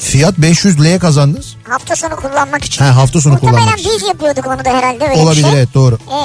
Fiyat 0.00 0.38
500 0.38 0.80
L'ye 0.84 0.98
kazandınız. 0.98 1.56
Hafta 1.64 1.96
sonu 1.96 2.16
kullanmak 2.16 2.64
için. 2.64 2.84
Ha, 2.84 2.96
hafta 2.96 3.20
sonu 3.20 3.32
Muhtemelen 3.32 3.58
kullanmak 3.58 3.78
için. 3.80 3.92
biz 3.94 4.02
yapıyorduk 4.08 4.46
onu 4.46 4.64
da 4.64 4.70
herhalde 4.70 5.04
öyle 5.08 5.20
Olabilir 5.20 5.42
bir 5.44 5.48
şey. 5.48 5.58
evet 5.58 5.74
doğru. 5.74 5.94
E, 5.94 6.16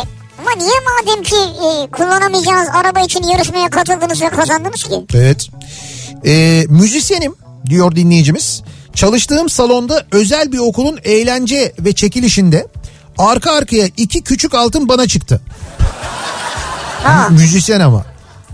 ama 0.41 0.51
niye 0.57 0.71
madem 0.99 1.23
ki 1.23 1.35
e, 1.35 1.91
kullanamayacağınız 1.91 2.69
araba 2.73 2.99
için 2.99 3.23
yarışmaya 3.23 3.69
katıldınız 3.69 4.21
ve 4.21 4.29
kazandınız 4.29 4.83
ki? 4.83 5.05
Evet. 5.13 5.47
Ee, 6.25 6.65
müzisyenim 6.69 7.35
diyor 7.69 7.95
dinleyicimiz. 7.95 8.61
Çalıştığım 8.95 9.49
salonda 9.49 10.03
özel 10.11 10.51
bir 10.51 10.57
okulun 10.59 10.99
eğlence 11.03 11.73
ve 11.79 11.93
çekilişinde 11.93 12.67
arka 13.17 13.51
arkaya 13.51 13.87
iki 13.97 14.21
küçük 14.23 14.53
altın 14.53 14.89
bana 14.89 15.07
çıktı. 15.07 15.41
Ha, 17.03 17.27
Müzisyen 17.29 17.79
ama. 17.79 18.05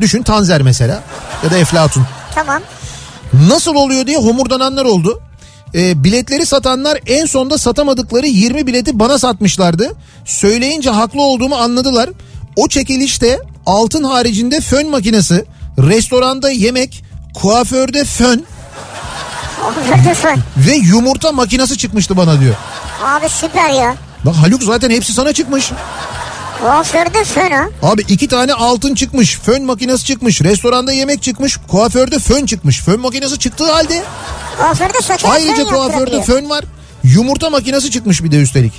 Düşün 0.02 0.24
Tanzer 0.24 0.62
mesela 0.62 1.04
ya 1.44 1.52
da 1.52 1.58
Eflatun. 1.58 2.06
tamam. 2.36 2.62
Nasıl 3.34 3.76
oluyor 3.76 4.08
diye 4.08 4.18
homurdananlar 4.18 4.86
oldu. 4.86 5.22
Ee, 5.76 6.04
biletleri 6.04 6.46
satanlar 6.46 7.00
en 7.08 7.26
sonda 7.26 7.58
satamadıkları 7.58 8.28
20 8.28 8.68
bileti 8.68 9.00
bana 9.00 9.18
satmışlardı. 9.20 9.92
Söyleyince 10.26 10.90
haklı 10.90 11.22
olduğumu 11.22 11.56
anladılar. 11.56 12.10
O 12.56 12.68
çekilişte 12.68 13.40
altın 13.66 14.04
haricinde 14.04 14.62
fön 14.62 14.90
makinesi, 14.90 15.46
restoranda 15.78 16.52
yemek, 16.52 17.04
Kuaförde 17.34 18.04
fön. 18.04 18.44
ve 20.58 20.76
yumurta 20.76 21.32
makinesi 21.32 21.78
çıkmıştı 21.78 22.18
bana 22.18 22.40
diyor. 22.40 22.56
Abi 23.06 23.30
süper 23.30 23.70
ya. 23.70 23.96
Bak 24.26 24.36
Haluk 24.36 24.64
zaten 24.64 24.90
hepsi 24.90 25.14
sana 25.14 25.34
çıkmış. 25.34 25.72
Kuaförde 26.62 27.24
fön 27.24 27.52
ha. 27.52 27.70
Abi 27.84 28.02
iki 28.02 28.28
tane 28.28 28.54
altın 28.54 28.96
çıkmış, 28.96 29.40
fön 29.40 29.64
makinesi 29.66 30.06
çıkmış, 30.06 30.42
restoranda 30.42 30.92
yemek 30.92 31.24
çıkmış, 31.24 31.58
kuaförde 31.68 32.20
fön 32.20 32.46
çıkmış. 32.46 32.82
Fön 32.82 33.00
makinesi 33.00 33.40
çıktığı 33.40 33.72
halde 33.72 34.04
Kuaförde 34.58 35.02
saçını 35.04 35.32
ayrıca 35.32 35.64
kuaförde 35.64 36.22
fön 36.24 36.50
var. 36.50 36.66
Yumurta 37.04 37.50
makinesi 37.50 37.92
çıkmış 37.92 38.24
bir 38.24 38.32
de 38.32 38.38
üstelik. 38.42 38.74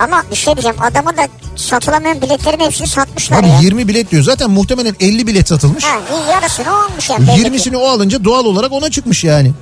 Ama 0.00 0.22
bir 0.30 0.36
şey 0.36 0.54
diyeceğim 0.54 0.76
adama 0.82 1.16
da 1.16 1.28
satılamayan 1.56 2.22
biletlerin 2.22 2.60
hepsini 2.60 2.86
satmışlar 2.86 3.38
Abi 3.38 3.48
ya. 3.48 3.60
20 3.60 3.88
bilet 3.88 4.10
diyor. 4.10 4.22
Zaten 4.22 4.50
muhtemelen 4.50 4.96
50 5.00 5.26
bilet 5.26 5.48
satılmış. 5.48 5.84
Ha, 5.84 6.00
yarısını 6.30 6.66
o 6.70 6.84
olmuş 6.84 7.10
yani. 7.10 7.28
belli 7.28 7.42
ki. 7.42 7.48
20'sini 7.48 7.76
o 7.76 7.88
alınca 7.88 8.24
doğal 8.24 8.44
olarak 8.44 8.72
ona 8.72 8.90
çıkmış 8.90 9.24
yani. 9.24 9.52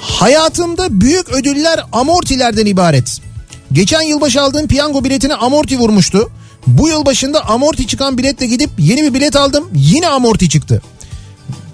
Hayatımda 0.00 1.00
büyük 1.00 1.28
ödüller 1.28 1.80
amortilerden 1.92 2.66
ibaret. 2.66 3.20
Geçen 3.72 4.00
yılbaşı 4.02 4.42
aldığım 4.42 4.66
piyango 4.68 5.04
biletine 5.04 5.34
amorti 5.34 5.78
vurmuştu. 5.78 6.30
Bu 6.66 6.88
yıl 6.88 7.06
başında 7.06 7.48
amorti 7.48 7.86
çıkan 7.86 8.18
biletle 8.18 8.46
gidip 8.46 8.70
yeni 8.78 9.02
bir 9.02 9.14
bilet 9.14 9.36
aldım. 9.36 9.68
Yine 9.74 10.08
amorti 10.08 10.48
çıktı. 10.48 10.82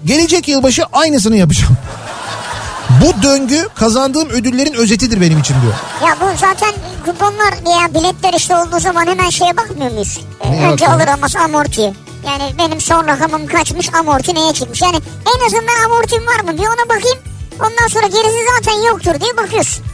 Gelecek 0.05 0.47
yılbaşı 0.47 0.83
aynısını 0.93 1.35
yapacağım. 1.37 1.77
Bu 3.01 3.23
döngü 3.23 3.67
kazandığım 3.75 4.29
ödüllerin 4.29 4.73
özetidir 4.73 5.21
benim 5.21 5.39
için 5.39 5.55
diyor. 5.61 5.73
Ya 6.05 6.17
bu 6.21 6.37
zaten 6.37 6.73
kuponlar 7.05 7.53
veya 7.65 7.93
biletler 7.93 8.33
işte 8.33 8.55
olduğu 8.55 8.79
zaman 8.79 9.05
hemen 9.05 9.29
şeye 9.29 9.57
bakmıyor 9.57 9.91
muyuz? 9.91 10.19
Neye 10.49 10.67
Önce 10.71 10.87
alır 10.87 11.07
almaz 11.07 11.35
amorti. 11.35 11.81
Yani 12.27 12.53
benim 12.57 12.81
son 12.81 13.07
rakamım 13.07 13.47
kaçmış 13.47 13.93
amorti 13.93 14.35
neye 14.35 14.53
çıkmış? 14.53 14.81
Yani 14.81 14.97
en 15.25 15.45
azından 15.45 15.85
amortim 15.85 16.27
var 16.27 16.39
mı 16.39 16.57
bir 16.57 16.67
ona 16.67 16.89
bakayım. 16.97 17.17
Ondan 17.59 17.87
sonra 17.87 18.07
gerisi 18.07 18.37
zaten 18.57 18.81
yoktur 18.87 19.21
diye 19.21 19.37
bakıyorsun. 19.37 19.85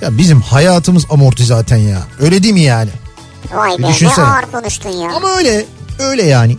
Ya 0.00 0.18
bizim 0.18 0.40
hayatımız 0.40 1.04
amorti 1.10 1.44
zaten 1.44 1.76
ya. 1.76 1.98
Öyle 2.20 2.42
değil 2.42 2.54
mi 2.54 2.60
yani? 2.60 2.90
Vay 3.54 3.78
be 3.78 3.82
ne 3.82 3.88
Düşünsene. 3.88 4.24
ağır 4.24 4.42
konuştun 4.52 4.90
ya. 4.90 5.10
Ama 5.16 5.28
öyle 5.36 5.66
öyle 5.98 6.22
yani. 6.22 6.56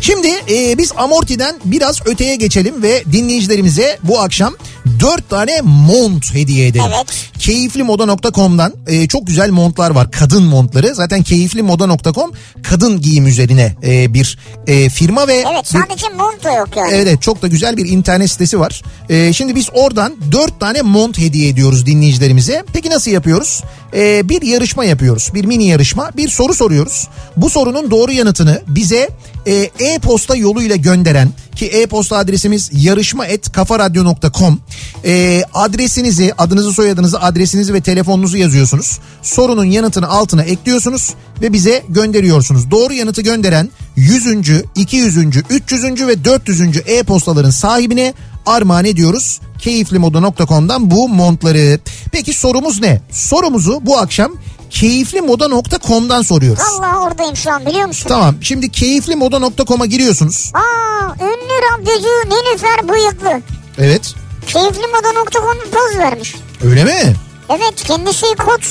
Şimdi 0.00 0.28
e, 0.50 0.78
biz 0.78 0.92
amortiden 0.96 1.56
biraz 1.64 2.06
öteye 2.06 2.36
geçelim 2.36 2.82
ve 2.82 3.04
dinleyicilerimize 3.12 3.98
bu 4.02 4.20
akşam 4.20 4.54
4 5.02 5.28
tane 5.30 5.60
mont 5.62 6.34
hediye 6.34 6.66
edelim. 6.66 6.84
Evet. 6.96 7.06
Keyiflimoda.com'dan 7.38 8.72
e, 8.86 9.08
çok 9.08 9.26
güzel 9.26 9.50
montlar 9.50 9.90
var. 9.90 10.10
Kadın 10.10 10.42
montları. 10.44 10.94
Zaten 10.94 11.22
keyiflimoda.com 11.22 12.32
kadın 12.62 13.00
giyim 13.00 13.26
üzerine 13.26 13.76
e, 13.84 14.14
bir 14.14 14.38
e, 14.66 14.88
firma 14.88 15.28
ve 15.28 15.34
Evet 15.52 15.74
bir- 15.74 15.78
sadece 15.80 16.08
monto 16.08 16.48
yok 16.58 16.68
yani. 16.76 16.92
Evet 16.94 17.22
çok 17.22 17.42
da 17.42 17.48
güzel 17.48 17.76
bir 17.76 17.86
internet 17.86 18.30
sitesi 18.30 18.60
var. 18.60 18.82
Ee, 19.08 19.32
şimdi 19.32 19.54
biz 19.56 19.68
oradan 19.74 20.16
dört 20.32 20.60
tane 20.60 20.82
mont 20.82 21.18
hediye 21.18 21.48
ediyoruz 21.48 21.86
dinleyicilerimize. 21.86 22.64
Peki 22.72 22.90
nasıl 22.90 23.10
yapıyoruz? 23.10 23.62
Ee, 23.94 24.28
bir 24.28 24.42
yarışma 24.42 24.84
yapıyoruz. 24.84 25.30
Bir 25.34 25.44
mini 25.44 25.64
yarışma. 25.68 26.10
Bir 26.16 26.28
soru 26.28 26.54
soruyoruz. 26.54 27.08
Bu 27.36 27.50
sorunun 27.50 27.90
doğru 27.90 28.12
yanıtını 28.12 28.62
bize 28.66 28.96
e, 28.96 29.10
e-posta 29.46 30.36
yoluyla 30.36 30.76
gönderen 30.76 31.28
ki 31.56 31.66
e-posta 31.66 32.16
adresimiz 32.16 32.70
yarışma@kafaradyo.com. 32.72 34.60
Ee, 35.04 35.42
adresinizi, 35.54 36.32
adınızı, 36.38 36.72
soyadınızı, 36.72 37.20
adresinizi 37.20 37.74
ve 37.74 37.80
telefonunuzu 37.80 38.36
yazıyorsunuz. 38.36 38.98
Sorunun 39.22 39.64
yanıtını 39.64 40.08
altına 40.08 40.42
ekliyorsunuz 40.42 41.14
ve 41.42 41.52
bize 41.52 41.82
gönderiyorsunuz. 41.88 42.70
Doğru 42.70 42.92
yanıtı 42.92 43.22
gönderen 43.22 43.70
100. 43.96 44.26
200. 44.74 45.16
300. 45.50 45.84
ve 45.84 46.24
400. 46.24 46.60
e-postaların 46.86 47.50
sahibine 47.50 48.14
armağan 48.46 48.84
ediyoruz. 48.84 49.40
Keyiflimoda.com'dan 49.58 50.90
bu 50.90 51.08
montları. 51.08 51.80
Peki 52.12 52.32
sorumuz 52.32 52.80
ne? 52.80 53.00
Sorumuzu 53.10 53.80
bu 53.82 53.98
akşam 53.98 54.32
keyiflimoda.com'dan 54.72 56.22
soruyoruz. 56.22 56.62
Allah 56.62 56.98
oradayım 57.02 57.36
şu 57.36 57.50
an 57.52 57.66
biliyor 57.66 57.86
musun? 57.86 58.08
Tamam 58.08 58.34
şimdi 58.40 58.70
keyiflimoda.com'a 58.70 59.86
giriyorsunuz. 59.86 60.52
Aa 60.54 61.14
ünlü 61.24 61.54
radyocu 61.72 62.08
Nilüfer 62.08 62.88
Bıyıklı. 62.88 63.40
Evet. 63.78 64.14
Keyiflimoda.com'un 64.46 65.70
poz 65.72 65.98
vermiş. 65.98 66.34
Öyle 66.64 66.84
mi? 66.84 67.14
Evet 67.48 67.74
kendisi 67.84 68.26
kot 68.26 68.62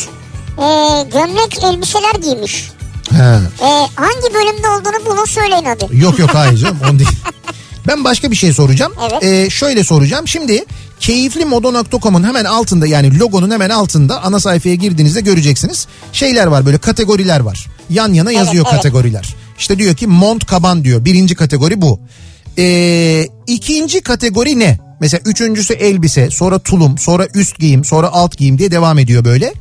e, 0.58 0.66
gömlek 1.14 1.64
elbiseler 1.64 2.14
giymiş. 2.24 2.72
Ha. 3.12 3.42
E, 3.62 3.68
hangi 3.96 4.34
bölümde 4.34 4.68
olduğunu 4.68 5.06
bulun 5.06 5.26
söyleyin 5.26 5.66
hadi. 5.66 5.88
Yok 5.92 6.20
yok 6.20 6.30
hayır 6.34 6.58
canım 6.58 6.78
onu 6.90 7.00
değil. 7.00 7.10
Ben 7.88 8.04
başka 8.04 8.32
bir 8.32 8.36
şey 8.36 8.54
soracağım. 8.54 8.94
Evet. 9.12 9.24
Ee, 9.24 9.50
şöyle 9.50 9.84
soracağım. 9.84 10.28
Şimdi 10.28 10.66
keyiflimodo.com'un 11.02 12.24
hemen 12.24 12.46
altında 12.46 12.88
yani 12.88 13.20
logonun 13.20 13.52
hemen 13.52 13.70
altında 13.70 14.24
ana 14.24 14.40
sayfaya 14.40 14.76
girdiğinizde 14.76 15.22
göreceksiniz. 15.22 15.88
Şeyler 16.14 16.48
var 16.48 16.66
böyle 16.66 16.78
kategoriler 16.78 17.40
var. 17.40 17.68
Yan 17.90 18.14
yana 18.14 18.32
yazıyor 18.32 18.66
evet. 18.70 18.76
kategoriler. 18.76 19.36
İşte 19.58 19.78
diyor 19.78 19.96
ki 19.96 20.08
mont 20.08 20.46
kaban 20.46 20.84
diyor. 20.84 21.06
Birinci 21.06 21.36
kategori 21.36 21.82
bu. 21.82 22.00
Ee, 22.58 23.28
ikinci 23.48 24.02
kategori 24.02 24.60
ne? 24.60 24.80
Mesela 25.00 25.22
üçüncüsü 25.26 25.74
elbise, 25.74 26.30
sonra 26.30 26.60
tulum, 26.60 26.98
sonra 26.98 27.28
üst 27.34 27.60
giyim, 27.60 27.86
sonra 27.86 28.08
alt 28.08 28.38
giyim 28.38 28.58
diye 28.58 28.72
devam 28.72 29.00
ediyor 29.00 29.26
böyle. 29.26 29.54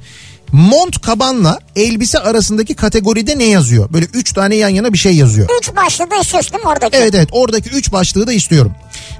Mont 0.52 1.00
kabanla 1.00 1.58
elbise 1.76 2.18
arasındaki 2.18 2.74
kategoride 2.74 3.38
ne 3.38 3.44
yazıyor? 3.44 3.92
Böyle 3.92 4.06
üç 4.14 4.32
tane 4.32 4.56
yan 4.56 4.68
yana 4.68 4.92
bir 4.92 4.98
şey 4.98 5.16
yazıyor. 5.16 5.48
Üç 5.60 5.76
başlığı 5.76 6.10
da 6.10 6.16
istiyorsun 6.16 6.52
değil 6.52 6.64
mi 6.64 6.70
oradaki? 6.70 6.96
Evet 6.96 7.14
evet 7.14 7.28
oradaki 7.32 7.70
üç 7.70 7.92
başlığı 7.92 8.26
da 8.26 8.32
istiyorum. 8.32 8.72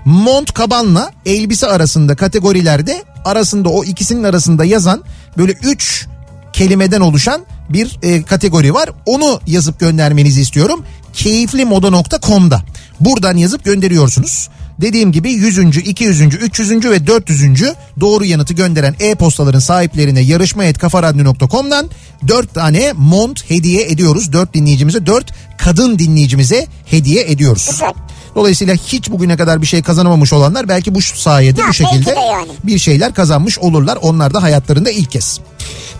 Mont 0.04 0.52
kabanla 0.54 1.12
elbise 1.26 1.66
arasında 1.66 2.16
kategorilerde 2.16 3.04
arasında 3.24 3.68
o 3.68 3.84
ikisinin 3.84 4.24
arasında 4.24 4.64
yazan 4.64 5.04
böyle 5.38 5.52
üç 5.52 6.06
kelimeden 6.52 7.00
oluşan 7.00 7.40
bir 7.68 7.98
e, 8.02 8.22
kategori 8.22 8.74
var. 8.74 8.90
Onu 9.06 9.40
yazıp 9.46 9.80
göndermenizi 9.80 10.40
istiyorum. 10.40 10.84
Keyiflimoda.com'da. 11.12 12.62
Buradan 13.00 13.36
yazıp 13.36 13.64
gönderiyorsunuz. 13.64 14.48
Dediğim 14.80 15.12
gibi 15.12 15.32
100. 15.32 15.58
200. 15.58 16.20
300. 16.20 16.70
ve 16.70 17.06
400. 17.06 17.62
doğru 18.00 18.24
yanıtı 18.24 18.54
gönderen 18.54 18.94
e-postaların 19.00 19.58
sahiplerine 19.58 20.20
yarışma.kafaradyo.com'dan 20.20 21.90
4 22.28 22.54
tane 22.54 22.92
mont 22.96 23.50
hediye 23.50 23.82
ediyoruz. 23.84 24.32
4 24.32 24.54
dinleyicimize 24.54 25.06
4 25.06 25.32
kadın 25.58 25.98
dinleyicimize 25.98 26.66
hediye 26.86 27.30
ediyoruz. 27.30 27.68
Güzel. 27.70 27.92
Dolayısıyla 28.34 28.74
hiç 28.74 29.10
bugüne 29.10 29.36
kadar 29.36 29.62
bir 29.62 29.66
şey 29.66 29.82
kazanamamış 29.82 30.32
olanlar 30.32 30.68
belki 30.68 30.94
bu 30.94 31.00
sayede 31.00 31.60
Ya, 31.60 31.68
bu 31.68 31.72
şekilde 31.72 32.10
yani. 32.10 32.48
bir 32.64 32.78
şeyler 32.78 33.14
kazanmış 33.14 33.58
olurlar. 33.58 33.98
Onlar 34.02 34.34
da 34.34 34.42
hayatlarında 34.42 34.90
ilk 34.90 35.10
kez. 35.10 35.40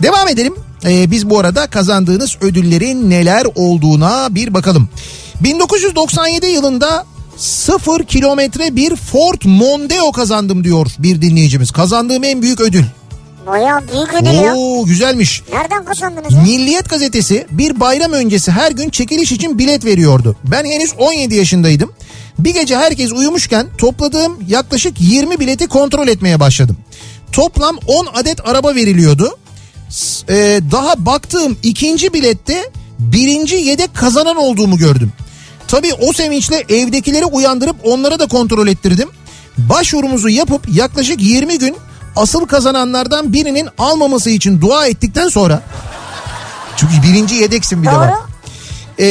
Devam 0.02 0.28
edelim. 0.28 0.54
Ee, 0.84 1.10
biz 1.10 1.30
bu 1.30 1.38
arada 1.38 1.66
kazandığınız 1.66 2.36
ödüllerin 2.40 3.10
neler 3.10 3.46
olduğuna 3.54 4.34
bir 4.34 4.54
bakalım. 4.54 4.88
1997 5.40 6.46
yılında 6.46 7.06
0 7.40 8.04
kilometre 8.04 8.76
bir 8.76 8.96
Ford 8.96 9.40
Mondeo 9.44 10.12
kazandım 10.12 10.64
diyor 10.64 10.86
bir 10.98 11.22
dinleyicimiz. 11.22 11.70
Kazandığım 11.70 12.24
en 12.24 12.42
büyük 12.42 12.60
ödül. 12.60 12.84
Baya 13.46 13.82
büyük 13.92 14.14
ödül 14.14 14.32
ya. 14.44 14.54
Oo 14.56 14.84
güzelmiş. 14.84 15.42
Nereden 15.52 15.84
kazandınız 15.84 16.32
ya? 16.34 16.42
Milliyet 16.42 16.90
gazetesi 16.90 17.46
bir 17.50 17.80
bayram 17.80 18.12
öncesi 18.12 18.50
her 18.50 18.70
gün 18.72 18.90
çekiliş 18.90 19.32
için 19.32 19.58
bilet 19.58 19.84
veriyordu. 19.84 20.36
Ben 20.44 20.64
henüz 20.64 20.92
17 20.98 21.34
yaşındaydım. 21.34 21.92
Bir 22.38 22.54
gece 22.54 22.76
herkes 22.76 23.12
uyumuşken 23.12 23.66
topladığım 23.78 24.38
yaklaşık 24.48 25.00
20 25.00 25.40
bileti 25.40 25.66
kontrol 25.66 26.08
etmeye 26.08 26.40
başladım. 26.40 26.76
Toplam 27.32 27.78
10 27.86 28.06
adet 28.14 28.48
araba 28.48 28.74
veriliyordu. 28.74 29.38
S- 29.88 30.26
e, 30.34 30.60
daha 30.72 31.06
baktığım 31.06 31.56
ikinci 31.62 32.12
bilette 32.12 32.70
birinci 32.98 33.56
yedek 33.56 33.94
kazanan 33.94 34.36
olduğumu 34.36 34.76
gördüm. 34.78 35.12
Tabii 35.70 35.94
o 35.94 36.12
sevinçle 36.12 36.64
evdekileri 36.68 37.24
uyandırıp 37.24 37.76
onlara 37.84 38.18
da 38.18 38.26
kontrol 38.26 38.68
ettirdim. 38.68 39.08
Başvurumuzu 39.58 40.28
yapıp 40.28 40.74
yaklaşık 40.74 41.22
20 41.22 41.58
gün 41.58 41.76
asıl 42.16 42.46
kazananlardan 42.46 43.32
birinin 43.32 43.68
almaması 43.78 44.30
için 44.30 44.60
dua 44.60 44.86
ettikten 44.86 45.28
sonra 45.28 45.62
çünkü 46.76 46.92
birinci 47.02 47.34
yedeksin 47.34 47.82
bir 47.82 47.86
de 47.88 47.92
bak. 47.92 48.14
Ee, 48.98 49.06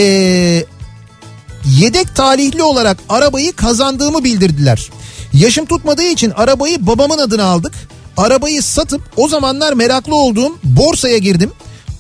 yedek 1.66 2.16
talihli 2.16 2.64
olarak 2.64 2.98
arabayı 3.10 3.54
kazandığımı 3.54 4.24
bildirdiler. 4.24 4.90
Yaşım 5.34 5.66
tutmadığı 5.66 6.04
için 6.04 6.32
arabayı 6.32 6.88
babamın 6.88 7.18
adına 7.18 7.44
aldık. 7.44 7.74
Arabayı 8.18 8.64
satıp 8.64 9.02
o 9.18 9.28
zamanlar 9.28 9.74
meraklı 9.74 10.16
olduğum 10.16 10.58
borsaya 10.64 11.18
girdim. 11.18 11.52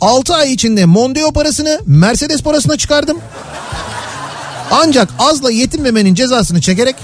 6 0.01 0.35
ay 0.35 0.53
içinde 0.53 0.85
Mondeo 0.85 1.31
parasını 1.31 1.81
Mercedes 1.85 2.41
parasına 2.43 2.77
çıkardım. 2.77 3.17
Ancak 4.71 5.09
azla 5.19 5.51
yetinmemenin 5.51 6.15
cezasını 6.15 6.61
çekerek 6.61 6.95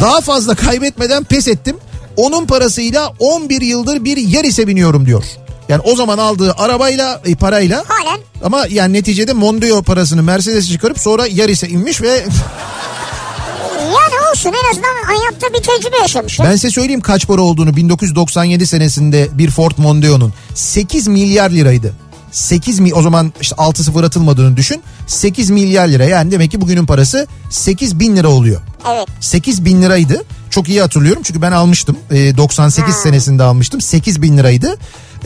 daha 0.00 0.20
fazla 0.20 0.54
kaybetmeden 0.54 1.24
pes 1.24 1.48
ettim. 1.48 1.76
Onun 2.16 2.46
parasıyla 2.46 3.12
11 3.18 3.60
yıldır 3.60 4.04
bir 4.04 4.16
Yaris'e 4.16 4.66
biniyorum 4.66 5.06
diyor. 5.06 5.24
Yani 5.68 5.82
o 5.84 5.96
zaman 5.96 6.18
aldığı 6.18 6.52
arabayla 6.58 7.20
e, 7.24 7.34
parayla 7.34 7.84
Halen. 7.88 8.20
ama 8.44 8.66
yani 8.70 8.92
neticede 8.92 9.32
Mondeo 9.32 9.82
parasını 9.82 10.22
Mercedes'e 10.22 10.72
çıkarıp 10.72 10.98
sonra 10.98 11.26
Yaris'e 11.26 11.68
inmiş 11.68 12.02
ve 12.02 12.24
Yani 13.78 14.30
olsun 14.32 14.52
en 14.64 14.70
azından 14.70 15.04
hayatta 15.06 15.48
bir 15.54 15.62
tecrübe 15.62 15.96
yaşamış. 15.98 16.38
ya. 16.38 16.44
ben 16.46 16.52
size 16.52 16.70
söyleyeyim 16.70 17.00
kaç 17.00 17.26
para 17.26 17.40
olduğunu 17.40 17.76
1997 17.76 18.66
senesinde 18.66 19.28
bir 19.32 19.50
Ford 19.50 19.72
Mondeo'nun 19.76 20.32
8 20.54 21.08
milyar 21.08 21.50
liraydı. 21.50 21.92
8 22.32 22.80
mi 22.80 22.94
o 22.94 23.02
zaman 23.02 23.32
işte 23.40 23.54
6 23.58 23.84
sıfır 23.84 24.04
atılmadığını 24.04 24.56
düşün. 24.56 24.82
8 25.06 25.50
milyar 25.50 25.88
lira 25.88 26.04
yani 26.04 26.30
demek 26.30 26.50
ki 26.50 26.60
bugünün 26.60 26.86
parası 26.86 27.26
8 27.50 28.00
bin 28.00 28.16
lira 28.16 28.28
oluyor. 28.28 28.60
Evet. 28.92 29.08
8 29.20 29.64
bin 29.64 29.82
liraydı. 29.82 30.22
Çok 30.50 30.68
iyi 30.68 30.80
hatırlıyorum 30.80 31.22
çünkü 31.22 31.42
ben 31.42 31.52
almıştım. 31.52 31.96
Ee, 32.10 32.36
98 32.36 32.94
senesinde 32.94 33.42
almıştım. 33.42 33.80
8 33.80 34.22
bin 34.22 34.38
liraydı. 34.38 34.76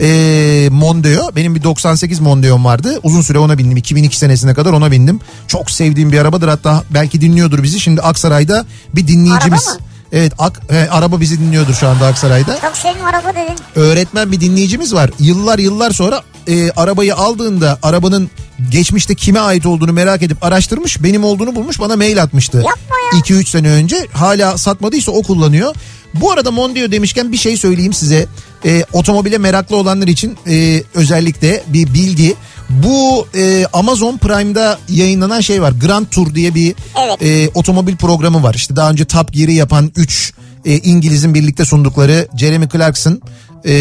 Ee, 0.01 0.69
Mondeo. 0.71 1.35
Benim 1.35 1.55
bir 1.55 1.63
98 1.63 2.19
Mondeo'm 2.19 2.65
vardı. 2.65 2.99
Uzun 3.03 3.21
süre 3.21 3.39
ona 3.39 3.57
bindim. 3.57 3.77
2002 3.77 4.17
senesine 4.17 4.53
kadar 4.53 4.73
ona 4.73 4.91
bindim. 4.91 5.19
Çok 5.47 5.71
sevdiğim 5.71 6.11
bir 6.11 6.19
arabadır. 6.19 6.47
Hatta 6.47 6.83
belki 6.89 7.21
dinliyordur 7.21 7.63
bizi. 7.63 7.79
Şimdi 7.79 8.01
Aksaray'da 8.01 8.65
bir 8.95 9.07
dinleyicimiz. 9.07 9.67
Araba 9.67 9.79
mı? 9.79 9.85
Evet 10.11 10.33
ak, 10.37 10.61
e, 10.69 10.87
araba 10.91 11.19
bizi 11.21 11.39
dinliyordur 11.39 11.73
şu 11.73 11.87
anda 11.87 12.07
Aksaray'da. 12.07 12.57
Çok 12.61 12.77
sevdim 12.77 13.05
araba 13.05 13.29
dedin. 13.29 13.55
Öğretmen 13.75 14.31
bir 14.31 14.41
dinleyicimiz 14.41 14.93
var. 14.93 15.11
Yıllar 15.19 15.59
yıllar 15.59 15.91
sonra 15.91 16.21
e, 16.47 16.71
arabayı 16.71 17.15
aldığında 17.15 17.79
arabanın 17.83 18.29
geçmişte 18.71 19.15
kime 19.15 19.39
ait 19.39 19.65
olduğunu 19.65 19.93
merak 19.93 20.23
edip 20.23 20.43
araştırmış. 20.43 21.03
Benim 21.03 21.23
olduğunu 21.23 21.55
bulmuş 21.55 21.79
bana 21.79 21.95
mail 21.95 22.23
atmıştı. 22.23 22.57
Yapma 22.57 22.95
ya. 23.13 23.19
2-3 23.19 23.49
sene 23.49 23.69
önce 23.69 24.07
hala 24.13 24.57
satmadıysa 24.57 25.11
o 25.11 25.21
kullanıyor. 25.23 25.75
Bu 26.13 26.31
arada 26.31 26.51
Mondeo 26.51 26.91
demişken 26.91 27.31
bir 27.31 27.37
şey 27.37 27.57
söyleyeyim 27.57 27.93
size. 27.93 28.25
E, 28.65 28.83
otomobile 28.93 29.37
meraklı 29.37 29.75
olanlar 29.75 30.07
için 30.07 30.37
e, 30.47 30.83
özellikle 30.93 31.63
bir 31.67 31.93
bilgi. 31.93 32.35
Bu 32.69 33.27
e, 33.35 33.65
Amazon 33.73 34.17
Prime'da 34.17 34.79
yayınlanan 34.89 35.41
şey 35.41 35.61
var. 35.61 35.71
Grand 35.71 36.05
Tour 36.05 36.35
diye 36.35 36.55
bir 36.55 36.75
Evet. 37.05 37.21
e, 37.21 37.49
otomobil 37.53 37.95
programı 37.95 38.43
var. 38.43 38.53
İşte 38.53 38.75
daha 38.75 38.91
önce 38.91 39.05
Top 39.05 39.33
Gear'ı 39.33 39.51
yapan 39.51 39.91
3 39.95 40.33
İngiliz'in 40.65 41.33
birlikte 41.33 41.65
sundukları 41.65 42.27
Jeremy 42.37 42.69
Clarkson, 42.69 43.21
e, 43.65 43.73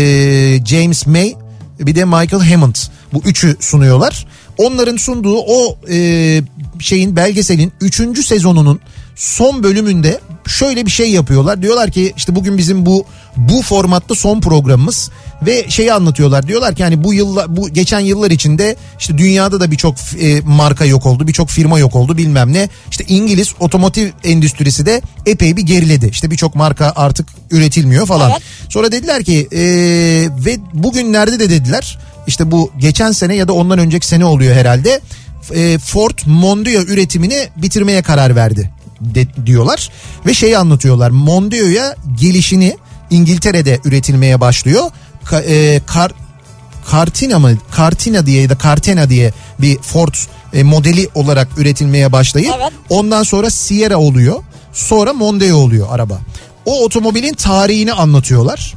James 0.67 1.07
May 1.07 1.35
bir 1.81 1.95
de 1.95 2.05
Michael 2.05 2.51
Hammond. 2.51 2.75
Bu 3.13 3.23
üçü 3.25 3.57
sunuyorlar. 3.61 4.27
Onların 4.59 4.97
sunduğu 4.97 5.39
o 5.39 5.79
e, 5.91 6.43
şeyin 6.79 7.17
belgeselin 7.17 7.73
3. 7.81 8.27
sezonunun 8.27 8.81
son 9.17 9.63
bölümünde 9.63 10.21
şöyle 10.47 10.87
bir 10.87 10.91
şey 10.91 11.11
yapıyorlar. 11.11 11.63
Diyorlar 11.63 11.91
ki 11.91 12.13
işte 12.17 12.35
bugün 12.35 12.59
bizim 12.59 12.87
bu 12.87 13.07
bu 13.37 13.63
formatta 13.63 14.15
son 14.15 14.41
programımız 14.41 15.11
ve 15.47 15.71
şeyi 15.71 15.93
anlatıyorlar. 15.93 16.47
Diyorlar 16.47 16.75
ki 16.75 16.85
hani 16.85 17.05
bu 17.05 17.15
yıllar 17.15 17.57
bu 17.57 17.69
geçen 17.69 18.01
yıllar 18.01 18.31
içinde 18.31 18.77
işte 18.99 19.19
dünyada 19.19 19.61
da 19.61 19.71
birçok 19.71 19.97
e, 20.21 20.41
marka 20.41 20.85
yok 20.85 21.07
oldu, 21.07 21.29
birçok 21.29 21.49
firma 21.49 21.79
yok 21.79 21.97
oldu 21.97 22.17
bilmem 22.17 22.53
ne. 22.53 22.69
İşte 22.91 23.05
İngiliz 23.09 23.55
otomotiv 23.61 24.09
endüstrisi 24.25 24.87
de 24.87 25.03
epey 25.27 25.57
bir 25.57 25.63
geriledi. 25.63 26.09
İşte 26.13 26.31
birçok 26.31 26.55
marka 26.55 26.93
artık 26.97 27.29
üretilmiyor 27.51 28.07
falan. 28.07 28.31
Evet. 28.31 28.43
Sonra 28.69 28.93
dediler 28.93 29.25
ki 29.25 29.49
e, 29.53 29.61
ve 30.45 30.57
bugünlerde 30.73 31.39
de 31.39 31.51
dediler 31.51 31.99
işte 32.27 32.51
bu 32.51 32.71
geçen 32.79 33.13
sene 33.13 33.35
ya 33.35 33.49
da 33.49 33.53
ondan 33.53 33.79
önceki 33.79 34.07
sene 34.07 34.25
oluyor 34.25 34.55
herhalde. 34.55 35.01
E, 35.55 35.79
Ford 35.79 36.19
Mondeo 36.27 36.83
üretimini 36.83 37.49
bitirmeye 37.57 38.03
karar 38.03 38.37
verdi 38.37 38.71
de, 39.15 39.47
diyorlar 39.47 39.91
ve 40.27 40.35
şeyi 40.35 40.59
anlatıyorlar. 40.59 41.11
Mondeo'ya 41.11 41.97
gelişini 42.21 42.77
İngiltere'de 43.11 43.81
üretilmeye 43.85 44.41
başlıyor. 44.41 44.91
Ka, 45.25 45.41
e, 45.41 45.81
kar, 45.87 46.13
Cartina 46.93 47.39
mı? 47.39 47.51
Cartina 47.77 48.27
diye 48.27 48.43
ya 48.43 48.51
da 48.51 48.59
Cartena 48.63 49.11
diye 49.11 49.33
bir 49.59 49.79
Ford 49.79 50.15
e, 50.53 50.63
modeli 50.63 51.09
olarak 51.15 51.49
üretilmeye 51.57 52.13
başlayıp 52.13 52.55
Evet. 52.57 52.73
ondan 52.89 53.23
sonra 53.23 53.51
Sierra 53.51 53.97
oluyor. 53.97 54.43
Sonra 54.73 55.13
Mondeo 55.13 55.57
oluyor 55.57 55.87
araba. 55.91 56.19
O 56.67 56.85
otomobilin 56.85 57.35
tarihini 57.35 57.93
anlatıyorlar. 57.93 58.75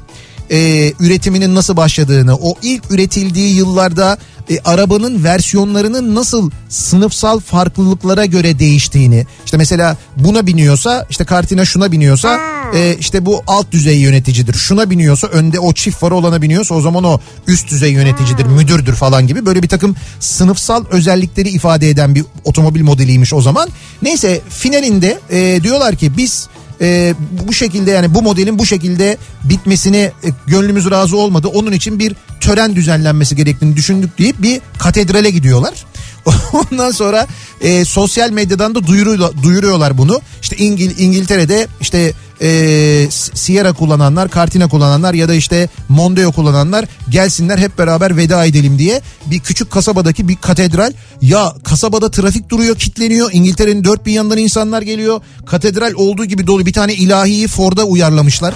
Ee, 0.51 0.93
üretiminin 0.99 1.55
nasıl 1.55 1.77
başladığını, 1.77 2.35
o 2.35 2.55
ilk 2.61 2.91
üretildiği 2.91 3.55
yıllarda 3.55 4.17
e, 4.49 4.59
arabanın 4.65 5.23
versiyonlarının 5.23 6.15
nasıl 6.15 6.51
sınıfsal 6.69 7.39
farklılıklara 7.39 8.25
göre 8.25 8.59
değiştiğini. 8.59 9.25
İşte 9.45 9.57
mesela 9.57 9.97
buna 10.17 10.47
biniyorsa, 10.47 11.05
işte 11.09 11.25
Cartina 11.29 11.65
şuna 11.65 11.91
biniyorsa, 11.91 12.39
e, 12.73 12.95
işte 12.99 13.25
bu 13.25 13.43
alt 13.47 13.71
düzey 13.71 13.99
yöneticidir. 13.99 14.53
Şuna 14.53 14.89
biniyorsa 14.89 15.27
önde 15.27 15.59
o 15.59 15.73
çift 15.73 15.97
farı 15.97 16.15
olana 16.15 16.41
biniyorsa 16.41 16.75
o 16.75 16.81
zaman 16.81 17.03
o 17.03 17.19
üst 17.47 17.69
düzey 17.71 17.91
yöneticidir, 17.91 18.45
müdürdür 18.45 18.93
falan 18.93 19.27
gibi 19.27 19.45
böyle 19.45 19.63
bir 19.63 19.69
takım 19.69 19.95
sınıfsal 20.19 20.85
özellikleri 20.91 21.49
ifade 21.49 21.89
eden 21.89 22.15
bir 22.15 22.23
otomobil 22.43 22.81
modeliymiş 22.81 23.33
o 23.33 23.41
zaman. 23.41 23.69
Neyse 24.01 24.41
finalinde 24.49 25.19
e, 25.29 25.63
diyorlar 25.63 25.95
ki 25.95 26.17
biz 26.17 26.47
e, 26.81 27.15
bu 27.47 27.53
şekilde 27.53 27.91
yani 27.91 28.13
bu 28.13 28.21
modelin 28.21 28.59
bu 28.59 28.65
şekilde 28.65 29.17
bitmesine 29.43 29.97
e, 29.97 30.11
gönlümüz 30.47 30.91
razı 30.91 31.17
olmadı. 31.17 31.47
Onun 31.47 31.71
için 31.71 31.99
bir 31.99 32.15
tören 32.39 32.75
düzenlenmesi 32.75 33.35
gerektiğini 33.35 33.75
düşündük 33.75 34.17
deyip 34.17 34.41
bir 34.41 34.61
katedrale 34.79 35.29
gidiyorlar. 35.29 35.85
Ondan 36.53 36.91
sonra 36.91 37.27
e, 37.61 37.85
sosyal 37.85 38.31
medyadan 38.31 38.75
da 38.75 38.87
duyuruyorlar, 38.87 39.43
duyuruyorlar 39.43 39.97
bunu. 39.97 40.21
İşte 40.41 40.57
İngil, 40.57 40.99
İngiltere'de 40.99 41.67
işte 41.81 42.13
e, 42.41 43.07
Sierra 43.33 43.73
kullananlar, 43.73 44.29
Cartina 44.29 44.67
kullananlar 44.67 45.13
ya 45.13 45.29
da 45.29 45.33
işte 45.33 45.69
Mondeo 45.89 46.31
kullananlar 46.31 46.85
gelsinler 47.09 47.57
hep 47.57 47.77
beraber 47.77 48.17
veda 48.17 48.45
edelim 48.45 48.79
diye 48.79 49.01
bir 49.25 49.39
küçük 49.39 49.71
kasabadaki 49.71 50.27
bir 50.27 50.35
katedral. 50.35 50.93
Ya 51.21 51.53
kasabada 51.63 52.11
trafik 52.11 52.49
duruyor, 52.49 52.75
kitleniyor. 52.75 53.29
İngiltere'nin 53.33 53.83
dört 53.83 54.05
bir 54.05 54.11
yanından 54.11 54.37
insanlar 54.37 54.81
geliyor. 54.81 55.21
Katedral 55.45 55.93
olduğu 55.95 56.25
gibi 56.25 56.47
dolu 56.47 56.65
bir 56.65 56.73
tane 56.73 56.93
ilahiyi 56.93 57.47
Ford'a 57.47 57.83
uyarlamışlar. 57.83 58.53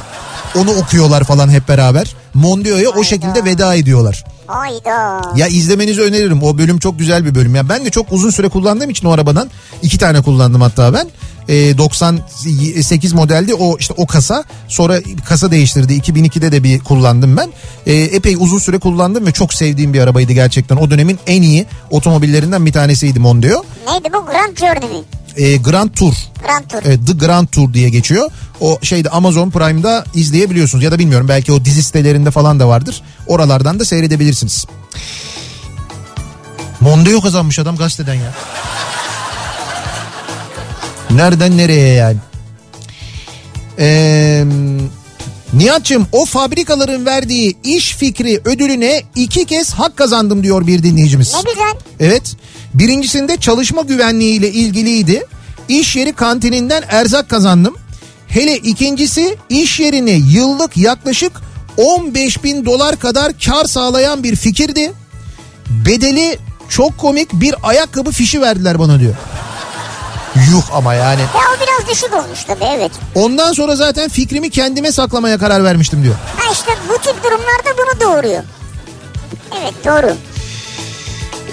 Onu 0.56 0.72
okuyorlar 0.72 1.24
falan 1.24 1.50
hep 1.50 1.68
beraber. 1.68 2.16
Mondeo'ya 2.34 2.90
o 2.90 3.04
şekilde 3.04 3.46
veda 3.46 3.76
ediyorlar. 3.76 4.26
Hayda. 4.48 5.22
Ya 5.36 5.48
izlemenizi 5.48 6.02
öneririm. 6.02 6.44
O 6.44 6.58
bölüm 6.58 6.80
çok 6.80 7.00
güzel 7.00 7.26
bir 7.26 7.36
bölüm. 7.36 7.56
Ya 7.56 7.70
ben 7.70 7.86
de 7.86 7.90
çok 7.90 8.12
uzun 8.12 8.30
süre 8.30 8.50
kullandığım 8.50 8.90
için 8.90 9.08
o 9.08 9.12
arabadan 9.12 9.50
iki 9.82 9.98
tane 9.98 10.22
kullandım 10.22 10.62
hatta 10.62 10.94
ben. 10.94 11.08
E, 11.52 11.78
98 11.78 13.14
modeldi 13.14 13.54
o 13.54 13.78
işte 13.78 13.94
o 13.98 14.08
kasa. 14.08 14.44
Sonra 14.68 15.00
kasa 15.26 15.52
değiştirdi. 15.52 15.94
2002'de 15.94 16.52
de 16.52 16.64
bir 16.64 16.80
kullandım 16.80 17.38
ben. 17.38 17.50
E, 17.86 17.94
epey 17.94 18.36
uzun 18.40 18.60
süre 18.60 18.78
kullandım 18.80 19.26
ve 19.26 19.32
çok 19.32 19.54
sevdiğim 19.54 19.94
bir 19.94 20.00
arabaydı 20.00 20.34
gerçekten. 20.34 20.76
O 20.76 20.92
dönemin 20.92 21.20
en 21.28 21.42
iyi 21.42 21.66
otomobillerinden 21.90 22.66
bir 22.66 22.72
tanesiydi 22.72 23.20
Mondeo. 23.20 23.64
Neydi 23.88 24.14
bu 24.14 24.26
Grand 24.26 24.58
Journey 24.58 25.00
mi? 25.00 25.06
E, 25.38 25.58
Grand 25.58 25.90
Tour. 25.90 26.14
Grand 26.46 26.70
Tour. 26.70 26.82
Evet, 26.86 27.00
The 27.08 27.26
Grand 27.26 27.48
Tour 27.48 27.74
diye 27.74 27.90
geçiyor. 27.90 28.30
O 28.60 28.80
şeyde 28.82 29.10
Amazon 29.10 29.50
Prime'da 29.50 30.06
izleyebiliyorsunuz 30.14 30.84
ya 30.84 30.92
da 30.92 31.00
bilmiyorum 31.00 31.28
belki 31.28 31.52
o 31.52 31.66
dizi 31.66 31.84
sitelerinde 31.84 32.32
falan 32.32 32.60
da 32.60 32.68
vardır. 32.68 33.02
Oralardan 33.28 33.80
da 33.80 33.86
seyredebilirsiniz. 33.86 34.66
Mondeo 36.80 37.22
kazanmış 37.22 37.60
adam 37.60 37.78
gazeteden 37.78 38.14
ya. 38.14 38.34
Nereden 41.16 41.58
nereye 41.58 41.94
yani? 41.94 42.18
Ee, 43.80 44.44
Nihat'cığım 45.54 46.08
o 46.12 46.26
fabrikaların 46.26 47.06
verdiği 47.06 47.58
iş 47.64 47.96
fikri 47.96 48.42
ödülüne 48.46 49.04
iki 49.16 49.46
kez 49.46 49.74
hak 49.74 49.98
kazandım 49.98 50.44
diyor 50.44 50.68
bir 50.68 50.84
dinleyicimiz. 50.84 51.34
Ne 51.34 51.52
güzel. 51.52 51.74
Evet. 52.00 52.36
Birincisinde 52.74 53.38
çalışma 53.38 53.82
güvenliği 53.82 54.40
ile 54.40 54.52
ilgiliydi. 54.52 55.26
İş 55.70 55.96
yeri 55.96 56.14
kantininden 56.14 56.84
erzak 56.90 57.30
kazandım. 57.30 57.76
Hele 58.28 58.58
ikincisi 58.58 59.38
iş 59.50 59.80
yerine 59.80 60.12
yıllık 60.12 60.78
yaklaşık 60.78 61.32
15 61.78 62.44
bin 62.44 62.66
dolar 62.66 63.00
kadar 63.00 63.34
kar 63.46 63.66
sağlayan 63.66 64.24
bir 64.24 64.36
fikirdi. 64.36 64.92
Bedeli 65.70 66.38
çok 66.70 66.98
komik 66.98 67.34
bir 67.34 67.56
ayakkabı 67.64 68.12
fişi 68.12 68.42
verdiler 68.42 68.80
bana 68.80 69.00
diyor. 69.00 69.16
Yuh 70.36 70.64
ama 70.76 70.94
yani. 70.94 71.22
Ya 71.22 71.28
o 71.58 71.62
biraz 71.62 71.90
düşük 71.90 72.14
olmuş 72.14 72.44
tabii 72.44 72.64
evet. 72.64 72.92
Ondan 73.16 73.54
sonra 73.54 73.76
zaten 73.76 74.10
fikrimi 74.10 74.50
kendime 74.50 74.92
saklamaya 74.92 75.38
karar 75.38 75.64
vermiştim 75.64 76.04
diyor. 76.04 76.16
Ha 76.38 76.52
işte 76.54 76.72
bu 76.90 76.98
tip 76.98 77.24
durumlarda 77.24 77.70
bunu 77.78 78.02
doğuruyor. 78.02 78.44
Evet 79.62 79.74
doğru. 79.86 80.16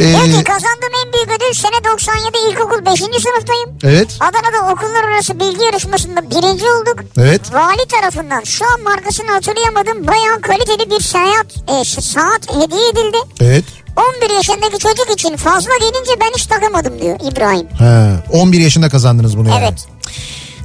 Ee, 0.00 0.04
Diyor 0.08 0.24
ki 0.38 0.44
kazandığım 0.44 0.92
en 1.06 1.12
büyük 1.12 1.28
ödül 1.40 1.54
sene 1.54 1.84
97 1.84 2.38
ilkokul 2.50 2.84
5. 2.86 2.98
sınıftayım. 3.00 3.78
evet. 3.84 4.08
Adana'da 4.20 4.72
okullar 4.72 5.04
arası 5.04 5.40
bilgi 5.40 5.64
yarışmasında 5.64 6.30
birinci 6.30 6.64
olduk. 6.64 6.96
Evet. 7.18 7.54
Vali 7.54 7.86
tarafından 7.88 8.44
şu 8.44 8.64
an 8.72 8.80
markasını 8.82 9.30
hatırlayamadım 9.30 10.06
bayağı 10.06 10.40
kaliteli 10.40 10.90
bir 10.90 11.00
seyahat, 11.00 11.46
e, 11.68 11.84
saat 11.84 12.54
hediye 12.56 12.88
edildi. 12.88 13.16
Evet. 13.40 13.64
11 13.98 14.34
yaşındaki 14.34 14.78
çocuk 14.78 15.10
için 15.12 15.36
fazla 15.36 15.70
gelince 15.80 16.20
ben 16.20 16.30
hiç 16.36 16.46
takamadım 16.46 17.02
diyor 17.02 17.18
İbrahim. 17.32 17.66
Ha, 17.78 18.10
11 18.32 18.60
yaşında 18.60 18.88
kazandınız 18.88 19.38
bunu 19.38 19.48
yani. 19.48 19.64
Evet. 19.64 19.86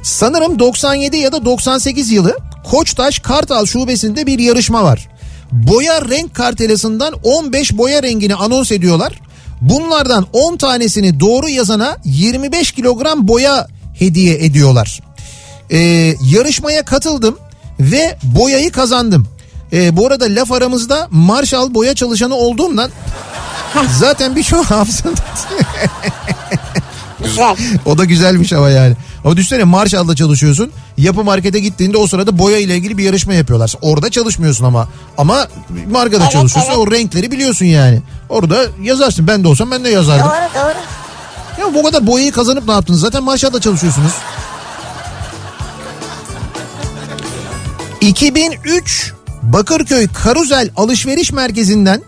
Sanırım 0.02 0.58
97 0.58 1.16
ya 1.16 1.32
da 1.32 1.44
98 1.44 2.10
yılı 2.10 2.38
Koçtaş 2.70 3.18
Kartal 3.18 3.66
şubesinde 3.66 4.26
bir 4.26 4.38
yarışma 4.38 4.84
var. 4.84 5.08
Boya 5.52 6.02
renk 6.02 6.34
kartelasından 6.34 7.14
15 7.24 7.78
boya 7.78 8.02
rengini 8.02 8.34
anons 8.34 8.72
ediyorlar. 8.72 9.20
Bunlardan 9.60 10.26
10 10.32 10.56
tanesini 10.56 11.20
doğru 11.20 11.48
yazana 11.48 11.96
25 12.04 12.72
kilogram 12.72 13.28
boya 13.28 13.66
hediye 13.98 14.44
ediyorlar. 14.44 15.00
Ee, 15.70 15.78
yarışmaya 16.22 16.84
katıldım 16.84 17.38
ve 17.80 18.16
boyayı 18.22 18.72
kazandım. 18.72 19.33
Ee, 19.74 19.96
bu 19.96 20.06
arada 20.06 20.24
laf 20.24 20.52
aramızda 20.52 21.08
Marshall 21.10 21.74
boya 21.74 21.94
çalışanı 21.94 22.34
olduğumdan 22.34 22.90
zaten 23.98 24.36
birçok 24.36 24.66
hafızada 24.66 25.14
Güzel. 27.24 27.56
o 27.86 27.98
da 27.98 28.04
güzelmiş 28.04 28.52
ama 28.52 28.70
yani. 28.70 28.96
Ama 29.24 29.36
düşünsene 29.36 29.64
Marshall'da 29.64 30.16
çalışıyorsun. 30.16 30.70
Yapı 30.96 31.24
markete 31.24 31.60
gittiğinde 31.60 31.96
o 31.96 32.06
sırada 32.06 32.38
boya 32.38 32.58
ile 32.58 32.76
ilgili 32.76 32.98
bir 32.98 33.04
yarışma 33.04 33.34
yapıyorlar. 33.34 33.72
Orada 33.82 34.10
çalışmıyorsun 34.10 34.64
ama. 34.64 34.88
Ama 35.18 35.48
markada 35.90 36.22
Evet, 36.22 36.32
çalışıyorsun. 36.32 36.72
evet. 36.72 36.88
O 36.88 36.90
renkleri 36.90 37.30
biliyorsun 37.30 37.64
yani. 37.66 38.02
Orada 38.28 38.64
yazarsın. 38.82 39.26
Ben 39.26 39.44
de 39.44 39.48
olsam 39.48 39.70
ben 39.70 39.84
de 39.84 39.88
yazardım. 39.88 40.26
Doğru 40.26 40.64
doğru. 40.64 40.74
Ya 41.60 41.74
bu 41.74 41.82
kadar 41.82 42.06
boyayı 42.06 42.32
kazanıp 42.32 42.66
ne 42.68 42.72
yaptınız? 42.72 43.00
Zaten 43.00 43.22
Marshall'da 43.22 43.60
çalışıyorsunuz. 43.60 44.12
2003 48.00 49.12
Bakırköy 49.52 50.08
Karuzel 50.24 50.70
Alışveriş 50.76 51.32
Merkezi'nden 51.32 52.02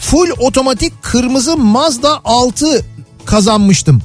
full 0.00 0.30
otomatik 0.38 1.02
kırmızı 1.02 1.56
Mazda 1.56 2.20
6 2.24 2.84
kazanmıştım. 3.24 4.02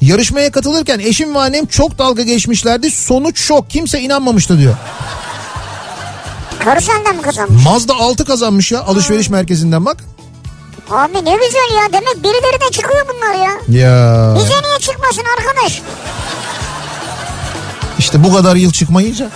Yarışmaya 0.00 0.50
katılırken 0.52 0.98
eşim 0.98 1.34
ve 1.34 1.38
annem 1.38 1.66
çok 1.66 1.98
dalga 1.98 2.22
geçmişlerdi. 2.22 2.90
Sonuç 2.90 3.40
şok. 3.40 3.70
Kimse 3.70 4.00
inanmamıştı 4.00 4.58
diyor. 4.58 4.74
Karuselden 6.64 7.16
mi 7.16 7.22
kazanmış? 7.22 7.64
Mazda 7.64 7.94
6 7.94 8.24
kazanmış 8.24 8.72
ya 8.72 8.80
alışveriş 8.82 9.28
merkezinden 9.28 9.84
bak. 9.84 9.96
Abi 10.90 11.12
ne 11.14 11.18
güzel 11.18 11.76
ya. 11.76 11.92
Demek 11.92 12.16
birileri 12.24 12.60
de 12.60 12.70
çıkıyor 12.72 13.06
bunlar 13.14 13.34
ya. 13.34 13.80
Ya 13.82 14.34
Bize 14.36 14.48
niye 14.68 14.78
çıkmasın 14.80 15.22
arkadaş? 15.38 15.82
işte 17.98 18.24
bu 18.24 18.34
kadar 18.34 18.56
yıl 18.56 18.72
çıkmayınca. 18.72 19.30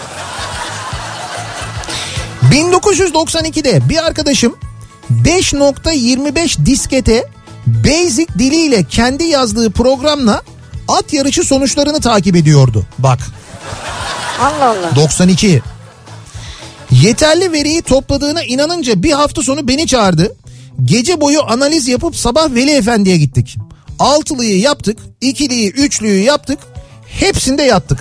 1992'de 2.42 3.88
bir 3.88 4.06
arkadaşım 4.06 4.56
5.25 5.24 6.66
diskete 6.66 7.24
Basic 7.66 8.26
diliyle 8.38 8.84
kendi 8.84 9.24
yazdığı 9.24 9.70
programla 9.70 10.42
at 10.88 11.12
yarışı 11.12 11.44
sonuçlarını 11.44 12.00
takip 12.00 12.36
ediyordu. 12.36 12.86
Bak 12.98 13.18
Allah 14.40 14.64
Allah. 14.64 14.96
92. 14.96 15.62
Yeterli 16.90 17.52
veriyi 17.52 17.82
topladığına 17.82 18.42
inanınca 18.42 19.02
bir 19.02 19.12
hafta 19.12 19.42
sonu 19.42 19.68
beni 19.68 19.86
çağırdı. 19.86 20.36
Gece 20.84 21.20
boyu 21.20 21.42
analiz 21.42 21.88
yapıp 21.88 22.16
sabah 22.16 22.54
Veli 22.54 22.70
Efendi'ye 22.70 23.16
gittik. 23.16 23.56
Altılıyı 23.98 24.60
yaptık, 24.60 24.98
ikiliyi, 25.20 25.70
üçlüyü 25.70 26.22
yaptık. 26.22 26.58
Hepsinde 27.08 27.62
yattık. 27.62 27.98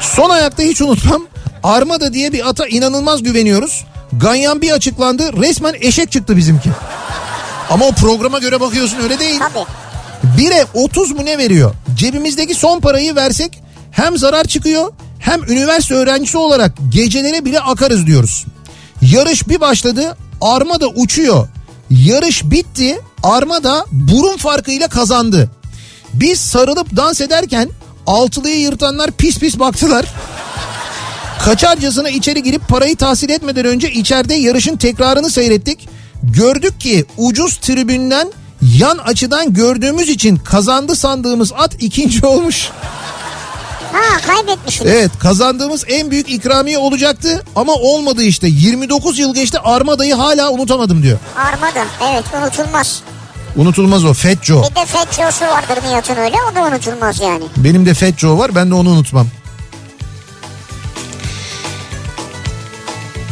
Son 0.00 0.30
ayakta 0.30 0.62
hiç 0.62 0.80
unutmam. 0.80 1.22
Armada 1.62 2.12
diye 2.12 2.32
bir 2.32 2.48
ata 2.48 2.66
inanılmaz 2.66 3.22
güveniyoruz. 3.22 3.84
Ganyan 4.12 4.62
bir 4.62 4.70
açıklandı. 4.70 5.42
Resmen 5.42 5.74
eşek 5.80 6.12
çıktı 6.12 6.36
bizimki. 6.36 6.70
Ama 7.70 7.84
o 7.84 7.92
programa 7.92 8.38
göre 8.38 8.60
bakıyorsun 8.60 8.98
öyle 9.02 9.18
değil. 9.18 9.40
Tabii. 9.40 9.64
Bire 10.38 10.66
30 10.74 11.10
mu 11.10 11.24
ne 11.24 11.38
veriyor? 11.38 11.74
Cebimizdeki 11.94 12.54
son 12.54 12.80
parayı 12.80 13.16
versek 13.16 13.62
hem 13.90 14.18
zarar 14.18 14.44
çıkıyor 14.44 14.92
hem 15.18 15.44
üniversite 15.44 15.94
öğrencisi 15.94 16.38
olarak 16.38 16.72
gecelere 16.88 17.44
bile 17.44 17.60
akarız 17.60 18.06
diyoruz. 18.06 18.46
Yarış 19.02 19.48
bir 19.48 19.60
başladı 19.60 20.16
Armada 20.40 20.88
uçuyor. 20.88 21.48
Yarış 21.90 22.44
bitti 22.44 23.00
Armada 23.22 23.86
burun 23.92 24.36
farkıyla 24.36 24.88
kazandı. 24.88 25.50
Biz 26.14 26.40
sarılıp 26.40 26.96
dans 26.96 27.20
ederken 27.20 27.68
altılıyı 28.06 28.60
yırtanlar 28.60 29.10
pis 29.10 29.38
pis 29.38 29.58
baktılar. 29.58 30.06
Kaçarcasına 31.44 32.08
içeri 32.08 32.42
girip 32.42 32.68
parayı 32.68 32.96
tahsil 32.96 33.30
etmeden 33.30 33.64
önce 33.64 33.90
içeride 33.92 34.34
yarışın 34.34 34.76
tekrarını 34.76 35.30
seyrettik. 35.30 35.88
Gördük 36.22 36.80
ki 36.80 37.04
ucuz 37.16 37.56
tribünden 37.56 38.32
yan 38.78 38.98
açıdan 38.98 39.52
gördüğümüz 39.54 40.08
için 40.08 40.36
kazandı 40.36 40.96
sandığımız 40.96 41.52
at 41.52 41.76
ikinci 41.82 42.26
olmuş. 42.26 42.68
Ha 43.92 44.20
kaybetmişsiniz. 44.26 44.92
Evet 44.92 45.10
kazandığımız 45.18 45.84
en 45.88 46.10
büyük 46.10 46.28
ikramiye 46.30 46.78
olacaktı 46.78 47.44
ama 47.56 47.72
olmadı 47.72 48.22
işte. 48.22 48.46
29 48.50 49.18
yıl 49.18 49.34
geçti 49.34 49.58
Armada'yı 49.64 50.14
hala 50.14 50.50
unutamadım 50.50 51.02
diyor. 51.02 51.18
Armada. 51.36 51.84
Evet 52.12 52.24
unutulmaz. 52.42 53.02
Unutulmaz 53.56 54.04
o 54.04 54.12
Fat 54.14 54.44
Joe. 54.44 54.62
Bir 54.70 54.74
de 54.74 54.86
Fetcho'su 54.86 55.44
vardır 55.44 55.78
Nihat'ın 55.88 56.16
öyle. 56.16 56.36
O 56.52 56.54
da 56.54 56.62
unutulmaz 56.62 57.20
yani. 57.20 57.44
Benim 57.56 57.86
de 57.86 57.94
Fat 57.94 58.18
Joe 58.18 58.38
var 58.38 58.54
ben 58.54 58.70
de 58.70 58.74
onu 58.74 58.88
unutmam. 58.88 59.26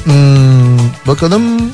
Hmm, 0.07 0.79
bakalım. 1.07 1.73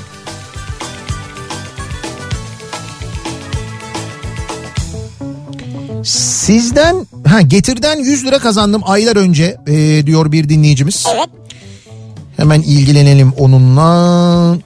Sizden 6.05 7.07
Ha, 7.33 7.41
getirden 7.41 7.99
100 7.99 8.25
lira 8.25 8.39
kazandım 8.39 8.83
aylar 8.85 9.17
önce 9.17 9.57
e, 9.67 10.07
diyor 10.07 10.33
bir 10.33 10.49
dinleyicimiz. 10.49 11.07
Evet. 11.15 11.29
Hemen 12.37 12.61
ilgilenelim 12.61 13.33
onunla. 13.39 14.57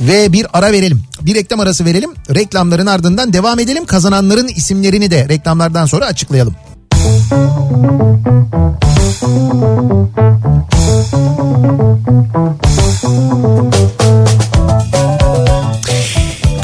Ve 0.00 0.32
bir 0.32 0.46
ara 0.52 0.72
verelim. 0.72 1.02
Bir 1.22 1.34
reklam 1.34 1.60
arası 1.60 1.84
verelim. 1.84 2.10
Reklamların 2.34 2.86
ardından 2.86 3.32
devam 3.32 3.58
edelim. 3.58 3.84
Kazananların 3.84 4.48
isimlerini 4.48 5.10
de 5.10 5.28
reklamlardan 5.28 5.86
sonra 5.86 6.06
açıklayalım. 6.06 6.54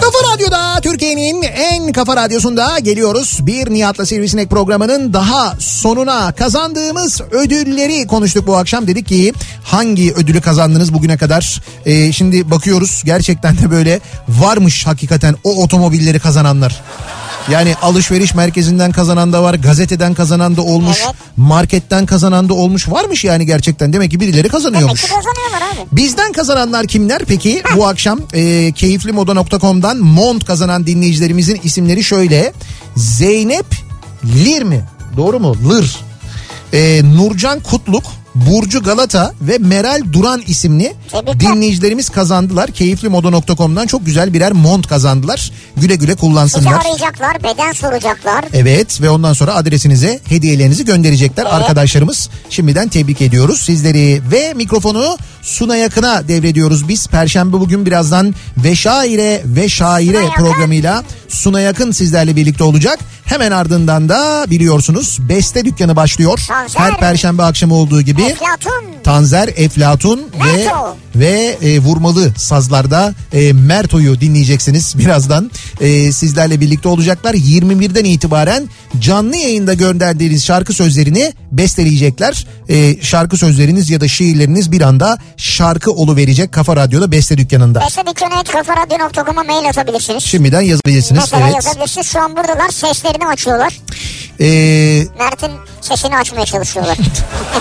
Kafa 0.01 0.19
Radyo'da 0.33 0.81
Türkiye'nin 0.83 1.43
en 1.43 1.93
kafa 1.93 2.17
radyosunda 2.17 2.79
geliyoruz. 2.79 3.39
Bir 3.47 3.71
Nihat'la 3.71 4.07
Sivrisinek 4.07 4.51
programının 4.51 5.13
daha 5.13 5.57
sonuna 5.59 6.33
kazandığımız 6.33 7.21
ödülleri 7.21 8.07
konuştuk 8.07 8.47
bu 8.47 8.57
akşam. 8.57 8.87
Dedik 8.87 9.07
ki 9.07 9.33
hangi 9.65 10.13
ödülü 10.15 10.41
kazandınız 10.41 10.95
bugüne 10.95 11.17
kadar? 11.17 11.63
Ee, 11.87 12.13
şimdi 12.13 12.51
bakıyoruz 12.51 13.03
gerçekten 13.05 13.59
de 13.59 13.71
böyle 13.71 14.01
varmış 14.29 14.87
hakikaten 14.87 15.35
o 15.45 15.63
otomobilleri 15.63 16.19
kazananlar. 16.19 16.83
Yani 17.51 17.75
alışveriş 17.83 18.35
merkezinden 18.35 18.93
kazanan 18.93 19.33
da 19.33 19.43
var, 19.43 19.55
gazeteden 19.55 20.15
kazanan 20.15 20.57
da 20.57 20.63
olmuş, 20.63 20.99
Evet. 21.05 21.15
marketten 21.37 22.07
kazanan 22.07 22.49
da 22.49 22.55
olmuş. 22.55 22.89
Varmış 22.89 23.25
yani 23.25 23.47
gerçekten. 23.47 23.93
Demek 23.93 24.11
ki 24.11 24.21
birileri 24.21 24.37
Demek 24.39 24.53
kazanıyormuş. 24.53 25.01
ki 25.03 25.09
kazanıyorlar 25.09 25.73
abi. 25.73 25.87
Bizden 25.93 26.33
kazananlar 26.33 26.87
kimler 26.87 27.25
peki? 27.25 27.63
Bu 27.77 27.87
akşam 27.89 28.21
e, 28.33 28.73
keyiflimoda.com'dan 28.73 29.99
mont 29.99 30.45
kazanan 30.45 30.87
dinleyicilerimizin 30.87 31.61
isimleri 31.65 32.05
şöyle. 32.05 32.53
Zeynep 32.97 33.67
Lir 34.45 34.63
mi? 34.63 34.85
Doğru 35.17 35.41
mu? 35.41 35.57
Lir. 35.71 35.97
E, 36.73 37.03
Nurcan 37.17 37.61
Kutluk, 37.61 38.05
Burcu 38.35 38.83
Galata 38.83 39.35
ve 39.41 39.59
Meral 39.59 40.01
Duran 40.13 40.43
isimli 40.47 40.95
Tebrikler. 41.11 41.41
dinleyicilerimiz 41.41 42.09
kazandılar. 42.09 42.71
Keyiflimoda.com'dan 42.71 43.87
çok 43.87 44.07
güzel 44.07 44.33
birer 44.33 44.53
mont 44.53 44.87
kazandılar. 44.87 45.53
Güle 45.77 45.97
güle 45.97 46.15
kullansınlar. 46.15 46.81
arayacaklar, 46.81 47.43
beden 47.43 47.73
soracaklar. 47.73 48.45
Evet 48.53 49.01
ve 49.01 49.11
ondan 49.11 49.33
sonra 49.33 49.55
adresinize 49.55 50.21
hediyelerinizi 50.29 50.85
gönderecekler 50.85 51.45
arkadaşlarımız. 51.45 52.29
Şimdiden 52.51 52.89
tebrik 52.89 53.23
ediyoruz 53.23 53.61
sizleri 53.61 54.23
ve 54.33 54.55
mikrofonu 54.55 55.17
Suna 55.43 55.77
Yakın'a 55.77 56.29
devrediyoruz 56.29 56.89
biz. 56.89 57.07
Perşembe 57.07 57.61
bugün 57.61 57.87
birazdan 57.87 58.35
ve 58.57 58.77
şaire 58.77 59.43
ve 59.45 59.69
şaire 59.69 60.21
Suna 60.21 60.31
programıyla 60.35 61.05
Suna 61.29 61.61
Yakın 61.61 61.91
sizlerle 61.91 62.37
birlikte 62.37 62.65
olacak. 62.65 62.99
Hemen 63.25 63.51
ardından 63.51 64.09
da 64.09 64.45
biliyorsunuz 64.51 65.19
beste 65.29 65.65
dükkanı 65.65 65.97
başlıyor. 65.97 66.41
Tanzer. 66.49 66.81
Her 66.81 66.97
perşembe 66.97 67.43
akşamı 67.43 67.75
olduğu 67.75 68.03
gibi. 68.03 68.23
Eflatun. 68.23 68.85
Tanzer, 69.05 69.49
Eflatun 69.57 70.21
ve 70.45 70.57
Merto. 70.57 70.97
ve 71.15 71.57
e, 71.63 71.79
vurmalı 71.79 72.33
sazlarda 72.37 73.15
e, 73.33 73.53
Merto'yu 73.53 74.21
dinleyeceksiniz 74.21 74.99
birazdan. 74.99 75.51
E, 75.81 76.13
sizlerle 76.13 76.61
birlikte 76.61 76.89
olacaklar. 76.89 77.35
21'den 77.35 78.05
itibaren 78.05 78.69
canlı 79.01 79.37
yayında 79.37 79.75
gönderdiğiniz 79.75 80.45
şarkı 80.45 80.73
sözlerini 80.73 81.33
besteleyecekler. 81.53 82.47
E, 82.69 83.03
şarkı 83.03 83.37
sözleriniz 83.37 83.91
ya 83.91 84.01
da 84.01 84.09
şiirleriniz 84.09 84.73
bir 84.73 84.81
anda 84.81 85.19
şarkı 85.37 85.91
verecek 86.17 86.53
Kafa 86.53 86.77
Radyo'da 86.77 87.13
Beste 87.13 87.39
Dükkanı'nda. 87.39 87.81
Beste 87.81 88.03
dükkanı 88.07 88.41
et 88.41 88.49
kafaradyo.com'a 88.51 89.43
mail 89.43 89.69
atabilirsiniz. 89.69 90.25
Şimdiden 90.25 90.61
yazabilirsiniz. 90.61 91.21
Mesela 91.23 91.43
Evet. 91.47 91.55
yazabilirsiniz. 91.55 92.07
Şu 92.07 92.21
an 92.21 92.37
buradalar 92.37 92.71
seslerini 93.13 93.27
açıyorlar. 93.29 93.81
E, 94.41 94.47
Mert'in 95.19 95.51
sesini 95.81 96.17
açmaya 96.17 96.47
çalışıyorlar. 96.47 96.99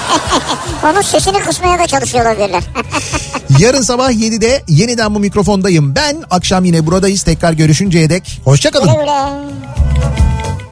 Onun 0.83 1.01
sesini 1.01 1.39
kısmaya 1.39 1.79
da 1.79 1.87
çalışıyor 1.87 2.25
olabilirler. 2.25 2.63
yarın 3.59 3.81
sabah 3.81 4.11
7'de 4.11 4.63
yeniden 4.67 5.15
bu 5.15 5.19
mikrofondayım. 5.19 5.95
Ben 5.95 6.23
akşam 6.29 6.65
yine 6.65 6.85
buradayız. 6.85 7.23
Tekrar 7.23 7.53
görüşünceye 7.53 8.09
dek. 8.09 8.41
Hoşçakalın. 8.43 8.87
güle 8.87 8.99
güle. 9.01 10.30